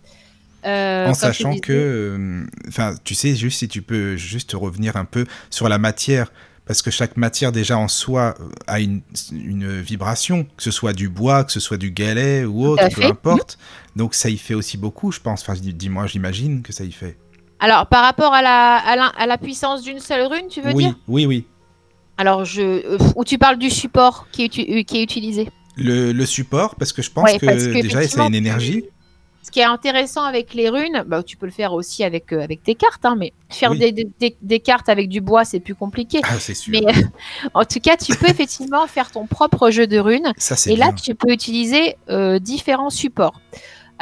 Euh, 0.66 1.08
en 1.08 1.14
sachant 1.14 1.56
que, 1.58 2.44
enfin, 2.68 2.94
tu 3.02 3.14
sais, 3.14 3.34
juste 3.34 3.60
si 3.60 3.68
tu 3.68 3.80
peux 3.80 4.16
juste 4.16 4.52
revenir 4.52 4.96
un 4.96 5.06
peu 5.06 5.24
sur 5.48 5.68
la 5.68 5.78
matière, 5.78 6.30
parce 6.70 6.82
que 6.82 6.92
chaque 6.92 7.16
matière 7.16 7.50
déjà 7.50 7.76
en 7.76 7.88
soi 7.88 8.36
euh, 8.38 8.44
a 8.68 8.78
une, 8.78 9.00
une 9.32 9.80
vibration, 9.80 10.44
que 10.56 10.62
ce 10.62 10.70
soit 10.70 10.92
du 10.92 11.08
bois, 11.08 11.42
que 11.42 11.50
ce 11.50 11.58
soit 11.58 11.78
du 11.78 11.90
galet 11.90 12.44
ou 12.44 12.64
autre, 12.64 12.88
peu 12.94 13.02
importe. 13.02 13.58
Donc 13.96 14.14
ça 14.14 14.30
y 14.30 14.38
fait 14.38 14.54
aussi 14.54 14.78
beaucoup, 14.78 15.10
je 15.10 15.18
pense. 15.18 15.42
Enfin, 15.42 15.54
dis- 15.54 15.74
dis-moi, 15.74 16.06
j'imagine 16.06 16.62
que 16.62 16.72
ça 16.72 16.84
y 16.84 16.92
fait. 16.92 17.16
Alors, 17.58 17.88
par 17.88 18.04
rapport 18.04 18.32
à 18.32 18.40
la, 18.40 18.76
à 18.76 18.94
la, 18.94 19.06
à 19.06 19.26
la 19.26 19.36
puissance 19.36 19.82
d'une 19.82 19.98
seule 19.98 20.24
rune, 20.28 20.46
tu 20.48 20.60
veux 20.60 20.72
oui, 20.72 20.84
dire? 20.84 20.94
oui, 21.08 21.26
oui. 21.26 21.44
Alors, 22.18 22.44
je, 22.44 22.62
euh, 22.62 22.98
ou 23.16 23.24
tu 23.24 23.36
parles 23.36 23.58
du 23.58 23.68
support 23.68 24.28
qui 24.30 24.44
est, 24.44 24.58
euh, 24.60 24.84
qui 24.84 24.98
est 24.98 25.02
utilisé? 25.02 25.48
Le, 25.76 26.12
le 26.12 26.26
support, 26.26 26.76
parce 26.76 26.92
que 26.92 27.02
je 27.02 27.10
pense 27.10 27.32
Ouais, 27.32 27.38
que, 27.38 27.46
que 27.74 27.82
déjà, 27.82 28.06
ça 28.06 28.22
a 28.22 28.26
une 28.26 28.34
énergie. 28.36 28.84
Ce 29.42 29.50
qui 29.50 29.60
est 29.60 29.64
intéressant 29.64 30.22
avec 30.24 30.52
les 30.54 30.68
runes, 30.68 31.02
bah, 31.06 31.22
tu 31.22 31.36
peux 31.36 31.46
le 31.46 31.52
faire 31.52 31.72
aussi 31.72 32.04
avec, 32.04 32.32
euh, 32.32 32.40
avec 32.42 32.62
tes 32.62 32.74
cartes, 32.74 33.04
hein, 33.04 33.16
mais 33.18 33.32
faire 33.48 33.70
Oui. 33.70 33.78
des, 33.78 33.90
des- 33.92 34.08
des- 34.20 34.36
des 34.42 34.60
cartes 34.60 34.88
avec 34.90 35.08
du 35.08 35.20
bois, 35.22 35.44
c'est 35.46 35.60
plus 35.60 35.74
compliqué. 35.74 36.20
Ah, 36.24 36.38
c'est 36.38 36.54
sûr. 36.54 36.72
Mais 36.72 36.86
euh, 36.86 37.02
en 37.54 37.64
tout 37.64 37.80
cas, 37.80 37.96
tu 37.96 38.14
peux 38.16 38.28
effectivement 38.28 38.86
faire 38.86 39.10
ton 39.10 39.26
propre 39.26 39.70
jeu 39.70 39.86
de 39.86 39.98
runes. 39.98 40.32
Ça, 40.36 40.56
c'est 40.56 40.72
Et 40.72 40.76
là, 40.76 40.92
tu 40.92 41.14
peux 41.14 41.32
utiliser 41.32 41.96
euh, 42.10 42.38
différents 42.38 42.90
supports. 42.90 43.40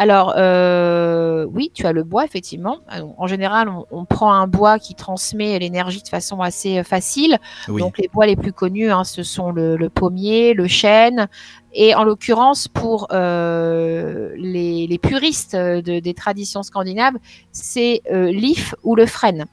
Alors, 0.00 0.34
euh, 0.36 1.44
oui, 1.52 1.72
tu 1.74 1.84
as 1.84 1.92
le 1.92 2.04
bois, 2.04 2.24
effectivement. 2.24 2.78
Alors, 2.86 3.14
en 3.18 3.26
général, 3.26 3.68
on, 3.68 3.84
on 3.90 4.04
prend 4.04 4.32
un 4.32 4.46
bois 4.46 4.78
qui 4.78 4.94
transmet 4.94 5.58
l'énergie 5.58 6.02
de 6.02 6.08
façon 6.08 6.40
assez 6.40 6.78
euh, 6.78 6.84
facile. 6.84 7.36
Oui. 7.66 7.80
Donc, 7.82 7.98
les 7.98 8.06
bois 8.06 8.26
les 8.26 8.36
plus 8.36 8.52
connus, 8.52 8.92
hein, 8.92 9.02
ce 9.02 9.24
sont 9.24 9.50
le, 9.50 9.76
le 9.76 9.88
pommier, 9.90 10.54
le 10.54 10.68
chêne. 10.68 11.26
Et 11.72 11.96
en 11.96 12.04
l'occurrence, 12.04 12.68
pour 12.68 13.08
euh, 13.10 14.32
les, 14.36 14.86
les 14.86 14.98
puristes 14.98 15.54
euh, 15.56 15.82
de- 15.82 15.98
des 15.98 16.14
traditions 16.14 16.62
scandinaves, 16.62 17.16
c'est 17.50 18.02
euh, 18.12 18.30
l'if 18.30 18.76
ou 18.84 18.94
le 18.94 19.04
frêne. 19.04 19.46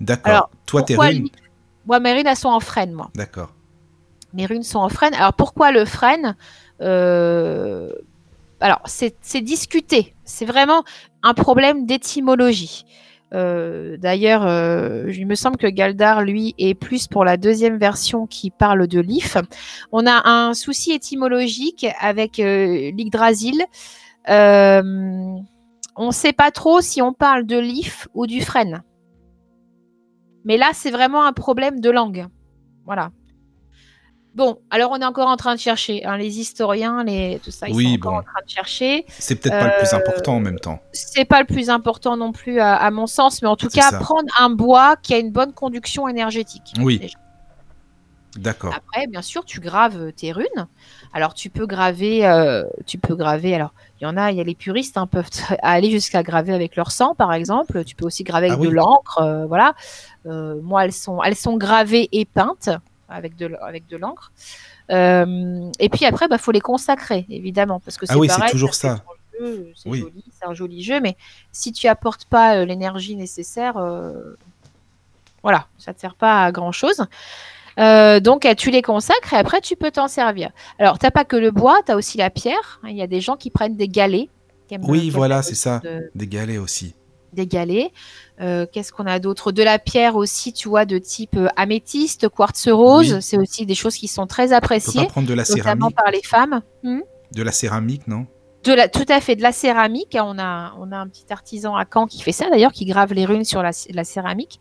D'accord. 0.00 0.48
Toi, 0.66 0.82
tes 0.82 0.96
runes. 0.96 1.28
Moi, 1.86 1.98
mes 1.98 2.12
runes, 2.12 2.26
elles 2.28 2.36
sont 2.36 2.50
en 2.50 2.60
frêne, 2.60 2.92
moi. 2.92 3.10
D'accord. 3.16 3.50
Mes 4.32 4.46
runes 4.46 4.62
sont 4.62 4.78
en 4.78 4.90
frêne. 4.90 5.14
Alors 5.14 5.32
pourquoi 5.32 5.72
le 5.72 5.84
frêne? 5.84 6.36
Euh, 6.82 7.90
Alors 8.60 8.82
c'est 8.86 9.40
discuté. 9.40 10.14
C'est 10.24 10.46
vraiment 10.46 10.84
un 11.22 11.34
problème 11.34 11.86
d'étymologie. 11.86 12.84
Euh, 13.34 13.96
D'ailleurs, 13.98 14.46
euh, 14.46 15.12
il 15.12 15.26
me 15.26 15.34
semble 15.34 15.56
que 15.56 15.66
Galdar, 15.66 16.22
lui, 16.22 16.54
est 16.58 16.74
plus 16.74 17.06
pour 17.06 17.24
la 17.24 17.36
deuxième 17.36 17.78
version 17.78 18.26
qui 18.26 18.50
parle 18.50 18.86
de 18.86 19.00
l'if. 19.00 19.36
On 19.92 20.06
a 20.06 20.28
un 20.28 20.54
souci 20.54 20.92
étymologique 20.92 21.86
avec 22.00 22.40
euh, 22.40 22.90
l'Yggdrasil. 22.92 23.64
Euh, 24.28 24.82
on 25.96 26.06
ne 26.06 26.12
sait 26.12 26.32
pas 26.32 26.50
trop 26.50 26.80
si 26.80 27.02
on 27.02 27.12
parle 27.12 27.44
de 27.44 27.58
l'if 27.58 28.08
ou 28.14 28.26
du 28.26 28.40
frêne. 28.40 28.82
Mais 30.44 30.56
là, 30.56 30.70
c'est 30.72 30.90
vraiment 30.90 31.24
un 31.24 31.32
problème 31.32 31.80
de 31.80 31.90
langue. 31.90 32.26
Voilà. 32.86 33.10
Bon, 34.34 34.58
alors 34.70 34.92
on 34.92 34.96
est 35.00 35.04
encore 35.04 35.26
en 35.28 35.36
train 35.36 35.54
de 35.54 35.60
chercher. 35.60 36.04
hein, 36.04 36.16
les 36.16 36.38
historiens, 36.38 37.02
les, 37.02 37.40
tout 37.42 37.50
ça, 37.50 37.68
ils 37.68 37.74
Oui, 37.74 37.84
sont 37.88 37.94
encore 37.96 38.12
bon. 38.12 38.18
en 38.18 38.22
train 38.22 38.40
de 38.44 38.50
chercher. 38.50 39.04
C'est 39.08 39.34
peut-être 39.34 39.58
pas 39.58 39.66
le 39.66 39.78
plus 39.84 39.92
Euh, 39.92 39.96
important 39.96 40.34
en 40.36 40.40
même 40.40 40.60
temps. 40.60 40.78
C'est 40.92 41.24
pas 41.24 41.40
le 41.40 41.46
plus 41.46 41.70
important 41.70 42.16
non 42.16 42.30
plus 42.32 42.60
à, 42.60 42.74
à 42.76 42.90
mon 42.90 43.06
sens, 43.06 43.42
mais 43.42 43.48
en 43.48 43.56
tout 43.56 43.68
cas, 43.68 43.90
ça. 43.90 43.98
prendre 43.98 44.28
un 44.38 44.50
bois 44.50 44.96
qui 45.02 45.14
a 45.14 45.18
une 45.18 45.32
bonne 45.32 45.52
conduction 45.52 46.06
énergétique. 46.08 46.72
Oui. 46.78 46.98
déjà. 47.00 47.18
D'accord. 48.36 48.72
Après, 48.76 49.06
bien 49.08 49.22
sûr, 49.22 49.44
tu 49.44 49.58
graves 49.58 50.12
tes 50.12 50.30
runes. 50.30 50.68
Alors, 51.12 51.34
tu 51.34 51.50
peux 51.50 51.66
graver, 51.66 52.24
euh, 52.26 52.62
tu 52.86 52.98
peux 52.98 53.16
graver. 53.16 53.54
Alors, 53.54 53.72
il 54.00 54.04
y 54.04 54.06
en 54.06 54.16
a, 54.16 54.30
il 54.30 54.36
y 54.36 54.40
a 54.40 54.44
les 54.44 54.54
puristes 54.54 54.96
hein, 54.98 55.06
peuvent 55.08 55.28
aller 55.62 55.90
jusqu'à 55.90 56.22
graver 56.22 56.52
avec 56.52 56.76
leur 56.76 56.92
sang, 56.92 57.14
par 57.16 57.32
exemple. 57.32 57.82
Tu 57.84 57.96
peux 57.96 58.04
aussi 58.04 58.22
graver 58.22 58.46
avec 58.48 58.58
Ah 58.58 58.62
oui. 58.62 58.68
de 58.68 58.72
l'encre, 58.74 59.18
euh, 59.22 59.46
voilà. 59.46 59.74
Euh, 60.26 60.60
moi, 60.62 60.84
elles 60.84 60.92
sont, 60.92 61.20
elles 61.24 61.34
sont 61.34 61.56
gravées 61.56 62.08
et 62.12 62.26
peintes 62.26 62.68
avec 63.08 63.36
de, 63.36 63.46
l- 63.46 63.58
avec 63.60 63.86
de 63.88 63.96
l'encre. 63.96 64.32
Euh, 64.90 65.70
et 65.78 65.88
puis 65.88 66.04
après, 66.04 66.28
bah, 66.28 66.38
faut 66.38 66.52
les 66.52 66.60
consacrer, 66.60 67.26
évidemment, 67.28 67.80
parce 67.80 67.96
que 67.96 68.06
Ah 68.08 68.12
c'est 68.14 68.18
oui, 68.18 68.28
c'est 68.28 68.50
toujours 68.50 68.74
ça. 68.74 69.02
C'est 69.40 69.88
Oui. 69.88 70.00
joli, 70.00 70.24
c'est 70.36 70.46
un 70.46 70.54
joli 70.54 70.82
jeu, 70.82 71.00
mais 71.00 71.16
si 71.52 71.72
tu 71.72 71.86
apportes 71.86 72.24
pas 72.24 72.56
euh, 72.56 72.64
l'énergie 72.64 73.14
nécessaire, 73.14 73.76
euh, 73.76 74.36
voilà, 75.42 75.66
ça 75.78 75.94
te 75.94 76.00
sert 76.00 76.14
pas 76.16 76.44
à 76.44 76.50
grand 76.52 76.72
chose. 76.72 77.06
Euh, 77.78 78.18
donc, 78.18 78.48
tu 78.56 78.72
les 78.72 78.82
consacres 78.82 79.32
et 79.34 79.36
après, 79.36 79.60
tu 79.60 79.76
peux 79.76 79.92
t'en 79.92 80.08
servir. 80.08 80.50
Alors, 80.80 80.98
t'as 80.98 81.12
pas 81.12 81.24
que 81.24 81.36
le 81.36 81.52
bois, 81.52 81.78
tu 81.86 81.92
as 81.92 81.96
aussi 81.96 82.18
la 82.18 82.30
pierre. 82.30 82.80
Il 82.88 82.96
y 82.96 83.02
a 83.02 83.06
des 83.06 83.20
gens 83.20 83.36
qui 83.36 83.50
prennent 83.50 83.76
des 83.76 83.88
galets. 83.88 84.28
qui 84.68 84.76
Oui, 84.82 85.10
voilà, 85.10 85.42
c'est 85.42 85.54
ça. 85.54 85.78
de- 85.84 86.10
Des 86.16 86.26
galets 86.26 86.58
aussi. 86.58 86.94
Des 87.32 87.46
galets. 87.46 87.90
Euh, 88.40 88.66
Qu'est-ce 88.70 88.92
qu'on 88.92 89.06
a 89.06 89.18
d'autre? 89.18 89.52
De 89.52 89.62
la 89.62 89.78
pierre 89.78 90.16
aussi, 90.16 90.52
tu 90.52 90.68
vois, 90.68 90.84
de 90.84 90.98
type 90.98 91.36
euh, 91.36 91.48
améthyste, 91.56 92.28
quartz 92.28 92.68
rose. 92.68 93.14
Oui. 93.14 93.22
C'est 93.22 93.38
aussi 93.38 93.66
des 93.66 93.74
choses 93.74 93.96
qui 93.96 94.08
sont 94.08 94.26
très 94.26 94.46
On 94.46 94.48
peut 94.50 94.54
appréciées, 94.56 95.02
pas 95.02 95.08
prendre 95.08 95.28
de 95.28 95.34
la 95.34 95.42
notamment 95.42 95.88
céramique. 95.88 95.96
par 95.96 96.10
les 96.10 96.22
femmes. 96.22 96.62
Hmm? 96.82 97.00
De 97.34 97.42
la 97.42 97.52
céramique, 97.52 98.06
non? 98.06 98.26
De 98.64 98.72
la, 98.72 98.88
tout 98.88 99.04
à 99.08 99.20
fait, 99.20 99.36
de 99.36 99.42
la 99.42 99.52
céramique. 99.52 100.16
On 100.20 100.38
a, 100.38 100.74
on 100.78 100.90
a 100.90 100.96
un 100.96 101.06
petit 101.06 101.24
artisan 101.30 101.76
à 101.76 101.84
Caen 101.92 102.06
qui 102.06 102.22
fait 102.22 102.32
ça 102.32 102.50
d'ailleurs, 102.50 102.72
qui 102.72 102.86
grave 102.86 103.12
les 103.12 103.24
runes 103.24 103.44
sur 103.44 103.62
la, 103.62 103.70
la 103.90 104.04
céramique. 104.04 104.58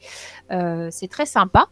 Euh, 0.51 0.89
c'est 0.91 1.07
très 1.07 1.26
sympa. 1.26 1.68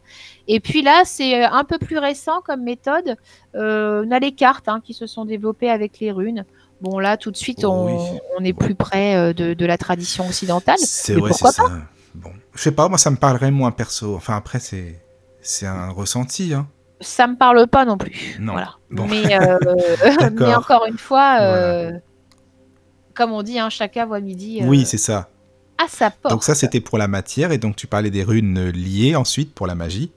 Et 0.48 0.58
puis 0.60 0.82
là, 0.82 1.02
c'est 1.04 1.44
un 1.44 1.64
peu 1.64 1.78
plus 1.78 1.98
récent 1.98 2.40
comme 2.44 2.62
méthode. 2.62 3.16
On 3.54 4.10
a 4.10 4.18
les 4.18 4.32
cartes 4.32 4.68
hein, 4.68 4.80
qui 4.84 4.92
se 4.92 5.06
sont 5.06 5.24
développées 5.24 5.70
avec 5.70 6.00
les 6.00 6.10
runes. 6.10 6.44
Bon, 6.80 6.98
là, 6.98 7.16
tout 7.16 7.30
de 7.30 7.36
suite, 7.36 7.64
on, 7.64 7.86
Oui. 7.86 8.18
on 8.38 8.44
est 8.44 8.52
plus 8.52 8.74
près 8.74 9.16
euh, 9.16 9.32
de, 9.32 9.54
de 9.54 9.66
la 9.66 9.78
tradition 9.78 10.26
occidentale. 10.26 10.76
C'est 10.78 11.14
vrai, 11.14 11.32
c'est 11.32 11.38
pourquoi 11.42 11.52
ça. 11.52 11.64
Bon, 12.14 12.30
je 12.54 12.60
sais 12.62 12.72
pas, 12.72 12.88
moi 12.88 12.96
ça 12.98 13.10
me 13.10 13.16
parlerait 13.16 13.50
moins 13.50 13.70
perso. 13.72 14.14
Enfin 14.14 14.36
après 14.36 14.58
c'est 14.58 15.02
c'est 15.42 15.66
un 15.66 15.90
ressenti. 15.90 16.54
Hein. 16.54 16.66
Ça 17.00 17.26
me 17.26 17.36
parle 17.36 17.66
pas 17.66 17.84
non 17.84 17.98
plus. 17.98 18.36
Non. 18.40 18.52
Voilà. 18.52 18.74
Bon. 18.90 19.06
Mais, 19.06 19.34
euh, 19.40 19.58
mais 20.34 20.54
encore 20.54 20.86
une 20.86 20.96
fois, 20.98 21.36
Voilà. 21.36 21.54
euh, 21.56 21.92
comme 23.14 23.32
on 23.32 23.42
dit, 23.42 23.58
hein, 23.58 23.68
chacun 23.70 24.06
voit 24.06 24.20
midi 24.20 24.60
euh, 24.62 24.66
Oui, 24.66 24.84
c'est 24.86 24.96
ça. 24.98 25.28
à 25.76 25.88
sa 25.88 26.10
porte. 26.10 26.32
Donc 26.32 26.42
ça 26.44 26.54
c'était 26.54 26.80
pour 26.80 26.96
la 26.98 27.08
matière 27.08 27.52
et 27.52 27.58
donc 27.58 27.76
tu 27.76 27.86
parlais 27.86 28.10
des 28.10 28.22
runes 28.22 28.70
liées 28.70 29.14
ensuite 29.16 29.54
pour 29.54 29.66
la 29.66 29.74
magie. 29.74 30.10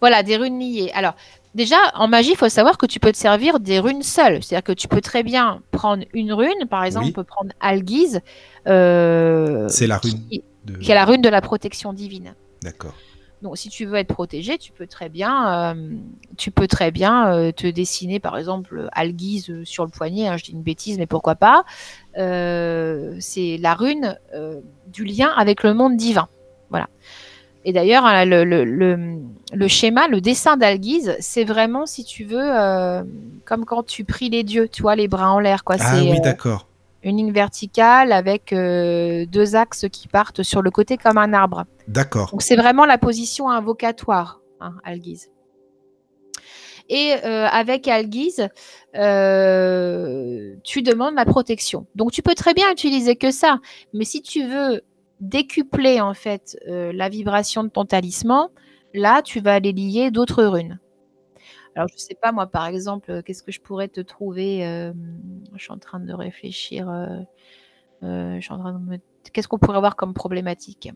Voilà, 0.00 0.22
des 0.22 0.36
runes 0.36 0.58
liées. 0.58 0.90
Alors, 0.94 1.14
déjà, 1.56 1.76
en 1.94 2.06
magie, 2.06 2.30
il 2.32 2.36
faut 2.36 2.48
savoir 2.48 2.78
que 2.78 2.86
tu 2.86 3.00
peux 3.00 3.10
te 3.10 3.16
servir 3.16 3.58
des 3.58 3.80
runes 3.80 4.02
seules. 4.02 4.42
C'est-à-dire 4.44 4.62
que 4.64 4.72
tu 4.72 4.86
peux 4.86 5.00
très 5.00 5.24
bien 5.24 5.60
prendre 5.72 6.04
une 6.14 6.32
rune, 6.32 6.66
par 6.70 6.84
exemple, 6.84 7.06
Oui. 7.06 7.10
on 7.10 7.14
peut 7.20 7.24
prendre 7.24 7.50
Algiz, 7.60 8.20
euh, 8.68 9.66
C'est 9.68 9.88
la 9.88 9.98
rune 9.98 10.20
qui, 10.30 10.44
de. 10.64 10.76
qui 10.78 10.90
est 10.92 10.94
la 10.94 11.04
rune 11.04 11.22
de 11.22 11.28
la 11.28 11.40
protection 11.40 11.92
divine. 11.92 12.34
D'accord. 12.62 12.94
Donc, 13.42 13.58
si 13.58 13.68
tu 13.68 13.84
veux 13.84 13.96
être 13.96 14.08
protégé, 14.14 14.56
tu 14.56 14.72
peux 14.72 14.86
très 14.86 15.10
bien, 15.10 15.74
euh, 15.74 15.90
tu 16.38 16.50
peux 16.50 16.66
très 16.66 16.90
bien 16.90 17.32
euh, 17.34 17.52
te 17.52 17.66
dessiner, 17.66 18.18
par 18.18 18.38
exemple, 18.38 18.88
Algiz 18.92 19.50
euh, 19.50 19.62
sur 19.64 19.84
le 19.84 19.90
poignet. 19.90 20.26
hein, 20.26 20.36
je 20.38 20.44
dis 20.44 20.52
une 20.52 20.62
bêtise, 20.62 20.96
mais 20.98 21.06
pourquoi 21.06 21.34
pas 21.34 21.64
C'est 22.14 23.58
la 23.60 23.74
rune 23.74 24.18
du 24.86 25.04
lien 25.04 25.30
avec 25.36 25.62
le 25.62 25.74
monde 25.74 25.96
divin. 25.96 26.28
Voilà. 26.70 26.88
Et 27.68 27.72
d'ailleurs, 27.72 28.04
hein, 28.06 28.24
le, 28.24 28.44
le- 28.44 28.64
le- 28.64 29.18
le 29.52 29.68
schéma, 29.68 30.06
le 30.06 30.20
dessin 30.20 30.56
d'Algiz, 30.56 31.16
c'est 31.18 31.42
vraiment, 31.42 31.84
si 31.84 32.04
tu 32.04 32.22
veux, 32.24 32.38
euh, 32.40 33.02
comme 33.44 33.64
quand 33.64 33.82
tu 33.84 34.04
pries 34.04 34.30
les 34.30 34.44
dieux, 34.44 34.68
tu 34.68 34.82
vois, 34.82 34.94
les 34.94 35.08
bras 35.08 35.32
en 35.32 35.40
l'air. 35.40 35.64
quoi. 35.64 35.74
Ah 35.80 35.98
oui 36.00 36.16
euh, 36.18 36.20
d'accord. 36.22 36.68
une 37.02 37.16
ligne 37.16 37.32
verticale 37.32 38.12
avec 38.12 38.52
euh, 38.52 39.26
deux 39.26 39.56
axes 39.56 39.86
qui 39.90 40.06
partent 40.06 40.44
sur 40.44 40.62
le 40.62 40.70
côté 40.70 40.96
comme 40.96 41.18
un 41.18 41.32
arbre. 41.32 41.64
D'accord. 41.88 42.30
Donc 42.30 42.42
c'est 42.42 42.54
vraiment 42.56 42.86
la 42.86 42.98
position 42.98 43.50
invocatoire, 43.50 44.40
hein, 44.60 44.74
Algiz. 44.84 45.28
Et 46.88 47.14
avec 47.14 47.88
Algiz, 47.88 48.48
euh, 48.94 50.54
tu 50.62 50.82
demandes 50.82 51.16
la 51.16 51.24
protection. 51.24 51.86
Donc 51.96 52.12
tu 52.12 52.22
peux 52.22 52.34
très 52.36 52.54
bien 52.54 52.70
utiliser 52.70 53.16
que 53.16 53.32
ça, 53.32 53.58
mais 53.92 54.04
si 54.04 54.22
tu 54.22 54.46
veux 54.46 54.82
décupler 55.20 56.00
en 56.00 56.14
fait 56.14 56.56
euh, 56.68 56.92
la 56.92 57.08
vibration 57.08 57.64
de 57.64 57.68
ton 57.68 57.84
talisman, 57.84 58.48
là 58.94 59.22
tu 59.22 59.40
vas 59.40 59.54
aller 59.54 59.72
lier 59.72 60.10
d'autres 60.10 60.44
runes. 60.44 60.78
Alors 61.74 61.88
je 61.92 61.98
sais 61.98 62.16
pas 62.20 62.32
moi 62.32 62.46
par 62.46 62.66
exemple, 62.66 63.10
euh, 63.10 63.22
qu'est-ce 63.22 63.42
que 63.42 63.52
je 63.52 63.60
pourrais 63.60 63.88
te 63.88 64.00
trouver 64.00 64.66
euh, 64.66 64.92
Je 65.54 65.62
suis 65.62 65.72
en 65.72 65.78
train 65.78 66.00
de 66.00 66.12
réfléchir. 66.12 66.88
euh, 66.88 68.36
je 68.36 68.40
suis 68.40 68.52
en 68.52 68.58
train 68.58 68.72
de 68.72 68.78
me- 68.78 68.98
Qu'est-ce 69.32 69.48
qu'on 69.48 69.58
pourrait 69.58 69.76
avoir 69.76 69.96
comme 69.96 70.14
problématique? 70.14 70.90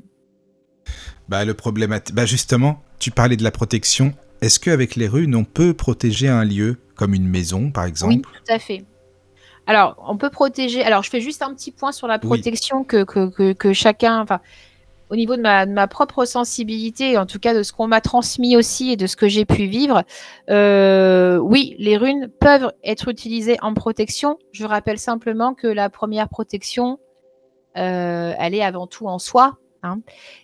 Bah 1.29 1.45
le 1.45 1.55
problème, 1.55 1.99
bah 2.13 2.27
justement, 2.27 2.83
tu 2.99 3.11
parlais 3.11 3.37
de 3.37 3.43
la 3.43 3.51
protection. 3.51 4.13
Est-ce 4.41 4.59
qu'avec 4.59 4.97
les 4.97 5.09
runes 5.09 5.35
on 5.35 5.45
peut 5.45 5.75
protéger 5.75 6.29
un 6.29 6.45
lieu 6.45 6.79
comme 6.95 7.15
une 7.15 7.29
maison 7.29 7.71
par 7.71 7.85
exemple? 7.85 8.15
Oui, 8.15 8.23
tout 8.23 8.53
à 8.53 8.59
fait. 8.59 8.85
Alors, 9.71 9.95
on 10.05 10.17
peut 10.17 10.31
protéger. 10.31 10.83
Alors, 10.83 11.05
je 11.05 11.11
fais 11.11 11.21
juste 11.21 11.43
un 11.43 11.55
petit 11.55 11.71
point 11.71 11.93
sur 11.93 12.09
la 12.09 12.19
Oui. 12.21 12.27
protection 12.27 12.83
que, 12.83 13.05
que, 13.05 13.29
que, 13.31 13.53
que 13.53 13.73
chacun. 13.73 14.21
Enfin, 14.21 14.41
au 15.11 15.15
niveau 15.15 15.37
de 15.37 15.43
ma, 15.43 15.65
de 15.65 15.71
ma 15.71 15.87
propre 15.87 16.25
sensibilité, 16.25 17.17
en 17.17 17.25
tout 17.25 17.39
cas 17.39 17.55
de 17.55 17.63
ce 17.63 17.73
qu'on 17.73 17.87
m'a 17.87 18.01
transmis 18.01 18.57
aussi 18.57 18.91
et 18.91 18.97
de 18.97 19.07
ce 19.07 19.15
que 19.15 19.29
j'ai 19.29 19.45
pu 19.45 19.67
vivre, 19.67 20.03
euh, 20.51 21.37
oui, 21.37 21.77
les 21.79 21.97
runes 21.97 22.29
peuvent 22.41 22.73
être 22.83 23.07
utilisées 23.07 23.59
en 23.63 23.73
protection. 23.73 24.39
Je 24.51 24.67
rappelle 24.67 24.99
simplement 24.99 25.55
que 25.55 25.69
la 25.69 25.89
première 25.89 26.29
protection, 26.29 26.99
euh, 27.77 28.35
elle 28.41 28.57
est 28.57 28.65
avant 28.65 28.89
tout 28.89 29.07
en 29.07 29.21
soi. 29.21 29.57
hein. 29.85 30.01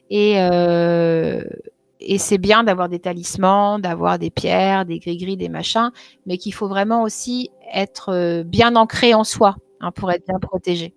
Et, 0.09 0.35
euh, 0.41 1.43
et 2.01 2.19
c'est 2.19 2.39
bien 2.39 2.65
d'avoir 2.65 2.89
des 2.89 2.99
talismans, 2.99 3.79
d'avoir 3.79 4.19
des 4.19 4.31
pierres, 4.31 4.85
des 4.85 4.99
gris-gris, 4.99 5.37
des 5.37 5.49
machins, 5.49 5.91
mais 6.27 6.39
qu'il 6.39 6.53
faut 6.55 6.69
vraiment 6.69 7.03
aussi 7.03 7.51
être 7.73 8.11
euh, 8.13 8.43
bien 8.45 8.77
ancré 8.77 9.15
en 9.15 9.25
soi 9.25 9.57
hein, 9.81 9.91
pour 9.93 10.11
être 10.11 10.27
bien 10.27 10.39
protégé. 10.39 10.95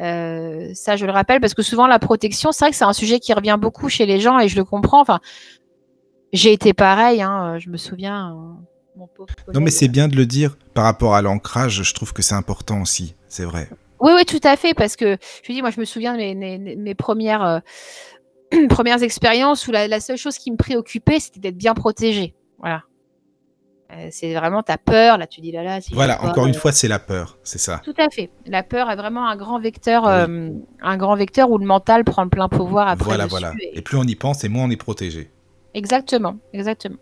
Euh, 0.00 0.70
ça, 0.74 0.96
je 0.96 1.06
le 1.06 1.12
rappelle, 1.12 1.40
parce 1.40 1.54
que 1.54 1.62
souvent 1.62 1.86
la 1.86 1.98
protection, 1.98 2.50
c'est 2.52 2.64
vrai 2.64 2.70
que 2.72 2.76
c'est 2.76 2.84
un 2.84 2.92
sujet 2.92 3.20
qui 3.20 3.32
revient 3.32 3.56
beaucoup 3.60 3.88
chez 3.88 4.06
les 4.06 4.18
gens 4.20 4.38
et 4.38 4.48
je 4.48 4.56
le 4.56 4.64
comprends. 4.64 5.00
Enfin, 5.00 5.20
j'ai 6.32 6.52
été 6.52 6.74
pareil, 6.74 7.22
hein, 7.22 7.58
je 7.58 7.68
me 7.70 7.76
souviens. 7.76 8.32
euh, 8.32 8.62
mon 8.96 9.06
pauvre 9.08 9.28
Non 9.52 9.60
mais 9.60 9.70
c'est 9.70 9.88
bien 9.88 10.06
de 10.08 10.16
le 10.16 10.26
dire 10.26 10.56
par 10.74 10.84
rapport 10.84 11.14
à 11.14 11.22
l'ancrage. 11.22 11.82
Je 11.82 11.94
trouve 11.94 12.12
que 12.12 12.22
c'est 12.22 12.34
important 12.34 12.80
aussi. 12.82 13.14
C'est 13.28 13.44
vrai. 13.44 13.68
Oui, 14.00 14.12
oui, 14.14 14.24
tout 14.24 14.40
à 14.42 14.56
fait, 14.56 14.74
parce 14.74 14.96
que 14.96 15.16
je 15.44 15.52
dis, 15.52 15.62
moi, 15.62 15.70
je 15.70 15.80
me 15.80 15.84
souviens 15.84 16.12
de 16.12 16.18
mes, 16.18 16.34
mes- 16.34 16.76
mes 16.76 16.94
premières, 16.94 17.42
euh, 17.44 17.58
premières 18.68 19.02
expériences 19.02 19.66
où 19.68 19.72
la, 19.72 19.88
la 19.88 20.00
seule 20.00 20.16
chose 20.16 20.38
qui 20.38 20.50
me 20.50 20.56
préoccupait, 20.56 21.20
c'était 21.20 21.40
d'être 21.40 21.56
bien 21.56 21.74
protégé. 21.74 22.34
Voilà. 22.58 22.82
Euh, 23.92 24.08
c'est 24.10 24.34
vraiment 24.34 24.62
ta 24.62 24.78
peur, 24.78 25.18
là, 25.18 25.26
tu 25.26 25.40
dis 25.40 25.52
là, 25.52 25.62
là. 25.62 25.80
si 25.80 25.92
Voilà. 25.94 26.22
Encore 26.24 26.46
une 26.46 26.54
euh, 26.54 26.58
fois, 26.58 26.72
c'est 26.72 26.88
la 26.88 26.98
peur. 26.98 27.38
C'est 27.44 27.58
ça. 27.58 27.80
Tout 27.84 27.94
à 27.98 28.08
fait. 28.10 28.30
La 28.46 28.62
peur 28.62 28.90
est 28.90 28.96
vraiment 28.96 29.28
un 29.28 29.36
grand 29.36 29.60
vecteur, 29.60 30.04
Oui. 30.04 30.10
euh, 30.10 30.50
un 30.82 30.96
grand 30.96 31.14
vecteur 31.16 31.50
où 31.50 31.58
le 31.58 31.66
mental 31.66 32.02
prend 32.02 32.24
le 32.24 32.30
plein 32.30 32.48
pouvoir 32.48 32.88
après. 32.88 33.04
voilà, 33.04 33.24
dessus 33.24 33.30
voilà. 33.38 33.52
et- 33.60 33.78
Et 33.78 33.82
plus 33.82 33.96
on 33.98 34.04
y 34.04 34.14
pense, 34.14 34.42
et 34.42 34.48
moins 34.48 34.64
on 34.64 34.70
est 34.70 34.76
protégé. 34.76 35.30
Exactement, 35.74 36.36
exactement. 36.52 36.96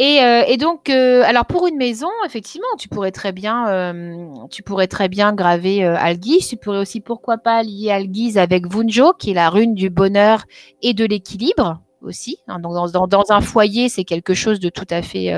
Et, 0.00 0.22
euh, 0.22 0.44
et 0.46 0.56
donc, 0.58 0.90
euh, 0.90 1.22
alors 1.24 1.44
pour 1.44 1.66
une 1.66 1.76
maison, 1.76 2.06
effectivement, 2.24 2.68
tu 2.78 2.88
pourrais 2.88 3.10
très 3.10 3.32
bien, 3.32 3.68
euh, 3.68 4.26
tu 4.48 4.62
pourrais 4.62 4.86
très 4.86 5.08
bien 5.08 5.32
graver 5.32 5.84
Algiz. 5.84 6.46
Tu 6.46 6.56
pourrais 6.56 6.78
aussi, 6.78 7.00
pourquoi 7.00 7.36
pas, 7.36 7.64
lier 7.64 7.90
Algiz 7.90 8.38
avec 8.38 8.72
Vunjo, 8.72 9.12
qui 9.12 9.32
est 9.32 9.34
la 9.34 9.50
rune 9.50 9.74
du 9.74 9.90
bonheur 9.90 10.44
et 10.82 10.94
de 10.94 11.04
l'équilibre 11.04 11.80
aussi. 12.00 12.38
hein. 12.46 12.60
donc 12.60 12.74
dans, 12.74 13.08
dans- 13.08 13.24
un 13.30 13.40
foyer, 13.40 13.88
c'est 13.88 14.04
quelque 14.04 14.34
chose 14.34 14.60
de 14.60 14.68
tout 14.68 14.86
à 14.88 15.02
fait, 15.02 15.32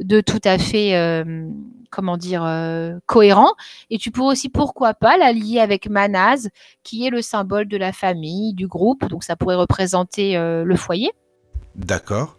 de 0.00 0.20
tout 0.22 0.40
à 0.44 0.56
fait, 0.56 1.22
comment 1.90 2.16
dire, 2.16 2.48
cohérent. 3.04 3.52
Et 3.90 3.98
tu 3.98 4.10
pourrais 4.10 4.32
aussi, 4.32 4.48
pourquoi 4.48 4.94
pas, 4.94 5.18
la 5.18 5.30
lier 5.32 5.60
avec 5.60 5.90
Manaz, 5.90 6.48
qui 6.84 7.06
est 7.06 7.10
le 7.10 7.20
symbole 7.20 7.68
de 7.68 7.76
la 7.76 7.92
famille, 7.92 8.54
du 8.54 8.66
groupe. 8.66 9.06
Donc 9.10 9.24
ça 9.24 9.36
pourrait 9.36 9.56
représenter 9.56 10.38
le 10.38 10.76
foyer. 10.76 11.10
D'accord. 11.74 12.37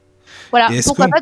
Voilà, 0.52 0.70
est-ce 0.72 0.88
pourquoi 0.88 1.08
pas 1.08 1.20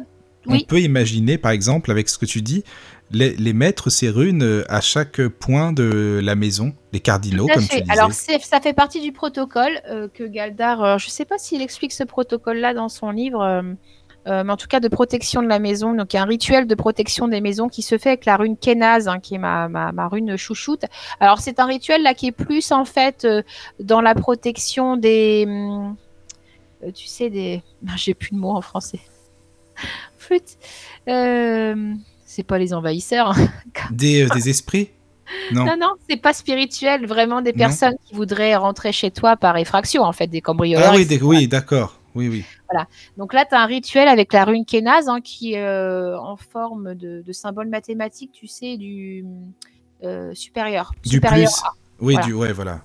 On 0.47 0.53
Oui. 0.53 0.65
peut 0.67 0.79
imaginer, 0.79 1.37
par 1.37 1.51
exemple, 1.51 1.91
avec 1.91 2.07
ce 2.09 2.17
que 2.17 2.25
tu 2.25 2.41
dis, 2.41 2.63
les, 3.11 3.35
les 3.35 3.53
mettre 3.53 3.89
ces 3.89 4.09
runes 4.09 4.43
euh, 4.43 4.63
à 4.69 4.81
chaque 4.81 5.25
point 5.27 5.71
de 5.73 6.19
la 6.23 6.35
maison, 6.35 6.73
les 6.93 6.99
cardinaux, 6.99 7.47
comme 7.47 7.63
fait. 7.63 7.77
tu 7.77 7.81
disais. 7.83 7.93
Alors, 7.97 8.11
ça 8.11 8.59
fait 8.59 8.73
partie 8.73 8.99
du 9.01 9.11
protocole 9.13 9.81
euh, 9.89 10.07
que 10.13 10.23
Galdar, 10.25 10.83
euh, 10.83 10.97
je 10.97 11.07
ne 11.07 11.11
sais 11.11 11.25
pas 11.25 11.37
s'il 11.37 11.61
explique 11.61 11.93
ce 11.93 12.03
protocole-là 12.03 12.73
dans 12.73 12.89
son 12.89 13.11
livre, 13.11 13.41
euh, 13.43 14.43
mais 14.43 14.51
en 14.51 14.57
tout 14.57 14.67
cas 14.67 14.81
de 14.81 14.89
protection 14.89 15.41
de 15.41 15.47
la 15.47 15.59
maison. 15.59 15.93
Donc, 15.93 16.13
il 16.13 16.17
y 16.17 16.19
a 16.19 16.23
un 16.23 16.25
rituel 16.25 16.67
de 16.67 16.75
protection 16.75 17.29
des 17.29 17.39
maisons 17.39 17.69
qui 17.69 17.81
se 17.81 17.97
fait 17.97 18.09
avec 18.09 18.25
la 18.25 18.35
rune 18.35 18.57
Kenaz, 18.57 19.07
hein, 19.07 19.19
qui 19.21 19.35
est 19.35 19.37
ma, 19.37 19.69
ma, 19.69 19.93
ma 19.93 20.07
rune 20.09 20.35
chouchoute. 20.35 20.83
Alors, 21.21 21.39
c'est 21.39 21.61
un 21.61 21.65
rituel 21.65 22.03
là 22.03 22.13
qui 22.13 22.27
est 22.27 22.31
plus 22.33 22.73
en 22.73 22.83
fait 22.83 23.25
dans 23.79 24.01
la 24.01 24.15
protection 24.15 24.97
des. 24.97 25.45
hum, 25.47 25.95
tu 26.93 27.07
sais, 27.07 27.29
des. 27.29 27.61
J'ai 27.95 28.13
plus 28.13 28.31
de 28.31 28.37
mots 28.37 28.55
en 28.55 28.61
français. 28.61 28.99
Flûte. 30.17 30.57
Euh, 31.07 31.93
c'est 32.25 32.43
pas 32.43 32.57
les 32.57 32.73
envahisseurs. 32.73 33.37
hein. 33.37 33.47
Des, 33.91 34.23
euh, 34.25 34.29
des 34.33 34.49
esprits? 34.49 34.89
Non. 35.51 35.65
Non, 35.65 35.75
non, 35.79 35.89
c'est 36.09 36.17
pas 36.17 36.33
spirituel. 36.33 37.05
Vraiment 37.05 37.41
des 37.41 37.51
Non. 37.51 37.57
personnes 37.57 37.95
qui 38.05 38.13
voudraient 38.15 38.55
rentrer 38.55 38.91
chez 38.91 39.11
toi 39.11 39.37
par 39.37 39.55
effraction, 39.57 40.03
en 40.03 40.13
fait, 40.13 40.27
des 40.27 40.41
cambrioleurs. 40.41 40.91
ah 40.93 40.95
oui, 40.95 41.05
des- 41.05 41.21
oui, 41.21 41.47
d'accord. 41.47 41.99
Oui, 42.15 42.27
oui. 42.29 42.43
Donc 43.17 43.33
là, 43.33 43.45
tu 43.45 43.53
as 43.53 43.61
un 43.61 43.65
rituel 43.67 44.07
avec 44.07 44.33
la 44.33 44.43
rune 44.45 44.65
Kenaz 44.65 45.07
hein, 45.07 45.21
qui 45.21 45.53
est 45.53 45.61
euh, 45.63 46.17
en 46.19 46.35
forme 46.37 46.95
de, 46.95 47.21
de 47.21 47.31
symbole 47.33 47.67
mathématique, 47.67 48.31
tu 48.33 48.47
sais, 48.47 48.75
du 48.77 49.23
euh, 50.03 50.33
supérieur. 50.33 50.91
Du 51.03 51.09
supérieur 51.11 51.49
plus. 51.51 51.63
A. 51.63 51.71
Oui, 51.99 52.13
Voilà. 52.13 52.25
du, 52.27 52.33
ouais, 52.33 52.53
voilà. 52.53 52.81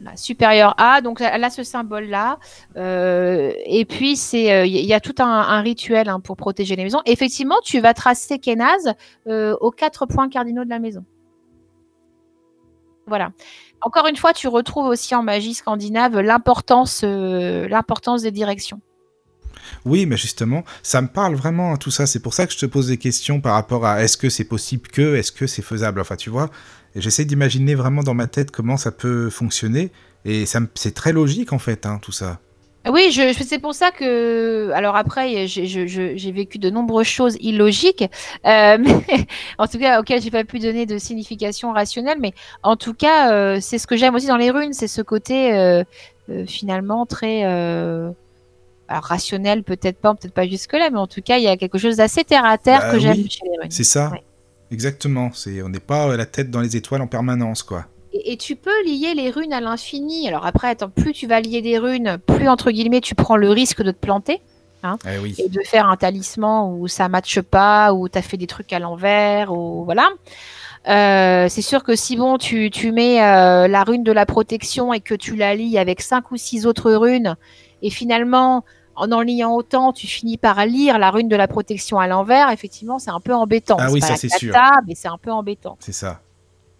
Là, 0.00 0.16
supérieur 0.16 0.74
A, 0.78 1.02
donc 1.02 1.20
elle 1.20 1.44
a 1.44 1.50
ce 1.50 1.62
symbole-là. 1.62 2.38
Euh, 2.76 3.52
et 3.66 3.84
puis, 3.84 4.16
c'est 4.16 4.50
euh, 4.50 4.64
il 4.64 4.86
y, 4.86 4.94
a 4.94 5.00
tout 5.00 5.14
un, 5.18 5.60
rituel 5.60 6.08
hein, 6.08 6.20
pour 6.20 6.36
protéger 6.36 6.74
les 6.74 6.84
maisons. 6.84 7.02
Effectivement, 7.04 7.56
tu 7.62 7.80
vas 7.80 7.92
tracer 7.92 8.38
Kenaz 8.38 8.94
euh, 9.26 9.54
aux 9.60 9.70
quatre 9.70 10.06
points 10.06 10.30
cardinaux 10.30 10.64
de 10.64 10.70
la 10.70 10.78
maison. 10.78 11.04
Voilà. 13.06 13.32
Encore 13.82 14.06
une 14.06 14.16
fois, 14.16 14.32
tu 14.32 14.48
retrouves 14.48 14.86
aussi 14.86 15.14
en 15.14 15.22
magie 15.22 15.52
scandinave 15.52 16.18
l'importance 16.20 17.02
l'importance 17.02 18.22
des 18.22 18.30
directions. 18.30 18.80
Oui, 19.84 20.06
mais 20.06 20.16
justement, 20.16 20.64
ça 20.82 21.02
me 21.02 21.08
parle 21.08 21.34
vraiment 21.34 21.76
tout 21.76 21.90
ça. 21.90 22.06
C'est 22.06 22.20
pour 22.20 22.34
ça 22.34 22.46
que 22.46 22.52
je 22.52 22.58
te 22.58 22.66
pose 22.66 22.88
des 22.88 22.98
questions 22.98 23.40
par 23.40 23.54
rapport 23.54 23.86
à 23.86 24.02
est-ce 24.02 24.16
que 24.16 24.28
c'est 24.28 24.44
possible 24.44 24.88
que, 24.88 25.16
est-ce 25.16 25.32
que 25.32 25.46
c'est 25.46 25.62
faisable? 25.62 26.00
Enfin, 26.00 26.16
tu 26.16 26.30
vois, 26.30 26.50
j'essaie 26.96 27.24
d'imaginer 27.24 27.74
vraiment 27.74 28.02
dans 28.02 28.14
ma 28.14 28.26
tête 28.26 28.50
comment 28.50 28.76
ça 28.76 28.90
peut 28.90 29.30
fonctionner. 29.30 29.90
Et 30.24 30.44
ça 30.44 30.60
c'est 30.74 30.94
très 30.94 31.12
logique 31.12 31.52
en 31.52 31.58
fait, 31.58 31.86
hein, 31.86 31.98
tout 32.02 32.12
ça. 32.12 32.40
Oui, 32.88 33.12
c'est 33.12 33.58
pour 33.58 33.74
ça 33.74 33.90
que. 33.90 34.70
Alors 34.70 34.96
après, 34.96 35.46
j'ai 35.46 36.32
vécu 36.32 36.58
de 36.58 36.70
nombreuses 36.70 37.06
choses 37.06 37.36
illogiques, 37.40 38.04
euh, 38.46 38.78
en 39.58 39.66
tout 39.66 39.78
cas 39.78 40.00
auxquelles 40.00 40.22
j'ai 40.22 40.30
pas 40.30 40.44
pu 40.44 40.60
donner 40.60 40.86
de 40.86 40.96
signification 40.96 41.72
rationnelle. 41.72 42.18
Mais 42.20 42.32
en 42.62 42.76
tout 42.76 42.94
cas, 42.94 43.32
euh, 43.32 43.58
c'est 43.60 43.76
ce 43.76 43.86
que 43.86 43.96
j'aime 43.96 44.14
aussi 44.14 44.28
dans 44.28 44.38
les 44.38 44.50
runes, 44.50 44.72
c'est 44.72 44.88
ce 44.88 45.02
côté 45.02 45.52
euh, 45.52 45.84
finalement 46.46 47.04
très 47.04 47.44
alors, 48.90 49.04
rationnel, 49.04 49.62
peut-être 49.62 49.98
pas, 50.00 50.14
peut-être 50.14 50.34
pas 50.34 50.46
jusque-là, 50.46 50.90
mais 50.90 50.98
en 50.98 51.06
tout 51.06 51.22
cas, 51.22 51.38
il 51.38 51.44
y 51.44 51.48
a 51.48 51.56
quelque 51.56 51.78
chose 51.78 51.96
d'assez 51.96 52.24
terre 52.24 52.44
à 52.44 52.58
terre 52.58 52.80
Bah 52.80 52.92
que 52.92 52.98
j'aime 52.98 53.16
oui, 53.16 53.30
chez 53.30 53.44
les 53.44 53.56
runes. 53.62 53.70
C'est 53.70 53.84
ça, 53.84 54.10
Ouais. 54.10 54.22
exactement. 54.70 55.30
C'est, 55.32 55.62
on 55.62 55.68
n'est 55.68 55.78
pas 55.80 56.16
la 56.16 56.26
tête 56.26 56.50
dans 56.50 56.60
les 56.60 56.76
étoiles 56.76 57.00
en 57.00 57.06
permanence, 57.06 57.62
quoi. 57.62 57.86
Et, 58.12 58.32
et 58.32 58.36
tu 58.36 58.56
peux 58.56 58.82
lier 58.84 59.14
les 59.14 59.30
runes 59.30 59.52
à 59.52 59.60
l'infini. 59.60 60.26
Alors 60.28 60.44
après, 60.44 60.68
attends, 60.68 60.90
plus 60.90 61.12
tu 61.12 61.26
vas 61.28 61.40
lier 61.40 61.62
des 61.62 61.78
runes, 61.78 62.18
plus 62.26 62.48
entre 62.48 62.72
guillemets 62.72 63.00
tu 63.00 63.14
prends 63.14 63.36
le 63.36 63.48
risque 63.50 63.82
de 63.82 63.92
te 63.92 63.98
planter. 63.98 64.40
Eh 65.06 65.18
oui. 65.18 65.34
et 65.38 65.50
de 65.50 65.60
faire 65.62 65.86
un 65.90 65.96
talisman 65.98 66.72
où 66.72 66.88
ça 66.88 67.08
matche 67.10 67.42
pas, 67.42 67.92
où 67.92 68.08
tu 68.08 68.16
as 68.16 68.22
fait 68.22 68.38
des 68.38 68.46
trucs 68.46 68.72
à 68.72 68.78
l'envers, 68.78 69.52
ou 69.52 69.84
voilà. 69.84 70.08
Euh, 70.88 71.48
c'est 71.50 71.60
sûr 71.62 71.84
que 71.84 71.94
si 71.94 72.16
bon, 72.16 72.38
tu, 72.38 72.70
tu 72.70 72.90
mets 72.90 73.22
euh, 73.22 73.68
la 73.68 73.84
rune 73.84 74.02
de 74.02 74.12
la 74.12 74.24
protection 74.24 74.94
et 74.94 75.00
que 75.00 75.14
tu 75.14 75.36
la 75.36 75.54
lis 75.54 75.76
avec 75.76 76.00
cinq 76.00 76.30
ou 76.30 76.38
six 76.38 76.64
autres 76.66 76.90
runes, 76.92 77.36
et 77.82 77.90
finalement, 77.90 78.64
en 79.00 79.10
en 79.12 79.22
liant 79.22 79.52
autant, 79.54 79.92
tu 79.92 80.06
finis 80.06 80.36
par 80.38 80.64
lire 80.66 80.98
la 80.98 81.10
rune 81.10 81.28
de 81.28 81.36
la 81.36 81.48
protection 81.48 81.98
à 81.98 82.06
l'envers, 82.06 82.50
effectivement, 82.50 82.98
c'est 82.98 83.10
un 83.10 83.20
peu 83.20 83.34
embêtant. 83.34 83.76
Ah 83.80 83.90
oui, 83.90 84.00
pas 84.00 84.06
ça, 84.08 84.16
c'est 84.16 84.28
sûr. 84.28 84.54
mais 84.86 84.94
c'est 84.94 85.08
un 85.08 85.18
peu 85.18 85.30
embêtant. 85.32 85.76
C'est 85.80 85.92
ça. 85.92 86.20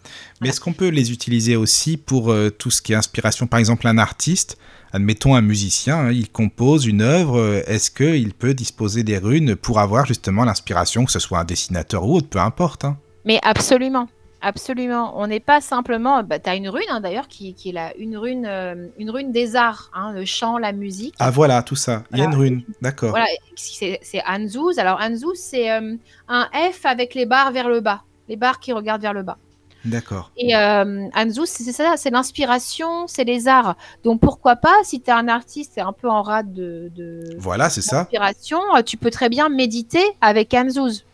Mais 0.02 0.08
Voilà. 0.40 0.50
est-ce 0.50 0.60
qu'on 0.60 0.72
peut 0.72 0.88
les 0.88 1.12
utiliser 1.12 1.56
aussi 1.56 1.96
pour 1.98 2.30
euh, 2.32 2.48
tout 2.50 2.70
ce 2.70 2.80
qui 2.80 2.92
est 2.92 2.96
inspiration? 2.96 3.46
Par 3.46 3.58
exemple, 3.60 3.86
un 3.86 3.98
artiste, 3.98 4.56
admettons 4.92 5.34
un 5.34 5.42
musicien, 5.42 5.98
hein, 5.98 6.10
il 6.12 6.30
compose 6.30 6.86
une 6.86 7.02
œuvre, 7.02 7.38
euh, 7.38 7.62
est-ce 7.66 7.90
qu'il 7.90 8.32
peut 8.32 8.54
disposer 8.54 9.02
des 9.02 9.18
runes 9.18 9.56
pour 9.56 9.78
avoir 9.78 10.06
justement 10.06 10.44
l'inspiration, 10.44 11.04
que 11.04 11.12
ce 11.12 11.18
soit 11.18 11.38
un 11.38 11.44
dessinateur 11.44 12.06
ou 12.06 12.14
autre, 12.16 12.28
peu 12.28 12.38
importe. 12.38 12.84
hein? 12.86 12.96
Mais 13.26 13.38
absolument, 13.42 14.08
absolument. 14.40 15.12
On 15.16 15.26
n'est 15.26 15.40
pas 15.40 15.60
simplement. 15.60 16.22
Bah, 16.22 16.38
tu 16.38 16.48
as 16.48 16.54
une 16.54 16.68
rune 16.68 16.82
hein, 16.88 17.00
d'ailleurs 17.00 17.28
qui, 17.28 17.54
qui 17.54 17.70
est 17.70 17.72
la, 17.72 17.96
une, 17.96 18.16
rune, 18.16 18.46
euh, 18.46 18.88
une 18.98 19.10
rune 19.10 19.32
des 19.32 19.56
arts, 19.56 19.90
hein, 19.94 20.12
le 20.12 20.24
chant, 20.24 20.58
la 20.58 20.72
musique. 20.72 21.14
Ah 21.18 21.30
voilà, 21.30 21.62
tout 21.62 21.76
ça. 21.76 22.04
Il 22.12 22.18
y 22.18 22.22
a 22.22 22.24
une 22.24 22.34
rune, 22.34 22.62
d'accord. 22.80 23.10
Voilà, 23.10 23.26
c'est 23.56 24.00
Anzouz. 24.26 24.78
Alors 24.78 25.00
Anzouz, 25.00 25.38
c'est 25.38 25.70
euh, 25.70 25.96
un 26.28 26.48
F 26.72 26.84
avec 26.84 27.14
les 27.14 27.26
barres 27.26 27.52
vers 27.52 27.68
le 27.68 27.80
bas, 27.80 28.02
les 28.28 28.36
barres 28.36 28.60
qui 28.60 28.72
regardent 28.72 29.02
vers 29.02 29.14
le 29.14 29.22
bas. 29.22 29.38
D'accord. 29.84 30.30
Et 30.36 30.54
euh, 30.54 31.08
Anzouz, 31.16 31.48
c'est 31.48 31.72
ça, 31.72 31.94
c'est 31.96 32.10
l'inspiration, 32.10 33.06
c'est 33.06 33.24
les 33.24 33.48
arts. 33.48 33.76
Donc 34.04 34.20
pourquoi 34.20 34.56
pas, 34.56 34.74
si 34.82 35.00
tu 35.00 35.08
es 35.08 35.12
un 35.12 35.26
artiste 35.28 35.78
et 35.78 35.80
un 35.80 35.92
peu 35.92 36.08
en 36.08 36.22
rade 36.22 36.52
de, 36.52 36.90
de 36.94 37.34
Voilà, 37.38 37.70
c'est 37.70 37.80
ça. 37.80 38.00
d'inspiration, 38.00 38.60
euh, 38.76 38.82
tu 38.82 38.96
peux 38.98 39.10
très 39.10 39.30
bien 39.30 39.48
méditer 39.48 40.04
avec 40.20 40.52
Anzouz, 40.52 41.04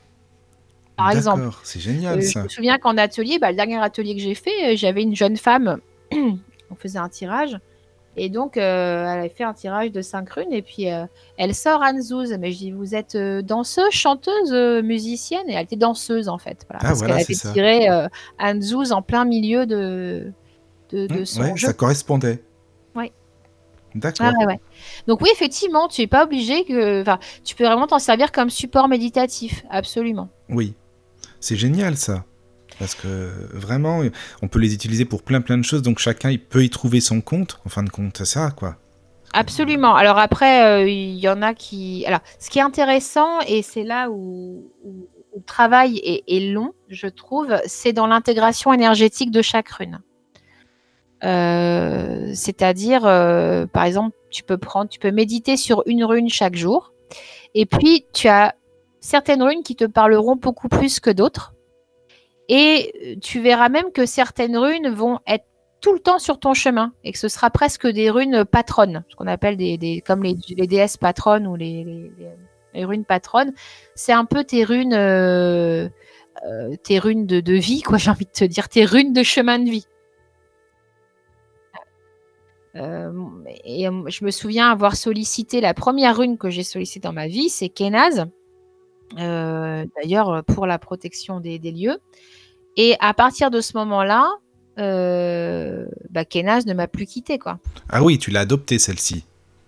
par 0.96 1.10
exemple. 1.10 1.40
D'accord, 1.42 1.60
c'est 1.64 1.80
génial 1.80 2.18
Euh, 2.18 2.22
je 2.22 2.38
me 2.38 2.48
souviens 2.48 2.78
qu'en 2.78 2.96
atelier, 2.96 3.38
bah, 3.38 3.50
le 3.50 3.56
dernier 3.56 3.76
atelier 3.82 4.14
que 4.14 4.20
j'ai 4.20 4.34
fait, 4.34 4.72
euh, 4.72 4.76
j'avais 4.76 5.02
une 5.02 5.14
jeune 5.16 5.36
femme, 5.36 5.78
on 6.12 6.74
faisait 6.78 6.98
un 6.98 7.08
tirage, 7.08 7.58
et 8.16 8.30
donc 8.30 8.56
euh, 8.56 9.02
elle 9.04 9.18
avait 9.18 9.28
fait 9.28 9.44
un 9.44 9.52
tirage 9.52 9.92
de 9.92 10.00
5 10.00 10.28
runes, 10.30 10.52
et 10.52 10.62
puis 10.62 10.90
euh, 10.90 11.04
elle 11.36 11.54
sort 11.54 11.82
Anzouz. 11.82 12.32
Mais 12.40 12.50
je 12.52 12.58
dis, 12.58 12.70
vous 12.72 12.94
êtes 12.94 13.16
danseuse, 13.16 13.90
chanteuse, 13.92 14.52
musicienne? 14.82 15.48
Et 15.48 15.52
elle 15.54 15.64
était 15.64 15.76
danseuse 15.76 16.28
en 16.28 16.38
fait, 16.38 16.64
voilà, 16.68 16.80
Ah, 16.82 16.88
parce 16.88 16.98
voilà, 17.00 17.14
qu'elle 17.16 17.24
avait 17.24 17.34
ça. 17.34 17.52
tiré 17.52 17.88
Anzouz 18.38 18.92
en 18.92 19.02
plein 19.02 19.24
milieu 19.26 19.66
de, 19.66 20.32
de, 20.90 21.06
de 21.06 21.14
Hum, 21.14 21.26
son 21.26 21.42
ouais, 21.42 21.56
jeu. 21.56 21.66
ça 21.66 21.72
correspondait. 21.74 22.42
Ouais. 22.94 23.12
D'accord. 23.94 24.26
Ah 24.40 24.46
ouais. 24.46 24.60
Donc 25.06 25.20
oui, 25.20 25.28
effectivement, 25.32 25.88
tu 25.88 26.00
n'es 26.02 26.06
pas 26.06 26.24
obligé 26.24 26.64
que... 26.64 27.00
Enfin, 27.02 27.18
tu 27.44 27.54
peux 27.54 27.64
vraiment 27.64 27.86
t'en 27.86 27.98
servir 27.98 28.30
comme 28.32 28.50
support 28.50 28.88
méditatif, 28.88 29.62
absolument. 29.70 30.28
Oui, 30.48 30.74
c'est 31.46 31.56
génial 31.56 31.96
ça. 31.96 32.24
Parce 32.78 32.94
que 32.94 33.30
vraiment, 33.54 34.02
on 34.42 34.48
peut 34.48 34.58
les 34.58 34.74
utiliser 34.74 35.04
pour 35.04 35.22
plein 35.22 35.40
plein 35.40 35.56
de 35.56 35.64
choses, 35.64 35.82
donc 35.82 35.98
chacun 35.98 36.30
il 36.30 36.42
peut 36.42 36.64
y 36.64 36.70
trouver 36.70 37.00
son 37.00 37.20
compte. 37.20 37.60
En 37.64 37.68
fin 37.68 37.82
de 37.82 37.90
compte, 37.90 38.18
c'est 38.18 38.26
ça 38.26 38.50
quoi. 38.50 38.76
Absolument. 39.32 39.94
Alors 39.94 40.18
après, 40.18 40.64
euh, 40.64 40.88
il 40.88 41.18
y 41.18 41.28
en 41.28 41.42
a 41.42 41.54
qui. 41.54 42.04
Alors, 42.06 42.20
ce 42.38 42.50
qui 42.50 42.58
est 42.58 42.62
intéressant, 42.62 43.40
et 43.46 43.62
c'est 43.62 43.84
là 43.84 44.08
où, 44.10 44.70
le 45.34 45.42
travail 45.42 45.98
est, 45.98 46.24
est 46.26 46.52
long, 46.52 46.72
je 46.88 47.06
trouve, 47.06 47.54
c'est 47.66 47.92
dans 47.92 48.06
l'intégration 48.06 48.72
énergétique 48.72 49.30
de 49.30 49.42
chaque 49.42 49.68
rune. 49.68 50.00
Euh, 51.24 52.30
C'est-à-dire, 52.34 53.04
euh, 53.04 53.66
par 53.66 53.84
exemple, 53.84 54.16
tu 54.30 54.42
peux 54.42 54.58
prendre, 54.58 54.88
tu 54.88 54.98
peux 54.98 55.10
méditer 55.10 55.56
sur 55.56 55.82
une 55.86 56.04
rune 56.04 56.28
chaque 56.28 56.56
jour, 56.56 56.92
et 57.54 57.66
puis 57.66 58.06
tu 58.12 58.28
as 58.28 58.54
certaines 59.06 59.42
runes 59.42 59.62
qui 59.62 59.76
te 59.76 59.84
parleront 59.84 60.36
beaucoup 60.36 60.68
plus 60.68 61.00
que 61.00 61.10
d'autres, 61.10 61.54
et 62.48 62.92
euh, 63.04 63.14
tu 63.22 63.40
verras 63.40 63.68
même 63.68 63.92
que 63.92 64.04
certaines 64.04 64.56
runes 64.56 64.88
vont 64.90 65.20
être 65.26 65.44
tout 65.80 65.92
le 65.92 66.00
temps 66.00 66.18
sur 66.18 66.40
ton 66.40 66.54
chemin 66.54 66.92
et 67.04 67.12
que 67.12 67.18
ce 67.18 67.28
sera 67.28 67.50
presque 67.50 67.86
des 67.86 68.10
runes 68.10 68.44
patronnes, 68.44 69.04
ce 69.08 69.16
qu'on 69.16 69.26
appelle 69.26 69.56
des, 69.56 70.02
comme 70.04 70.22
les, 70.22 70.34
déesses 70.66 70.96
patronnes 70.96 71.46
ou 71.46 71.54
les, 71.54 72.10
runes 72.74 73.04
patronnes. 73.04 73.52
C'est 73.94 74.12
un 74.12 74.24
peu 74.24 74.42
tes 74.42 74.64
runes, 74.64 74.94
euh, 74.94 75.88
euh, 76.44 76.76
de, 76.76 77.52
vie, 77.52 77.82
quoi. 77.82 77.98
J'ai 77.98 78.10
envie 78.10 78.26
de 78.26 78.30
te 78.30 78.44
dire, 78.44 78.68
tes 78.68 78.84
runes 78.84 79.12
de 79.12 79.22
chemin 79.22 79.58
de 79.58 79.70
vie. 79.70 79.86
Et 83.64 83.86
je 83.86 84.24
me 84.24 84.30
souviens 84.30 84.70
avoir 84.70 84.96
sollicité 84.96 85.62
la 85.62 85.72
première 85.72 86.18
rune 86.18 86.36
que 86.36 86.50
j'ai 86.50 86.62
sollicitée 86.62 87.08
dans 87.08 87.14
ma 87.14 87.26
vie, 87.26 87.48
c'est 87.48 87.70
Kenaz. 87.70 88.26
Euh, 89.18 89.84
D'ailleurs, 89.96 90.44
pour 90.44 90.66
la 90.66 90.78
protection 90.78 91.40
des, 91.40 91.58
des 91.58 91.72
lieux. 91.72 91.98
Et 92.76 92.96
à 93.00 93.14
partir 93.14 93.50
de 93.50 93.60
ce 93.60 93.76
moment-là, 93.76 94.28
euh, 94.78 95.86
bah, 96.10 96.24
Kenaz 96.24 96.66
ne 96.66 96.74
m'a 96.74 96.86
plus 96.86 97.06
quitté 97.06 97.38
quoi. 97.38 97.58
Ah 97.88 98.02
oui, 98.02 98.18
tu 98.18 98.30
l'as 98.30 98.40
adopté 98.40 98.78
celle-ci. 98.78 99.24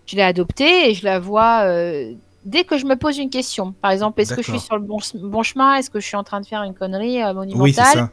Je 0.06 0.16
l'ai 0.16 0.22
adoptée 0.22 0.90
et 0.90 0.94
je 0.94 1.04
la 1.04 1.18
vois 1.18 1.62
euh, 1.64 2.12
dès 2.44 2.64
que 2.64 2.76
je 2.76 2.84
me 2.84 2.96
pose 2.96 3.18
une 3.18 3.30
question. 3.30 3.72
Par 3.72 3.90
exemple, 3.90 4.20
est-ce 4.20 4.34
que 4.34 4.42
je 4.42 4.50
suis 4.50 4.60
sur 4.60 4.76
le 4.76 4.82
bon, 4.82 4.98
bon 5.14 5.42
chemin? 5.42 5.76
Est-ce 5.76 5.90
que 5.90 6.00
je 6.00 6.06
suis 6.06 6.16
en 6.16 6.24
train 6.24 6.40
de 6.40 6.46
faire 6.46 6.62
une 6.62 6.74
connerie 6.74 7.22
euh, 7.22 7.32
monumentale 7.32 7.62
Oui, 7.62 7.72
c'est 7.74 7.98
ça. 7.98 8.10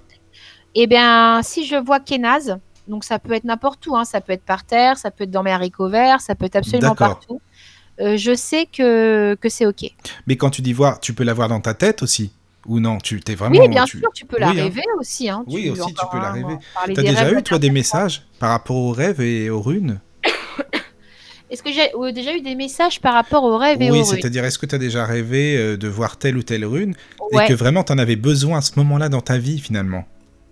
Eh 0.76 0.88
bien, 0.88 1.42
si 1.42 1.66
je 1.66 1.76
vois 1.76 2.00
Kenaz, 2.00 2.58
donc 2.88 3.04
ça 3.04 3.18
peut 3.20 3.34
être 3.34 3.46
n'importe 3.46 3.86
où, 3.88 3.96
hein, 3.96 4.04
ça 4.06 4.20
peut 4.22 4.34
être 4.34 4.44
par 4.44 4.66
terre, 4.66 4.98
ça 4.98 5.10
peut 5.10 5.24
être 5.24 5.32
dans 5.32 5.44
mes 5.44 5.52
haricots 5.52 5.90
verts, 5.90 6.20
ça 6.22 6.36
peut 6.36 6.46
être 6.46 6.58
absolument 6.58 6.96
partout. 6.96 7.42
Euh, 8.02 8.18
je 8.18 8.34
sais 8.36 8.66
que, 8.72 9.36
que 9.36 9.50
c'est 9.50 9.66
OK. 9.66 9.86
Mais 10.28 10.36
quand 10.36 10.50
tu 10.50 10.62
dis 10.62 10.74
voir, 10.74 11.00
tu 11.00 11.14
peux 11.14 11.24
la 11.24 11.34
voir 11.34 11.48
dans 11.50 11.62
ta 11.62 11.74
tête 11.74 12.04
aussi 12.04 12.32
Ou 12.68 12.80
non 12.80 12.98
Tu 12.98 13.20
t'es 13.22 13.36
vraiment. 13.36 13.60
oui, 13.60 13.68
bien 13.70 13.86
tu... 13.86 14.00
sûr, 14.00 14.10
tu 14.14 14.26
peux 14.26 14.38
la 14.40 14.50
Oui, 14.52 14.60
hein. 14.60 14.64
rêver 14.64 14.82
aussi. 15.00 15.30
Hein, 15.30 15.44
Oui, 15.48 15.70
aussi, 15.70 15.94
tu 15.94 16.06
peux 16.12 16.18
la 16.18 16.30
hein, 16.30 16.34
rêver. 16.34 16.56
T'as 16.94 17.02
déjà 17.04 17.24
rêves 17.24 17.38
eu 17.40 17.44
toi 17.44 17.60
des 17.60 17.70
messages 17.70 18.24
par 18.40 18.50
rapport 18.50 18.76
aux 18.78 18.92
rêves 18.92 19.22
et 19.22 19.50
aux 19.50 19.62
runes 19.62 20.00
Est-ce 21.50 21.62
que 21.62 21.72
j'ai 21.72 21.92
déjà 22.12 22.36
eu 22.36 22.42
des 22.42 22.56
messages 22.56 23.00
par 23.00 23.14
rapport 23.14 23.44
aux 23.44 23.58
rêves 23.58 23.82
et 23.82 23.92
Oui, 23.92 24.00
aux 24.00 24.04
runes 24.04 24.20
c'est-à-dire 24.20 24.44
est-ce 24.46 24.58
que 24.58 24.66
tu 24.66 24.76
as 24.76 24.80
déjà 24.80 25.06
rêvé 25.06 25.56
euh, 25.58 25.78
de 25.78 25.88
voir 25.88 26.18
telle 26.18 26.38
ou 26.38 26.44
telle 26.44 26.66
rune 26.66 26.96
Ouais. 27.32 27.46
et 27.46 27.48
que 27.48 27.54
vraiment 27.54 27.84
tu 27.84 27.92
en 27.94 27.98
avais 27.98 28.16
besoin 28.16 28.58
à 28.60 28.62
ce 28.62 28.74
moment-là 28.78 29.10
dans 29.10 29.22
ta 29.22 29.38
vie 29.38 29.60
finalement 29.60 30.06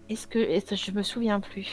Est-ce 0.09 0.27
que 0.27 0.39
que 0.69 0.75
je 0.75 0.91
me 0.91 1.03
souviens 1.03 1.39
plus 1.39 1.67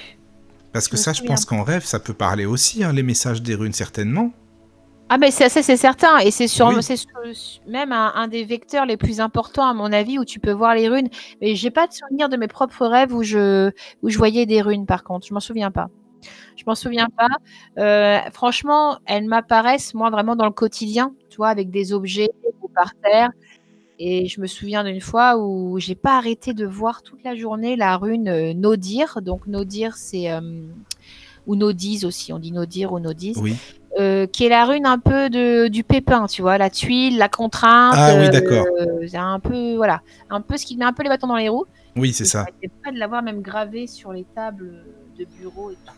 Parce 0.73 0.89
que 0.89 0.97
Je 0.97 1.03
ça, 1.03 1.13
je 1.13 1.23
pense 1.23 1.45
qu'en 1.45 1.63
rêve, 1.63 1.85
ça 1.85 2.01
peut 2.01 2.13
parler 2.15 2.45
aussi, 2.47 2.83
hein, 2.85 2.93
les 2.93 3.03
messages 3.03 3.41
des 3.43 3.55
runes, 3.55 3.73
certainement. 3.73 4.33
Ah 5.13 5.19
mais 5.19 5.33
c'est 5.33 5.49
ça 5.49 5.61
c'est 5.63 5.77
certain 5.77 6.19
et 6.19 6.31
c'est 6.31 6.47
sur 6.47 6.69
Oui. 6.69 6.75
même 7.67 7.91
un, 7.93 8.13
un 8.15 8.29
des 8.29 8.45
vecteurs 8.45 8.87
les 8.87 8.97
plus 8.97 9.19
importants 9.21 9.67
à 9.69 9.75
mon 9.75 9.93
avis 9.93 10.21
où 10.21 10.25
tu 10.25 10.39
peux 10.39 10.53
voir 10.53 10.75
les 10.77 10.89
runes. 10.89 11.09
Mais 11.41 11.57
j'ai 11.57 11.71
pas 11.73 11.89
de 11.89 11.93
souvenir 11.93 12.29
de 12.29 12.37
mes 12.37 12.47
propres 12.47 12.87
rêves 12.87 13.13
où 13.13 13.25
je 13.25 13.71
où 14.03 14.09
je 14.09 14.17
voyais 14.19 14.47
des 14.47 14.63
runes 14.63 14.87
par 14.87 15.03
contre. 15.03 15.27
Je 15.27 15.35
m'en 15.35 15.41
souviens 15.41 15.73
pas. 15.73 15.89
Je 16.57 16.65
m'en 16.67 16.75
souviens 16.77 17.09
pas. 17.17 17.29
Euh, 17.79 18.21
franchement, 18.33 18.99
elles 19.07 19.27
m'apparaissent 19.27 19.95
moi 19.95 20.11
vraiment 20.11 20.37
dans 20.37 20.47
le 20.47 20.53
quotidien, 20.53 21.15
tu 21.31 21.39
vois, 21.39 21.49
avec 21.49 21.71
des 21.71 21.93
objets 21.93 22.31
ou 22.63 22.69
par 22.69 22.95
terre. 23.03 23.31
Et 23.99 24.29
je 24.29 24.41
me 24.41 24.47
souviens 24.47 24.85
d'une 24.85 25.01
fois 25.01 25.39
où 25.39 25.79
j'ai 25.79 25.95
pas 25.97 26.17
arrêté 26.19 26.55
de 26.55 26.67
voir 26.67 27.03
toute 27.03 27.23
la 27.25 27.35
journée 27.37 27.77
la 27.77 27.97
rune 27.99 28.29
euh, 28.29 28.55
Nodir. 28.55 29.21
Donc 29.23 29.47
Nodir, 29.47 29.97
c'est 29.97 30.31
euh, 30.33 30.41
ou 31.47 31.57
Nodise 31.57 32.05
aussi. 32.05 32.33
On 32.33 32.39
dit 32.39 32.53
Nodir 32.53 32.93
ou 32.93 32.99
Nodise 33.01 33.37
Oui. 33.39 33.57
euh, 33.99 34.27
qui 34.27 34.45
est 34.45 34.49
la 34.49 34.65
rune 34.65 34.87
un 34.87 34.99
peu 34.99 35.29
de, 35.31 35.69
du 35.69 35.83
pépin, 35.85 36.27
tu 36.27 36.43
vois, 36.43 36.59
la 36.59 36.71
tuile, 36.71 37.19
la 37.19 37.29
contrainte. 37.29 37.95
Ah 37.97 38.15
oui, 38.17 38.27
euh, 38.27 38.31
d'accord. 38.31 38.67
c'est 39.09 39.17
un 39.17 39.41
peu, 39.41 39.77
voilà, 39.77 40.01
un 40.29 40.41
peu 40.41 40.57
ce 40.57 40.65
qui 40.67 40.77
met 40.77 40.85
un 40.85 40.93
peu 40.93 41.03
les 41.03 41.09
bâtons 41.09 41.27
dans 41.27 41.37
les 41.37 41.49
roues. 41.49 41.67
Oui, 41.97 42.13
c'est 42.13 42.25
ça. 42.25 42.41
j'arrêtais 42.41 42.71
pas 42.85 42.93
de 42.93 42.99
l'avoir 42.99 43.23
même 43.23 43.41
gravé 43.43 43.87
sur 43.89 44.13
les 44.13 44.25
tables 44.35 44.85
de 45.19 45.25
bureau 45.37 45.71
et 45.73 45.75
tout. 45.75 45.93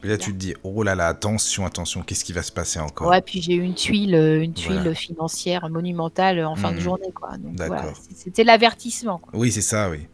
Putain, 0.00 0.08
là, 0.08 0.16
tu 0.16 0.32
te 0.32 0.36
dis, 0.38 0.54
oh 0.62 0.82
là 0.82 0.94
là, 0.94 1.08
attention, 1.08 1.66
attention, 1.66 2.02
qu'est-ce 2.02 2.24
qui 2.24 2.32
va 2.32 2.42
se 2.42 2.52
passer 2.52 2.78
encore? 2.80 3.08
Ouais, 3.08 3.20
puis 3.20 3.42
j'ai 3.42 3.54
eu 3.54 3.62
une 3.62 3.74
tuile, 3.74 4.14
euh, 4.14 4.42
une 4.42 4.54
tuile 4.54 4.76
Voilà. 4.76 4.94
financière 4.94 5.68
monumentale 5.70 6.44
en 6.44 6.56
fin 6.56 6.70
de 6.70 6.76
Mhm. 6.76 6.80
journée, 6.82 7.12
quoi. 7.14 7.30
Voilà, 7.56 7.82
D'accord. 7.82 8.00
c'était 8.14 8.44
l'avertissement. 8.44 9.20
Oui, 9.34 9.52
c'est 9.52 9.60
ça, 9.60 9.90
oui. 9.90 10.06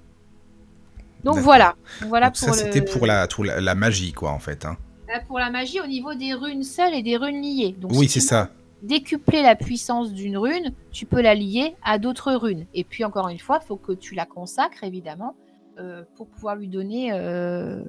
Donc 1.24 1.38
voilà, 1.38 1.74
voilà 2.02 2.26
Donc 2.26 2.38
pour 2.38 2.55
ça, 2.55 2.64
le- 2.64 2.72
c'était 2.72 2.82
pour, 2.82 3.06
la, 3.06 3.26
pour 3.26 3.44
la, 3.44 3.60
la 3.60 3.74
magie, 3.74 4.12
quoi, 4.12 4.30
en 4.32 4.38
fait. 4.38 4.64
hein. 4.64 4.76
Là, 5.09 5.20
pour 5.26 5.38
la 5.38 5.51
magie 5.51 5.80
au 5.80 5.86
niveau 5.86 6.14
des 6.14 6.34
runes 6.34 6.62
seules 6.62 6.94
et 6.94 7.02
des 7.02 7.16
runes 7.16 7.40
liées. 7.42 7.74
Donc, 7.78 7.92
Oui, 7.94 8.09
si 8.09 8.20
c'est 8.20 8.26
ça. 8.28 8.51
Décupler 8.82 9.42
la 9.42 9.55
puissance 9.56 10.12
d'une 10.12 10.36
rune, 10.36 10.72
tu 10.92 11.06
peux 11.06 11.22
la 11.22 11.34
lier 11.34 11.74
à 11.82 11.98
d'autres 11.98 12.32
runes. 12.34 12.66
Et 12.74 12.84
puis 12.84 13.05
encore 13.05 13.28
une 13.28 13.38
fois, 13.38 13.59
il 13.62 13.66
faut 13.66 13.76
que 13.76 13.92
tu 13.92 14.14
la 14.14 14.26
consacres 14.26 14.84
évidemment 14.84 15.34
euh, 15.78 16.05
pour 16.16 16.26
pouvoir 16.28 16.56
lui 16.56 16.68
donner, 16.68 17.10
euh, 17.12 17.82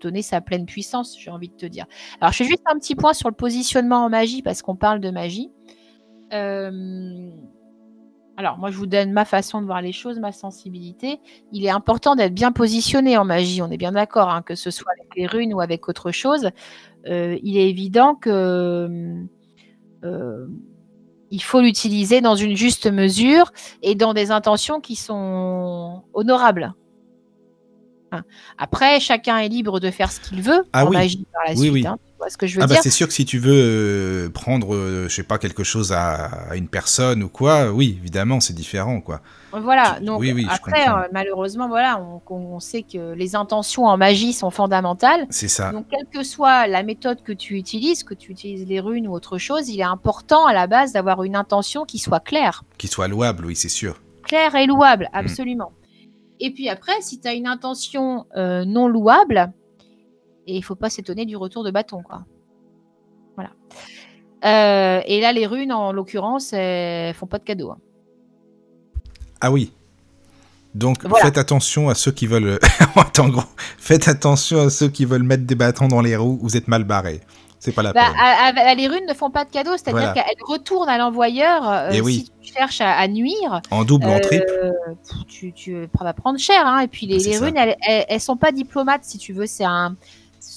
donner 0.00 0.22
sa 0.22 0.40
pleine 0.40 0.66
puissance, 0.66 1.16
j'ai 1.18 1.30
envie 1.30 1.48
de 1.48 1.54
te 1.54 1.66
dire. 1.66 1.86
Alors 2.20 2.32
je 2.32 2.38
fais 2.38 2.44
juste 2.44 2.62
un 2.66 2.78
petit 2.78 2.96
point 2.96 3.12
sur 3.14 3.28
le 3.28 3.34
positionnement 3.34 4.04
en 4.04 4.08
magie 4.08 4.42
parce 4.42 4.60
qu'on 4.62 4.74
parle 4.76 4.98
de 5.00 5.10
magie. 5.10 5.50
Euh, 6.32 7.30
alors 8.38 8.56
moi 8.56 8.70
je 8.70 8.76
vous 8.78 8.86
donne 8.86 9.10
ma 9.12 9.24
façon 9.24 9.60
de 9.60 9.66
voir 9.66 9.82
les 9.82 9.90
choses, 9.92 10.18
ma 10.20 10.30
sensibilité. 10.32 11.18
Il 11.52 11.66
est 11.66 11.70
important 11.70 12.14
d'être 12.14 12.32
bien 12.32 12.52
positionné 12.52 13.18
en 13.18 13.24
magie, 13.24 13.60
on 13.62 13.70
est 13.70 13.76
bien 13.76 13.90
d'accord, 13.92 14.30
hein, 14.30 14.42
que 14.42 14.54
ce 14.54 14.70
soit 14.70 14.92
avec 14.92 15.08
les 15.16 15.26
runes 15.26 15.52
ou 15.52 15.60
avec 15.60 15.88
autre 15.88 16.12
chose. 16.12 16.48
Euh, 17.08 17.36
il 17.42 17.56
est 17.58 17.68
évident 17.68 18.14
que 18.14 18.88
euh, 20.04 20.46
il 21.32 21.42
faut 21.42 21.60
l'utiliser 21.60 22.20
dans 22.20 22.36
une 22.36 22.56
juste 22.56 22.86
mesure 22.90 23.50
et 23.82 23.96
dans 23.96 24.14
des 24.14 24.30
intentions 24.30 24.80
qui 24.80 24.94
sont 24.94 26.04
honorables. 26.14 26.74
Hein. 28.12 28.22
Après, 28.56 29.00
chacun 29.00 29.38
est 29.38 29.48
libre 29.48 29.80
de 29.80 29.90
faire 29.90 30.12
ce 30.12 30.20
qu'il 30.20 30.40
veut 30.42 30.64
Ah 30.72 30.86
en 30.86 30.90
oui. 30.90 30.96
magie 30.96 31.26
par 31.32 31.42
la 31.46 31.52
Oui, 31.54 31.58
suite. 31.58 31.72
oui. 31.72 31.86
hein. 31.86 31.98
Tu 32.28 32.30
vois 32.30 32.30
ce 32.30 32.36
que 32.38 32.46
je 32.46 32.56
veux 32.56 32.62
Ah 32.62 32.66
bah 32.66 32.74
dire 32.74 32.82
c'est 32.82 32.90
sûr 32.90 33.06
que 33.08 33.12
si 33.14 33.24
tu 33.24 33.38
veux 33.38 33.52
euh, 33.54 34.28
prendre, 34.30 34.74
euh, 34.74 35.08
je 35.08 35.14
sais 35.14 35.22
pas, 35.22 35.38
quelque 35.38 35.64
chose 35.64 35.92
à, 35.92 36.26
à 36.50 36.56
une 36.56 36.68
personne 36.68 37.22
ou 37.22 37.28
quoi, 37.28 37.70
oui, 37.72 37.96
évidemment, 38.00 38.40
c'est 38.40 38.52
différent, 38.54 39.00
quoi. 39.00 39.20
Voilà. 39.52 39.98
Donc 40.00 40.20
oui, 40.20 40.32
oui, 40.32 40.46
après, 40.50 40.88
euh, 40.88 41.08
malheureusement, 41.12 41.68
voilà, 41.68 42.00
on, 42.00 42.20
on 42.34 42.60
sait 42.60 42.82
que 42.82 43.14
les 43.14 43.34
intentions 43.34 43.86
en 43.86 43.96
magie 43.96 44.32
sont 44.32 44.50
fondamentales. 44.50 45.26
C'est 45.30 45.48
ça. 45.48 45.72
Donc, 45.72 45.86
quelle 45.88 46.06
que 46.12 46.22
soit 46.22 46.66
la 46.66 46.82
méthode 46.82 47.22
que 47.22 47.32
tu 47.32 47.56
utilises, 47.56 48.04
que 48.04 48.14
tu 48.14 48.30
utilises 48.32 48.66
les 48.66 48.80
runes 48.80 49.08
ou 49.08 49.12
autre 49.14 49.38
chose, 49.38 49.68
il 49.70 49.80
est 49.80 49.84
important 49.84 50.46
à 50.46 50.52
la 50.52 50.66
base 50.66 50.92
d'avoir 50.92 51.24
une 51.24 51.36
intention 51.36 51.84
qui 51.84 51.98
soit 51.98 52.20
claire. 52.20 52.64
Qu'il 52.76 52.90
soit 52.90 53.08
louable, 53.08 53.46
oui, 53.46 53.56
c'est 53.56 53.68
sûr. 53.70 54.00
clair 54.26 54.54
et 54.54 54.66
louable, 54.66 55.08
absolument. 55.14 55.72
Et 56.40 56.52
puis 56.52 56.68
après, 56.68 56.92
si 57.00 57.18
tu 57.18 57.26
as 57.26 57.32
une 57.32 57.46
intention 57.48 58.26
euh, 58.36 58.64
non 58.64 58.86
louable, 58.86 59.50
et 60.48 60.56
il 60.56 60.62
faut 60.62 60.74
pas 60.74 60.90
s'étonner 60.90 61.24
du 61.26 61.36
retour 61.36 61.62
de 61.64 61.70
bâton, 61.70 62.02
quoi. 62.02 62.24
Voilà. 63.36 63.50
Euh, 64.44 65.02
et 65.06 65.20
là, 65.20 65.32
les 65.32 65.46
runes, 65.46 65.72
en 65.72 65.92
l'occurrence, 65.92 66.52
elles 66.52 67.14
font 67.14 67.26
pas 67.26 67.38
de 67.38 67.44
cadeaux. 67.44 67.70
hein. 67.70 67.78
Ah 69.40 69.50
oui. 69.52 69.72
Donc 70.74 71.04
Voilà. 71.04 71.24
faites 71.26 71.38
attention 71.38 71.88
à 71.88 71.94
ceux 71.94 72.12
qui 72.12 72.26
veulent. 72.26 72.58
en 73.18 73.28
gros, 73.28 73.42
faites 73.78 74.08
attention 74.08 74.60
à 74.62 74.70
ceux 74.70 74.88
qui 74.88 75.04
veulent 75.04 75.22
mettre 75.22 75.44
des 75.44 75.54
bâtons 75.54 75.88
dans 75.88 76.00
les 76.00 76.16
roues. 76.16 76.38
Vous 76.42 76.56
êtes 76.56 76.68
mal 76.68 76.84
barrés. 76.84 77.20
C'est 77.60 77.72
pas 77.72 77.82
la 77.82 77.92
Bah, 77.92 78.02
peine. 78.06 78.14
à- 78.20 78.46
à- 78.64 78.68
à- 78.70 78.74
les 78.76 78.86
runes 78.86 79.06
ne 79.08 79.14
font 79.14 79.30
pas 79.30 79.44
de 79.44 79.50
cadeaux, 79.50 79.72
c'est-à-dire 79.72 80.00
Voilà. 80.00 80.12
qu'elles 80.14 80.36
retournent 80.46 80.88
à 80.88 80.96
l'envoyeur 80.98 81.68
euh, 81.68 81.90
Eh 81.92 82.00
oui. 82.00 82.14
si 82.26 82.30
tu 82.40 82.52
cherches 82.54 82.80
à, 82.80 82.92
à 82.92 83.08
nuire. 83.08 83.60
En 83.72 83.82
double 83.84 84.06
ou 84.06 84.10
en 84.10 84.20
triple. 84.20 84.44
euh, 84.62 84.70
tu, 85.26 85.52
tu 85.52 85.88
vas 86.00 86.12
prendre 86.12 86.38
cher. 86.38 86.64
hein. 86.64 86.80
Et 86.80 86.86
puis 86.88 87.06
les, 87.06 87.36
runes, 87.38 87.56
elles, 87.56 87.76
elles, 87.84 88.04
elles 88.08 88.20
sont 88.20 88.36
pas 88.36 88.52
diplomates, 88.52 89.02
si 89.04 89.18
tu 89.18 89.32
veux. 89.32 89.46
C'est 89.46 89.64
un, 89.64 89.96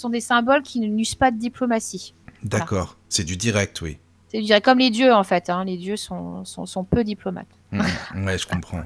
sont 0.02 0.10
des 0.10 0.22
symboles 0.22 0.64
qui 0.64 0.80
n'usent 0.80 1.16
pas 1.16 1.32
de 1.32 1.38
diplomatie. 1.38 2.14
D'accord. 2.44 2.98
C'est 3.10 3.24
du 3.24 3.38
direct, 3.38 3.82
oui. 3.82 3.98
C'est 4.30 4.40
je 4.40 4.46
dirais, 4.46 4.62
comme 4.62 4.80
les 4.80 4.90
dieux 4.90 5.14
en 5.14 5.24
fait. 5.24 5.50
hein. 5.50 5.64
Les 5.66 5.78
dieux 5.78 5.98
sont, 5.98 6.44
sont, 6.46 6.66
sont 6.66 6.84
peu 6.84 7.04
diplomates. 7.04 7.48
Mhm. 7.72 8.26
ouais, 8.26 8.38
je 8.38 8.48
comprends. 8.48 8.84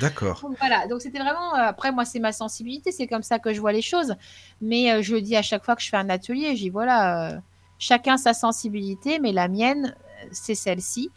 D'accord. 0.00 0.42
Voilà, 0.58 0.86
donc 0.86 1.02
c'était 1.02 1.18
vraiment. 1.18 1.54
euh, 1.54 1.68
après, 1.68 1.92
moi, 1.92 2.04
c'est 2.04 2.18
ma 2.18 2.32
sensibilité, 2.32 2.92
c'est 2.92 3.06
comme 3.06 3.22
ça 3.22 3.38
que 3.38 3.52
je 3.52 3.60
vois 3.60 3.72
les 3.72 3.82
choses. 3.82 4.14
Mais 4.60 4.90
euh, 4.90 5.02
je 5.02 5.14
le 5.14 5.20
dis 5.20 5.36
à 5.36 5.42
chaque 5.42 5.64
fois 5.64 5.76
que 5.76 5.82
je 5.82 5.88
fais 5.90 5.98
un 5.98 6.08
atelier, 6.08 6.54
dis 6.54 6.70
voilà, 6.70 7.30
euh, 7.32 7.38
chacun 7.78 8.16
sa 8.16 8.32
sensibilité, 8.32 9.18
mais 9.18 9.32
la 9.32 9.48
mienne, 9.48 9.94
c'est 10.30 10.54
celle-ci. 10.54 11.10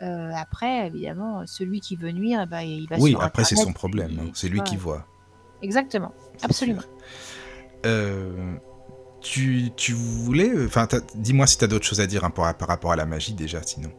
Euh, 0.00 0.32
après, 0.34 0.86
évidemment, 0.86 1.46
celui 1.46 1.80
qui 1.80 1.94
veut 1.94 2.10
nuire, 2.10 2.40
eh 2.44 2.46
ben, 2.46 2.60
il 2.62 2.88
va 2.88 2.96
Oui, 2.98 3.10
sur 3.10 3.22
après 3.22 3.44
c'est 3.44 3.56
son 3.56 3.72
problème. 3.72 4.30
C'est 4.34 4.48
lui 4.48 4.62
qui 4.62 4.76
voit. 4.76 5.06
Exactement, 5.62 6.12
absolument. 6.42 6.80
sûr. 6.80 6.90
Euh, 7.86 8.54
tu, 9.20 9.70
tu 9.76 9.92
voulais. 9.92 10.50
Enfin, 10.66 10.86
t'as- 10.86 11.00
dis-moi 11.14 11.46
si 11.46 11.58
tu 11.58 11.64
as 11.64 11.68
d'autres 11.68 11.86
choses 11.86 12.00
à 12.00 12.06
dire 12.06 12.24
hein, 12.24 12.30
par, 12.30 12.56
par 12.56 12.68
rapport 12.68 12.92
à 12.92 12.96
la 12.96 13.06
magie 13.06 13.34
déjà, 13.34 13.62
sinon. 13.62 13.90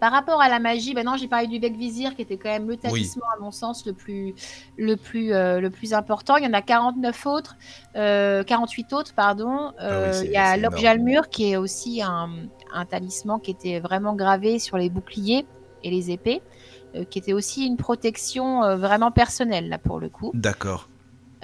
Par 0.00 0.12
rapport 0.12 0.40
à 0.40 0.48
la 0.48 0.60
magie, 0.60 0.94
ben 0.94 1.04
non, 1.04 1.18
j'ai 1.18 1.28
parlé 1.28 1.46
du 1.46 1.58
bec 1.58 1.76
vizir 1.76 2.16
qui 2.16 2.22
était 2.22 2.38
quand 2.38 2.48
même 2.48 2.66
le 2.66 2.76
talisman 2.78 3.22
à 3.36 3.38
mon 3.38 3.50
sens 3.50 3.84
le 3.84 3.92
plus 3.92 4.32
le 4.78 4.96
plus 4.96 5.34
euh, 5.34 5.60
le 5.60 5.68
plus 5.68 5.92
important. 5.92 6.36
Il 6.38 6.44
y 6.44 6.46
en 6.46 6.54
a 6.54 6.62
49 6.62 7.26
autres, 7.26 7.56
euh, 7.96 8.42
48 8.42 8.94
autres 8.94 9.14
pardon. 9.14 9.72
Euh, 9.82 10.12
Ah 10.14 10.24
il 10.24 10.30
y 10.30 10.36
a 10.38 10.56
l'objalmur 10.56 11.28
qui 11.28 11.50
est 11.52 11.56
aussi 11.58 12.00
un, 12.02 12.30
un 12.72 12.86
talisman 12.86 13.38
qui 13.42 13.50
était 13.50 13.78
vraiment 13.78 14.14
gravé 14.14 14.58
sur 14.58 14.78
les 14.78 14.88
boucliers 14.88 15.44
et 15.84 15.90
les 15.90 16.10
épées, 16.10 16.40
euh, 16.94 17.04
qui 17.04 17.18
était 17.18 17.34
aussi 17.34 17.66
une 17.66 17.76
protection 17.76 18.64
euh, 18.64 18.76
vraiment 18.76 19.10
personnelle 19.10 19.68
là 19.68 19.76
pour 19.76 20.00
le 20.00 20.08
coup. 20.08 20.30
D'accord. 20.32 20.88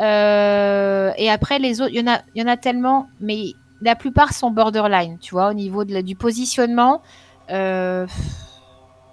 Euh, 0.00 1.12
et 1.16 1.30
après, 1.30 1.58
les 1.58 1.80
autres, 1.80 1.90
il 1.92 2.00
y, 2.00 2.02
en 2.02 2.12
a, 2.12 2.20
il 2.34 2.42
y 2.42 2.44
en 2.44 2.48
a 2.48 2.56
tellement, 2.56 3.08
mais 3.20 3.52
la 3.80 3.94
plupart 3.96 4.32
sont 4.32 4.50
borderline, 4.50 5.18
tu 5.18 5.32
vois, 5.34 5.50
au 5.50 5.54
niveau 5.54 5.84
de 5.84 5.92
la- 5.94 6.02
du 6.02 6.16
positionnement. 6.16 7.02
Euh, 7.50 8.06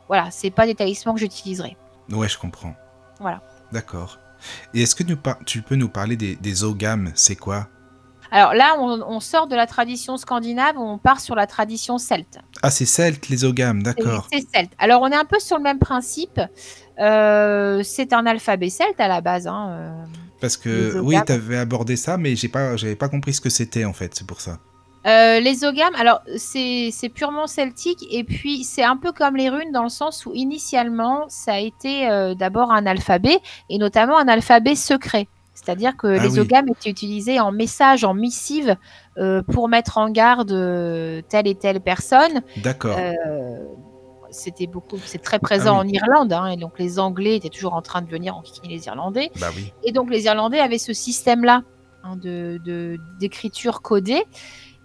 voilà, 0.07 0.29
c'est 0.31 0.51
pas 0.51 0.65
des 0.65 0.75
talismans 0.75 1.13
que 1.13 1.19
j'utiliserai. 1.19 1.77
Ouais, 2.11 2.27
je 2.27 2.37
comprends. 2.37 2.73
Voilà. 3.19 3.41
D'accord. 3.71 4.19
Et 4.73 4.81
est-ce 4.83 4.95
que 4.95 5.03
nous 5.03 5.17
tu 5.45 5.61
peux 5.61 5.75
nous 5.75 5.87
parler 5.89 6.17
des, 6.17 6.35
des 6.35 6.63
ogames? 6.63 7.11
C'est 7.15 7.35
quoi? 7.37 7.67
Alors 8.31 8.53
là, 8.55 8.75
on, 8.79 9.01
on 9.07 9.19
sort 9.19 9.47
de 9.47 9.55
la 9.55 9.67
tradition 9.67 10.17
scandinave, 10.17 10.75
on 10.77 10.97
part 10.97 11.19
sur 11.19 11.35
la 11.35 11.45
tradition 11.47 11.97
celte. 11.99 12.39
Ah, 12.63 12.71
c'est 12.71 12.85
celte, 12.85 13.29
les 13.29 13.45
ogames, 13.45 13.83
d'accord. 13.83 14.27
C'est 14.33 14.43
celte. 14.53 14.71
Alors, 14.79 15.01
on 15.03 15.07
est 15.09 15.15
un 15.15 15.25
peu 15.25 15.39
sur 15.39 15.57
le 15.57 15.63
même 15.63 15.77
principe. 15.79 16.41
Euh, 16.99 17.81
c'est 17.83 18.11
un 18.11 18.25
alphabet 18.25 18.69
celte 18.69 18.99
à 18.99 19.07
la 19.07 19.21
base. 19.21 19.47
hein. 19.47 20.07
Parce 20.43 20.57
que 20.57 20.99
oui, 20.99 21.15
tu 21.25 21.31
avais 21.31 21.55
abordé 21.55 21.95
ça, 21.95 22.17
mais 22.17 22.35
j'ai 22.35 22.49
pas, 22.49 22.75
j'avais 22.75 22.97
pas 22.97 23.07
compris 23.07 23.33
ce 23.33 23.39
que 23.39 23.49
c'était 23.49 23.85
en 23.85 23.93
fait. 23.93 24.13
C'est 24.13 24.27
pour 24.27 24.41
ça. 24.41 24.59
Euh, 25.07 25.39
les 25.39 25.63
ogames, 25.63 25.95
alors 25.95 26.21
c'est 26.35 26.91
purement 27.15 27.47
celtique 27.47 28.05
et 28.11 28.25
puis 28.25 28.65
c'est 28.65 28.83
un 28.83 28.97
peu 28.97 29.13
comme 29.13 29.37
les 29.37 29.47
runes 29.47 29.71
dans 29.71 29.83
le 29.83 29.89
sens 29.89 30.25
où 30.25 30.33
initialement 30.33 31.23
ça 31.29 31.53
a 31.53 31.59
été 31.59 32.09
euh, 32.09 32.35
d'abord 32.35 32.73
un 32.73 32.85
alphabet 32.85 33.39
et 33.69 33.77
notamment 33.77 34.17
un 34.17 34.27
alphabet 34.27 34.75
secret. 34.75 35.29
C'est-à-dire 35.53 35.95
que 35.95 36.07
Ah 36.07 36.21
les 36.21 36.33
oui. 36.33 36.39
ogames 36.41 36.67
étaient 36.67 36.89
utilisés 36.89 37.39
en 37.39 37.53
message, 37.53 38.03
en 38.03 38.13
missive 38.13 38.75
euh, 39.17 39.41
pour 39.43 39.69
mettre 39.69 39.97
en 39.97 40.09
garde 40.09 40.49
telle 41.29 41.47
et 41.47 41.55
telle 41.55 41.79
personne. 41.79 42.41
D'accord. 42.57 42.97
C'était 44.33 44.67
beaucoup, 44.67 44.97
c'est 45.05 45.21
très 45.21 45.39
présent 45.39 45.77
Ah 45.77 45.81
en 45.81 45.87
Irlande 45.87 46.33
hein, 46.33 46.47
et 46.47 46.57
donc 46.57 46.77
les 46.79 46.99
Anglais 46.99 47.37
étaient 47.37 47.49
toujours 47.49 47.73
en 47.73 47.81
train 47.81 48.01
de 48.01 48.09
venir 48.09 48.35
enquiquiner 48.35 48.75
les 48.75 48.85
Irlandais. 48.87 49.31
Bah 49.39 49.47
oui. 49.55 49.71
Et 49.83 49.91
donc 49.91 50.09
les 50.09 50.25
Irlandais 50.25 50.59
avaient 50.59 50.77
ce 50.77 50.91
système-là 50.93 51.63
hein, 52.03 52.17
de 52.17 52.97
d'écriture 53.19 53.81
codée. 53.81 54.23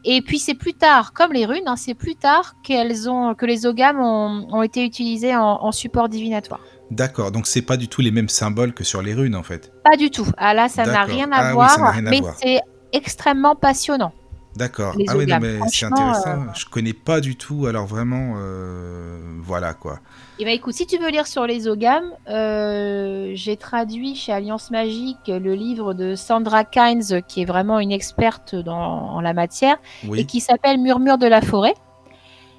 Et 0.04 0.22
puis 0.22 0.38
c'est 0.38 0.54
plus 0.54 0.74
tard, 0.74 1.12
comme 1.12 1.32
les 1.32 1.44
runes, 1.44 1.66
hein, 1.66 1.76
c'est 1.76 1.94
plus 1.94 2.14
tard 2.14 2.54
qu'elles 2.62 3.10
ont, 3.10 3.34
que 3.34 3.46
les 3.46 3.66
ogames 3.66 4.00
ont, 4.00 4.46
ont 4.50 4.62
été 4.62 4.84
utilisés 4.84 5.34
en, 5.34 5.42
en 5.62 5.72
support 5.72 6.08
divinatoire. 6.08 6.60
D'accord. 6.90 7.32
Donc 7.32 7.46
c'est 7.46 7.62
pas 7.62 7.76
du 7.76 7.88
tout 7.88 8.00
les 8.00 8.10
mêmes 8.10 8.28
symboles 8.28 8.72
que 8.72 8.84
sur 8.84 9.02
les 9.02 9.14
runes 9.14 9.34
en 9.34 9.42
fait. 9.42 9.72
Pas 9.84 9.96
du 9.96 10.10
tout. 10.10 10.26
Ah 10.36 10.54
là, 10.54 10.68
ça 10.68 10.86
n'a 10.86 11.02
rien 11.02 11.30
à 11.32 11.48
Ah 11.48 11.52
voir, 11.52 11.92
rien 11.92 12.06
à 12.06 12.10
mais 12.10 12.20
c'est 12.40 12.60
extrêmement 12.92 13.56
passionnant. 13.56 14.12
D'accord. 14.58 14.94
Ah 15.06 15.16
oui, 15.16 15.24
non, 15.26 15.36
ogames, 15.36 15.42
mais 15.42 15.68
c'est 15.68 15.86
intéressant. 15.86 16.52
Je 16.52 16.66
connais 16.66 16.92
pas 16.92 17.20
du 17.20 17.36
tout. 17.36 17.66
Alors 17.66 17.86
vraiment, 17.86 18.34
euh, 18.38 19.20
voilà 19.40 19.72
quoi. 19.72 20.00
Et 20.40 20.44
ben 20.44 20.52
écoute, 20.52 20.74
si 20.74 20.84
tu 20.84 20.98
veux 20.98 21.10
lire 21.10 21.28
sur 21.28 21.46
les 21.46 21.68
ogames, 21.68 22.10
euh, 22.28 23.30
j'ai 23.34 23.56
traduit 23.56 24.16
chez 24.16 24.32
Alliance 24.32 24.72
Magique 24.72 25.28
le 25.28 25.54
livre 25.54 25.94
de 25.94 26.16
Sandra 26.16 26.64
Kynes, 26.64 27.22
qui 27.28 27.42
est 27.42 27.44
vraiment 27.44 27.78
une 27.78 27.92
experte 27.92 28.56
dans, 28.56 28.74
en 28.76 29.20
la 29.20 29.32
matière, 29.32 29.76
et 30.12 30.24
qui 30.24 30.40
s'appelle 30.40 30.78
Murmure 30.78 31.18
de 31.18 31.28
la 31.28 31.40
forêt. 31.40 31.74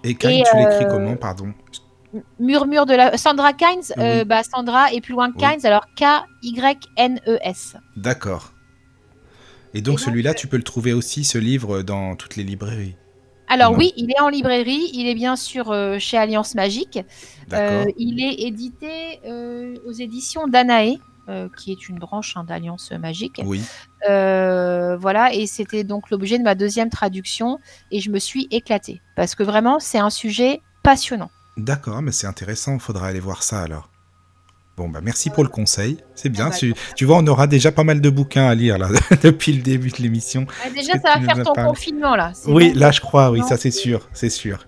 Et 0.06 0.16
Kyle, 0.16 0.32
et, 0.32 0.44
tu 0.50 0.56
l'écris 0.58 0.86
euh, 0.86 0.90
comment, 0.90 1.18
pardon? 1.18 1.54
Murmure 2.40 2.86
de 2.86 2.94
la 2.96 3.18
Sandra 3.18 3.52
Kynes, 3.52 3.94
euh, 3.98 4.20
Oui. 4.20 4.26
bah 4.26 4.42
Sandra 4.44 4.94
et 4.94 5.02
plus 5.02 5.14
loin 5.14 5.32
Oui. 5.36 5.38
Kynes, 5.38 5.66
alors 5.66 5.86
K-Y-N-E-S. 5.98 7.76
D'accord. 7.98 8.54
Et 9.74 9.82
donc 9.82 9.98
donc, 9.98 10.00
celui-là, 10.00 10.34
tu 10.34 10.48
peux 10.48 10.58
le 10.58 10.64
trouver 10.64 10.94
aussi, 10.94 11.24
ce 11.24 11.38
livre, 11.38 11.82
dans 11.82 12.16
toutes 12.16 12.36
les 12.36 12.44
librairies. 12.44 12.96
Alors 13.50 13.72
Non. 13.72 13.80
oui, 13.80 13.94
il 13.98 14.12
est 14.12 14.20
en 14.22 14.30
librairie, 14.30 14.92
il 14.94 15.08
est 15.08 15.16
bien 15.16 15.36
sûr 15.36 15.72
euh, 15.72 15.98
chez 15.98 16.18
Alliance 16.18 16.54
Magique. 16.54 17.00
Euh, 17.52 17.86
il 17.98 18.24
est 18.24 18.48
édité 18.48 19.20
euh, 19.26 19.76
aux 19.88 19.92
éditions 19.92 20.48
Danae, 20.48 20.98
qui 21.58 21.72
est 21.72 21.90
une 21.90 22.00
branche 22.00 22.36
hein, 22.38 22.44
d'Alliance 22.44 22.92
Magique. 22.92 23.42
Oui. 23.46 23.62
Voilà, 24.08 25.34
et 25.34 25.46
c'était 25.48 25.84
donc 25.84 26.10
l'objet 26.10 26.38
de 26.38 26.44
ma 26.44 26.56
deuxième 26.56 26.90
traduction, 26.90 27.60
et 27.92 28.00
je 28.00 28.10
me 28.12 28.20
suis 28.20 28.48
éclatée 28.52 29.02
parce 29.16 29.36
que 29.36 29.44
vraiment, 29.44 29.80
c'est 29.80 30.00
un 30.00 30.10
sujet 30.10 30.62
passionnant. 30.84 31.30
D'accord, 31.58 32.02
mais 32.02 32.12
c'est 32.12 32.28
intéressant. 32.28 32.76
Il 32.76 32.80
faudra 32.80 33.08
aller 33.08 33.20
voir 33.20 33.44
ça 33.44 33.62
alors. 33.62 33.89
Bon, 34.80 34.88
bah 34.88 35.02
merci 35.04 35.30
pour 35.30 35.44
le 35.44 35.50
conseil. 35.50 35.98
C'est 36.16 36.30
bien. 36.30 36.46
Ah 36.46 36.50
bah, 36.52 36.56
tu, 36.58 36.74
tu 36.96 37.04
vois, 37.04 37.18
on 37.18 37.28
aura 37.28 37.48
déjà 37.48 37.70
pas 37.74 37.84
mal 37.84 38.00
de 38.00 38.10
bouquins 38.10 38.48
à 38.48 38.56
lire 38.56 38.78
là 38.78 38.88
depuis 39.24 39.52
le 39.52 39.62
début 39.62 39.90
de 39.90 39.98
l'émission. 39.98 40.46
Ah, 40.66 40.70
déjà, 40.70 40.94
ça 40.94 41.20
va 41.20 41.36
faire 41.36 41.44
ton 41.44 41.52
parlé. 41.54 41.70
confinement 41.70 42.16
là. 42.16 42.32
Oui, 42.48 42.72
là 42.74 42.90
je 42.92 43.02
crois, 43.02 43.30
oui, 43.30 43.42
ça 43.46 43.58
c'est 43.58 43.72
sûr, 43.72 44.08
c'est 44.14 44.30
sûr. 44.30 44.68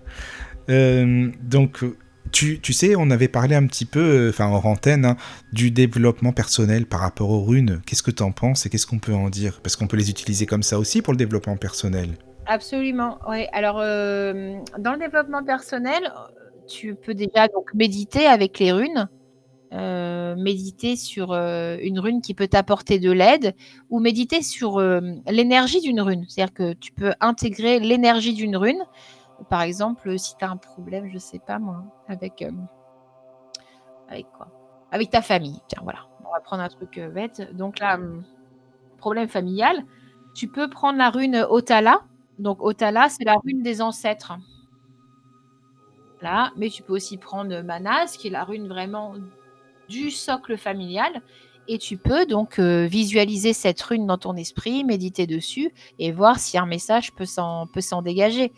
Euh, 0.68 1.30
donc, 1.40 1.82
tu, 2.30 2.60
tu 2.60 2.74
sais, 2.74 2.94
on 2.94 3.10
avait 3.10 3.28
parlé 3.28 3.54
un 3.54 3.66
petit 3.66 3.86
peu, 3.86 4.00
euh, 4.00 4.28
enfin 4.28 4.50
hors 4.50 4.66
antenne, 4.66 5.06
hein, 5.06 5.16
du 5.54 5.70
développement 5.70 6.32
personnel 6.32 6.84
par 6.84 7.00
rapport 7.00 7.30
aux 7.30 7.42
runes. 7.42 7.80
Qu'est-ce 7.86 8.02
que 8.02 8.10
tu 8.10 8.22
en 8.22 8.32
penses 8.32 8.66
et 8.66 8.68
qu'est-ce 8.68 8.86
qu'on 8.86 8.98
peut 8.98 9.14
en 9.14 9.30
dire? 9.30 9.60
Parce 9.62 9.76
qu'on 9.76 9.86
peut 9.86 9.96
les 9.96 10.10
utiliser 10.10 10.44
comme 10.44 10.62
ça 10.62 10.78
aussi 10.78 11.00
pour 11.00 11.14
le 11.14 11.18
développement 11.18 11.56
personnel. 11.56 12.10
Absolument, 12.44 13.18
oui. 13.30 13.46
Alors, 13.54 13.78
euh, 13.80 14.58
dans 14.78 14.92
le 14.92 14.98
développement 14.98 15.42
personnel, 15.42 16.12
tu 16.68 16.94
peux 16.94 17.14
déjà 17.14 17.48
donc 17.48 17.72
méditer 17.74 18.26
avec 18.26 18.58
les 18.58 18.72
runes, 18.72 19.08
euh, 19.72 20.36
méditer 20.36 20.96
sur 20.96 21.32
euh, 21.32 21.78
une 21.80 21.98
rune 21.98 22.20
qui 22.20 22.34
peut 22.34 22.46
t'apporter 22.46 22.98
de 22.98 23.10
l'aide, 23.10 23.54
ou 23.88 24.00
méditer 24.00 24.42
sur 24.42 24.78
euh, 24.78 25.00
l'énergie 25.26 25.80
d'une 25.80 26.00
rune. 26.02 26.26
C'est-à-dire 26.28 26.52
que 26.52 26.72
tu 26.74 26.92
peux 26.92 27.14
intégrer 27.20 27.80
l'énergie 27.80 28.34
d'une 28.34 28.56
rune. 28.56 28.82
Par 29.48 29.62
exemple, 29.62 30.18
si 30.18 30.36
tu 30.36 30.44
as 30.44 30.50
un 30.50 30.58
problème, 30.58 31.08
je 31.10 31.16
sais 31.16 31.38
pas 31.38 31.58
moi, 31.58 31.84
avec, 32.06 32.44
avec 34.08 34.26
quoi? 34.32 34.48
Avec 34.90 35.08
ta 35.08 35.22
famille. 35.22 35.58
Tiens, 35.68 35.80
voilà. 35.82 36.00
On 36.26 36.32
va 36.32 36.40
prendre 36.40 36.62
un 36.62 36.68
truc 36.68 37.00
bête. 37.12 37.56
Donc 37.56 37.78
là, 37.78 37.98
problème 38.98 39.28
familial, 39.28 39.84
tu 40.34 40.48
peux 40.48 40.68
prendre 40.68 40.98
la 40.98 41.08
rune 41.08 41.46
Otala. 41.48 42.02
Donc 42.38 42.58
Otala, 42.60 43.08
c'est 43.08 43.24
la 43.24 43.36
rune 43.42 43.62
des 43.62 43.80
ancêtres. 43.80 44.34
Là, 46.20 46.52
mais 46.56 46.68
tu 46.68 46.82
peux 46.82 46.92
aussi 46.92 47.16
prendre 47.16 47.62
Manas, 47.62 48.16
qui 48.18 48.28
est 48.28 48.30
la 48.30 48.44
rune 48.44 48.68
vraiment 48.68 49.14
du 49.92 50.10
socle 50.10 50.56
familial. 50.56 51.12
Et 51.68 51.78
tu 51.78 51.96
peux 51.96 52.26
donc 52.26 52.58
euh, 52.58 52.86
visualiser 52.86 53.52
cette 53.52 53.80
rune 53.82 54.06
dans 54.06 54.18
ton 54.18 54.34
esprit, 54.36 54.82
méditer 54.84 55.26
dessus 55.28 55.70
et 56.00 56.10
voir 56.10 56.40
si 56.40 56.58
un 56.58 56.66
message 56.66 57.12
peut 57.12 57.26
s'en 57.26 57.66
peut 57.72 57.80
s'en 57.80 58.02
dégager. 58.02 58.52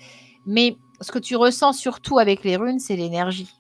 Mais 0.47 0.77
ce 1.03 1.13
que 1.13 1.19
tu 1.19 1.37
ressens 1.37 1.75
surtout 1.75 2.19
avec 2.19 2.45
les 2.45 2.57
runes, 2.57 2.79
c'est 2.79 2.97
l'énergie. 2.97 3.51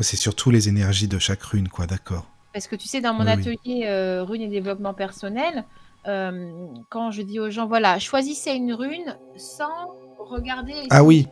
C'est 0.00 0.16
surtout 0.16 0.50
les 0.50 0.68
énergies 0.68 1.08
de 1.08 1.18
chaque 1.18 1.42
rune, 1.42 1.68
quoi, 1.68 1.86
d'accord. 1.86 2.26
Parce 2.54 2.66
que 2.66 2.74
tu 2.74 2.88
sais, 2.88 3.00
dans 3.02 3.12
mon 3.12 3.26
Oui, 3.26 3.32
oui. 3.36 3.40
atelier 3.40 3.86
euh, 3.86 4.24
rune 4.24 4.40
et 4.40 4.48
développement 4.48 4.94
personnel, 4.94 5.64
euh, 6.08 6.50
quand 6.90 7.10
je 7.10 7.22
dis 7.22 7.38
aux 7.38 7.50
gens, 7.50 7.66
voilà, 7.66 7.98
choisissez 7.98 8.52
une 8.52 8.72
rune 8.72 9.16
sans 9.36 9.92
regarder. 10.18 10.74
Ah 10.88 11.04
oui, 11.04 11.28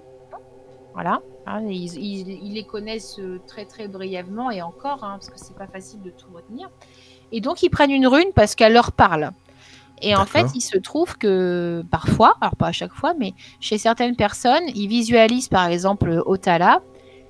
Voilà. 0.94 1.20
hein, 1.46 1.62
ils, 1.68 1.94
ils- 1.96 2.28
ils 2.44 2.54
les 2.54 2.64
connaissent 2.64 3.18
euh, 3.20 3.40
très 3.46 3.64
très 3.66 3.86
brièvement 3.88 4.50
et 4.50 4.62
encore, 4.62 5.04
hein, 5.04 5.12
parce 5.18 5.28
que 5.30 5.38
c'est 5.38 5.56
pas 5.56 5.66
facile 5.68 6.02
de 6.02 6.10
tout 6.10 6.26
retenir. 6.34 6.68
Et 7.30 7.40
donc 7.40 7.62
ils 7.62 7.70
prennent 7.70 7.90
une 7.92 8.06
rune 8.06 8.32
parce 8.34 8.54
qu'elle 8.54 8.72
leur 8.72 8.90
parle. 8.92 9.30
Et 10.00 10.14
en 10.14 10.26
fait, 10.26 10.46
il 10.54 10.60
se 10.60 10.78
trouve 10.78 11.18
que 11.18 11.84
parfois, 11.90 12.34
alors 12.40 12.54
pas 12.54 12.68
à 12.68 12.72
chaque 12.72 12.92
fois, 12.92 13.14
mais 13.18 13.34
chez 13.60 13.78
certaines 13.78 14.14
personnes, 14.14 14.62
ils 14.74 14.86
visualisent 14.88 15.48
par 15.48 15.66
exemple 15.66 16.22
Otala. 16.24 16.82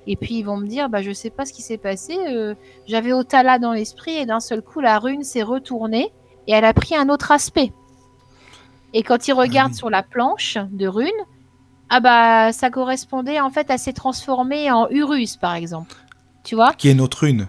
Et 0.07 0.15
puis 0.15 0.35
ils 0.35 0.43
vont 0.43 0.57
me 0.57 0.67
dire, 0.67 0.87
bah, 0.89 1.01
je 1.01 1.11
sais 1.11 1.29
pas 1.31 1.45
ce 1.45 1.53
qui 1.53 1.61
s'est 1.63 1.77
passé. 1.79 2.15
euh, 2.27 2.53
J'avais 2.87 3.11
Otala 3.11 3.57
dans 3.59 3.73
l'esprit 3.73 4.15
et 4.17 4.25
d'un 4.25 4.39
seul 4.39 4.61
coup, 4.61 4.79
la 4.81 4.97
rune 4.99 5.23
s'est 5.23 5.41
retournée 5.43 6.11
et 6.47 6.51
elle 6.53 6.65
a 6.65 6.73
pris 6.73 6.95
un 6.95 7.09
autre 7.09 7.31
aspect. 7.31 7.71
Et 8.93 9.03
quand 9.03 9.27
ils 9.27 9.33
regardent 9.33 9.71
oui. 9.71 9.77
sur 9.77 9.89
la 9.89 10.01
planche 10.03 10.57
de 10.71 10.87
rune, 10.87 11.09
ah 11.89 11.99
bah 11.99 12.51
ça 12.51 12.69
correspondait 12.69 13.39
en 13.39 13.49
fait 13.49 13.69
à 13.71 13.77
s'est 13.77 13.93
transformé 13.93 14.71
en 14.71 14.87
Urus 14.89 15.37
par 15.37 15.55
exemple. 15.55 15.95
Tu 16.43 16.55
vois? 16.55 16.73
Qui 16.73 16.89
est 16.89 16.93
notre 16.93 17.19
rune. 17.19 17.47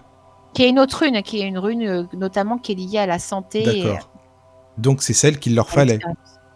Qui 0.53 0.63
est 0.63 0.69
une 0.69 0.79
autre 0.79 0.99
rune, 0.99 1.21
qui 1.23 1.39
est 1.41 1.47
une 1.47 1.57
rune 1.57 1.83
euh, 1.87 2.03
notamment 2.13 2.57
qui 2.57 2.73
est 2.73 2.75
liée 2.75 2.97
à 2.97 3.05
la 3.05 3.19
santé. 3.19 3.61
et 3.61 3.83
D'accord. 3.83 4.09
Donc 4.77 5.01
c'est 5.01 5.13
celle 5.13 5.39
qu'il 5.39 5.55
leur 5.55 5.69
fallait, 5.69 5.99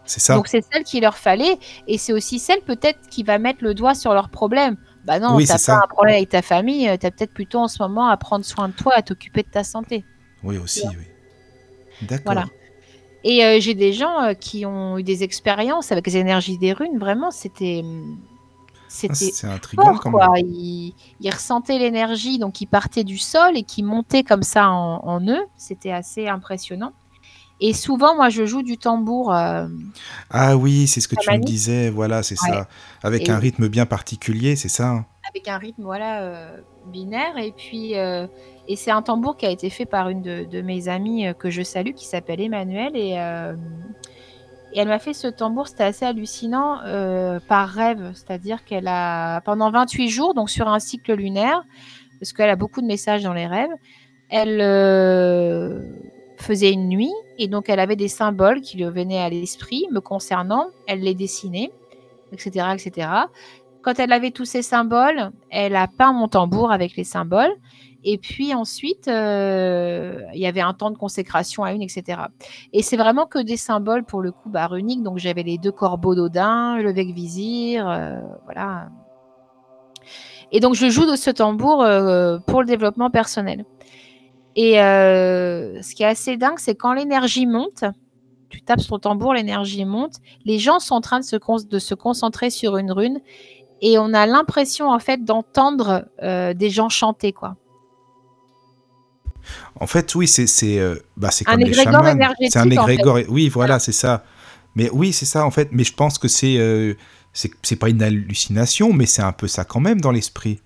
c'est 0.04 0.20
ça? 0.20 0.34
Donc 0.34 0.48
c'est 0.48 0.64
celle 0.72 0.84
qu'il 0.84 1.02
leur 1.02 1.16
fallait 1.16 1.58
et 1.86 1.98
c'est 1.98 2.12
aussi 2.12 2.38
celle 2.38 2.60
peut-être 2.60 3.08
qui 3.08 3.22
va 3.22 3.38
mettre 3.38 3.62
le 3.62 3.74
doigt 3.74 3.94
sur 3.94 4.12
leur 4.14 4.28
problème. 4.28 4.76
Bah 5.04 5.18
non, 5.20 5.36
Oui, 5.36 5.46
t'as 5.46 5.54
pas 5.54 5.58
ça. 5.58 5.76
un 5.82 5.86
problème 5.88 6.16
avec 6.16 6.28
ta 6.30 6.42
famille, 6.42 6.88
euh, 6.88 6.96
t'as 6.98 7.10
peut-être 7.10 7.32
plutôt 7.32 7.58
en 7.60 7.68
ce 7.68 7.80
moment 7.82 8.08
à 8.08 8.16
prendre 8.16 8.44
soin 8.44 8.68
de 8.68 8.72
toi, 8.74 8.92
à 8.96 9.02
t'occuper 9.02 9.42
de 9.42 9.48
ta 9.50 9.62
santé. 9.64 10.04
Oui, 10.42 10.58
aussi, 10.58 10.86
oui. 10.88 11.06
D'accord. 12.02 12.24
Voilà. 12.26 12.44
Et 13.28 13.44
euh, 13.44 13.58
j'ai 13.60 13.74
des 13.74 13.92
gens 13.92 14.22
euh, 14.22 14.34
qui 14.34 14.64
ont 14.66 14.98
eu 14.98 15.02
des 15.02 15.22
expériences 15.24 15.90
avec 15.92 16.06
les 16.06 16.16
énergies 16.16 16.58
des 16.58 16.72
runes, 16.72 16.98
vraiment, 16.98 17.30
c'était 17.30 17.82
Ah, 19.08 19.14
c'était 19.14 19.14
c'est 19.14 19.46
intriguant 19.48 19.94
fort, 19.94 20.00
quand 20.00 20.10
quoi. 20.12 20.28
même. 20.30 20.46
Ils, 20.46 20.94
ils 21.20 21.30
ressentaient 21.30 21.78
l'énergie, 21.78 22.38
donc 22.38 22.60
ils 22.60 22.66
partaient 22.66 23.04
du 23.04 23.18
sol 23.18 23.56
et 23.56 23.64
qui 23.64 23.82
montaient 23.82 24.22
comme 24.22 24.42
ça 24.44 24.70
en, 24.70 25.00
en 25.04 25.20
eux. 25.28 25.44
C'était 25.56 25.92
assez 25.92 26.28
impressionnant. 26.28 26.92
Et 27.60 27.72
souvent, 27.72 28.14
moi, 28.16 28.28
je 28.28 28.44
joue 28.46 28.62
du 28.62 28.78
tambour. 28.78 29.34
euh, 29.34 29.66
Ah 30.30 30.56
oui, 30.56 30.86
c'est 30.86 31.00
ce 31.00 31.08
que 31.08 31.16
tu 31.16 31.30
me 31.32 31.38
disais, 31.42 31.90
voilà, 31.90 32.22
c'est 32.22 32.40
Ouais. 32.42 32.48
ça. 32.50 32.68
Avec 33.02 33.28
Et- 33.28 33.32
un 33.32 33.38
rythme 33.38 33.68
bien 33.68 33.86
particulier, 33.86 34.56
c'est 34.56 34.68
ça 34.68 34.88
hein 34.90 35.06
avec 35.28 35.48
un 35.48 35.58
rythme 35.58 35.82
voilà 35.82 36.22
euh, 36.22 36.56
binaire. 36.86 37.38
Et 37.38 37.52
puis 37.52 37.96
euh, 37.96 38.26
et 38.68 38.76
c'est 38.76 38.90
un 38.90 39.02
tambour 39.02 39.36
qui 39.36 39.46
a 39.46 39.50
été 39.50 39.70
fait 39.70 39.86
par 39.86 40.08
une 40.08 40.22
de, 40.22 40.60
mes 40.62 40.88
amies 40.88 41.28
euh, 41.28 41.32
que 41.32 41.50
je 41.50 41.62
salue 41.62 41.92
qui 41.92 42.06
s'appelle 42.06 42.40
Emmanuel. 42.40 42.96
Et, 42.96 43.14
euh, 43.18 43.54
et 44.72 44.80
elle 44.80 44.88
m'a 44.88 44.98
fait 44.98 45.14
ce 45.14 45.28
tambour. 45.28 45.68
C'était 45.68 45.84
assez 45.84 46.04
hallucinant 46.04 46.78
par 47.48 47.68
rêve. 47.68 48.12
C'est-à-dire 48.14 48.64
qu'elle 48.64 48.88
a 48.88 49.40
pendant 49.42 49.70
28 49.70 50.08
jours 50.08 50.34
donc 50.34 50.50
sur 50.50 50.68
un 50.68 50.78
cycle 50.78 51.14
lunaire 51.14 51.62
parce 52.18 52.32
qu'elle 52.32 52.50
a 52.50 52.56
beaucoup 52.56 52.80
de 52.80 52.86
messages 52.86 53.22
dans 53.22 53.34
les 53.34 53.46
rêves 53.46 53.70
elle 54.28 54.58
faisait 56.36 56.72
une 56.72 56.88
nuit. 56.88 57.12
Et 57.38 57.48
donc 57.48 57.68
elle 57.68 57.80
avait 57.80 57.96
des 57.96 58.08
symboles 58.08 58.60
qui 58.60 58.76
lui 58.76 58.84
venaient 58.84 59.20
à 59.20 59.30
l'esprit 59.30 59.86
me 59.92 60.00
concernant. 60.00 60.66
Elle 60.86 61.00
les 61.00 61.14
dessinait 61.14 61.70
etc 62.32 62.66
etc 62.74 63.08
quand 63.86 64.00
elle 64.00 64.12
avait 64.12 64.32
tous 64.32 64.44
ces 64.44 64.62
symboles, 64.62 65.30
elle 65.48 65.76
a 65.76 65.86
peint 65.86 66.12
mon 66.12 66.26
tambour 66.26 66.72
avec 66.72 66.96
les 66.96 67.04
symboles. 67.04 67.52
Et 68.02 68.18
puis 68.18 68.52
ensuite, 68.52 69.06
euh, 69.06 70.22
il 70.34 70.40
y 70.40 70.46
avait 70.46 70.60
un 70.60 70.74
temps 70.74 70.90
de 70.90 70.98
consécration 70.98 71.62
à 71.62 71.72
une, 71.72 71.82
etc. 71.82 72.22
Et 72.72 72.82
c'est 72.82 72.96
vraiment 72.96 73.26
que 73.26 73.38
des 73.38 73.56
symboles 73.56 74.02
pour 74.02 74.22
le 74.22 74.32
coup 74.32 74.48
bah, 74.50 74.66
runiques. 74.66 75.04
Donc 75.04 75.18
j'avais 75.18 75.44
les 75.44 75.56
deux 75.56 75.70
corbeaux 75.70 76.16
d'Odin, 76.16 76.78
le 76.78 76.92
bec 76.92 77.12
vizir, 77.12 77.88
euh, 77.88 78.18
voilà. 78.42 78.88
Et 80.50 80.58
donc 80.58 80.74
je 80.74 80.90
joue 80.90 81.08
de 81.08 81.14
ce 81.14 81.30
tambour 81.30 81.84
euh, 81.84 82.38
pour 82.40 82.62
le 82.62 82.66
développement 82.66 83.10
personnel. 83.10 83.64
Et 84.56 84.72
ce 84.72 85.94
qui 85.94 86.02
est 86.02 86.06
assez 86.06 86.36
dingue, 86.36 86.58
c'est 86.58 86.74
quand 86.74 86.92
l'énergie 86.92 87.46
monte, 87.46 87.84
tu 88.48 88.62
tapes 88.62 88.80
sur 88.80 88.98
ton 88.98 89.10
tambour, 89.10 89.34
l'énergie 89.34 89.84
monte, 89.84 90.14
les 90.44 90.58
gens 90.58 90.80
sont 90.80 90.94
en 90.94 91.00
train 91.00 91.20
de 91.20 91.78
se 91.78 91.94
concentrer 91.94 92.50
sur 92.50 92.78
une 92.78 92.90
rune 92.90 93.20
et 93.82 93.98
on 93.98 94.12
a 94.14 94.26
l'impression 94.26 94.90
en 94.90 94.98
fait 94.98 95.24
d'entendre 95.24 96.04
euh, 96.22 96.54
des 96.54 96.70
gens 96.70 96.88
chanter 96.88 97.32
quoi. 97.32 97.56
En 99.78 99.86
fait, 99.86 100.14
oui, 100.14 100.26
c'est 100.26 100.46
c'est 100.46 100.78
euh, 100.78 100.96
bah, 101.16 101.30
c'est 101.30 101.46
Un 101.48 101.52
comme 101.52 101.60
les 101.60 101.68
égrégore 101.68 101.92
chamans. 102.00 102.08
énergétique, 102.08 102.50
C'est 102.52 102.58
un 102.58 102.62
en 102.62 102.86
fait. 102.86 102.94
égrégore. 102.94 103.18
Oui, 103.28 103.48
voilà, 103.48 103.78
c'est 103.78 103.92
ça. 103.92 104.24
Mais 104.74 104.90
oui, 104.92 105.12
c'est 105.12 105.26
ça 105.26 105.44
en 105.46 105.50
fait. 105.50 105.68
Mais 105.72 105.84
je 105.84 105.94
pense 105.94 106.18
que 106.18 106.28
c'est 106.28 106.56
euh, 106.58 106.94
c'est 107.32 107.76
pas 107.76 107.88
une 107.88 108.02
hallucination, 108.02 108.92
mais 108.92 109.06
c'est 109.06 109.22
un 109.22 109.32
peu 109.32 109.46
ça 109.46 109.64
quand 109.64 109.80
même 109.80 110.00
dans 110.00 110.10
l'esprit. 110.10 110.60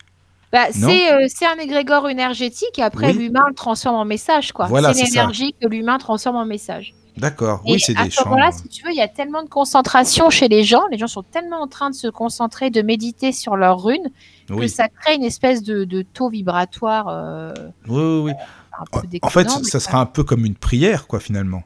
Bah, 0.52 0.66
c'est 0.72 1.12
euh, 1.12 1.26
un 1.56 1.58
égrégore 1.60 2.08
énergétique 2.08 2.78
et 2.78 2.82
après 2.82 3.08
Oui. 3.08 3.18
l'humain 3.18 3.44
le 3.48 3.54
transforme 3.54 3.96
en 3.96 4.04
message 4.04 4.52
quoi. 4.52 4.66
Voilà, 4.66 4.92
c'est 4.94 5.04
l'énergie 5.04 5.54
que 5.60 5.68
l'humain 5.68 5.98
transforme 5.98 6.36
en 6.36 6.44
message. 6.46 6.94
D'accord. 7.20 7.62
Oui, 7.66 7.78
c'est 7.78 7.96
à 7.96 8.04
des 8.04 8.10
ce 8.10 8.16
chants. 8.16 8.28
moment-là, 8.30 8.50
si 8.52 8.68
tu 8.68 8.84
veux, 8.84 8.90
il 8.92 8.96
y 8.96 9.02
a 9.02 9.08
tellement 9.08 9.42
de 9.42 9.48
concentration 9.48 10.30
chez 10.30 10.48
les 10.48 10.64
gens, 10.64 10.82
les 10.90 10.98
gens 10.98 11.06
sont 11.06 11.22
tellement 11.22 11.60
en 11.60 11.66
train 11.68 11.90
de 11.90 11.94
se 11.94 12.08
concentrer, 12.08 12.70
de 12.70 12.82
méditer 12.82 13.32
sur 13.32 13.56
leur 13.56 13.82
rune, 13.82 14.08
que 14.48 14.54
Oui, 14.54 14.68
ça 14.68 14.88
crée 14.88 15.14
une 15.14 15.24
espèce 15.24 15.62
de, 15.62 15.84
de 15.84 16.02
taux 16.02 16.28
vibratoire 16.30 17.06
euh, 17.08 17.52
oui, 17.88 18.00
oui. 18.02 18.20
oui. 18.26 18.32
un 18.72 19.18
En- 19.22 19.28
fait, 19.28 19.48
ça 19.48 19.80
sera 19.80 20.00
un 20.00 20.06
peu 20.06 20.24
comme 20.24 20.44
une 20.44 20.54
prière, 20.56 21.06
quoi, 21.06 21.20
finalement. 21.20 21.62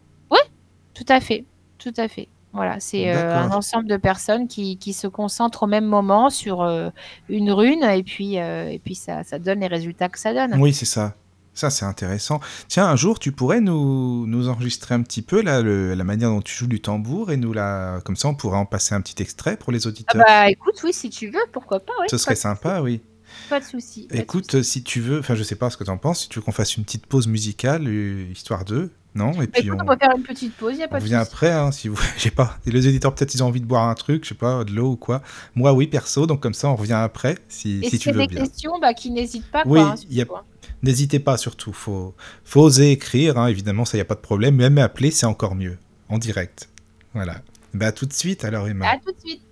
Tout 0.95 1.05
à 1.09 1.21
fait, 1.21 1.45
tout 1.79 1.93
à 1.97 2.07
fait. 2.07 2.29
Voilà, 2.53 2.79
c'est 2.79 3.13
euh, 3.13 3.37
un 3.37 3.51
ensemble 3.51 3.89
de 3.89 3.97
personnes 3.97 4.47
qui, 4.47 4.77
qui 4.77 4.93
se 4.93 5.09
concentrent 5.09 5.65
au 5.65 5.67
même 5.67 5.87
moment 5.87 6.31
sur 6.31 6.63
euh, 6.63 6.91
une 7.29 7.51
rune 7.51 7.83
et 7.83 8.05
puis, 8.05 8.39
euh, 8.39 8.69
et 8.71 8.79
puis 8.79 8.95
ça, 8.95 9.25
ça 9.25 9.41
donne 9.41 9.59
les 9.59 9.67
résultats 9.67 10.09
que 10.09 10.21
ça 10.21 10.33
donne. 10.33 10.55
Oui, 10.61 10.73
c'est 10.73 10.85
ça. 10.85 11.15
Ça, 11.55 11.71
c'est 11.71 11.85
intéressant. 11.85 12.41
Tiens, 12.69 12.87
un 12.87 12.97
jour, 12.97 13.19
tu 13.21 13.31
pourrais 13.33 13.61
nous, 13.61 14.27
nous 14.27 14.49
enregistrer 14.49 14.95
un 14.95 15.03
petit 15.03 15.23
peu 15.23 15.41
là, 15.41 15.63
le- 15.63 15.95
la 15.95 16.05
manière 16.05 16.31
dont 16.31 16.43
tu 16.43 16.55
joues 16.55 16.67
du 16.67 16.81
tambour 16.81 17.31
et 17.31 17.37
nous 17.37 17.53
la. 17.53 18.01
Comme 18.05 18.17
ça, 18.17 18.29
on 18.29 18.35
pourrait 18.35 18.59
en 18.59 18.67
passer 18.67 18.95
un 18.95 19.01
petit 19.01 19.23
extrait 19.23 19.57
pour 19.57 19.73
les 19.73 19.87
Ah 19.87 19.89
auditeurs. 19.89 20.25
bah 20.27 20.51
écoute, 20.51 20.81
oui, 20.85 20.93
si 20.93 21.11
tu 21.11 21.29
veux, 21.29 21.41
pourquoi 21.53 21.81
pas. 21.81 21.93
oui, 22.01 22.07
Ce 22.09 22.17
pas 22.17 22.19
serait 22.19 22.35
de 22.35 22.39
sympa, 22.41 22.81
oui. 22.83 23.03
Pas 23.49 23.61
de 23.61 23.65
souci. 23.65 24.09
de 24.09 24.17
Écoute, 24.17 24.63
si 24.63 24.83
tu 24.83 25.01
veux, 25.01 25.19
enfin 25.21 25.35
je 25.35 25.43
sais 25.43 25.57
pas 25.57 25.71
ce 25.71 25.77
que 25.77 25.85
tu 25.85 25.91
en 25.91 25.99
penses, 25.99 26.23
si 26.23 26.29
tu 26.29 26.39
veux 26.39 26.45
qu'on 26.45 26.53
fasse 26.53 26.77
une 26.77 26.85
petite 26.85 27.07
pause 27.07 27.27
musicale, 27.27 27.87
euh, 27.89 28.27
histoire 28.33 28.65
de, 28.65 28.91
non? 29.15 29.41
Et 29.43 29.47
Bah, 29.53 29.61
puis 29.61 29.67
écoute, 29.67 29.79
on, 29.81 29.83
on 29.83 29.87
peut 29.87 29.97
faire 30.01 30.17
une 30.17 30.23
petite 30.23 30.57
pause, 30.57 30.75
il 30.79 30.83
a 30.83 30.89
on 30.89 30.89
pas 30.89 31.01
de 31.01 31.05
vient 31.05 31.21
souci. 31.21 31.31
après, 31.33 31.51
hein, 31.53 31.73
si 31.73 31.89
vous, 31.89 31.99
j'ai 32.19 32.31
pas. 32.31 32.59
Les 32.67 32.87
éditeurs 32.89 33.15
peut-être 33.15 33.35
ils 33.35 33.43
ont 33.43 33.47
envie 33.47 33.61
de 33.61 33.67
boire 33.67 33.89
un 33.89 33.95
truc, 33.95 34.25
je 34.25 34.31
sais 34.31 34.35
pas, 34.35 34.65
de 34.65 34.73
l'eau 34.73 34.93
ou 34.93 34.97
quoi. 34.97 35.23
Moi 35.55 35.73
oui 35.73 35.87
perso, 35.87 36.27
donc 36.27 36.41
comme 36.41 36.55
ça 36.55 36.69
on 36.69 36.77
revient 36.77 36.93
après, 36.95 37.39
si, 37.49 37.81
Et 37.83 37.91
si 37.91 37.91
si 37.91 37.99
tu 37.99 38.09
a 38.11 38.13
veux 38.13 38.21
des 38.21 38.27
bien. 38.29 38.43
questions, 38.45 38.79
bah, 38.81 38.95
qui 38.95 39.11
n'hésitent 39.11 39.51
pas. 39.51 39.63
Oui, 39.67 39.81
quoi, 39.81 39.91
hein, 39.91 39.95
il 40.11 40.17
y 40.17 40.23
a- 40.23 40.27
hein. 40.35 40.43
N'hésitez 40.83 41.19
pas 41.19 41.37
surtout, 41.37 41.73
faut, 41.73 42.15
faut 42.45 42.63
oser 42.63 42.91
écrire, 42.91 43.39
hein, 43.39 43.47
évidemment 43.47 43.85
ça 43.85 43.97
y 43.97 44.01
a 44.01 44.05
pas 44.05 44.15
de 44.15 44.21
problème, 44.21 44.57
même 44.57 44.79
appeler 44.79 45.11
c'est 45.11 45.27
encore 45.27 45.55
mieux, 45.55 45.79
en 46.09 46.19
direct. 46.19 46.69
Voilà. 47.15 47.43
Bah 47.73 47.87
à 47.87 47.93
tout 47.93 48.07
de 48.07 48.13
suite 48.13 48.45
alors 48.45 48.69
Emma. 48.69 48.87
À 48.89 48.99
tout 48.99 49.13
de 49.13 49.21
suite. 49.21 49.43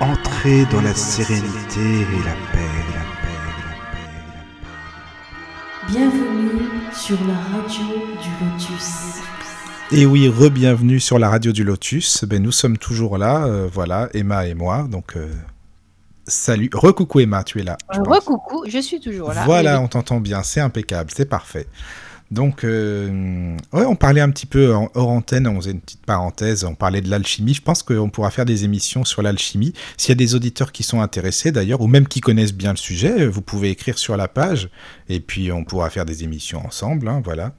Entrez 0.00 0.64
dans 0.70 0.80
la 0.80 0.94
sérénité 0.94 1.80
et 1.80 2.22
la 2.24 2.34
paix, 2.52 2.70
la 2.94 3.04
paix, 3.22 3.38
la 3.44 3.56
paix, 3.92 4.08
la 4.36 4.72
paix. 4.72 5.92
Bienvenue 5.92 6.62
sur 6.94 7.18
la 7.26 7.34
radio 7.34 7.84
du 8.22 8.30
Lotus. 8.44 9.22
Et 9.90 10.04
oui, 10.04 10.28
re-bienvenue 10.28 11.00
sur 11.00 11.18
la 11.18 11.30
radio 11.30 11.50
du 11.50 11.64
Lotus. 11.64 12.24
Ben, 12.24 12.42
nous 12.42 12.52
sommes 12.52 12.76
toujours 12.76 13.16
là, 13.16 13.46
euh, 13.46 13.66
voilà, 13.72 14.10
Emma 14.12 14.46
et 14.46 14.52
moi. 14.52 14.86
Donc, 14.90 15.16
euh, 15.16 15.32
salut. 16.28 16.70
Recoucou 16.72 17.20
Emma, 17.20 17.42
tu 17.42 17.60
es 17.60 17.64
là. 17.64 17.76
je. 17.92 18.00
Recoucou, 18.00 18.64
je 18.68 18.78
suis 18.78 19.00
toujours 19.00 19.32
là. 19.32 19.44
Voilà, 19.44 19.80
on 19.80 19.88
t'entend 19.88 20.20
bien, 20.20 20.42
c'est 20.42 20.60
impeccable, 20.60 21.10
c'est 21.14 21.28
parfait. 21.28 21.66
Donc, 22.30 22.62
euh, 22.62 23.56
ouais, 23.72 23.86
on 23.86 23.96
parlait 23.96 24.20
un 24.20 24.30
petit 24.30 24.44
peu 24.44 24.74
en, 24.74 24.90
hors 24.94 25.08
antenne, 25.08 25.46
on 25.46 25.56
faisait 25.60 25.70
une 25.70 25.80
petite 25.80 26.04
parenthèse, 26.04 26.64
on 26.64 26.74
parlait 26.74 27.00
de 27.00 27.08
l'alchimie. 27.08 27.54
Je 27.54 27.62
pense 27.62 27.82
qu'on 27.82 28.10
pourra 28.10 28.30
faire 28.30 28.44
des 28.44 28.64
émissions 28.64 29.04
sur 29.04 29.22
l'alchimie. 29.22 29.72
S'il 29.96 30.10
y 30.10 30.12
a 30.12 30.16
des 30.16 30.34
auditeurs 30.34 30.72
qui 30.72 30.82
sont 30.82 31.00
intéressés 31.00 31.52
d'ailleurs, 31.52 31.80
ou 31.80 31.86
même 31.86 32.06
qui 32.06 32.20
connaissent 32.20 32.52
bien 32.52 32.70
le 32.72 32.76
sujet, 32.76 33.26
vous 33.26 33.40
pouvez 33.40 33.70
écrire 33.70 33.96
sur 33.96 34.16
la 34.16 34.28
page, 34.28 34.68
et 35.08 35.20
puis 35.20 35.50
on 35.52 35.64
pourra 35.64 35.88
faire 35.88 36.04
des 36.04 36.22
émissions 36.22 36.64
ensemble, 36.64 37.08
hein, 37.08 37.22
voilà. 37.24 37.54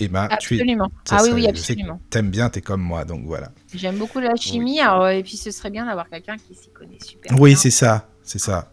Emma, 0.00 0.28
tu 0.38 0.56
es, 0.56 0.60
Absolument. 0.60 0.90
ça 1.04 1.16
Ah 1.18 1.22
oui, 1.24 1.30
oui, 1.34 1.46
absolument. 1.48 2.00
t'aimes 2.10 2.30
bien, 2.30 2.48
t'es 2.50 2.60
comme 2.60 2.80
moi, 2.82 3.04
donc 3.04 3.24
voilà. 3.24 3.50
J'aime 3.74 3.96
beaucoup 3.98 4.20
la 4.20 4.34
chimie, 4.36 4.80
alors, 4.80 5.04
euh, 5.04 5.10
et 5.10 5.22
puis 5.22 5.36
ce 5.36 5.50
serait 5.50 5.70
bien 5.70 5.86
d'avoir 5.86 6.08
quelqu'un 6.08 6.36
qui 6.36 6.54
s'y 6.54 6.70
connaît 6.70 6.98
super 7.04 7.38
Oui, 7.40 7.50
bien. 7.50 7.58
c'est 7.58 7.70
ça, 7.70 8.08
c'est 8.22 8.38
ça. 8.38 8.72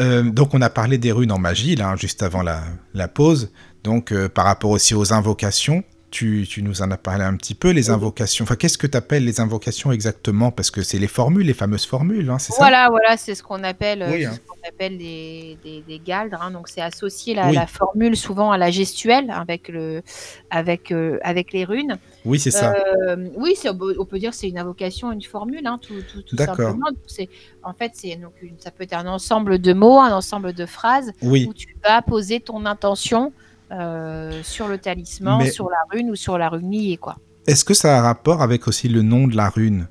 Euh, 0.00 0.22
donc 0.22 0.54
on 0.54 0.60
a 0.62 0.70
parlé 0.70 0.98
des 0.98 1.10
runes 1.12 1.32
en 1.32 1.38
magie, 1.38 1.74
là, 1.74 1.90
hein, 1.90 1.96
juste 1.96 2.22
avant 2.22 2.42
la, 2.42 2.62
la 2.94 3.08
pause. 3.08 3.52
Donc 3.82 4.12
euh, 4.12 4.28
par 4.28 4.44
rapport 4.44 4.70
aussi 4.70 4.94
aux 4.94 5.12
invocations, 5.12 5.82
tu, 6.10 6.46
tu 6.48 6.62
nous 6.62 6.82
en 6.82 6.90
as 6.90 6.96
parlé 6.96 7.24
un 7.24 7.36
petit 7.36 7.54
peu, 7.54 7.70
les 7.70 7.90
invocations. 7.90 8.42
Enfin, 8.44 8.56
qu'est-ce 8.56 8.78
que 8.78 8.86
tu 8.86 8.96
appelles 8.96 9.24
les 9.24 9.40
invocations 9.40 9.92
exactement? 9.92 10.50
Parce 10.50 10.70
que 10.70 10.82
c'est 10.82 10.98
les 10.98 11.06
formules, 11.06 11.46
les 11.46 11.54
fameuses 11.54 11.86
formules, 11.86 12.28
hein, 12.30 12.38
c'est 12.38 12.52
ça? 12.52 12.58
Voilà, 12.58 12.88
voilà, 12.90 13.16
c'est 13.16 13.34
ce 13.34 13.42
qu'on 13.42 13.62
appelle, 13.62 14.02
euh, 14.02 14.10
Oui, 14.10 14.24
hein. 14.24 14.32
ce 14.34 14.40
qu'on 14.40 14.68
appelle 14.68 14.98
des, 14.98 15.56
des, 15.62 15.82
des 15.86 15.98
galdres. 15.98 16.38
hein. 16.42 16.50
Donc 16.50 16.68
c'est 16.68 16.80
associer 16.80 17.34
la, 17.34 17.48
Oui. 17.48 17.54
la 17.54 17.66
formule 17.66 18.16
souvent 18.16 18.50
à 18.50 18.58
la 18.58 18.70
gestuelle 18.70 19.30
avec 19.30 19.68
le, 19.68 20.02
avec, 20.50 20.90
euh, 20.92 21.18
avec 21.22 21.52
les 21.52 21.64
runes. 21.64 21.98
Oui, 22.24 22.38
c'est 22.38 22.50
ça. 22.50 22.74
Euh, 23.06 23.28
oui, 23.36 23.54
c'est- 23.56 23.70
on 23.70 24.04
peut 24.04 24.18
dire 24.18 24.30
que 24.30 24.36
c'est 24.36 24.48
une 24.48 24.58
invocation, 24.58 25.12
une 25.12 25.22
formule, 25.22 25.66
hein, 25.66 25.78
tout, 25.80 25.94
tout, 26.12 26.22
tout 26.22 26.36
D'accord. 26.36 26.56
simplement. 26.56 26.86
Donc, 26.90 26.98
c'est- 27.06 27.28
En 27.62 27.74
fait, 27.74 27.92
c'est 27.94 28.16
donc 28.16 28.32
une- 28.40 28.58
ça 28.58 28.70
peut 28.70 28.84
être 28.84 28.94
un 28.94 29.06
ensemble 29.06 29.58
de 29.58 29.72
mots, 29.74 29.98
un 30.00 30.12
ensemble 30.12 30.54
de 30.54 30.64
phrases 30.64 31.12
Oui, 31.20 31.44
où 31.46 31.52
tu 31.52 31.76
vas 31.84 32.00
poser 32.00 32.40
ton 32.40 32.64
intention 32.64 33.32
euh, 33.72 34.42
sur 34.42 34.68
le 34.68 34.78
talisman, 34.78 35.38
Mais- 35.38 35.50
sur 35.50 35.68
la 35.70 35.76
rune 35.90 36.10
ou 36.10 36.16
sur 36.16 36.38
la 36.38 36.48
rune 36.48 36.70
liée, 36.70 36.96
quoi. 36.96 37.16
Est-ce 37.46 37.64
que 37.64 37.74
ça 37.74 37.96
a 37.96 37.98
un 38.00 38.02
rapport 38.02 38.42
avec 38.42 38.68
aussi 38.68 38.88
le 38.88 39.02
nom 39.02 39.26
de 39.26 39.36
la 39.36 39.48
rune? 39.48 39.88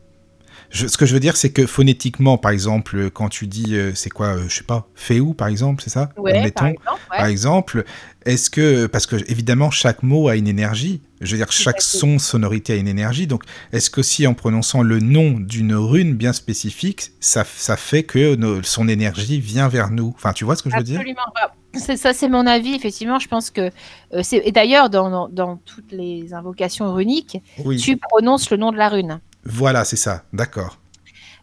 Je- 0.71 0.87
Ce 0.87 0.97
que 0.97 1.05
je 1.05 1.13
veux 1.13 1.19
dire, 1.19 1.35
c'est 1.35 1.51
que 1.51 1.65
phonétiquement, 1.65 2.37
par 2.37 2.51
exemple, 2.51 3.09
quand 3.09 3.29
tu 3.29 3.47
dis, 3.47 3.75
euh, 3.75 3.91
c'est 3.95 4.09
quoi, 4.11 4.27
euh, 4.37 4.45
je 4.47 4.55
sais 4.57 4.63
pas, 4.63 4.87
Féou, 4.93 5.33
par 5.33 5.47
exemple, 5.47 5.81
c'est 5.83 5.89
ça 5.89 6.09
Ouais, 6.17 6.31
Admettons. 6.33 6.59
par 6.59 6.67
exemple, 6.67 6.99
ouais. 7.11 7.17
Par 7.17 7.25
exemple, 7.25 7.83
est-ce 8.25 8.49
que, 8.51 8.85
parce 8.85 9.07
que 9.07 9.15
évidemment 9.31 9.71
chaque 9.71 10.03
mot 10.03 10.27
a 10.27 10.35
une 10.35 10.47
énergie, 10.47 11.01
je 11.21 11.31
veux 11.31 11.37
dire 11.37 11.51
chaque 11.51 11.81
son, 11.81 12.19
sonorité 12.19 12.73
a 12.73 12.75
une 12.75 12.87
énergie, 12.87 13.25
donc 13.25 13.43
est-ce 13.71 13.89
que 13.89 14.03
si 14.03 14.27
en 14.27 14.33
prononçant 14.35 14.83
le 14.83 14.99
nom 14.99 15.31
d'une 15.39 15.73
rune 15.73 16.13
bien 16.15 16.33
spécifique, 16.33 17.11
ça, 17.19 17.43
ça 17.45 17.75
fait 17.75 18.03
que 18.03 18.35
nos- 18.35 18.61
son 18.61 18.87
énergie 18.87 19.39
vient 19.39 19.69
vers 19.69 19.89
nous? 19.89 20.13
Enfin, 20.15 20.33
tu 20.33 20.43
vois 20.45 20.55
ce 20.55 20.61
que 20.63 20.69
je 20.69 20.75
veux 20.77 20.83
dire? 20.83 20.99
Absolument. 20.99 21.21
Ah, 21.41 21.51
c'est- 21.73 21.97
ça, 21.97 22.13
c'est 22.13 22.29
mon 22.29 22.45
avis. 22.45 22.73
Effectivement, 22.75 23.17
je 23.19 23.27
pense 23.27 23.49
que 23.49 23.71
euh, 24.13 24.21
et 24.31 24.51
d'ailleurs 24.51 24.89
dans, 24.91 25.09
dans, 25.09 25.29
dans 25.29 25.57
toutes 25.57 25.91
les 25.91 26.33
invocations 26.33 26.93
runiques, 26.93 27.37
Oui, 27.65 27.77
tu 27.77 27.97
prononces 27.97 28.49
le 28.51 28.57
nom 28.57 28.71
de 28.71 28.77
la 28.77 28.89
rune. 28.89 29.19
Voilà, 29.45 29.83
c'est 29.85 29.95
ça, 29.95 30.23
d'accord. 30.33 30.77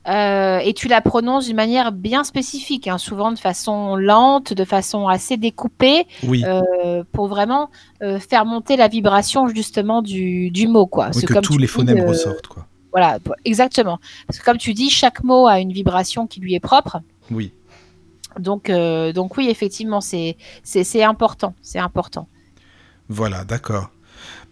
Euh, 0.08 0.58
et 0.58 0.72
tu 0.72 0.86
la 0.86 1.00
prononces 1.00 1.46
d'une 1.46 1.56
manière 1.56 1.90
bien 1.90 2.22
spécifique, 2.22 2.86
hein, 2.86 2.96
souvent 2.96 3.32
de 3.32 3.38
façon 3.40 3.96
lente, 3.96 4.52
de 4.52 4.64
façon 4.64 5.08
assez 5.08 5.36
découpée, 5.36 6.06
Oui, 6.22 6.44
euh, 6.46 7.02
pour 7.10 7.26
vraiment 7.26 7.70
euh, 8.02 8.20
faire 8.20 8.44
monter 8.44 8.76
la 8.76 8.86
vibration 8.86 9.48
justement 9.48 10.02
du, 10.02 10.50
du 10.52 10.68
mot, 10.68 10.86
quoi. 10.86 11.10
oui, 11.12 11.22
que 11.22 11.32
comme 11.32 11.42
tous 11.42 11.58
les 11.58 11.66
phonèmes 11.66 12.06
ressortent, 12.06 12.46
quoi. 12.46 12.66
Voilà, 12.92 13.18
exactement. 13.44 13.98
Parce 14.28 14.38
que 14.38 14.44
comme 14.44 14.58
tu 14.58 14.74
dis, 14.74 14.90
chaque 14.90 15.24
mot 15.24 15.48
a 15.48 15.58
une 15.58 15.72
vibration 15.72 16.26
qui 16.28 16.38
lui 16.40 16.54
est 16.54 16.60
propre. 16.60 17.00
Oui, 17.32 17.52
Donc, 18.38 18.70
donc 18.70 19.36
oui, 19.36 19.48
effectivement, 19.50 20.00
c'est 20.00 20.36
important, 21.02 21.54
c'est 21.62 21.80
important. 21.80 22.28
voilà, 23.08 23.44
d'accord. 23.44 23.90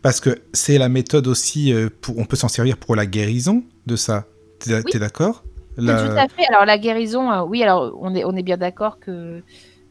Parce 0.04 0.20
que 0.20 0.42
c'est 0.52 0.76
la 0.76 0.90
méthode 0.90 1.26
aussi, 1.26 1.72
euh, 1.72 1.88
pour, 2.02 2.18
on 2.18 2.26
peut 2.26 2.36
s'en 2.36 2.48
servir 2.48 2.76
pour 2.76 2.94
la 2.94 3.06
guérison 3.06 3.64
de 3.86 3.96
ça. 3.96 4.26
T'es 4.58 4.74
Oui. 4.74 5.00
d'accord? 5.00 5.44
Oui, 5.78 5.86
La- 5.86 5.94
Tout 6.06 6.12
à 6.18 6.28
fait. 6.28 6.44
Alors 6.50 6.66
la 6.66 6.76
guérison, 6.76 7.32
euh, 7.32 7.42
oui, 7.42 7.62
alors 7.62 7.96
on 7.98 8.14
est, 8.14 8.22
on 8.22 8.36
est 8.36 8.42
bien 8.42 8.58
d'accord 8.58 9.00
que, 9.00 9.42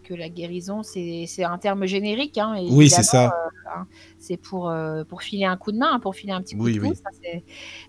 que 0.03 0.13
la 0.13 0.29
guérison, 0.29 0.83
c'est 0.83 1.25
un 1.43 1.57
terme 1.57 1.87
générique. 1.87 2.37
Hein, 2.37 2.57
Oui, 2.69 2.91
c'est 2.91 3.01
ça. 3.01 3.25
euh, 3.25 3.75
hein, 3.75 3.87
c'est 4.19 4.37
pour, 4.37 4.69
euh, 4.69 5.03
pour 5.03 5.23
filer 5.23 5.45
un 5.45 5.57
coup 5.57 5.71
de 5.71 5.79
main, 5.79 5.99
pour 5.99 6.13
filer 6.13 6.31
un 6.33 6.43
petit 6.43 6.55
coup 6.55 6.65
Oui, 6.65 6.75
de 6.75 6.79
oui. 6.81 6.89
pouce. 6.89 6.99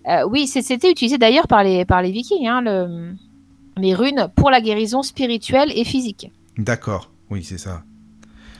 hein, 0.07 0.25
oui, 0.27 0.47
c'est- 0.47 0.63
c'était 0.63 0.91
utilisé 0.91 1.19
d'ailleurs 1.19 1.47
par 1.47 1.63
les, 1.63 1.85
par 1.85 2.01
les 2.01 2.11
vikings, 2.11 2.49
hein, 2.49 2.63
le- 2.63 3.13
les 3.77 3.95
runes, 3.95 4.29
pour 4.35 4.51
la 4.51 4.63
guérison 4.63 5.03
spirituelle 5.03 5.71
et 5.77 5.85
physique. 5.85 6.31
D'accord, 6.57 7.11
oui, 7.31 7.45
c'est 7.45 7.59
ça. 7.59 7.83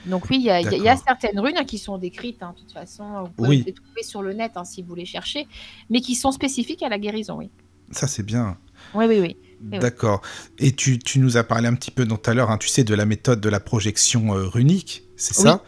Donc 0.05 0.25
oui, 0.29 0.37
il 0.37 0.43
y 0.43 0.49
a, 0.49 0.61
y 0.61 0.97
certaines 0.97 1.39
runes 1.39 1.57
hein, 1.57 1.65
qui 1.65 1.77
sont 1.77 1.97
décrites, 1.97 2.43
hein, 2.43 2.53
de 2.55 2.61
toute 2.61 2.71
façon, 2.71 3.23
vous 3.23 3.29
pouvez 3.29 3.49
Oui. 3.49 3.63
les 3.65 3.73
trouver 3.73 4.03
sur 4.03 4.21
le 4.21 4.33
net 4.33 4.51
hein, 4.55 4.63
si 4.63 4.81
vous 4.81 4.95
les 4.95 5.05
cherchez, 5.05 5.47
mais 5.89 6.01
qui 6.01 6.15
sont 6.15 6.31
spécifiques 6.31 6.83
à 6.83 6.89
la 6.89 6.99
guérison, 6.99 7.37
oui. 7.37 7.49
Ça, 7.91 8.07
c'est 8.07 8.23
bien. 8.23 8.57
Oui, 8.93 9.05
oui, 9.07 9.19
oui. 9.19 9.37
D'accord. 9.61 10.21
Et 10.59 10.73
tu, 10.73 10.99
tu 10.99 11.19
nous 11.19 11.37
as 11.37 11.43
parlé 11.43 11.67
un 11.67 11.75
petit 11.75 11.91
peu 11.91 12.05
tout 12.05 12.19
à 12.25 12.33
l'heure, 12.33 12.51
hein, 12.51 12.57
tu 12.57 12.67
sais, 12.67 12.83
de 12.83 12.93
la 12.93 13.05
méthode 13.05 13.41
de 13.41 13.49
la 13.49 13.59
projection 13.59 14.35
euh, 14.35 14.47
runique, 14.47 15.03
c'est 15.15 15.33
ça? 15.33 15.63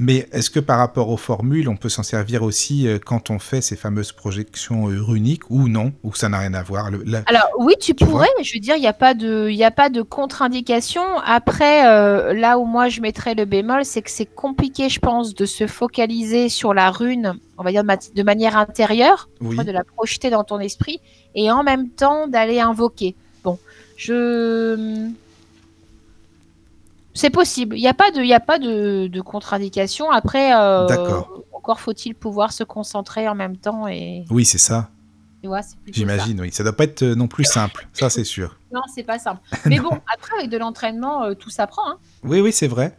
Mais 0.00 0.28
est-ce 0.30 0.48
que 0.48 0.60
par 0.60 0.78
rapport 0.78 1.08
aux 1.10 1.16
formules, 1.16 1.68
on 1.68 1.76
peut 1.76 1.88
s'en 1.88 2.04
servir 2.04 2.44
aussi 2.44 2.86
euh, 2.86 3.00
quand 3.04 3.30
on 3.30 3.40
fait 3.40 3.60
ces 3.60 3.74
fameuses 3.74 4.12
projections 4.12 4.88
euh, 4.88 5.02
runiques 5.02 5.50
ou 5.50 5.68
non? 5.68 5.92
Ou 6.04 6.14
ça 6.14 6.28
n'a 6.28 6.38
rien 6.38 6.54
à 6.54 6.62
voir? 6.62 6.92
Le- 6.92 7.02
la- 7.04 7.24
Alors 7.26 7.48
oui, 7.58 7.74
tu, 7.80 7.96
Tu 7.96 8.04
pourrais, 8.06 8.28
je 8.40 8.54
veux 8.54 8.60
dire, 8.60 8.76
il 8.76 8.80
n'y 8.80 8.86
a 8.86 8.92
pas 8.92 9.14
de, 9.14 9.48
il 9.50 9.56
y 9.56 9.64
a 9.64 9.72
pas 9.72 9.88
de 9.90 10.02
contre-indication. 10.02 11.02
Après, 11.26 11.88
euh, 11.88 12.32
là 12.32 12.58
où 12.60 12.64
moi 12.64 12.88
je 12.88 13.00
mettrais 13.00 13.34
le 13.34 13.44
bémol, 13.44 13.84
c'est 13.84 14.02
que 14.02 14.10
c'est 14.10 14.32
compliqué, 14.32 14.88
je 14.88 15.00
pense, 15.00 15.34
de 15.34 15.44
se 15.46 15.66
focaliser 15.66 16.48
sur 16.48 16.74
la 16.74 16.92
rune, 16.92 17.34
on 17.58 17.64
va 17.64 17.72
dire 17.72 17.82
de, 17.82 17.86
ma- 17.88 17.96
de 17.96 18.22
manière 18.22 18.56
intérieure, 18.56 19.28
Oui, 19.40 19.56
de 19.56 19.72
la 19.72 19.82
projeter 19.82 20.30
dans 20.30 20.44
ton 20.44 20.60
esprit, 20.60 21.00
et 21.34 21.50
en 21.50 21.64
même 21.64 21.88
temps 21.88 22.28
d'aller 22.28 22.60
invoquer. 22.60 23.16
Bon, 23.42 23.58
je, 23.96 25.08
c'est 27.18 27.30
possible. 27.30 27.76
Il 27.76 27.80
n'y 27.80 27.88
a 27.88 27.94
pas 27.94 28.10
de, 28.10 28.22
y 28.22 28.32
a 28.32 28.40
pas 28.40 28.58
de, 28.58 29.08
de 29.08 29.20
contre-indication. 29.20 30.10
Après, 30.10 30.54
euh, 30.54 30.86
encore 31.52 31.80
faut-il 31.80 32.14
pouvoir 32.14 32.52
se 32.52 32.64
concentrer 32.64 33.28
en 33.28 33.34
même 33.34 33.56
temps 33.56 33.88
et, 33.88 34.24
oui 34.30 34.44
c'est 34.44 34.58
ça, 34.58 34.90
j'imagine, 35.90 36.40
oui. 36.40 36.50
Ça 36.52 36.62
doit 36.62 36.76
pas 36.76 36.84
être 36.84 37.02
euh, 37.02 37.14
non 37.14 37.28
plus 37.28 37.44
simple, 37.44 37.88
ça 37.92 38.10
c'est 38.10 38.24
sûr. 38.24 38.56
Non, 38.70 38.82
c'est 38.94 39.02
pas 39.02 39.18
simple. 39.18 39.40
Mais 39.64 39.78
bon, 39.78 39.98
après, 40.14 40.36
avec 40.36 40.50
de 40.50 40.58
l'entraînement, 40.58 41.24
euh, 41.24 41.32
tout 41.32 41.48
s'apprend. 41.48 41.88
Hein. 41.88 41.98
Oui, 42.22 42.42
oui, 42.42 42.52
c'est 42.52 42.68
vrai. 42.68 42.98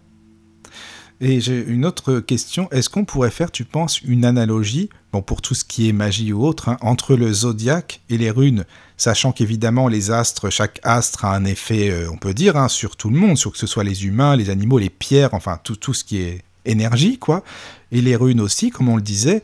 Et 1.22 1.40
j'ai 1.42 1.64
une 1.64 1.86
autre 1.86 2.20
question. 2.22 2.68
Est-ce 2.72 2.90
qu'on 2.90 3.06
pourrait 3.06 3.30
faire, 3.30 3.52
tu 3.52 3.66
penses, 3.66 4.02
une 4.02 4.26
analogie, 4.26 4.90
bon, 5.12 5.22
pour 5.22 5.42
tout 5.42 5.56
ce 5.56 5.64
qui 5.64 5.90
est 5.90 5.94
magie 5.94 6.34
ou 6.34 6.46
autre, 6.46 6.70
hein, 6.70 6.78
entre 6.82 7.16
le 7.16 7.32
zodiaque 7.32 8.02
et 8.10 8.18
les 8.18 8.32
runes 8.32 8.66
Sachant 9.00 9.32
qu'évidemment, 9.32 9.88
les 9.88 10.12
astres, 10.12 10.50
chaque 10.50 10.82
astre 10.84 11.24
a 11.24 11.34
un 11.34 11.46
effet, 11.46 11.90
euh, 11.90 12.12
on 12.12 12.18
peut 12.18 12.34
dire, 12.34 12.58
hein, 12.58 12.68
sur 12.68 12.98
tout 12.98 13.10
le 13.10 13.18
monde, 13.18 13.38
sur 13.38 13.54
que 13.54 13.58
ce 13.58 13.66
soit 13.66 13.86
les 13.86 14.06
humains, 14.06 14.36
les 14.36 14.50
animaux, 14.50 14.78
les 14.78 14.90
pierres, 14.90 15.34
enfin, 15.34 15.58
tout, 15.64 15.78
tout 15.78 15.94
ce 15.94 16.04
qui 16.04 16.18
est 16.18 16.42
énergie, 16.66 17.18
quoi. 17.18 17.46
Et 17.94 18.02
les 18.02 18.18
runes 18.18 18.42
aussi, 18.42 18.72
comme 18.72 18.90
on 18.90 18.98
le 18.98 19.02
disait. 19.02 19.42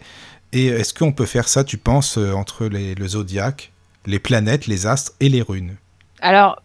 Et 0.51 0.65
est-ce 0.65 0.93
qu'on 0.93 1.13
peut 1.13 1.25
faire 1.25 1.47
ça, 1.47 1.63
tu 1.63 1.77
penses, 1.77 2.17
euh, 2.17 2.33
entre 2.33 2.65
le 2.65 3.07
zodiaque, 3.07 3.71
les 4.05 4.19
planètes, 4.19 4.67
les 4.67 4.87
astres 4.87 5.13
et 5.21 5.29
les 5.29 5.41
runes? 5.41 5.77
Alors, 6.19 6.61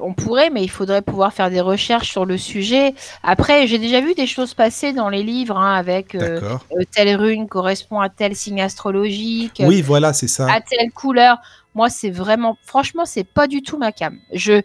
on 0.00 0.14
pourrait, 0.14 0.50
mais 0.50 0.62
il 0.62 0.70
faudrait 0.70 1.02
pouvoir 1.02 1.32
faire 1.32 1.50
des 1.50 1.60
recherches 1.60 2.10
sur 2.10 2.24
le 2.24 2.38
sujet. 2.38 2.94
Après, 3.22 3.66
j'ai 3.66 3.78
déjà 3.78 4.00
vu 4.00 4.14
des 4.14 4.26
choses 4.26 4.54
passer 4.54 4.92
dans 4.92 5.08
les 5.08 5.22
livres 5.22 5.58
hein, 5.58 5.74
avec 5.74 6.14
euh, 6.14 6.40
euh, 6.72 6.82
telle 6.94 7.16
rune 7.16 7.48
correspond 7.48 8.00
à 8.00 8.08
tel 8.08 8.34
signe 8.36 8.60
astrologique, 8.62 9.62
Oui, 9.64 9.82
voilà, 9.82 10.12
c'est 10.12 10.28
ça. 10.28 10.50
à 10.52 10.60
telle 10.60 10.90
couleur. 10.92 11.38
Moi, 11.74 11.88
c'est 11.88 12.10
vraiment, 12.10 12.56
franchement, 12.64 13.04
c'est 13.04 13.24
pas 13.24 13.46
du 13.46 13.62
tout 13.62 13.78
ma 13.78 13.92
cam. 13.92 14.18
Je, 14.32 14.62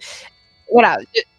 voilà. 0.71 0.97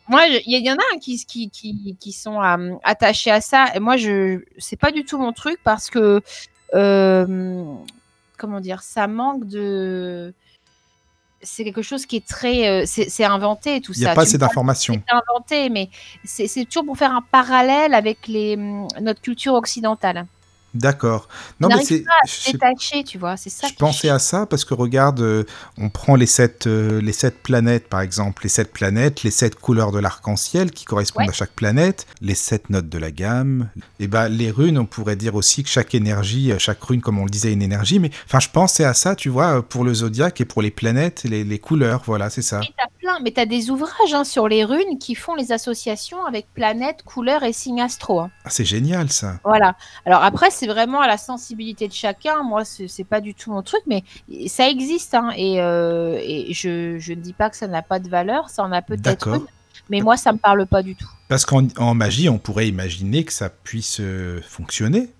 Moi, 0.09 0.23
il 0.27 0.43
y, 0.47 0.59
y 0.65 0.70
en 0.70 0.77
a 0.77 0.78
hein, 0.94 0.98
qui, 1.01 1.23
qui, 1.27 1.51
qui, 1.51 1.97
qui 2.01 2.12
sont 2.12 2.43
euh, 2.43 2.74
attachés 2.82 3.31
à 3.31 3.40
ça. 3.43 3.66
Et 3.74 3.78
moi, 3.78 3.97
je, 3.98 4.40
c'est 4.56 4.78
pas 4.81 4.90
du 4.90 5.05
tout 5.05 5.19
mon 5.19 5.32
truc 5.32 5.59
parce 5.65 5.90
que, 5.90 6.23
euh, 6.74 7.65
comment 8.39 8.60
dire, 8.60 8.82
ça 8.82 9.06
manque 9.06 9.47
de. 9.47 10.32
C'est 11.43 11.62
quelque 11.65 11.82
chose 11.82 12.05
qui 12.06 12.16
est 12.16 12.27
très. 12.27 12.69
euh, 12.69 12.85
c'est 12.86 13.24
inventé 13.24 13.81
tout 13.81 13.93
Il 13.94 13.98
n'y 14.01 14.05
ça. 14.05 14.12
a 14.12 14.15
pas 14.15 14.23
Tu 14.23 14.28
assez 14.31 14.39
d'informations. 14.39 14.94
c'est 15.09 15.15
inventé, 15.15 15.70
mais 15.70 15.89
c'est 16.24 16.48
c'est 16.48 16.65
toujours 16.65 16.85
pour 16.86 16.97
faire 16.98 17.12
un 17.15 17.23
parallèle 17.23 17.94
avec 17.94 18.27
les, 18.27 18.56
hum, 18.56 18.89
notre 19.01 19.20
culture 19.20 19.55
occidentale. 19.55 20.27
D'accord. 20.74 21.28
Non, 21.61 21.69
On 21.73 21.77
mais 21.77 21.85
c'est. 21.85 22.05
détacher, 22.53 23.03
tu 23.05 23.19
vois. 23.19 23.36
C'est 23.36 23.51
ça 23.51 23.66
Je 23.69 23.74
pensais 23.74 24.09
à 24.11 24.19
ça 24.19 24.47
parce 24.47 24.65
que 24.65 24.74
regarde, 24.74 25.20
euh, 25.20 25.45
on 25.78 25.89
prend 25.89 26.15
les 26.15 26.27
sept, 26.27 26.66
euh, 26.66 27.01
les 27.01 27.12
sept 27.12 27.43
planètes 27.43 27.89
par 27.89 28.01
exemple, 28.03 28.43
les 28.43 28.49
sept 28.49 28.73
planètes, 28.73 29.23
les 29.23 29.31
sept 29.31 29.55
couleurs 29.55 29.93
de 29.93 29.99
l'arc-en-ciel 29.99 30.70
qui 30.70 30.85
correspondent 30.85 31.24
Ouais. 31.24 31.31
à 31.31 31.32
chaque 31.32 31.53
planète, 31.53 32.07
les 32.20 32.35
sept 32.35 32.69
notes 32.70 32.89
de 32.89 32.99
la 32.99 33.11
gamme. 33.11 33.70
Et 33.99 34.07
ben 34.09 34.28
les 34.28 34.51
runes, 34.51 34.78
on 34.78 34.86
pourrait 34.86 35.16
dire 35.16 35.35
aussi 35.35 35.62
que 35.62 35.69
chaque 35.70 35.95
énergie, 35.95 36.53
euh, 36.53 36.59
chaque 36.59 36.82
rune, 36.82 37.01
comme 37.01 37.19
on 37.19 37.24
le 37.24 37.31
disait, 37.31 37.49
est 37.51 37.55
une 37.55 37.62
énergie. 37.62 37.99
Mais 37.99 38.11
enfin, 38.27 38.39
je 38.40 38.49
pensais 38.51 38.85
à 38.85 38.95
ça, 38.95 39.16
tu 39.16 39.31
vois, 39.31 39.62
pour 39.66 39.85
le 39.85 39.95
zodiaque 39.95 40.40
et 40.40 40.45
pour 40.45 40.61
les 40.62 40.70
planètes, 40.70 41.23
les, 41.24 41.45
les 41.45 41.59
couleurs, 41.59 42.03
voilà, 42.05 42.28
c'est 42.31 42.43
ça. 42.43 42.61
Et 42.62 42.74
t'as 42.77 42.89
plein, 42.99 43.19
mais 43.24 43.31
t'as 43.32 43.47
des 43.47 43.70
ouvrages 43.70 44.12
hein, 44.12 44.24
sur 44.24 44.49
les 44.49 44.65
runes 44.65 44.99
qui 45.01 45.15
font 45.15 45.35
les 45.35 45.51
associations 45.51 46.24
avec 46.27 46.47
planètes, 46.55 47.03
couleurs 47.05 47.43
et 47.43 47.53
signes 47.55 47.81
astro. 47.81 48.20
hein. 48.20 48.31
Ah, 48.45 48.51
c'est 48.51 48.65
génial 48.66 49.11
ça. 49.11 49.39
Voilà. 49.45 49.77
Alors 50.05 50.23
après, 50.23 50.51
c'est 50.59 50.66
vraiment 50.66 51.01
à 51.01 51.06
la 51.06 51.16
sensibilité 51.18 51.89
de 51.89 51.93
chacun. 51.93 52.43
Moi, 52.43 52.64
c'est 52.64 53.05
pas 53.05 53.20
du 53.20 53.35
tout 53.35 53.51
mon 53.52 53.62
truc, 53.62 53.80
mais 53.86 54.02
ça 54.48 54.68
existe. 54.68 55.14
hein, 55.14 55.30
et 55.36 55.60
euh, 55.62 56.18
et 56.22 56.52
je, 56.52 56.98
je 56.98 57.12
ne 57.12 57.20
dis 57.20 57.32
pas 57.32 57.48
que 57.51 57.56
ça 57.56 57.68
n'a 57.68 57.82
pas 57.82 57.98
de 58.01 58.09
valeur. 58.09 58.51
Ça 58.51 58.62
en 58.64 58.72
a 58.72 58.82
peut-être 58.82 59.28
une, 59.28 59.47
mais 59.90 60.01
moi, 60.01 60.16
ça 60.16 60.32
me 60.32 60.39
parle 60.39 60.66
pas 60.66 60.82
du 60.82 60.94
tout. 60.97 61.09
Parce 61.28 61.44
qu'en 61.47 61.66
en 61.76 61.94
magie, 61.94 62.28
on 62.28 62.39
pourrait 62.39 62.68
imaginer 62.68 63.24
que 63.24 63.32
ça 63.32 63.48
puisse 63.51 63.98
euh, 64.01 64.40
fonctionner. 64.43 65.10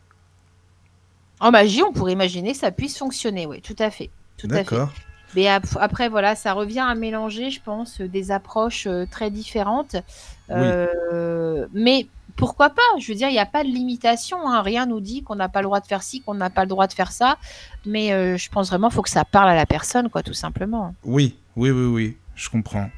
En 1.41 1.51
magie, 1.53 1.83
on 1.83 1.93
pourrait 1.93 2.13
imaginer 2.13 2.53
que 2.53 2.59
ça 2.59 2.71
puisse 2.73 2.99
fonctionner. 2.99 3.47
Oui, 3.47 3.61
tout 3.63 3.77
à 3.79 3.91
fait. 3.91 4.11
Tout 4.39 4.49
à 4.51 4.51
fait. 4.51 4.65
D'accord. 4.65 4.91
Mais 5.37 5.47
ap- 5.47 5.77
après, 5.79 6.09
voilà, 6.09 6.35
ça 6.35 6.53
revient 6.55 6.81
à 6.81 6.95
mélanger, 6.95 7.51
je 7.51 7.61
pense, 7.63 8.01
des 8.01 8.31
approches 8.31 8.87
euh, 8.87 9.05
très 9.11 9.31
différentes. 9.31 9.95
Euh, 10.51 11.67
Mais 11.75 12.07
pourquoi 12.39 12.71
pas? 12.71 12.81
Je 12.99 13.09
veux 13.09 13.15
dire, 13.17 13.29
il 13.29 13.33
n'y 13.33 13.39
a 13.39 13.47
pas 13.47 13.65
de 13.65 13.69
limitation. 13.69 14.49
hein. 14.49 14.63
Rien 14.63 14.87
nous 14.87 15.01
dit 15.01 15.23
qu'on 15.23 15.35
n'a 15.35 15.49
pas 15.51 15.61
le 15.61 15.65
droit 15.65 15.81
de 15.81 15.87
faire 15.87 16.03
ci, 16.03 16.23
qu'on 16.23 16.35
n'a 16.35 16.49
pas 16.49 16.63
le 16.63 16.69
droit 16.69 16.87
de 16.87 16.93
faire 16.95 17.13
ça. 17.13 17.37
Mais 17.85 18.13
euh, 18.13 18.39
je 18.39 18.49
pense 18.49 18.71
vraiment 18.71 18.89
qu'il 18.89 18.95
faut 18.97 19.03
que 19.03 19.11
ça 19.11 19.25
parle 19.25 19.51
à 19.51 19.55
la 19.55 19.67
personne, 19.67 20.09
quoi, 20.09 20.23
tout 20.23 20.33
simplement. 20.33 20.95
Oui, 21.05 21.37
oui, 21.57 21.71
oui, 21.71 21.85
oui, 21.87 22.17
je 22.35 22.49
comprends. 22.49 22.89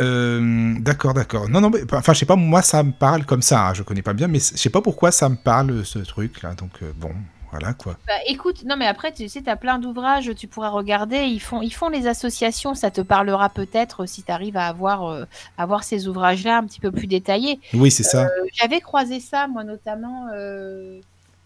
Euh, 0.00 0.74
d'accord, 0.78 1.14
d'accord. 1.14 1.48
Non, 1.48 1.60
non, 1.60 1.70
mais 1.70 1.80
enfin, 1.92 2.12
je 2.12 2.20
sais 2.20 2.26
pas, 2.26 2.36
moi 2.36 2.62
ça 2.62 2.84
me 2.84 2.92
parle 2.92 3.24
comme 3.24 3.42
ça, 3.42 3.68
hein, 3.68 3.74
je 3.74 3.82
connais 3.82 4.02
pas 4.02 4.12
bien, 4.12 4.28
mais 4.28 4.38
je 4.38 4.56
sais 4.56 4.70
pas 4.70 4.80
pourquoi 4.80 5.10
ça 5.10 5.28
me 5.28 5.34
parle 5.34 5.84
ce 5.84 5.98
truc 5.98 6.42
là, 6.42 6.54
donc 6.54 6.70
euh, 6.82 6.92
bon, 6.94 7.10
voilà 7.50 7.72
quoi. 7.72 7.96
Bah, 8.06 8.12
écoute, 8.26 8.64
non, 8.64 8.76
mais 8.76 8.86
après, 8.86 9.12
tu 9.12 9.28
sais, 9.28 9.42
tu 9.42 9.48
as 9.50 9.56
plein 9.56 9.78
d'ouvrages, 9.78 10.30
tu 10.36 10.46
pourras 10.46 10.68
regarder. 10.68 11.24
Ils 11.24 11.40
font, 11.40 11.62
ils 11.62 11.72
font 11.72 11.88
les 11.88 12.06
associations. 12.06 12.74
Ça 12.74 12.90
te 12.90 13.00
parlera 13.00 13.48
peut-être 13.48 14.06
si 14.06 14.22
tu 14.22 14.30
arrives 14.30 14.56
à 14.56 14.66
avoir, 14.66 15.06
euh, 15.06 15.24
avoir 15.56 15.84
ces 15.84 16.08
ouvrages-là 16.08 16.58
un 16.58 16.64
petit 16.64 16.80
peu 16.80 16.90
plus 16.90 17.06
détaillés. 17.06 17.60
Oui, 17.74 17.90
c'est 17.90 18.02
ça. 18.02 18.24
Euh, 18.24 18.28
J'avais 18.54 18.80
croisé 18.80 19.20
ça, 19.20 19.46
moi, 19.48 19.64
notamment 19.64 20.28
euh, 20.34 21.00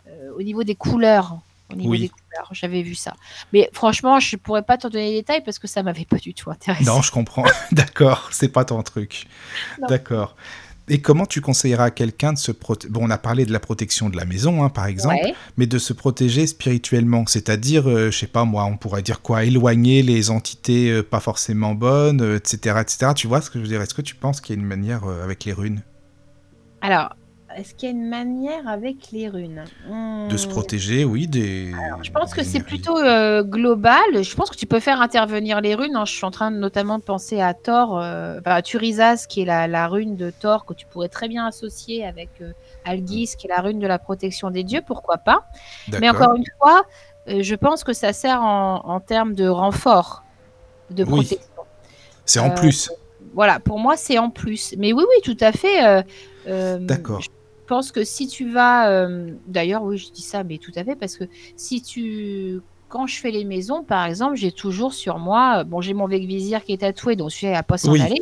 euh, 0.09 0.31
au 0.37 0.43
niveau 0.43 0.65
des 0.65 0.75
couleurs. 0.75 1.39
Au 1.71 1.75
niveau 1.75 1.91
Oui. 1.93 2.01
des 2.01 2.09
couleurs, 2.11 2.49
j'avais 2.53 2.83
vu 2.83 2.95
ça. 2.95 3.15
Mais 3.55 3.71
franchement, 3.73 4.21
je 4.21 4.37
pourrais 4.37 4.63
pas 4.63 4.77
t'en 4.77 4.91
donner 4.91 5.11
les 5.13 5.17
détails 5.21 5.43
parce 5.43 5.59
que 5.59 5.67
ça 5.67 5.83
m'avait 5.83 6.05
pas 6.05 6.19
du 6.19 6.35
tout 6.35 6.51
intéressé. 6.51 6.85
Non, 6.85 7.01
je 7.01 7.11
comprends. 7.11 7.45
d'accord, 7.73 8.29
c'est 8.31 8.49
pas 8.49 8.65
ton 8.67 8.83
truc. 8.83 9.27
D'accord. 9.89 10.37
Et 10.89 11.01
comment 11.01 11.27
tu 11.27 11.41
conseilleras 11.41 11.85
à 11.85 11.91
quelqu'un 11.91 12.33
de 12.33 12.39
se 12.39 12.51
protéger 12.53 12.93
Bon, 12.93 13.01
on 13.05 13.11
a 13.11 13.17
parlé 13.19 13.47
de 13.47 13.53
la 13.53 13.61
protection 13.61 14.11
de 14.11 14.17
la 14.17 14.25
maison, 14.25 14.65
hein, 14.65 14.69
par 14.69 14.87
exemple, 14.87 15.15
Ouais. 15.15 15.35
mais 15.57 15.67
de 15.67 15.79
se 15.79 15.93
protéger 15.93 16.47
spirituellement, 16.47 17.25
c'est-à-dire, 17.27 17.89
euh, 17.89 18.11
je 18.11 18.19
sais 18.19 18.27
pas 18.27 18.45
moi, 18.45 18.65
on 18.65 18.77
pourrait 18.77 19.03
dire 19.03 19.23
quoi, 19.23 19.45
éloigner 19.45 20.03
les 20.03 20.31
entités 20.31 20.91
euh, 20.91 21.03
pas 21.03 21.21
forcément 21.21 21.75
bonnes, 21.75 22.21
euh, 22.21 22.37
etc., 22.37 22.77
etc. 22.81 23.13
Tu 23.15 23.29
vois 23.29 23.41
ce 23.41 23.49
que 23.51 23.59
je 23.59 23.63
veux 23.63 23.69
dire? 23.69 23.81
Est-ce 23.81 23.95
que 23.95 24.03
tu 24.03 24.17
penses 24.17 24.41
qu'il 24.41 24.57
y 24.57 24.59
a 24.59 24.61
une 24.61 24.67
manière 24.69 25.05
euh, 25.05 25.23
avec 25.23 25.45
les 25.45 25.53
runes? 25.53 25.83
Alors, 26.81 27.15
est-ce 27.57 27.75
qu'il 27.75 27.89
y 27.89 27.93
a 27.93 27.95
une 27.95 28.09
manière 28.09 28.67
avec 28.69 29.11
les 29.13 29.29
runes? 29.29 29.65
De 30.31 30.37
se 30.37 30.47
Hmm, 30.47 30.51
protéger 30.51 31.05
Oui, 31.05 31.27
des. 31.27 31.73
Je 32.03 32.11
pense 32.11 32.33
que 32.33 32.43
c'est 32.45 32.61
plutôt 32.61 32.97
euh, 32.99 33.43
global. 33.43 34.01
Je 34.23 34.35
pense 34.35 34.51
que 34.51 34.57
tu 34.57 34.67
peux 34.67 34.81
faire 34.81 35.01
intervenir 35.01 35.61
les 35.61 35.75
runes. 35.75 35.97
hein. 35.97 36.05
Je 36.05 36.13
suis 36.13 36.25
en 36.25 36.31
train 36.31 36.51
de, 36.51 36.57
notamment 36.57 36.99
de 36.99 37.03
penser 37.05 37.41
à 37.41 37.55
Thor, 37.55 37.99
euh, 37.99 38.39
enfin, 38.41 38.53
à 38.57 38.63
Turizas, 38.63 39.27
qui 39.29 39.43
est 39.43 39.45
la, 39.45 39.67
la 39.69 39.89
rune 39.89 40.17
de 40.17 40.31
Thor, 40.31 40.65
que 40.65 40.75
tu 40.75 40.87
pourrais 40.87 41.09
très 41.09 41.29
bien 41.29 41.47
associer 41.47 42.05
avec 42.07 42.41
euh, 42.41 42.53
Algis, 42.85 43.35
qui 43.37 43.47
est 43.47 43.51
la 43.51 43.61
rune 43.61 43.79
de 43.81 43.87
la 43.87 43.99
protection 43.99 44.51
des 44.51 44.65
dieux. 44.65 44.83
Pourquoi 44.87 45.19
pas 45.19 45.47
Mais 46.01 46.09
encore 46.09 46.35
une 46.37 46.45
fois, 46.61 46.85
euh, 47.29 47.43
je 47.43 47.55
pense 47.55 47.85
que 47.85 47.93
ça 47.93 48.13
sert 48.13 48.41
en, 48.43 48.81
en 48.85 49.01
termes 49.01 49.35
de 49.35 49.47
renfort 49.49 50.23
de 50.91 51.05
Oui. 51.05 51.11
protection. 51.27 51.63
C'est 52.25 52.41
en 52.41 52.51
euh, 52.51 52.55
plus. 52.55 52.91
Voilà, 53.35 53.61
pour 53.61 53.79
moi, 53.79 53.97
c'est 53.97 54.19
en 54.19 54.31
plus. 54.31 54.75
Mais 54.79 54.93
oui, 54.93 55.05
oui, 55.09 55.23
tout 55.25 55.37
à 55.45 55.53
fait. 55.53 55.85
euh, 55.87 56.03
euh, 56.47 56.79
D'accord. 56.81 57.21
je 57.21 57.29
pense 57.73 57.93
que 57.93 58.05
si 58.05 58.29
tu 58.29 58.51
vas, 58.51 58.91
euh, 58.91 59.33
d'ailleurs, 59.47 59.83
oui, 59.85 59.97
je 59.99 60.13
dis 60.13 60.23
ça, 60.23 60.45
mais 60.45 60.59
tout 60.59 60.73
à 60.77 60.85
fait, 60.85 60.97
parce 60.97 61.17
que 61.17 61.25
si 61.57 61.81
tu, 61.83 62.61
quand 62.89 63.07
je 63.07 63.19
fais 63.19 63.31
les 63.31 63.45
maisons, 63.45 63.83
par 63.85 64.05
exemple, 64.05 64.37
j'ai 64.37 64.53
toujours 64.53 64.93
sur 64.93 65.19
moi, 65.19 65.65
bon, 65.65 65.81
j'ai 65.81 65.95
mon 65.95 66.07
vizir 66.07 66.65
qui 66.65 66.73
est 66.75 66.79
tatoué, 66.79 67.17
donc 67.17 67.33
celui-là 67.33 67.59
à 67.59 67.63
pas 67.63 67.79
s'en 67.79 67.93
Oui. 67.93 68.01
aller, 68.01 68.21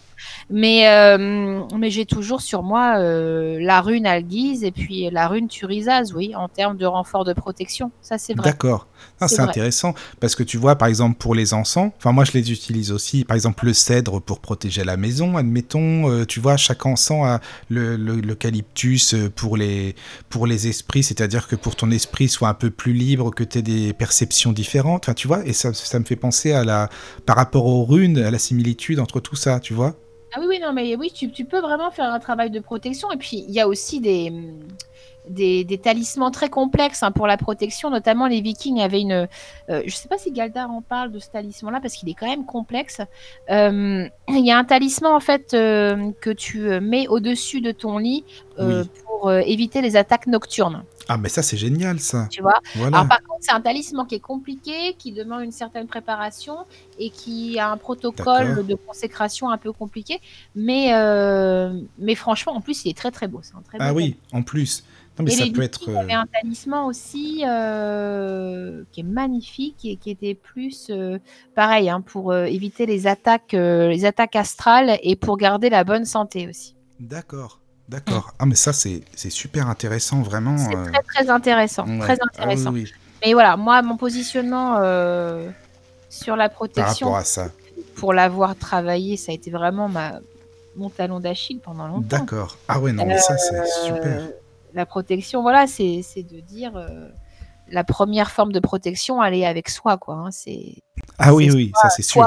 mais, 0.48 0.88
euh, 0.88 1.64
mais 1.76 1.90
j'ai 1.90 2.06
toujours 2.06 2.40
sur 2.42 2.62
moi 2.62 2.98
euh, 2.98 3.58
la 3.60 3.80
rune 3.80 4.06
Alguise 4.06 4.62
et 4.62 4.70
puis 4.72 5.10
la 5.10 5.26
rune 5.26 5.48
Turizaz, 5.48 6.12
oui, 6.14 6.34
en 6.36 6.48
termes 6.48 6.76
de 6.76 6.86
renfort 6.86 7.24
de 7.24 7.32
protection, 7.32 7.92
ça 8.00 8.18
c'est 8.18 8.34
vrai. 8.34 8.52
D'accord. 8.52 8.89
C'est 9.28 9.40
intéressant 9.40 9.94
parce 10.20 10.34
que 10.34 10.42
tu 10.42 10.56
vois, 10.56 10.76
par 10.76 10.88
exemple, 10.88 11.16
pour 11.18 11.34
les 11.34 11.52
encens, 11.54 11.92
enfin 11.98 12.12
moi 12.12 12.24
je 12.24 12.32
les 12.32 12.50
utilise 12.52 12.90
aussi. 12.92 13.24
Par 13.24 13.34
exemple, 13.34 13.66
le 13.66 13.74
cèdre 13.74 14.20
pour 14.20 14.40
protéger 14.40 14.84
la 14.84 14.96
maison, 14.96 15.36
admettons. 15.36 16.10
euh, 16.10 16.24
tu 16.24 16.40
vois, 16.40 16.56
chaque 16.56 16.86
encens 16.86 17.24
a 17.26 17.40
le- 17.68 17.96
le- 17.96 18.20
l'eucalyptus 18.20 19.14
euh, 19.14 19.30
pour 19.30 19.56
les 19.56 19.94
pour 20.28 20.46
les 20.46 20.68
esprits, 20.68 21.02
c'est-à-dire 21.02 21.48
que 21.48 21.56
pour 21.56 21.76
ton 21.76 21.90
esprit 21.90 22.28
soit 22.28 22.48
un 22.48 22.54
peu 22.54 22.70
plus 22.70 22.92
libre, 22.92 23.30
que 23.34 23.44
tu 23.44 23.58
aies 23.58 23.62
des 23.62 23.92
perceptions 23.92 24.52
différentes. 24.52 25.04
Enfin, 25.04 25.14
tu 25.14 25.28
vois, 25.28 25.44
et 25.46 25.52
ça, 25.52 25.72
ça 25.74 25.98
me 25.98 26.04
fait 26.04 26.16
penser 26.16 26.52
à 26.52 26.64
la 26.64 26.88
par 27.26 27.36
rapport 27.36 27.66
aux 27.66 27.84
runes, 27.84 28.18
à 28.18 28.30
la 28.30 28.38
similitude 28.38 29.00
entre 29.00 29.20
tout 29.20 29.36
ça, 29.36 29.60
tu 29.60 29.74
vois. 29.74 29.96
Ah 30.32 30.38
oui, 30.40 30.46
oui, 30.48 30.58
non, 30.62 30.72
mais 30.72 30.94
oui, 30.94 31.10
tu, 31.12 31.30
tu 31.32 31.44
peux 31.44 31.60
vraiment 31.60 31.90
faire 31.90 32.12
un 32.12 32.20
travail 32.20 32.50
de 32.50 32.60
protection. 32.60 33.10
Et 33.10 33.16
puis, 33.16 33.44
il 33.48 33.52
y 33.52 33.58
a 33.60 33.66
aussi 33.66 34.00
des, 34.00 34.32
des, 35.28 35.64
des 35.64 35.78
talismans 35.78 36.30
très 36.30 36.48
complexes 36.48 37.02
hein, 37.02 37.12
pour 37.12 37.26
la 37.26 37.36
protection. 37.36 37.90
Notamment, 37.90 38.26
les 38.26 38.40
Vikings 38.40 38.80
avaient 38.80 39.00
une. 39.00 39.12
euh, 39.12 39.26
je 39.68 39.84
ne 39.84 39.90
sais 39.90 40.08
pas 40.08 40.18
si 40.18 40.32
Galdar 40.32 40.70
en 40.70 40.82
parle 40.82 41.12
de 41.12 41.18
ce 41.18 41.28
talisman-là 41.30 41.80
parce 41.80 41.94
qu'il 41.94 42.08
est 42.08 42.14
quand 42.14 42.26
même 42.26 42.46
complexe. 42.46 43.00
Euh, 43.50 44.08
Il 44.28 44.46
y 44.46 44.50
a 44.50 44.58
un 44.58 44.64
talisman, 44.64 45.12
en 45.12 45.20
fait, 45.20 45.54
euh, 45.54 46.10
que 46.20 46.30
tu 46.30 46.60
mets 46.80 47.08
au-dessus 47.08 47.60
de 47.60 47.72
ton 47.72 47.98
lit 47.98 48.24
pour 49.06 49.32
éviter 49.32 49.80
les 49.82 49.96
attaques 49.96 50.26
nocturnes. 50.26 50.82
Ah, 51.08 51.16
mais 51.16 51.28
ça 51.28 51.42
c'est 51.42 51.56
génial, 51.56 51.98
ça. 51.98 52.28
Tu 52.30 52.40
vois? 52.40 52.60
Voilà. 52.76 52.98
alors 52.98 53.08
par 53.08 53.22
contre, 53.22 53.40
c'est 53.40 53.52
un 53.52 53.60
talisman 53.60 54.06
qui 54.06 54.14
est 54.14 54.20
compliqué, 54.20 54.94
qui 54.98 55.12
demande 55.12 55.42
une 55.42 55.52
certaine 55.52 55.86
préparation 55.86 56.56
et 56.98 57.10
qui 57.10 57.58
a 57.58 57.70
un 57.70 57.76
protocole 57.76 58.66
de 58.66 58.74
consécration 58.74 59.50
un 59.50 59.58
peu 59.58 59.72
compliqué. 59.72 60.20
Mais, 60.54 60.92
mais 61.98 62.14
franchement, 62.14 62.54
en 62.54 62.60
plus, 62.60 62.84
il 62.84 62.90
est 62.90 62.96
très 62.96 63.10
très 63.10 63.28
beau. 63.28 63.40
C'est 63.42 63.56
un 63.56 63.62
très 63.62 63.78
ah 63.80 63.92
beau 63.92 63.96
oui, 63.96 64.16
en 64.32 64.42
plus. 64.42 64.84
Non, 65.20 65.24
mais 65.26 65.32
et 65.32 65.36
ça 65.36 65.44
les 65.44 65.52
peut 65.52 65.62
être. 65.62 65.88
euh, 65.88 65.96
avaient 65.98 66.12
un 66.12 66.26
talisman 66.26 66.84
aussi 66.86 67.42
euh, 67.46 68.82
qui 68.92 69.00
est 69.00 69.04
magnifique 69.04 69.84
et 69.84 69.96
qui 69.96 70.10
était 70.10 70.34
plus 70.34 70.88
euh, 70.90 71.18
pareil 71.54 71.88
hein, 71.90 72.00
pour 72.00 72.32
euh, 72.32 72.44
éviter 72.44 72.86
les 72.86 73.06
attaques, 73.06 73.54
euh, 73.54 73.88
les 73.88 74.04
attaques 74.04 74.36
astrales 74.36 74.98
et 75.02 75.16
pour 75.16 75.36
garder 75.36 75.70
la 75.70 75.84
bonne 75.84 76.04
santé 76.04 76.48
aussi. 76.48 76.74
D'accord, 76.98 77.60
d'accord. 77.88 78.32
Ah, 78.38 78.46
mais 78.46 78.54
ça 78.54 78.72
c'est 78.72 79.02
c'est 79.14 79.30
super 79.30 79.68
intéressant, 79.68 80.22
vraiment. 80.22 80.56
C'est 80.58 80.76
euh, 80.76 80.84
très 80.90 81.02
très 81.02 81.30
intéressant, 81.30 81.86
ouais. 81.86 81.98
très 81.98 82.14
Ah 82.14 82.24
oui, 82.24 82.28
intéressant. 82.42 82.72
oui, 82.72 82.92
Mais 83.24 83.32
voilà, 83.32 83.56
moi 83.56 83.82
mon 83.82 83.96
positionnement 83.96 84.76
euh, 84.80 85.48
sur 86.08 86.36
la 86.36 86.48
par 86.48 86.56
protection 86.56 87.06
rapport 87.08 87.18
à 87.18 87.24
ça. 87.24 87.50
pour 87.96 88.12
l'avoir 88.12 88.56
travaillé, 88.56 89.16
ça 89.16 89.32
a 89.32 89.34
été 89.34 89.50
vraiment 89.50 89.88
ma, 89.88 90.20
mon 90.76 90.88
talon 90.90 91.20
d'Achille 91.20 91.60
pendant 91.60 91.86
longtemps. 91.88 92.00
D'accord. 92.06 92.56
Ah 92.68 92.80
ouais, 92.80 92.92
non, 92.92 93.06
mais 93.06 93.18
ça, 93.18 93.36
c'est 93.36 93.56
Euh, 93.56 93.64
super. 93.86 94.28
La 94.74 94.86
protection, 94.86 95.42
voilà, 95.42 95.66
c'est 95.66 96.02
c'est 96.02 96.22
de 96.22 96.40
dire 96.40 96.76
euh, 96.76 97.08
la 97.68 97.84
première 97.84 98.30
forme 98.30 98.52
de 98.52 98.60
protection, 98.60 99.22
elle 99.22 99.34
est 99.34 99.46
avec 99.46 99.68
soi, 99.68 99.98
quoi. 99.98 100.14
hein, 100.14 100.30
c'est 100.30 100.82
Ah 101.18 101.34
oui, 101.34 101.50
oui, 101.50 101.72
ça, 101.80 101.88
c'est 101.90 102.02
sûr. 102.02 102.26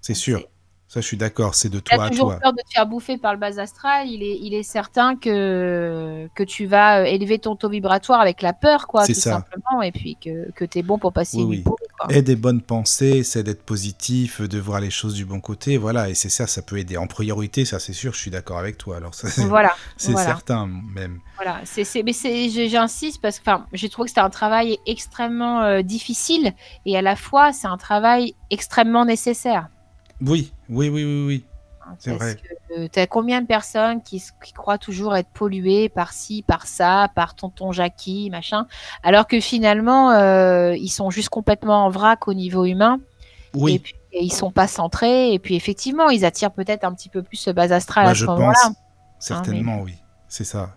C'est 0.00 0.14
sûr. 0.14 0.40
Ça, 0.88 1.02
je 1.02 1.06
suis 1.06 1.18
d'accord, 1.18 1.54
c'est 1.54 1.68
de 1.68 1.80
Tu 1.80 1.92
as 1.92 1.96
toi 1.96 2.04
à 2.06 2.08
toujours 2.08 2.30
toi. 2.30 2.40
peur 2.40 2.52
de 2.54 2.62
te 2.62 2.70
faire 2.72 2.86
bouffer 2.86 3.18
par 3.18 3.34
le 3.34 3.38
bas 3.38 3.58
astral, 3.60 4.08
il 4.08 4.22
est, 4.22 4.38
il 4.40 4.54
est 4.54 4.62
certain 4.62 5.16
que, 5.16 6.28
que 6.34 6.42
tu 6.42 6.64
vas 6.64 7.00
euh, 7.00 7.04
élever 7.04 7.38
ton 7.38 7.56
taux 7.56 7.68
vibratoire 7.68 8.20
avec 8.22 8.40
la 8.40 8.54
peur, 8.54 8.86
quoi, 8.86 9.06
tout 9.06 9.12
ça. 9.12 9.32
simplement, 9.32 9.82
et 9.82 9.92
puis 9.92 10.16
que, 10.16 10.50
que 10.52 10.64
tu 10.64 10.78
es 10.78 10.82
bon 10.82 10.98
pour 10.98 11.12
passer 11.12 11.36
Oui, 11.36 11.42
une 11.42 11.48
oui. 11.50 11.58
pourrie, 11.62 11.84
quoi. 11.98 12.10
Et 12.10 12.22
des 12.22 12.36
bonnes 12.36 12.62
pensées, 12.62 13.22
c'est 13.22 13.42
d'être 13.42 13.64
positif, 13.64 14.40
de 14.40 14.58
voir 14.58 14.80
les 14.80 14.88
choses 14.90 15.12
du 15.14 15.26
bon 15.26 15.40
côté, 15.40 15.76
voilà, 15.76 16.08
et 16.08 16.14
c'est 16.14 16.30
ça, 16.30 16.46
ça 16.46 16.62
peut 16.62 16.78
aider. 16.78 16.96
En 16.96 17.06
priorité, 17.06 17.66
ça 17.66 17.78
c'est 17.78 17.92
sûr, 17.92 18.14
je 18.14 18.18
suis 18.20 18.30
d'accord 18.30 18.58
avec 18.58 18.78
toi. 18.78 18.96
Alors 18.96 19.14
ça, 19.14 19.28
Voilà, 19.46 19.74
c'est 19.98 20.12
voilà. 20.12 20.26
certain 20.26 20.66
même. 20.66 21.20
Voilà, 21.36 21.60
c'est, 21.64 21.84
mais 22.02 22.12
j'insiste 22.68 23.20
parce 23.20 23.40
que 23.40 23.50
j'ai 23.74 23.88
trouvé 23.90 24.06
que 24.06 24.10
c'était 24.10 24.20
un 24.22 24.30
travail 24.30 24.78
extrêmement 24.86 25.62
euh, 25.62 25.82
difficile 25.82 26.52
et 26.86 26.96
à 26.96 27.02
la 27.02 27.14
fois 27.14 27.52
c'est 27.52 27.68
un 27.68 27.76
travail 27.76 28.34
extrêmement 28.50 29.04
nécessaire. 29.04 29.68
Oui, 30.20 30.52
oui, 30.68 30.88
oui, 30.88 31.04
oui, 31.04 31.24
oui. 31.26 31.44
hein, 31.86 31.94
C'est 31.98 32.12
vrai. 32.12 32.36
que 32.68 32.86
tu 32.88 32.98
as 32.98 33.06
combien 33.06 33.40
de 33.40 33.46
personnes 33.46 34.02
qui, 34.02 34.22
croient 34.54 34.78
toujours 34.78 35.16
être 35.16 35.28
polluées 35.30 35.88
par 35.88 36.12
ci, 36.12 36.42
par 36.42 36.66
ça, 36.66 37.08
par 37.14 37.34
tonton 37.34 37.72
Jackie, 37.72 38.28
machin, 38.30 38.66
alors 39.02 39.26
que 39.26 39.40
finalement 39.40 40.10
euh, 40.12 40.74
ils 40.76 40.88
sont 40.90 41.10
juste 41.10 41.28
complètement 41.28 41.84
en 41.86 41.90
vrac 41.90 42.26
au 42.28 42.34
niveau 42.34 42.64
humain 42.64 43.00
et 43.54 43.58
Oui, 43.58 43.78
puis 43.78 43.94
et 44.12 44.24
ils 44.24 44.32
sont 44.32 44.50
pas 44.50 44.66
centrés 44.66 45.34
et 45.34 45.38
puis 45.38 45.54
effectivement 45.54 46.08
ils 46.08 46.24
attirent 46.24 46.52
peut-être 46.52 46.84
un 46.84 46.94
petit 46.94 47.10
peu 47.10 47.22
plus 47.22 47.36
ce 47.36 47.50
bas 47.50 47.72
astral 47.72 48.06
à 48.08 48.14
je 48.14 48.20
ce 48.20 48.24
pense, 48.24 48.38
moment-là. 48.38 48.70
certainement, 49.18 49.80
oui, 49.82 49.94
c'est 50.28 50.44
ça. 50.44 50.74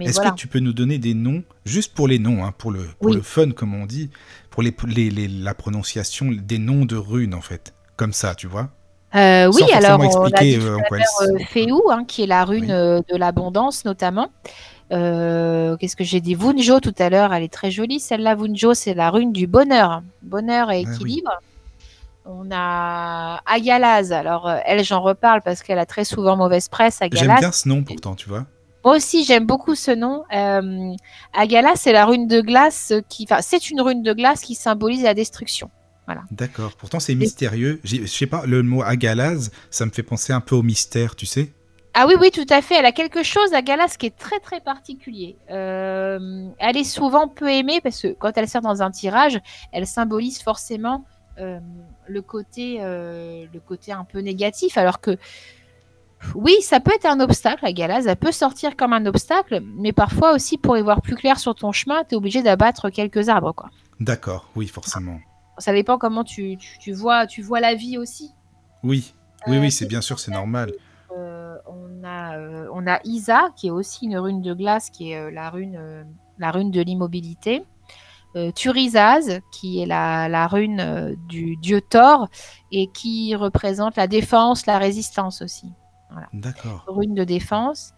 Est-ce 0.00 0.14
voilà. 0.14 0.30
que 0.30 0.36
tu 0.36 0.46
peux 0.48 0.60
nous 0.60 0.72
donner 0.72 0.98
des 0.98 1.12
noms, 1.12 1.42
juste 1.66 1.92
pour 1.92 2.08
les 2.08 2.18
noms, 2.18 2.44
hein, 2.44 2.52
pour, 2.56 2.70
le, 2.70 2.84
pour 3.00 3.10
Oui. 3.10 3.16
le 3.16 3.20
fun, 3.22 3.50
comme 3.50 3.74
on 3.74 3.84
dit, 3.84 4.10
pour 4.50 4.62
les, 4.62 4.74
les- 4.86 5.10
les- 5.10 5.28
la 5.28 5.54
prononciation 5.54 6.30
des 6.32 6.58
noms 6.58 6.86
de 6.86 6.96
runes, 6.96 7.34
en 7.34 7.42
fait, 7.42 7.74
comme 7.96 8.12
ça, 8.14 8.34
tu 8.34 8.46
vois? 8.46 8.70
Euh, 9.14 9.50
oui, 9.54 9.62
alors 9.72 9.98
on 10.00 10.24
a 10.26 10.42
dit 10.42 10.56
euh, 10.56 10.76
euh, 10.92 11.38
Féou, 11.48 11.82
hein, 11.90 12.04
qui 12.06 12.24
est 12.24 12.26
la 12.26 12.44
rune 12.44 12.64
Oui. 12.70 13.02
de 13.10 13.16
l'abondance 13.16 13.84
notamment. 13.84 14.28
Euh, 14.92 15.76
Qu'est-ce 15.76 15.96
que 15.96 16.04
j'ai 16.04 16.20
dit? 16.20 16.34
Vunjo 16.34 16.80
tout 16.80 16.94
à 16.98 17.08
l'heure, 17.08 17.32
elle 17.32 17.42
est 17.42 17.52
très 17.52 17.70
jolie. 17.70 18.00
Celle-là, 18.00 18.34
Vunjo, 18.34 18.74
c'est 18.74 18.94
la 18.94 19.10
rune 19.10 19.32
du 19.32 19.46
bonheur, 19.46 20.02
bonheur 20.22 20.70
et 20.70 20.84
Ah 20.86 20.90
oui. 20.90 20.94
équilibre. 20.94 21.32
On 22.26 22.48
a 22.52 23.40
Agalaz. 23.46 24.12
Alors 24.12 24.50
elle, 24.66 24.84
j'en 24.84 25.00
reparle 25.00 25.40
parce 25.42 25.62
qu'elle 25.62 25.78
a 25.78 25.86
très 25.86 26.04
souvent 26.04 26.36
mauvaise 26.36 26.68
presse. 26.68 27.00
J'aime 27.12 27.34
bien 27.38 27.52
ce 27.52 27.66
nom 27.68 27.82
pourtant, 27.82 28.14
tu 28.14 28.28
vois 28.28 28.44
Moi 28.84 28.96
aussi, 28.96 29.24
j'aime 29.24 29.46
beaucoup 29.46 29.74
ce 29.74 29.90
nom. 29.90 30.24
Agalaz, 31.32 31.76
c'est 31.76 31.92
la 31.92 32.04
rune 32.04 32.26
de 32.26 32.42
glace 32.42 32.92
qui, 33.08 33.24
enfin, 33.30 33.40
c'est 33.40 33.70
une 33.70 33.80
rune 33.80 34.02
de 34.02 34.12
glace 34.12 34.42
qui 34.42 34.54
symbolise 34.54 35.02
la 35.02 35.14
destruction. 35.14 35.70
D'accord. 36.30 36.74
Pourtant, 36.76 37.00
c'est 37.00 37.14
mystérieux. 37.14 37.80
Je 37.84 38.06
sais 38.06 38.26
pas, 38.26 38.46
le 38.46 38.62
mot 38.62 38.82
agalaz, 38.82 39.50
ça 39.70 39.86
me 39.86 39.90
fait 39.90 40.02
penser 40.02 40.32
un 40.32 40.40
peu 40.40 40.54
au 40.54 40.62
mystère, 40.62 41.16
tu 41.16 41.26
sais 41.26 41.52
Ah 41.94 42.06
oui, 42.06 42.14
oui, 42.20 42.30
tout 42.30 42.46
à 42.50 42.62
fait. 42.62 42.76
Elle 42.76 42.86
a 42.86 42.92
quelque 42.92 43.22
chose 43.22 43.52
à 43.54 43.62
Galas 43.62 43.96
qui 43.98 44.06
est 44.06 44.16
très 44.16 44.38
très 44.40 44.60
particulier. 44.60 45.36
Euh, 45.50 46.48
elle 46.58 46.76
est 46.76 46.84
souvent 46.84 47.28
peu 47.28 47.50
aimée 47.50 47.80
parce 47.82 48.02
que 48.02 48.08
quand 48.08 48.36
elle 48.36 48.48
sert 48.48 48.62
dans 48.62 48.82
un 48.82 48.90
tirage, 48.90 49.40
elle 49.72 49.86
symbolise 49.86 50.40
forcément 50.40 51.04
euh, 51.38 51.58
le 52.06 52.22
côté 52.22 52.78
euh, 52.80 53.46
le 53.52 53.60
côté 53.60 53.92
un 53.92 54.04
peu 54.04 54.20
négatif. 54.20 54.76
Alors 54.78 55.00
que 55.00 55.18
oui, 56.34 56.56
ça 56.62 56.80
peut 56.80 56.92
être 56.94 57.06
un 57.06 57.20
obstacle 57.20 57.64
à 57.64 57.72
Galas, 57.72 58.04
elle 58.06 58.16
peut 58.16 58.32
sortir 58.32 58.76
comme 58.76 58.92
un 58.92 59.06
obstacle, 59.06 59.60
mais 59.62 59.92
parfois 59.92 60.34
aussi 60.34 60.58
pour 60.58 60.76
y 60.76 60.82
voir 60.82 61.00
plus 61.00 61.14
clair 61.14 61.38
sur 61.38 61.54
ton 61.54 61.72
chemin, 61.72 62.02
tu 62.04 62.14
es 62.14 62.16
obligé 62.16 62.42
d'abattre 62.42 62.90
quelques 62.90 63.28
arbres. 63.28 63.52
Quoi. 63.52 63.70
D'accord, 64.00 64.50
oui, 64.56 64.66
forcément. 64.66 65.18
Ça 65.58 65.72
dépend 65.72 65.98
comment 65.98 66.24
tu, 66.24 66.56
tu, 66.56 66.78
tu 66.78 66.92
vois, 66.92 67.26
tu 67.26 67.42
vois 67.42 67.60
la 67.60 67.74
vie 67.74 67.98
aussi. 67.98 68.32
Oui, 68.82 69.14
oui, 69.46 69.56
Euh, 69.56 69.60
oui, 69.60 69.70
c'est 69.70 69.86
bien 69.86 70.00
sûr, 70.00 70.18
c'est 70.20 70.30
normal. 70.30 70.72
Euh, 71.16 71.56
on, 71.66 72.04
a, 72.04 72.36
euh, 72.38 72.68
on 72.72 72.86
a 72.86 73.00
Isa, 73.04 73.50
qui 73.56 73.68
est 73.68 73.70
aussi 73.70 74.06
une 74.06 74.18
rune 74.18 74.42
de 74.42 74.54
glace, 74.54 74.90
qui 74.90 75.12
est 75.12 75.18
euh, 75.18 75.30
la, 75.30 75.50
rune, 75.50 75.76
euh, 75.76 76.04
la 76.38 76.50
rune 76.50 76.70
de 76.70 76.80
l'immobilité. 76.80 77.64
Euh, 78.36 78.52
Turizaz, 78.52 79.40
qui 79.52 79.80
est 79.80 79.86
la, 79.86 80.28
la 80.28 80.46
rune 80.46 80.80
euh, 80.80 81.14
du 81.28 81.56
dieu 81.56 81.80
Thor, 81.80 82.28
et 82.70 82.88
qui 82.92 83.34
représente 83.34 83.96
la 83.96 84.06
défense, 84.06 84.66
la 84.66 84.78
résistance 84.78 85.40
aussi. 85.42 85.72
D'accord. 86.32 86.84
Rune 86.86 87.14
de 87.14 87.24
défense. 87.24 87.92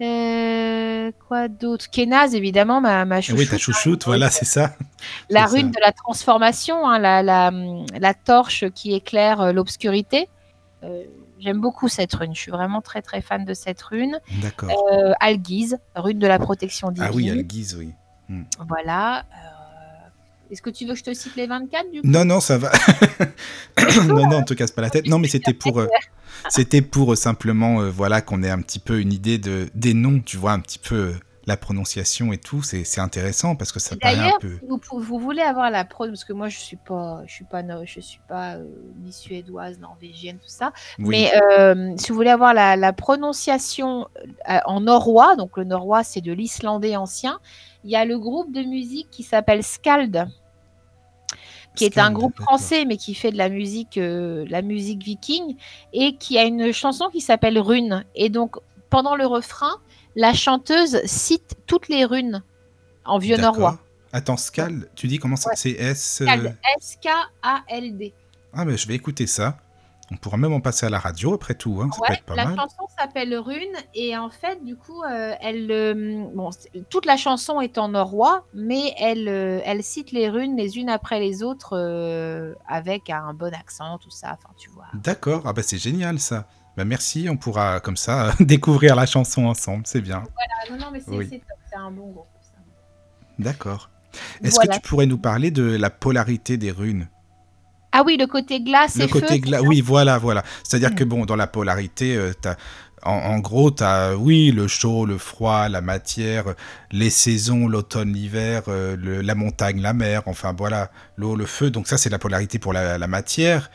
Euh, 0.00 1.10
quoi 1.26 1.48
d'autre? 1.48 1.90
Kenaz, 1.90 2.34
évidemment, 2.34 2.80
ma, 2.80 3.04
ma 3.04 3.18
Eh 3.18 3.22
chouchoute. 3.22 3.38
oui, 3.40 3.48
ta 3.48 3.58
chouchoute, 3.58 4.04
voilà, 4.04 4.30
c'est 4.30 4.44
ça. 4.44 4.74
La 5.30 5.46
rune 5.46 5.72
ça. 5.72 5.80
de 5.80 5.84
la 5.84 5.92
transformation, 5.92 6.88
hein, 6.88 6.98
la, 6.98 7.22
la, 7.22 7.50
la 7.98 8.14
torche 8.14 8.64
qui 8.74 8.94
éclaire 8.94 9.40
euh, 9.40 9.52
l'obscurité. 9.52 10.28
Euh, 10.84 11.04
J'aime 11.40 11.60
beaucoup 11.60 11.86
cette 11.88 12.12
rune. 12.14 12.34
Je 12.34 12.40
suis 12.40 12.50
vraiment 12.50 12.80
très 12.80 13.00
très 13.00 13.20
fan 13.20 13.44
de 13.44 13.54
cette 13.54 13.80
rune. 13.82 14.18
D'accord. 14.42 14.70
Alguise, 15.20 15.78
rune 15.94 16.18
de 16.18 16.26
la 16.26 16.40
protection 16.40 16.90
divine. 16.90 17.08
ah 17.08 17.14
oui, 17.14 17.44
guise, 17.44 17.76
oui. 17.78 17.92
Voilà. 18.66 19.24
Est-ce 20.50 20.62
que 20.62 20.70
tu 20.70 20.86
veux 20.86 20.92
que 20.92 20.98
je 20.98 21.04
te 21.04 21.14
cite 21.14 21.36
les 21.36 21.46
24 21.46 21.90
du 21.90 22.00
coup? 22.00 22.06
Non, 22.06 22.24
non, 22.24 22.40
ça 22.40 22.58
va. 22.58 22.72
non, 24.06 24.28
non, 24.28 24.38
on 24.38 24.44
te 24.44 24.54
casse 24.54 24.70
pas 24.70 24.82
la 24.82 24.90
tête. 24.90 25.06
Non, 25.06 25.18
mais 25.18 25.28
c'était 25.28 25.52
pour, 25.52 25.78
euh, 25.78 25.86
c'était 26.48 26.82
pour 26.82 27.12
euh, 27.12 27.16
simplement, 27.16 27.80
euh, 27.80 27.90
voilà, 27.90 28.20
qu'on 28.22 28.42
ait 28.42 28.50
un 28.50 28.60
petit 28.60 28.78
peu 28.78 29.00
une 29.00 29.12
idée 29.12 29.38
de 29.38 29.68
des 29.74 29.94
noms, 29.94 30.20
tu 30.20 30.36
vois, 30.36 30.52
un 30.52 30.60
petit 30.60 30.78
peu 30.78 30.94
euh, 30.94 31.12
la 31.46 31.58
prononciation 31.58 32.32
et 32.32 32.38
tout. 32.38 32.62
C'est 32.62 32.84
c'est 32.84 33.00
intéressant 33.02 33.56
parce 33.56 33.72
que 33.72 33.80
ça 33.80 33.94
Et 33.96 33.98
paraît 33.98 34.30
un 34.30 34.38
peu. 34.40 34.58
si 34.60 34.66
vous, 34.66 35.00
vous 35.00 35.18
voulez 35.18 35.42
avoir 35.42 35.70
la 35.70 35.84
pro, 35.84 36.06
parce 36.06 36.24
que 36.24 36.32
moi 36.32 36.48
je 36.48 36.58
suis 36.58 36.78
pas, 36.78 37.22
je 37.26 37.32
suis 37.34 37.44
pas, 37.44 37.62
je 37.84 38.00
suis 38.00 38.20
pas 38.26 38.56
ni 39.04 39.12
suédoise, 39.12 39.78
norvégienne, 39.78 40.38
tout 40.38 40.48
ça. 40.48 40.72
Oui, 40.98 41.26
Mais 41.30 41.96
si 41.98 42.08
vous 42.08 42.14
voulez 42.14 42.30
avoir 42.30 42.54
la, 42.54 42.76
la 42.76 42.92
prononciation 42.94 44.08
en 44.46 44.80
norrois, 44.80 45.36
donc 45.36 45.58
le 45.58 45.64
norrois 45.64 46.04
c'est 46.04 46.22
de 46.22 46.32
l'islandais 46.32 46.96
ancien, 46.96 47.38
il 47.84 47.90
y 47.90 47.96
a 47.96 48.04
le 48.04 48.18
groupe 48.18 48.52
de 48.52 48.62
musique 48.62 49.08
qui 49.10 49.22
s'appelle 49.22 49.62
Skald, 49.62 50.28
qui 51.74 51.84
est 51.84 51.98
un 51.98 52.10
groupe 52.10 52.40
français 52.40 52.84
mais 52.84 52.96
qui 52.96 53.14
fait 53.14 53.30
de 53.30 53.38
la 53.38 53.48
musique, 53.48 53.98
euh, 53.98 54.44
la 54.48 54.62
musique 54.62 55.02
viking 55.02 55.56
et 55.92 56.16
qui 56.16 56.38
a 56.38 56.44
une 56.44 56.72
chanson 56.72 57.08
qui 57.10 57.20
s'appelle 57.20 57.58
Rune. 57.58 58.04
Et 58.14 58.30
donc 58.30 58.56
pendant 58.90 59.14
le 59.16 59.26
refrain, 59.26 59.76
la 60.16 60.32
chanteuse 60.32 61.00
cite 61.04 61.54
toutes 61.66 61.88
les 61.88 62.04
runes 62.04 62.42
en 63.04 63.18
vieux 63.18 63.36
norrois. 63.36 63.78
Attends, 64.12 64.36
Scal, 64.36 64.88
tu 64.94 65.06
dis 65.06 65.18
comment 65.18 65.36
ça 65.36 65.50
Ouais. 65.50 65.56
C'est 65.56 65.70
S. 65.72 66.20
euh, 66.22 66.24
Skald, 66.26 66.56
S-K-A-L-D. 66.78 68.12
Ah, 68.54 68.64
mais 68.64 68.76
je 68.76 68.88
vais 68.88 68.94
écouter 68.94 69.26
ça. 69.26 69.58
On 70.10 70.16
pourra 70.16 70.38
même 70.38 70.54
en 70.54 70.60
passer 70.60 70.86
à 70.86 70.88
la 70.88 70.98
radio 70.98 71.34
après 71.34 71.54
tout, 71.54 71.80
hein. 71.82 71.90
ça 71.92 71.98
peut 72.00 72.12
Ouais, 72.12 72.16
être 72.18 72.24
pas 72.24 72.34
la 72.34 72.46
mal. 72.46 72.56
chanson 72.56 72.88
s'appelle 72.98 73.34
Rune 73.36 73.76
et 73.94 74.16
en 74.16 74.30
fait, 74.30 74.64
du 74.64 74.74
coup, 74.74 75.02
euh, 75.02 75.34
elle, 75.42 75.70
euh, 75.70 76.24
bon, 76.34 76.48
toute 76.88 77.04
la 77.04 77.18
chanson 77.18 77.60
est 77.60 77.76
en 77.76 77.88
norrois, 77.88 78.46
mais 78.54 78.94
elle, 78.98 79.28
euh, 79.28 79.60
elle 79.66 79.82
cite 79.82 80.10
les 80.12 80.30
runes 80.30 80.56
les 80.56 80.78
unes 80.78 80.88
après 80.88 81.20
les 81.20 81.42
autres 81.42 81.76
avec 82.66 83.10
un 83.10 83.34
bon 83.34 83.52
accent, 83.54 83.98
tout 83.98 84.10
ça. 84.10 84.28
Enfin, 84.38 84.54
tu 84.58 84.70
vois. 84.70 84.86
D'accord, 84.94 85.42
ah 85.44 85.52
bah 85.52 85.62
c'est 85.62 85.76
génial 85.78 86.18
ça. 86.18 86.46
Bah 86.78 86.84
merci, 86.86 87.28
on 87.30 87.36
pourra 87.36 87.80
comme 87.80 87.96
ça 87.98 88.32
découvrir 88.40 88.96
la 88.96 89.04
chanson 89.04 89.44
ensemble, 89.46 89.82
c'est 89.86 90.00
bien. 90.00 90.22
Ah, 90.38 90.70
non, 90.72 90.78
non, 90.78 90.86
mais 90.90 91.00
c'est 91.00 91.10
Oui. 91.10 91.28
top, 91.28 91.40
c'est 91.70 91.76
un 91.76 91.90
bon 91.90 92.12
groupe. 92.12 92.26
D'accord. 93.38 93.90
Est-ce 94.42 94.54
Voilà. 94.54 94.76
que 94.76 94.80
tu 94.82 94.88
pourrais 94.88 95.06
nous 95.06 95.18
parler 95.18 95.50
de 95.50 95.62
la 95.76 95.90
polarité 95.90 96.56
des 96.56 96.70
runes? 96.70 97.08
Ah 97.92 98.02
oui, 98.04 98.16
le 98.18 98.26
côté 98.26 98.60
glace 98.60 98.96
Le 98.96 99.04
et 99.04 99.08
côté 99.08 99.34
feu. 99.34 99.38
gla... 99.38 99.62
Oui, 99.62 99.80
voilà, 99.80 100.18
voilà. 100.18 100.44
C'est-à-dire 100.62 100.94
que 100.94 101.04
bon, 101.04 101.24
dans 101.24 101.36
la 101.36 101.46
polarité, 101.46 102.16
euh, 102.16 102.32
en, 103.02 103.12
en 103.12 103.38
gros, 103.38 103.70
tu 103.70 103.82
as, 103.82 104.14
oui, 104.16 104.50
le 104.50 104.66
chaud, 104.68 105.06
le 105.06 105.16
froid, 105.18 105.68
la 105.68 105.80
matière, 105.80 106.44
les 106.92 107.10
saisons, 107.10 107.66
l'automne, 107.68 108.12
l'hiver, 108.12 108.62
euh, 108.68 108.96
le- 108.96 109.20
la 109.22 109.34
montagne, 109.34 109.80
la 109.80 109.92
mer, 109.94 110.22
enfin 110.26 110.54
voilà, 110.56 110.90
l'eau, 111.16 111.34
le 111.36 111.46
feu. 111.46 111.70
Donc 111.70 111.86
ça, 111.88 111.96
c'est 111.96 112.10
la 112.10 112.18
polarité 112.18 112.58
pour 112.58 112.72
la, 112.72 112.98
la 112.98 113.06
matière, 113.06 113.70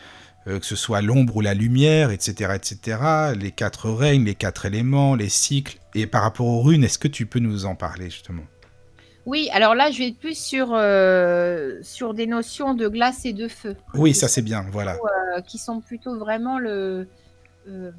euh, 0.48 0.60
que 0.60 0.65
ce 0.65 0.76
soit 0.76 1.02
l'ombre 1.02 1.38
ou 1.38 1.41
la 1.41 1.53
lumière, 1.53 2.11
etc., 2.11 2.52
etc. 2.56 2.98
Les 3.40 3.52
quatre 3.52 3.90
règnes, 3.90 4.26
les 4.26 4.35
quatre 4.35 4.65
éléments, 4.65 5.15
les 5.15 5.30
cycles. 5.30 5.77
Et 5.95 6.06
par 6.06 6.22
rapport 6.23 6.45
aux 6.48 6.61
runes, 6.61 6.84
est-ce 6.84 6.99
que 6.99 7.07
tu 7.07 7.26
peux 7.26 7.40
nous 7.40 7.65
en 7.65 7.76
parler 7.76 8.10
justement? 8.10 8.44
Oui, 9.25 9.49
alors 9.53 9.73
là, 9.73 9.89
je 9.89 9.99
vais 9.99 10.07
être 10.09 10.17
plus 10.19 10.37
sur, 10.37 10.73
euh, 10.73 11.79
sur 11.81 12.13
des 12.13 12.27
notions 12.27 12.73
de 12.73 12.87
glace 12.89 13.25
et 13.25 13.31
de 13.31 13.47
feu. 13.47 13.75
Oui, 13.93 14.13
ça 14.13 14.27
c'est 14.27 14.41
bien, 14.41 14.65
voilà. 14.71 14.97
euh, 15.37 15.41
qui 15.41 15.57
sont 15.57 15.79
plutôt 15.79 16.17
vraiment 16.17 16.59
le, 16.59 17.07
euh, 17.69 17.91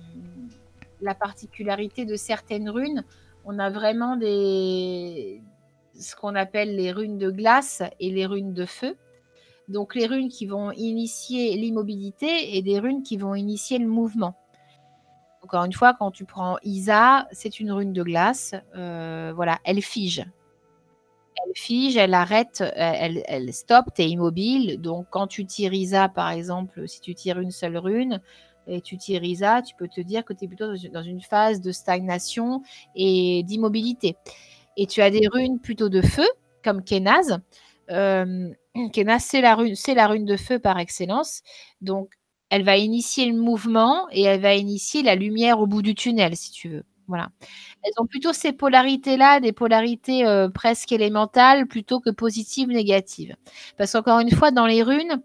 la 1.00 1.14
particularité 1.14 2.04
de 2.04 2.14
certaines 2.16 2.68
runes. 2.68 3.04
On 3.46 3.58
a 3.58 3.70
vraiment 3.70 4.16
des, 4.16 5.40
ce 5.98 6.14
qu'on 6.14 6.34
appelle 6.34 6.76
les 6.76 6.92
runes 6.92 7.16
de 7.18 7.30
glace 7.30 7.82
et 8.00 8.10
les 8.10 8.26
runes 8.26 8.52
de 8.52 8.66
feu. 8.66 8.94
Donc 9.68 9.94
les 9.94 10.06
runes 10.06 10.28
qui 10.28 10.44
vont 10.44 10.72
initier 10.72 11.56
l'immobilité 11.56 12.56
et 12.56 12.60
des 12.60 12.78
runes 12.78 13.02
qui 13.02 13.16
vont 13.16 13.34
initier 13.34 13.78
le 13.78 13.86
mouvement. 13.86 14.34
Encore 15.42 15.64
une 15.64 15.72
fois, 15.72 15.94
quand 15.98 16.10
tu 16.10 16.26
prends 16.26 16.58
Isa, 16.64 17.26
c'est 17.32 17.60
une 17.60 17.72
rune 17.72 17.94
de 17.94 18.02
glace. 18.02 18.54
Voilà, 18.74 19.58
elle 19.64 19.80
fige. 19.80 20.24
Elle 21.46 21.52
fige, 21.54 21.96
elle 21.96 22.14
arrête, 22.14 22.60
euh, 22.62 22.70
elle, 22.76 23.52
stoppe, 23.52 23.86
tu 23.94 24.02
es 24.02 24.08
immobile. 24.08 24.80
Donc, 24.80 25.06
quand 25.10 25.26
tu 25.26 25.46
tires 25.46 25.74
Isa, 25.74 26.08
par 26.08 26.30
exemple, 26.30 26.88
si 26.88 27.00
tu 27.00 27.14
tires 27.14 27.38
une 27.40 27.50
seule 27.50 27.76
rune, 27.76 28.20
et 28.66 28.80
tu 28.80 28.96
tires 28.96 29.22
Isa, 29.24 29.60
tu 29.62 29.74
peux 29.76 29.88
te 29.88 30.00
dire 30.00 30.24
que 30.24 30.32
tu 30.32 30.44
es 30.44 30.48
plutôt 30.48 30.66
dans 30.68 30.76
une- 30.76 30.92
dans 30.92 31.02
une 31.02 31.20
phase 31.20 31.60
de 31.60 31.70
stagnation 31.72 32.62
et 32.94 33.42
d'immobilité. 33.44 34.16
Et 34.76 34.86
tu 34.86 35.02
as 35.02 35.10
des 35.10 35.28
runes 35.28 35.60
plutôt 35.60 35.88
de 35.90 36.00
feu, 36.02 36.26
comme 36.64 36.82
Kenaz. 36.84 37.38
Euh, 37.90 38.50
Kenaz, 38.92 39.24
c'est 39.24 39.40
la, 39.42 39.54
rune, 39.54 39.74
c'est 39.76 39.94
la 39.94 40.06
rune 40.08 40.24
de 40.24 40.36
feu 40.36 40.58
par 40.58 40.78
excellence. 40.78 41.42
Donc, 41.82 42.10
elle 42.50 42.64
va 42.64 42.76
initier 42.78 43.26
le 43.26 43.38
mouvement 43.38 44.06
et 44.12 44.22
elle 44.22 44.40
va 44.40 44.54
initier 44.54 45.02
la 45.02 45.14
lumière 45.16 45.60
au 45.60 45.66
bout 45.66 45.82
du 45.82 45.94
tunnel, 45.94 46.36
si 46.36 46.50
tu 46.52 46.68
veux. 46.70 46.84
Voilà. 47.06 47.28
Elles 47.82 47.92
ont 47.98 48.06
plutôt 48.06 48.32
ces 48.32 48.52
polarités-là, 48.52 49.40
des 49.40 49.52
polarités 49.52 50.26
euh, 50.26 50.48
presque 50.48 50.92
élémentales, 50.92 51.66
plutôt 51.66 52.00
que 52.00 52.10
positives, 52.10 52.68
négatives. 52.68 53.36
Parce 53.76 53.92
qu'encore 53.92 54.20
une 54.20 54.30
fois, 54.30 54.50
dans 54.50 54.66
les 54.66 54.82
runes, 54.82 55.22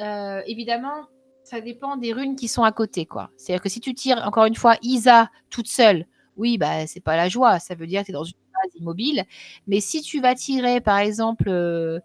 euh, 0.00 0.40
évidemment, 0.46 1.06
ça 1.44 1.60
dépend 1.60 1.96
des 1.96 2.12
runes 2.12 2.36
qui 2.36 2.48
sont 2.48 2.64
à 2.64 2.72
côté, 2.72 3.06
quoi. 3.06 3.30
C'est-à-dire 3.36 3.62
que 3.62 3.68
si 3.68 3.80
tu 3.80 3.94
tires, 3.94 4.22
encore 4.26 4.46
une 4.46 4.56
fois, 4.56 4.76
Isa 4.82 5.30
toute 5.50 5.68
seule, 5.68 6.06
oui, 6.36 6.58
bah, 6.58 6.86
c'est 6.86 7.00
pas 7.00 7.16
la 7.16 7.28
joie. 7.28 7.58
Ça 7.58 7.74
veut 7.74 7.86
dire 7.86 8.00
que 8.00 8.06
tu 8.06 8.12
es 8.12 8.14
dans 8.14 8.24
une 8.24 8.32
phase 8.32 8.80
immobile. 8.80 9.24
Mais 9.66 9.80
si 9.80 10.02
tu 10.02 10.20
vas 10.20 10.34
tirer, 10.34 10.80
par 10.80 10.98
exemple, 10.98 11.48
euh, 11.48 12.00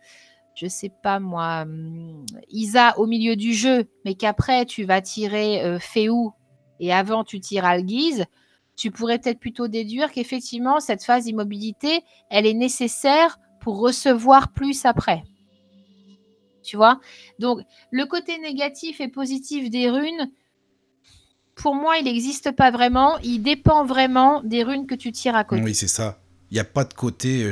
je 0.53 0.67
sais 0.67 0.91
pas 1.01 1.19
moi, 1.19 1.61
hum, 1.63 2.25
Isa 2.49 2.97
au 2.99 3.07
milieu 3.07 3.35
du 3.35 3.53
jeu, 3.53 3.85
mais 4.05 4.15
qu'après 4.15 4.65
tu 4.65 4.83
vas 4.83 5.01
tirer 5.01 5.77
Féou 5.79 6.33
et 6.79 6.93
avant 6.93 7.23
tu 7.23 7.39
tires 7.39 7.65
Algiz, 7.65 8.25
tu 8.77 8.91
pourrais 8.91 9.17
peut-être 9.17 9.39
plutôt 9.39 9.67
déduire 9.67 10.11
qu'effectivement 10.11 10.79
cette 10.79 11.03
phase 11.03 11.25
d'immobilité, 11.25 12.03
elle 12.29 12.45
est 12.45 12.53
nécessaire 12.53 13.39
pour 13.59 13.79
recevoir 13.79 14.53
plus 14.53 14.85
après. 14.85 15.23
Tu 16.63 16.77
vois? 16.77 16.99
Donc 17.39 17.59
le 17.91 18.05
côté 18.05 18.37
négatif 18.37 19.01
et 19.01 19.07
positif 19.07 19.69
des 19.69 19.89
runes, 19.89 20.31
pour 21.55 21.73
moi, 21.73 21.97
il 21.97 22.05
n'existe 22.05 22.51
pas 22.51 22.69
vraiment. 22.69 23.17
Il 23.23 23.39
dépend 23.39 23.83
vraiment 23.83 24.43
des 24.43 24.61
runes 24.63 24.85
que 24.85 24.93
tu 24.93 25.11
tires 25.11 25.35
à 25.35 25.43
côté. 25.43 25.63
Oui, 25.63 25.73
c'est 25.73 25.87
ça. 25.87 26.19
Il 26.51 26.53
n'y 26.53 26.59
a 26.59 26.63
pas 26.63 26.85
de 26.85 26.93
côté 26.93 27.43
euh, 27.43 27.51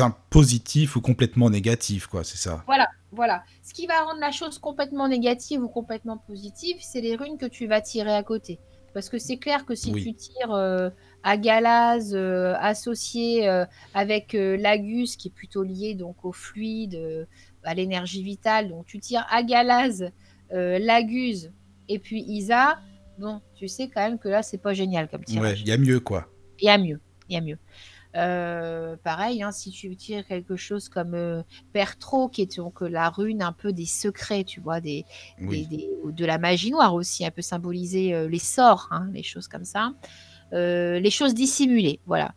un 0.00 0.10
positif 0.10 0.96
ou 0.96 1.00
complètement 1.00 1.48
négatif, 1.48 2.06
quoi, 2.06 2.24
c'est 2.24 2.36
ça. 2.36 2.62
Voilà, 2.66 2.88
voilà. 3.10 3.42
Ce 3.64 3.72
qui 3.72 3.86
va 3.86 4.02
rendre 4.02 4.20
la 4.20 4.30
chose 4.30 4.58
complètement 4.58 5.08
négative 5.08 5.62
ou 5.62 5.68
complètement 5.68 6.18
positive, 6.18 6.76
c'est 6.80 7.00
les 7.00 7.16
runes 7.16 7.38
que 7.38 7.46
tu 7.46 7.66
vas 7.66 7.80
tirer 7.80 8.14
à 8.14 8.22
côté. 8.22 8.60
Parce 8.94 9.08
que 9.08 9.18
c'est 9.18 9.36
clair 9.36 9.64
que 9.64 9.74
si 9.74 9.92
Oui. 9.92 10.02
tu 10.02 10.14
tires 10.14 10.52
euh, 10.52 10.90
à 11.22 11.36
Galaz 11.36 12.14
euh, 12.14 12.54
associé 12.58 13.48
euh, 13.48 13.64
avec 13.94 14.34
euh, 14.34 14.56
Lagus, 14.56 15.16
qui 15.16 15.28
est 15.28 15.32
plutôt 15.34 15.62
lié 15.62 15.94
donc 15.94 16.24
au 16.24 16.32
fluide, 16.32 17.26
à 17.64 17.74
l'énergie 17.74 18.22
vitale, 18.22 18.68
donc 18.70 18.86
tu 18.86 18.98
tires 18.98 19.26
à 19.30 19.42
Galaz, 19.42 20.10
Lagus 20.50 21.50
et 21.88 21.98
puis 21.98 22.22
Isa, 22.22 22.78
bon, 23.18 23.40
tu 23.54 23.68
sais 23.68 23.88
quand 23.88 24.00
même 24.00 24.18
que 24.18 24.28
là, 24.28 24.42
c'est 24.42 24.58
pas 24.58 24.72
génial 24.74 25.08
comme 25.08 25.20
Ouais, 25.20 25.26
tirage. 25.26 25.60
il 25.62 25.68
y 25.68 25.72
a 25.72 25.76
mieux, 25.78 26.00
quoi. 26.00 26.28
Il 26.60 26.66
y 26.66 26.70
a 26.70 26.78
mieux, 26.78 27.00
il 27.28 27.34
y 27.34 27.36
a 27.36 27.40
mieux. 27.40 27.58
Euh, 28.16 28.96
pareil, 29.04 29.42
hein, 29.42 29.52
si 29.52 29.70
tu 29.70 29.94
tires 29.96 30.26
quelque 30.26 30.56
chose 30.56 30.88
comme 30.88 31.14
euh, 31.14 31.42
Pertro, 31.72 32.28
qui 32.28 32.42
est 32.42 32.56
donc 32.56 32.82
euh, 32.82 32.88
la 32.88 33.10
rune 33.10 33.42
un 33.42 33.52
peu 33.52 33.72
des 33.72 33.86
secrets, 33.86 34.44
tu 34.44 34.60
vois, 34.60 34.80
des, 34.80 35.06
Oui. 35.38 35.66
des- 35.68 35.76
des- 35.76 35.88
ou 36.02 36.10
de 36.12 36.24
la 36.24 36.38
magie 36.38 36.70
noire 36.70 36.94
aussi, 36.94 37.24
un 37.26 37.30
peu 37.30 37.42
symboliser 37.42 38.14
euh, 38.14 38.28
les 38.28 38.38
sorts, 38.38 38.88
hein, 38.90 39.08
les 39.12 39.22
choses 39.22 39.46
comme 39.48 39.64
ça, 39.64 39.92
les 40.52 41.10
choses 41.10 41.34
dissimulées, 41.34 42.00
voilà. 42.06 42.34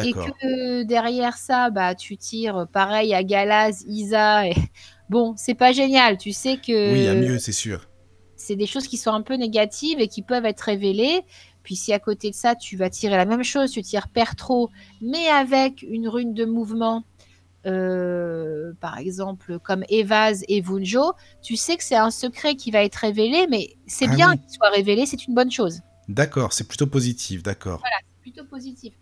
Et 0.00 0.16
que 0.16 0.82
derrière 0.84 1.36
ça, 1.36 1.70
bah, 1.70 1.94
tu 1.94 2.16
tires 2.16 2.66
pareil 2.72 3.14
à 3.14 3.24
Galaz, 3.24 3.84
Isa, 3.86 4.48
et... 4.48 4.54
bon, 5.08 5.34
c'est 5.36 5.54
pas 5.54 5.72
génial, 5.72 6.18
tu 6.18 6.32
sais 6.32 6.58
que 6.58 6.72
Oui, 6.84 7.00
il 7.00 7.04
y 7.04 7.08
a 7.08 7.14
mieux, 7.16 7.38
c'est 7.40 7.50
sûr. 7.52 7.88
c'est 8.36 8.56
des 8.56 8.66
choses 8.66 8.88
qui 8.88 8.96
sont 8.96 9.12
un 9.12 9.22
peu 9.22 9.34
négatives 9.34 10.00
et 10.00 10.08
qui 10.08 10.22
peuvent 10.22 10.44
être 10.46 10.60
révélées. 10.62 11.22
Puis 11.62 11.76
si 11.76 11.92
à 11.92 11.98
côté 11.98 12.30
de 12.30 12.34
ça, 12.34 12.54
tu 12.54 12.76
vas 12.76 12.90
tirer 12.90 13.16
la 13.16 13.24
même 13.24 13.44
chose, 13.44 13.70
tu 13.70 13.82
tires 13.82 14.08
Pertro, 14.08 14.70
mais 15.00 15.28
avec 15.28 15.82
une 15.82 16.08
rune 16.08 16.34
de 16.34 16.44
mouvement, 16.44 17.04
euh, 17.66 18.72
par 18.80 18.98
exemple 18.98 19.58
comme 19.60 19.84
Evaz 19.88 20.42
et 20.48 20.60
Vunjo, 20.60 21.12
tu 21.42 21.56
sais 21.56 21.76
que 21.76 21.84
c'est 21.84 21.96
un 21.96 22.10
secret 22.10 22.56
qui 22.56 22.70
va 22.70 22.82
être 22.82 22.96
révélé, 22.96 23.46
mais 23.48 23.76
c'est 23.86 24.08
Ah 24.08 24.14
bien 24.16 24.30
oui. 24.32 24.38
qu'il 24.40 24.50
soit 24.50 24.70
révélé, 24.70 25.06
c'est 25.06 25.26
une 25.26 25.34
bonne 25.34 25.50
chose. 25.50 25.80
D'accord, 26.08 26.52
c'est 26.52 26.66
plutôt 26.66 26.88
positif, 26.88 27.42
d'accord. 27.42 27.80
C'est 27.84 28.20
plutôt 28.20 28.44
positif. 28.44 28.94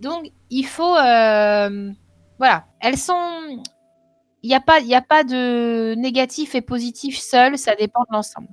Donc 0.00 0.30
il 0.50 0.66
faut... 0.66 0.96
euh, 0.96 1.90
voilà, 2.38 2.66
elles 2.80 2.98
sont... 2.98 3.60
Il 4.42 4.48
n'y 4.48 4.54
a, 4.54 4.60
pas- 4.60 4.80
il 4.80 4.86
y 4.86 4.94
a 4.94 5.00
pas 5.00 5.24
de 5.24 5.94
négatif 5.94 6.54
et 6.54 6.60
positif 6.60 7.18
seul, 7.18 7.56
ça 7.56 7.74
dépend 7.76 8.02
de 8.02 8.12
l'ensemble. 8.12 8.48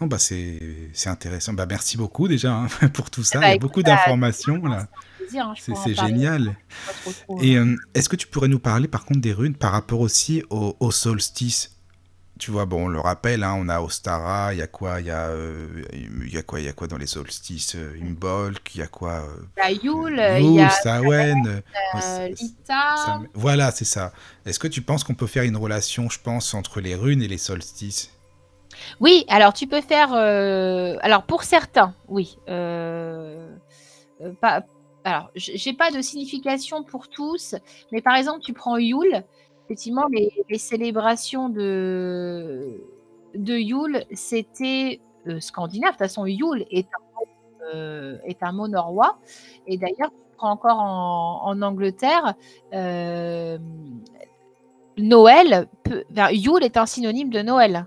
Oh, 0.00 0.06
bah, 0.06 0.18
c'est 0.18 0.58
c'est 0.92 1.10
intéressant. 1.10 1.52
Bah, 1.52 1.66
merci 1.68 1.96
beaucoup 1.96 2.26
déjà 2.28 2.54
hein, 2.54 2.68
pour 2.94 3.10
tout 3.10 3.22
ça. 3.22 3.40
bah, 3.40 3.46
il 3.46 3.48
y 3.48 3.52
a 3.52 3.54
écoute, 3.56 3.68
beaucoup 3.68 3.82
bah, 3.82 3.90
d'informations 3.96 4.64
là. 4.66 4.88
Hein, 5.36 5.54
C'est 5.58 5.72
parler 5.72 5.94
génial. 5.94 6.56
Et 7.42 7.56
euh. 7.56 7.64
euh, 7.64 7.76
est-ce 7.94 8.08
que 8.08 8.16
tu 8.16 8.26
pourrais 8.26 8.48
nous 8.48 8.58
parler 8.58 8.88
par 8.88 9.04
contre 9.04 9.20
des 9.20 9.32
runes 9.32 9.54
par 9.54 9.72
rapport 9.72 10.00
aussi 10.00 10.42
au, 10.50 10.76
au 10.80 10.90
solstice? 10.90 11.76
Tu 12.38 12.50
vois, 12.50 12.64
bon, 12.64 12.86
on 12.86 12.88
le 12.88 12.98
rappelle, 12.98 13.44
hein, 13.44 13.54
on 13.58 13.68
a 13.68 13.82
Ostara, 13.82 14.54
il 14.54 14.58
y 14.60 14.62
a 14.62 14.66
quoi 14.66 15.00
Il 15.00 15.06
y 15.06 15.10
a, 15.10 15.26
euh, 15.28 15.82
y 16.26 16.38
a 16.38 16.42
quoi 16.42 16.60
Il 16.60 16.64
y 16.64 16.68
a 16.68 16.72
quoi 16.72 16.86
dans 16.86 16.96
les 16.96 17.06
solstices 17.06 17.74
euh, 17.74 17.94
Imbolc, 18.00 18.74
il 18.74 18.78
y 18.78 18.82
a 18.82 18.86
quoi 18.86 19.28
euh, 19.28 19.42
Il 19.58 19.60
a 19.60 19.72
Yule, 19.72 20.18
il 20.40 20.54
y 20.54 20.60
a 20.60 20.70
euh, 21.46 21.60
euh, 21.96 22.28
Lita. 22.28 22.96
ça- 22.96 23.20
voilà, 23.34 23.70
c'est 23.72 23.84
ça. 23.84 24.14
Est-ce 24.46 24.58
que 24.58 24.68
tu 24.68 24.80
penses 24.80 25.04
qu'on 25.04 25.14
peut 25.14 25.26
faire 25.26 25.42
une 25.42 25.56
relation, 25.58 26.08
je 26.08 26.18
pense, 26.18 26.54
entre 26.54 26.80
les 26.80 26.94
runes 26.94 27.20
et 27.22 27.28
les 27.28 27.36
solstices? 27.38 28.10
Oui, 29.00 29.24
alors 29.28 29.52
tu 29.52 29.66
peux 29.66 29.80
faire. 29.80 30.12
euh, 30.14 30.96
Alors 31.02 31.22
pour 31.24 31.42
certains, 31.42 31.94
oui. 32.08 32.38
euh, 32.48 33.54
euh, 34.20 34.32
pas... 34.40 34.62
Alors, 35.02 35.30
j'ai 35.34 35.72
pas 35.72 35.90
de 35.90 36.02
signification 36.02 36.82
pour 36.84 37.08
tous, 37.08 37.54
mais 37.90 38.02
par 38.02 38.16
exemple, 38.16 38.40
tu 38.40 38.52
prends 38.52 38.76
Yule. 38.76 39.24
Effectivement, 39.64 40.06
les, 40.10 40.58
célébrations 40.58 41.48
de, 41.48 42.78
Yule, 43.34 44.04
c'était 44.12 45.00
scandinave. 45.38 45.92
De 45.92 45.96
toute 45.96 46.06
façon, 46.06 46.26
Yule 46.26 46.66
est 46.70 46.86
un 48.42 48.52
mot, 48.52 48.68
norrois. 48.68 49.18
Et 49.66 49.78
d'ailleurs, 49.78 50.10
tu 50.10 50.36
prends 50.36 50.50
encore 50.50 50.80
en, 50.80 51.62
Angleterre, 51.62 52.34
Noël, 54.98 55.66
Yule 56.30 56.64
est 56.64 56.76
un 56.76 56.84
synonyme 56.84 57.30
de 57.30 57.40
Noël. 57.40 57.86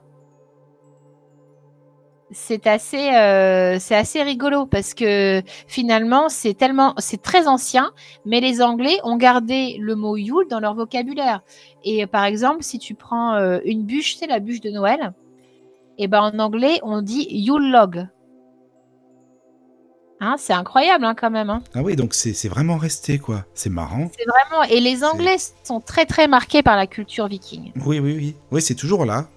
C'est 2.33 2.67
assez, 2.67 3.13
euh, 3.13 3.77
c'est 3.79 3.95
assez 3.95 4.21
rigolo 4.23 4.65
parce 4.65 4.93
que 4.93 5.41
finalement, 5.67 6.29
c'est 6.29 6.53
tellement, 6.55 6.93
c'est 6.97 7.21
très 7.21 7.47
ancien, 7.47 7.91
mais 8.25 8.39
les 8.41 8.61
Anglais 8.61 8.97
ont 9.03 9.17
gardé 9.17 9.77
le 9.79 9.95
mot 9.95 10.17
Yule 10.17 10.47
dans 10.49 10.59
leur 10.59 10.73
vocabulaire. 10.73 11.41
Et 11.83 12.07
par 12.07 12.25
exemple, 12.25 12.63
si 12.63 12.79
tu 12.79 12.95
prends 12.95 13.35
euh, 13.35 13.59
une 13.65 13.83
bûche, 13.83 14.17
c'est 14.17 14.27
la 14.27 14.39
bûche 14.39 14.61
de 14.61 14.71
Noël, 14.71 15.13
et 15.97 16.07
ben 16.07 16.21
en 16.21 16.39
anglais, 16.39 16.79
on 16.83 17.01
dit 17.01 17.27
Yule 17.29 17.71
log. 17.71 18.07
Hein, 20.19 20.35
c'est 20.37 20.53
incroyable 20.53 21.03
hein, 21.03 21.15
quand 21.15 21.29
même. 21.29 21.49
hein. 21.49 21.61
Ah 21.75 21.81
oui, 21.81 21.95
donc 21.95 22.13
c'est 22.13 22.33
c'est 22.33 22.47
vraiment 22.47 22.77
resté, 22.77 23.19
quoi. 23.19 23.45
C'est 23.53 23.69
marrant. 23.69 24.09
C'est 24.17 24.25
vraiment. 24.25 24.63
Et 24.63 24.79
les 24.79 25.03
Anglais 25.03 25.35
sont 25.63 25.81
très 25.81 26.05
très 26.05 26.27
marqués 26.29 26.63
par 26.63 26.77
la 26.77 26.87
culture 26.87 27.27
viking. 27.27 27.73
Oui, 27.85 27.99
oui, 27.99 28.15
oui. 28.15 28.35
Oui, 28.49 28.61
c'est 28.61 28.75
toujours 28.75 29.05
là. 29.05 29.27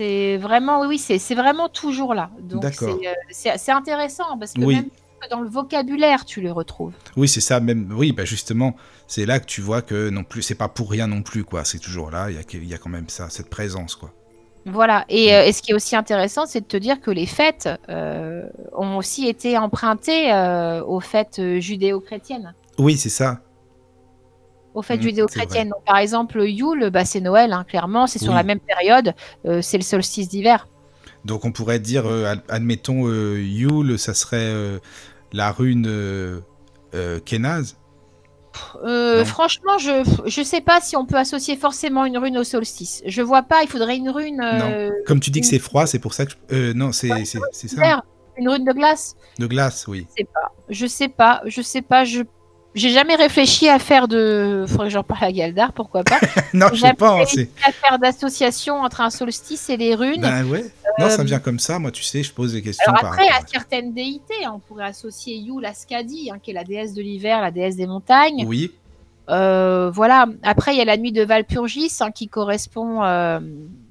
C'est 0.00 0.38
vraiment, 0.38 0.80
oui, 0.80 0.86
oui, 0.88 1.18
c'est 1.18 1.34
vraiment 1.34 1.68
toujours 1.68 2.14
là. 2.14 2.30
Donc 2.40 2.64
c'est 2.72 3.50
euh, 3.50 3.74
intéressant 3.76 4.38
parce 4.38 4.54
que 4.54 4.62
Oui. 4.62 4.76
même 4.76 4.88
dans 5.30 5.42
le 5.42 5.48
vocabulaire, 5.50 6.24
tu 6.24 6.40
les 6.40 6.50
retrouves. 6.50 6.94
Oui, 7.18 7.28
c'est 7.28 7.42
ça, 7.42 7.60
même. 7.60 7.92
Oui, 7.94 8.12
bah 8.12 8.24
justement, 8.24 8.74
c'est 9.06 9.26
là 9.26 9.40
que 9.40 9.44
tu 9.44 9.60
vois 9.60 9.82
que 9.82 10.08
non 10.08 10.24
plus, 10.24 10.40
c'est 10.40 10.54
pas 10.54 10.68
pour 10.68 10.90
rien 10.90 11.06
non 11.06 11.20
plus, 11.20 11.44
quoi. 11.44 11.66
C'est 11.66 11.80
toujours 11.80 12.10
là, 12.10 12.30
il 12.30 12.36
y 12.36 12.66
y 12.66 12.74
a 12.74 12.78
quand 12.78 12.88
même 12.88 13.10
ça, 13.10 13.28
cette 13.28 13.50
présence, 13.50 13.94
quoi. 13.94 14.10
Voilà. 14.64 15.04
Et, 15.10 15.34
euh, 15.34 15.44
et 15.44 15.52
ce 15.52 15.60
qui 15.60 15.72
est 15.72 15.74
aussi 15.74 15.94
intéressant, 15.96 16.46
c'est 16.46 16.62
de 16.62 16.66
te 16.66 16.78
dire 16.78 17.02
que 17.02 17.10
les 17.10 17.26
fêtes 17.26 17.68
euh, 17.90 18.48
ont 18.72 18.96
aussi 18.96 19.28
été 19.28 19.58
empruntées 19.58 20.32
euh, 20.32 20.82
aux 20.82 21.00
fêtes 21.00 21.42
judéo-chrétiennes. 21.58 22.54
Oui, 22.78 22.96
c'est 22.96 23.10
ça. 23.10 23.40
Aux 24.74 24.82
fêtes 24.82 25.00
Mhm, 25.00 25.08
judéo-chrétiennes. 25.08 25.72
Par 25.84 25.96
exemple, 25.98 26.40
Yule, 26.42 26.90
bah, 26.90 27.04
c'est 27.04 27.20
Noël, 27.20 27.52
hein, 27.52 27.64
clairement, 27.68 28.06
c'est 28.06 28.18
sur 28.20 28.30
Oui. 28.30 28.36
la 28.36 28.42
même 28.44 28.60
période, 28.60 29.14
euh, 29.46 29.60
c'est 29.62 29.76
le 29.78 29.82
solstice 29.82 30.28
d'hiver. 30.28 30.68
Donc 31.24 31.44
on 31.44 31.52
pourrait 31.52 31.80
dire, 31.80 32.06
euh, 32.06 32.24
ad- 32.32 32.42
admettons, 32.48 33.06
euh, 33.08 33.40
Yule, 33.42 33.98
ça 33.98 34.14
serait 34.14 34.54
la 35.32 35.50
rune 35.52 36.40
Kenaz. 37.24 37.76
Non. 38.84 39.24
franchement, 39.24 39.78
je 39.78 40.02
je 40.26 40.42
sais 40.42 40.60
pas 40.60 40.80
si 40.80 40.96
on 40.96 41.06
peut 41.06 41.16
associer 41.16 41.56
forcément 41.56 42.04
une 42.04 42.18
rune 42.18 42.36
au 42.38 42.44
solstice. 42.44 43.00
Je 43.06 43.22
vois 43.22 43.42
pas, 43.42 43.62
il 43.62 43.68
faudrait 43.68 43.96
une 43.96 44.10
rune 44.10 44.40
euh, 44.42 44.90
Comme 45.06 45.20
tu 45.20 45.30
dis 45.30 45.40
que 45.40 45.46
c'est 45.46 45.58
froid, 45.60 45.86
c'est 45.86 45.98
pour 46.00 46.14
ça 46.14 46.26
que. 46.26 46.32
je- 46.50 46.72
non, 46.72 46.90
c'est 46.92 47.08
ça. 47.24 48.02
une 48.36 48.48
rune 48.48 48.64
de 48.64 48.72
glace. 48.72 49.14
De 49.38 49.46
glace, 49.46 49.86
oui. 49.86 50.06
Je 50.10 50.14
sais 50.16 50.28
pas. 50.32 50.52
Je 50.68 50.86
sais 50.86 51.08
pas. 51.08 51.42
Je 51.46 51.62
sais 51.62 51.82
pas. 51.82 52.04
Je 52.04 52.22
j'ai 52.74 52.90
jamais 52.90 53.16
réfléchi 53.16 53.68
à 53.68 53.78
faire 53.78 54.06
de. 54.06 54.64
Faudrait 54.68 54.86
que 54.86 54.92
j'en 54.92 55.02
parle 55.02 55.24
à 55.24 55.32
Galdar, 55.32 55.72
pourquoi 55.72 56.04
pas. 56.04 56.18
non, 56.54 56.68
je 56.72 56.80
sais 56.80 56.94
pas. 56.94 57.24
C'est 57.26 57.50
à 57.66 57.72
faire 57.72 57.98
d'association 57.98 58.80
entre 58.80 59.00
un 59.00 59.10
solstice 59.10 59.70
et 59.70 59.76
les 59.76 59.94
runes. 59.94 60.22
Ben 60.22 60.44
ouais. 60.46 60.64
Non, 60.98 61.08
ça 61.08 61.24
vient 61.24 61.40
comme 61.40 61.58
ça. 61.58 61.78
Moi, 61.78 61.90
tu 61.90 62.02
sais, 62.02 62.22
je 62.22 62.32
pose 62.32 62.52
des 62.52 62.62
questions. 62.62 62.92
Alors 62.92 63.12
après, 63.12 63.28
à 63.28 63.40
certaines 63.46 63.92
déités, 63.92 64.46
on 64.52 64.58
pourrait 64.58 64.86
associer 64.86 65.36
Yule 65.36 65.64
à 65.64 65.74
Skadi, 65.74 66.30
hein, 66.30 66.38
qui 66.42 66.50
est 66.50 66.54
la 66.54 66.64
déesse 66.64 66.94
de 66.94 67.02
l'hiver, 67.02 67.40
la 67.40 67.50
déesse 67.50 67.76
des 67.76 67.86
montagnes. 67.86 68.44
Oui. 68.46 68.72
Euh, 69.30 69.90
voilà. 69.90 70.26
Après, 70.42 70.74
il 70.74 70.78
y 70.78 70.80
a 70.80 70.84
la 70.84 70.96
nuit 70.96 71.12
de 71.12 71.22
Valpurgis 71.22 71.92
hein, 72.00 72.10
qui 72.10 72.28
correspond, 72.28 73.04
euh, 73.04 73.40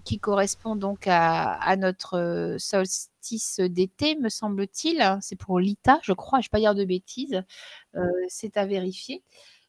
qui 0.04 0.20
correspond 0.20 0.76
donc 0.76 1.08
à, 1.08 1.76
notre 1.78 2.18
euh, 2.18 2.56
solstice 2.58 3.60
d'été, 3.60 4.18
me 4.20 4.30
semble-t-il. 4.30 5.18
C'est 5.22 5.38
pour 5.38 5.60
l'Ita, 5.60 6.00
je 6.04 6.14
crois. 6.14 6.40
Je 6.40 6.48
ne 6.48 6.48
vais 6.48 6.52
pas 6.52 6.60
dire 6.60 6.76
de 6.76 6.84
bêtises. 6.84 7.44
C'est 8.28 8.58
à 8.58 8.66
vérifier. 8.66 9.22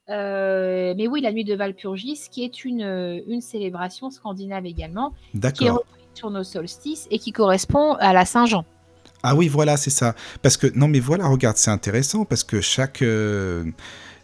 mais 0.08 1.06
oui, 1.08 1.20
la 1.20 1.32
nuit 1.32 1.44
de 1.44 1.54
Valpurgis, 1.54 2.28
qui 2.30 2.44
est 2.44 2.64
une, 2.64 3.22
une 3.26 3.40
célébration 3.40 4.10
scandinave 4.10 4.66
également, 4.66 5.12
qui 5.54 5.66
est 5.66 5.70
reprise 5.70 6.04
sur 6.14 6.30
nos 6.30 6.44
solstices 6.44 7.06
et 7.10 7.18
qui 7.18 7.32
correspond 7.32 7.94
à 7.94 8.12
la 8.12 8.24
Saint-Jean. 8.24 8.64
Ah 9.22 9.34
oui, 9.34 9.48
voilà, 9.48 9.76
c'est 9.76 9.90
ça. 9.90 10.14
Parce 10.42 10.56
que, 10.56 10.66
non, 10.74 10.88
mais 10.88 11.00
voilà, 11.00 11.26
regarde, 11.26 11.56
c'est 11.56 11.70
intéressant 11.70 12.24
parce 12.24 12.42
que 12.42 12.60
chaque 12.60 13.02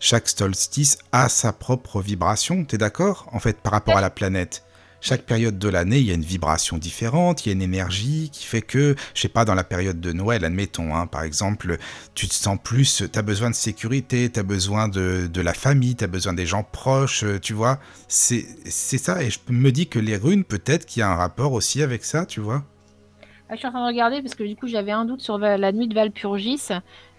chaque 0.00 0.28
solstice 0.28 0.98
a 1.12 1.28
sa 1.28 1.52
propre 1.52 2.00
vibration, 2.00 2.64
t'es 2.64 2.78
d'accord 2.78 3.28
En 3.32 3.40
fait, 3.40 3.58
par 3.58 3.72
rapport 3.72 3.96
à 3.96 4.00
la 4.00 4.10
planète. 4.10 4.65
Chaque 5.08 5.22
période 5.22 5.56
de 5.56 5.68
l'année, 5.68 6.00
il 6.00 6.06
y 6.06 6.10
a 6.10 6.14
une 6.14 6.24
vibration 6.24 6.78
différente, 6.78 7.46
il 7.46 7.50
y 7.50 7.52
a 7.52 7.52
une 7.52 7.62
énergie 7.62 8.28
qui 8.32 8.44
fait 8.44 8.60
que, 8.60 8.96
je 9.14 9.20
sais 9.20 9.28
pas, 9.28 9.44
dans 9.44 9.54
la 9.54 9.62
période 9.62 10.00
de 10.00 10.12
Noël, 10.12 10.44
admettons, 10.44 10.96
hein, 10.96 11.06
par 11.06 11.22
exemple, 11.22 11.76
tu 12.16 12.26
te 12.26 12.34
sens 12.34 12.58
plus, 12.60 13.04
tu 13.12 13.16
as 13.16 13.22
besoin 13.22 13.48
de 13.48 13.54
sécurité, 13.54 14.28
tu 14.28 14.40
as 14.40 14.42
besoin 14.42 14.88
de, 14.88 15.28
de, 15.32 15.40
la 15.40 15.54
famille, 15.54 15.94
tu 15.94 16.02
as 16.02 16.08
besoin 16.08 16.32
des 16.32 16.44
gens 16.44 16.64
proches, 16.64 17.22
euh, 17.22 17.38
tu 17.38 17.52
vois. 17.52 17.78
C'est 18.08 18.48
ça, 18.64 19.22
et 19.22 19.30
je 19.30 19.38
me 19.48 19.70
dis 19.70 19.86
que 19.86 20.00
les 20.00 20.16
runes, 20.16 20.42
peut-être 20.42 20.86
qu'il 20.86 20.98
y 20.98 21.02
a 21.04 21.08
un 21.08 21.14
rapport 21.14 21.52
aussi 21.52 21.84
avec 21.84 22.04
ça, 22.04 22.26
tu 22.26 22.40
vois. 22.40 22.64
Ah, 23.48 23.54
je 23.54 23.58
suis 23.58 23.68
en 23.68 23.70
train 23.70 23.82
de 23.82 23.92
regarder 23.92 24.22
parce 24.22 24.34
que 24.34 24.42
du 24.42 24.56
coup 24.56 24.66
j'avais 24.66 24.90
un 24.90 25.04
doute 25.04 25.20
sur 25.20 25.38
la 25.38 25.70
nuit 25.70 25.86
de 25.86 25.94
Valpurgis. 25.94 26.66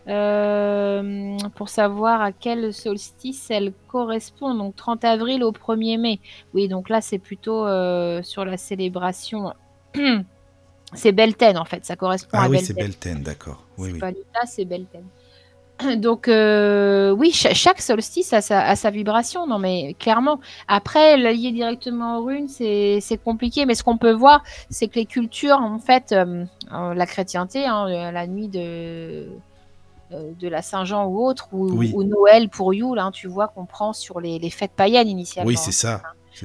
Euh, 0.07 1.37
pour 1.55 1.67
savoir 1.67 2.21
à 2.21 2.31
quel 2.31 2.73
solstice 2.73 3.47
elle 3.49 3.73
correspond. 3.87 4.53
Donc 4.55 4.75
30 4.75 5.03
avril 5.03 5.43
au 5.43 5.51
1er 5.51 5.99
mai. 5.99 6.19
Oui, 6.53 6.69
donc 6.69 6.87
là 6.89 7.01
c'est 7.01 7.19
plutôt 7.19 7.65
euh, 7.65 8.23
sur 8.23 8.45
la 8.45 8.55
célébration. 8.55 9.53
c'est 10.93 11.11
Belten 11.11 11.57
en 11.57 11.65
fait, 11.65 11.85
ça 11.85 11.97
correspond 11.97 12.29
ah 12.33 12.43
à 12.43 12.49
oui, 12.49 12.59
c'est 12.59 12.73
Belten, 12.73 13.21
d'accord. 13.21 13.65
Oui, 13.77 13.91
oui. 13.91 13.99
C'est 14.45 14.63
Belten. 14.63 15.03
Donc 15.97 16.27
euh, 16.27 17.11
oui, 17.11 17.31
chaque 17.33 17.81
solstice 17.81 18.31
a 18.31 18.41
sa, 18.41 18.89
vibration, 18.89 19.45
non 19.45 19.59
mais 19.59 19.93
clairement. 19.99 20.39
Après, 20.69 21.17
lier 21.17 21.51
directement 21.51 22.17
aux 22.19 22.23
runes, 22.23 22.47
c'est 22.47 23.19
compliqué, 23.23 23.65
mais 23.65 23.75
ce 23.75 23.83
qu'on 23.83 23.97
peut 23.97 24.13
voir, 24.13 24.41
c'est 24.69 24.87
que 24.87 24.95
les 24.95 25.05
cultures, 25.05 25.59
en 25.59 25.79
fait, 25.79 26.15
la 26.71 27.05
chrétienté, 27.05 27.65
hein, 27.65 28.11
la 28.11 28.25
nuit 28.25 28.47
de, 28.47 29.27
de 30.11 30.47
la 30.47 30.61
Saint-Jean 30.61 31.07
ou 31.07 31.25
autre, 31.25 31.49
ou, 31.51 32.03
Noël 32.03 32.49
pour 32.49 32.73
Yule, 32.73 32.99
hein, 32.99 33.11
tu 33.11 33.27
vois 33.27 33.47
qu'on 33.49 33.65
prend 33.65 33.93
sur 33.93 34.19
les, 34.19 34.49
fêtes 34.49 34.71
païennes 34.75 35.09
initialement. 35.09 35.47
Oui, 35.47 35.57
c'est 35.57 35.71
ça. 35.71 36.01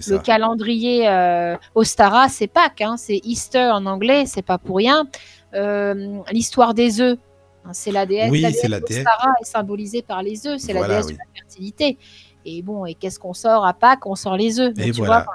Le 0.09 0.19
calendrier 0.19 1.09
euh, 1.09 1.57
Ostara, 1.75 2.29
c'est 2.29 2.47
Pâques, 2.47 2.81
hein, 2.81 2.97
c'est 2.97 3.21
Easter 3.25 3.71
en 3.73 3.85
anglais, 3.87 4.25
c'est 4.27 4.43
pas 4.43 4.59
pour 4.59 4.77
rien. 4.77 5.07
Euh, 5.55 6.19
l'histoire 6.33 6.73
des 6.73 7.01
œufs, 7.01 7.19
hein, 7.65 7.71
c'est 7.73 7.93
la 7.93 8.07
déesse. 8.07 8.31
Oui, 8.31 8.45
c'est 8.59 8.69
la 8.69 8.81
déesse. 8.81 9.01
Ostara 9.01 9.33
est 9.41 9.45
symbolisée 9.45 10.03
par 10.03 10.23
les 10.23 10.47
œufs, 10.47 10.59
c'est 10.59 10.73
la 10.73 10.89
déesse 10.89 11.09
de 11.09 11.13
la 11.13 11.25
fertilité. 11.35 11.99
Et 12.45 12.63
bon, 12.63 12.87
et 12.87 12.95
qu'est-ce 12.95 13.19
qu'on 13.19 13.35
sort 13.35 13.67
à 13.67 13.75
Pâques? 13.75 14.07
On 14.07 14.17
sort 14.17 14.37
les 14.37 14.59
œufs. 14.59 14.73
Et 14.79 14.91
voilà. 14.91 15.27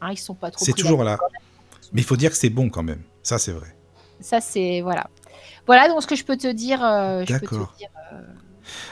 Hein, 0.00 0.10
ils 0.10 0.18
sont 0.18 0.34
pas 0.34 0.50
trop. 0.50 0.64
C'est 0.64 0.72
toujours 0.72 1.04
là. 1.04 1.16
Mais 1.92 2.00
il 2.00 2.04
faut 2.04 2.16
dire 2.16 2.30
que 2.30 2.36
c'est 2.36 2.50
bon 2.50 2.68
quand 2.68 2.82
même. 2.82 3.02
Ça, 3.22 3.38
c'est 3.38 3.52
vrai. 3.52 3.74
Ça, 4.20 4.40
c'est 4.40 4.80
voilà. 4.80 5.08
Voilà 5.66 5.88
donc 5.88 6.02
ce 6.02 6.06
que 6.06 6.16
je 6.16 6.24
peux 6.24 6.36
te 6.36 6.50
dire. 6.50 6.82
Euh, 6.82 7.24
D'accord. 7.24 7.74
Euh, 8.12 8.20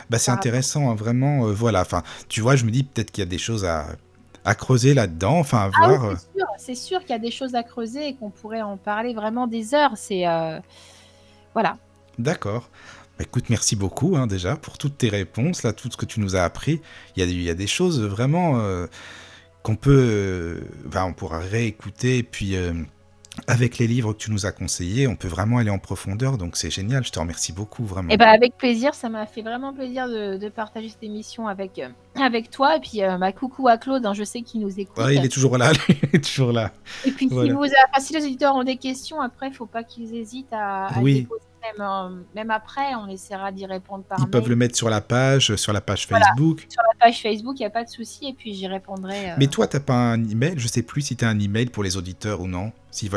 bah, 0.09 0.19
c'est 0.19 0.31
intéressant, 0.31 0.91
hein, 0.91 0.95
vraiment. 0.95 1.47
Euh, 1.47 1.53
voilà, 1.53 1.81
enfin, 1.81 2.03
tu 2.29 2.41
vois, 2.41 2.57
je 2.57 2.65
me 2.65 2.71
dis 2.71 2.85
peut-être 2.85 3.11
qu'il 3.11 3.23
y 3.23 3.27
a 3.27 3.31
des 3.31 3.39
choses 3.39 3.65
à, 3.65 3.87
à 4.45 4.55
creuser 4.55 4.95
là-dedans, 4.95 5.39
enfin, 5.39 5.59
à 5.59 5.71
ah 5.75 5.89
voir. 5.89 6.17
c'est 6.59 6.75
sûr, 6.75 7.01
qu'il 7.01 7.11
y 7.11 7.15
a 7.15 7.19
des 7.19 7.31
choses 7.31 7.55
à 7.55 7.63
creuser 7.63 8.09
et 8.09 8.15
qu'on 8.15 8.31
pourrait 8.31 8.63
en 8.63 8.77
parler 8.77 9.15
vraiment 9.15 9.47
des 9.47 9.75
heures. 9.75 9.93
C'est 9.97 10.25
voilà. 11.55 11.77
D'accord. 12.19 12.69
Bah, 13.19 13.25
écoute, 13.25 13.51
merci 13.51 13.77
beaucoup 13.77 14.17
hein, 14.17 14.27
déjà 14.27 14.57
pour 14.57 14.79
toutes 14.79 14.99
tes 14.99 15.09
réponses, 15.09 15.63
là, 15.63 15.73
tout 15.73 15.91
ce 15.91 15.97
que 15.97 16.07
tu 16.07 16.21
nous 16.21 16.37
as 16.37 16.43
appris. 16.43 16.81
Il 17.17 17.21
y 17.21 17.27
a, 17.27 17.29
il 17.29 17.43
y 17.43 17.51
a 17.51 17.55
des 17.55 17.67
choses 17.67 18.01
vraiment 18.01 18.61
qu'on 19.63 19.77
peut, 19.77 20.61
enfin, 20.87 21.05
on 21.05 21.13
pourra 21.13 21.39
réécouter 21.39 22.19
et 22.19 22.23
puis 22.23 22.57
avec 23.47 23.79
les 23.79 23.87
livres 23.87 24.13
que 24.13 24.19
tu 24.19 24.31
nous 24.31 24.47
as 24.47 24.53
conseillés, 24.53 25.07
on 25.07 25.17
peut 25.17 25.29
vraiment 25.29 25.59
aller 25.59 25.71
en 25.71 25.79
profondeur, 25.79 26.39
donc 26.39 26.57
c'est 26.57 26.71
génial. 26.71 27.05
Je 27.05 27.11
te 27.11 27.19
remercie 27.19 27.53
beaucoup, 27.53 27.85
vraiment. 27.85 28.11
Et 28.11 28.15
eh 28.15 28.17
ben 28.17 28.29
avec 28.29 28.57
plaisir, 28.57 28.95
ça 28.95 29.09
m'a 29.09 29.27
fait 29.27 29.43
vraiment 29.43 29.73
plaisir 29.73 30.09
de, 30.09 30.49
partager 30.49 30.89
cette 30.89 31.03
émission 31.03 31.47
avec, 31.47 31.79
euh, 31.79 31.89
avec 32.21 32.51
toi. 32.51 32.77
Et 32.77 32.81
puis, 32.81 33.03
euh, 33.03 33.19
ma 33.19 33.33
coucou 33.33 33.69
à 33.69 33.79
Claude, 33.79 34.05
hein, 34.05 34.15
je 34.15 34.25
sais 34.25 34.43
qu'il 34.43 34.61
nous 34.61 34.81
écoute. 34.81 35.03
il 35.11 35.25
est 35.25 35.33
toujours 35.33 35.59
là, 35.59 35.73
il 35.89 36.09
est 36.13 36.25
toujours 36.25 36.53
là. 36.53 36.73
Et 37.05 37.11
puis, 37.13 37.29
si, 37.29 37.51
vous, 37.51 37.65
si 38.01 38.13
les 38.15 38.25
auditeurs 38.25 38.55
ont 38.55 38.65
des 38.65 38.77
questions, 38.77 39.21
après, 39.21 39.47
il 39.47 39.51
ne 39.51 39.57
faut 39.57 39.67
pas 39.67 39.85
qu'ils 39.85 40.15
hésitent 40.15 40.53
à, 40.53 40.87
à 40.87 41.01
oui. 41.01 41.23
poser 41.23 41.43
euh, 41.81 42.09
même, 42.35 42.51
après, 42.51 42.95
on 42.95 43.09
essaiera 43.09 43.53
d'y 43.53 43.67
répondre 43.67 44.05
par 44.05 44.19
Ils 44.21 44.29
peuvent 44.29 44.49
le 44.49 44.57
mettre 44.57 44.77
sur 44.77 44.91
la 44.91 45.01
page, 45.01 45.55
sur 45.57 45.73
la 45.73 45.81
page 45.81 46.07
Facebook. 46.07 46.67
Sur 46.69 46.83
la 46.83 47.07
page 47.07 47.23
Facebook, 47.23 47.57
il 47.59 47.63
n'y 47.63 47.67
a 47.67 47.71
pas 47.71 47.85
de 47.85 47.89
souci, 47.89 48.29
et 48.29 48.33
puis 48.33 48.55
j'y 48.55 48.67
répondrai. 48.67 49.35
Mais 49.39 49.47
toi, 49.47 49.67
tu 49.67 49.77
n'as 49.77 49.83
pas 49.83 49.95
un 49.95 50.29
email? 50.29 50.55
Je 50.57 50.69
sais 50.69 50.83
plus 50.83 51.03
si 51.03 51.17
tu 51.17 51.25
as 51.25 51.29
un 51.29 51.39
email 51.39 51.67
pour 51.67 51.83
les 51.83 51.97
auditeurs 51.97 52.41
ou 52.41 52.47
non. 52.47 52.73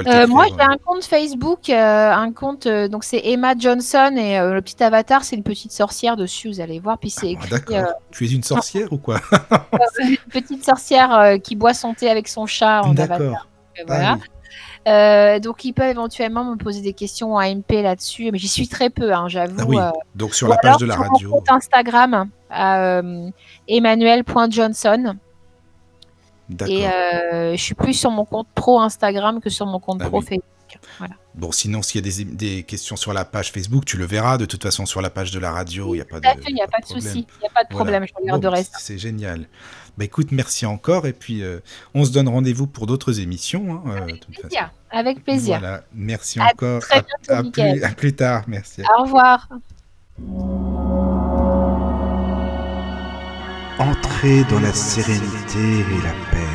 Euh, 0.06 0.28
moi, 0.28 0.45
j'ai 0.48 0.61
un 0.61 0.78
compte 0.86 1.03
Facebook, 1.03 1.70
euh, 1.70 2.11
un 2.11 2.32
compte, 2.32 2.68
euh, 2.68 2.88
donc 2.88 3.03
c'est 3.03 3.22
Emma 3.24 3.56
Johnson 3.57 4.14
et 4.15 4.38
le 4.38 4.61
petit 4.61 4.82
avatar, 4.84 5.24
c'est 5.24 5.36
une 5.36 5.44
petite 5.44 5.72
sorcière 5.72 6.15
dessus, 6.15 6.48
vous 6.48 6.61
allez 6.61 6.80
voir. 6.80 6.99
Puis 6.99 7.10
c'est 7.10 7.36
ah, 7.41 7.48
d'accord. 7.49 7.94
Tu 8.11 8.26
es 8.26 8.32
une 8.32 8.44
sorcière 8.44 8.94
ou 8.94 8.98
quoi? 8.98 9.20
Une 9.99 10.18
petite 10.32 10.64
sorcière 10.64 11.38
qui 11.44 11.56
boit 11.56 11.74
son 11.74 11.94
thé 11.94 12.10
avec 12.10 12.28
son 12.28 12.45
chat 12.45 12.82
en 12.84 12.95
avatar. 12.95 13.48
Voilà. 13.88 14.18
Ah 14.20 14.43
donc, 14.85 15.65
ils 15.65 15.73
peuvent 15.73 15.89
éventuellement 15.89 16.43
me 16.43 16.55
poser 16.55 16.81
des 16.81 16.93
questions 16.93 17.35
en 17.35 17.41
MP 17.41 17.81
là-dessus, 17.81 18.31
mais 18.31 18.38
j'y 18.38 18.47
suis 18.47 18.68
très 18.68 18.89
peu, 18.89 19.14
hein, 19.14 19.27
j'avoue. 19.27 19.77
Ah 19.80 19.93
donc, 20.15 20.35
sur 20.35 20.47
la 20.47 20.57
page 20.57 20.77
de 20.77 20.85
la 20.85 20.95
radio. 20.95 21.30
Mon 21.30 21.38
compte 21.38 21.51
Instagram, 21.51 22.30
emmanuel.johnson. 23.68 25.18
Et 26.68 26.88
euh, 26.88 27.55
je 27.55 27.61
suis 27.61 27.76
plus 27.76 27.93
sur 27.93 28.11
mon 28.11 28.26
compte 28.26 28.47
pro 28.53 28.80
Instagram 28.80 29.39
que 29.39 29.49
sur 29.49 29.65
mon 29.65 29.80
compte 29.80 30.01
ah 30.03 30.10
pro 30.10 30.22
Facebook. 30.22 30.43
Bon, 31.35 31.51
sinon, 31.51 31.81
s'il 31.81 32.05
y 32.05 32.10
a 32.10 32.34
des, 32.35 32.64
questions 32.64 32.95
sur 32.95 33.14
la 33.14 33.26
page 33.26 33.51
Facebook, 33.51 33.85
tu 33.85 33.97
le 33.97 34.05
verras. 34.05 34.38
De 34.38 34.45
toute 34.45 34.61
façon, 34.61 34.85
sur 34.85 35.01
la 35.01 35.10
page 35.10 35.31
de 35.31 35.39
la 35.39 35.51
radio, 35.51 35.93
il 35.93 35.97
n'y 35.97 36.01
a 36.01 36.05
pas 36.05 36.19
de, 36.19 36.27
Il 36.47 36.53
n'y 36.53 36.61
a 36.61 36.68
pas 36.68 36.80
de, 36.80 36.85
souci, 36.85 37.27
il 37.27 37.41
n'y 37.41 37.47
a 37.47 37.51
pas 37.53 37.64
de 37.64 37.69
problème. 37.69 38.05
Je 38.05 38.14
regarderai 38.15 38.64
ça. 38.64 38.77
C'est 38.80 38.97
génial. 38.97 39.47
Bah, 39.98 40.06
écoute, 40.06 40.32
merci 40.32 40.65
encore. 40.65 41.06
Et 41.06 41.14
puis, 41.14 41.44
euh, 41.44 41.60
on 41.94 42.06
se 42.06 42.11
donne 42.11 42.28
rendez-vous 42.28 42.68
pour 42.68 42.88
d'autres 42.88 43.20
émissions. 43.20 43.74
Hein, 43.74 43.84
euh, 43.88 44.02
Avec, 44.02 44.26
plaisir. 44.26 44.72
Avec 44.91 45.24
plaisir. 45.24 45.60
Voilà. 45.60 45.84
Merci 45.94 46.40
encore. 46.41 46.82
Très 46.82 47.03
à, 47.30 47.44
plus, 47.44 47.84
à 47.84 47.90
plus 47.90 48.14
tard. 48.14 48.44
Merci. 48.48 48.82
Au 48.98 49.03
revoir. 49.03 49.48
Entrez 53.80 54.44
dans 54.49 54.60
la 54.60 54.74
sérénité 54.74 55.60
et 55.60 56.03
la 56.03 56.14
paix. 56.32 56.53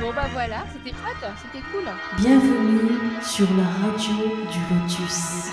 Bon 0.00 0.10
bah 0.12 0.28
voilà, 0.32 0.64
c'était 0.70 0.94
chouette, 0.96 1.32
c'était 1.42 1.64
cool. 1.72 1.84
Bienvenue 2.18 3.22
sur 3.22 3.46
la 3.56 3.64
radio 3.64 4.36
du 4.50 4.58
Lotus. 4.74 5.50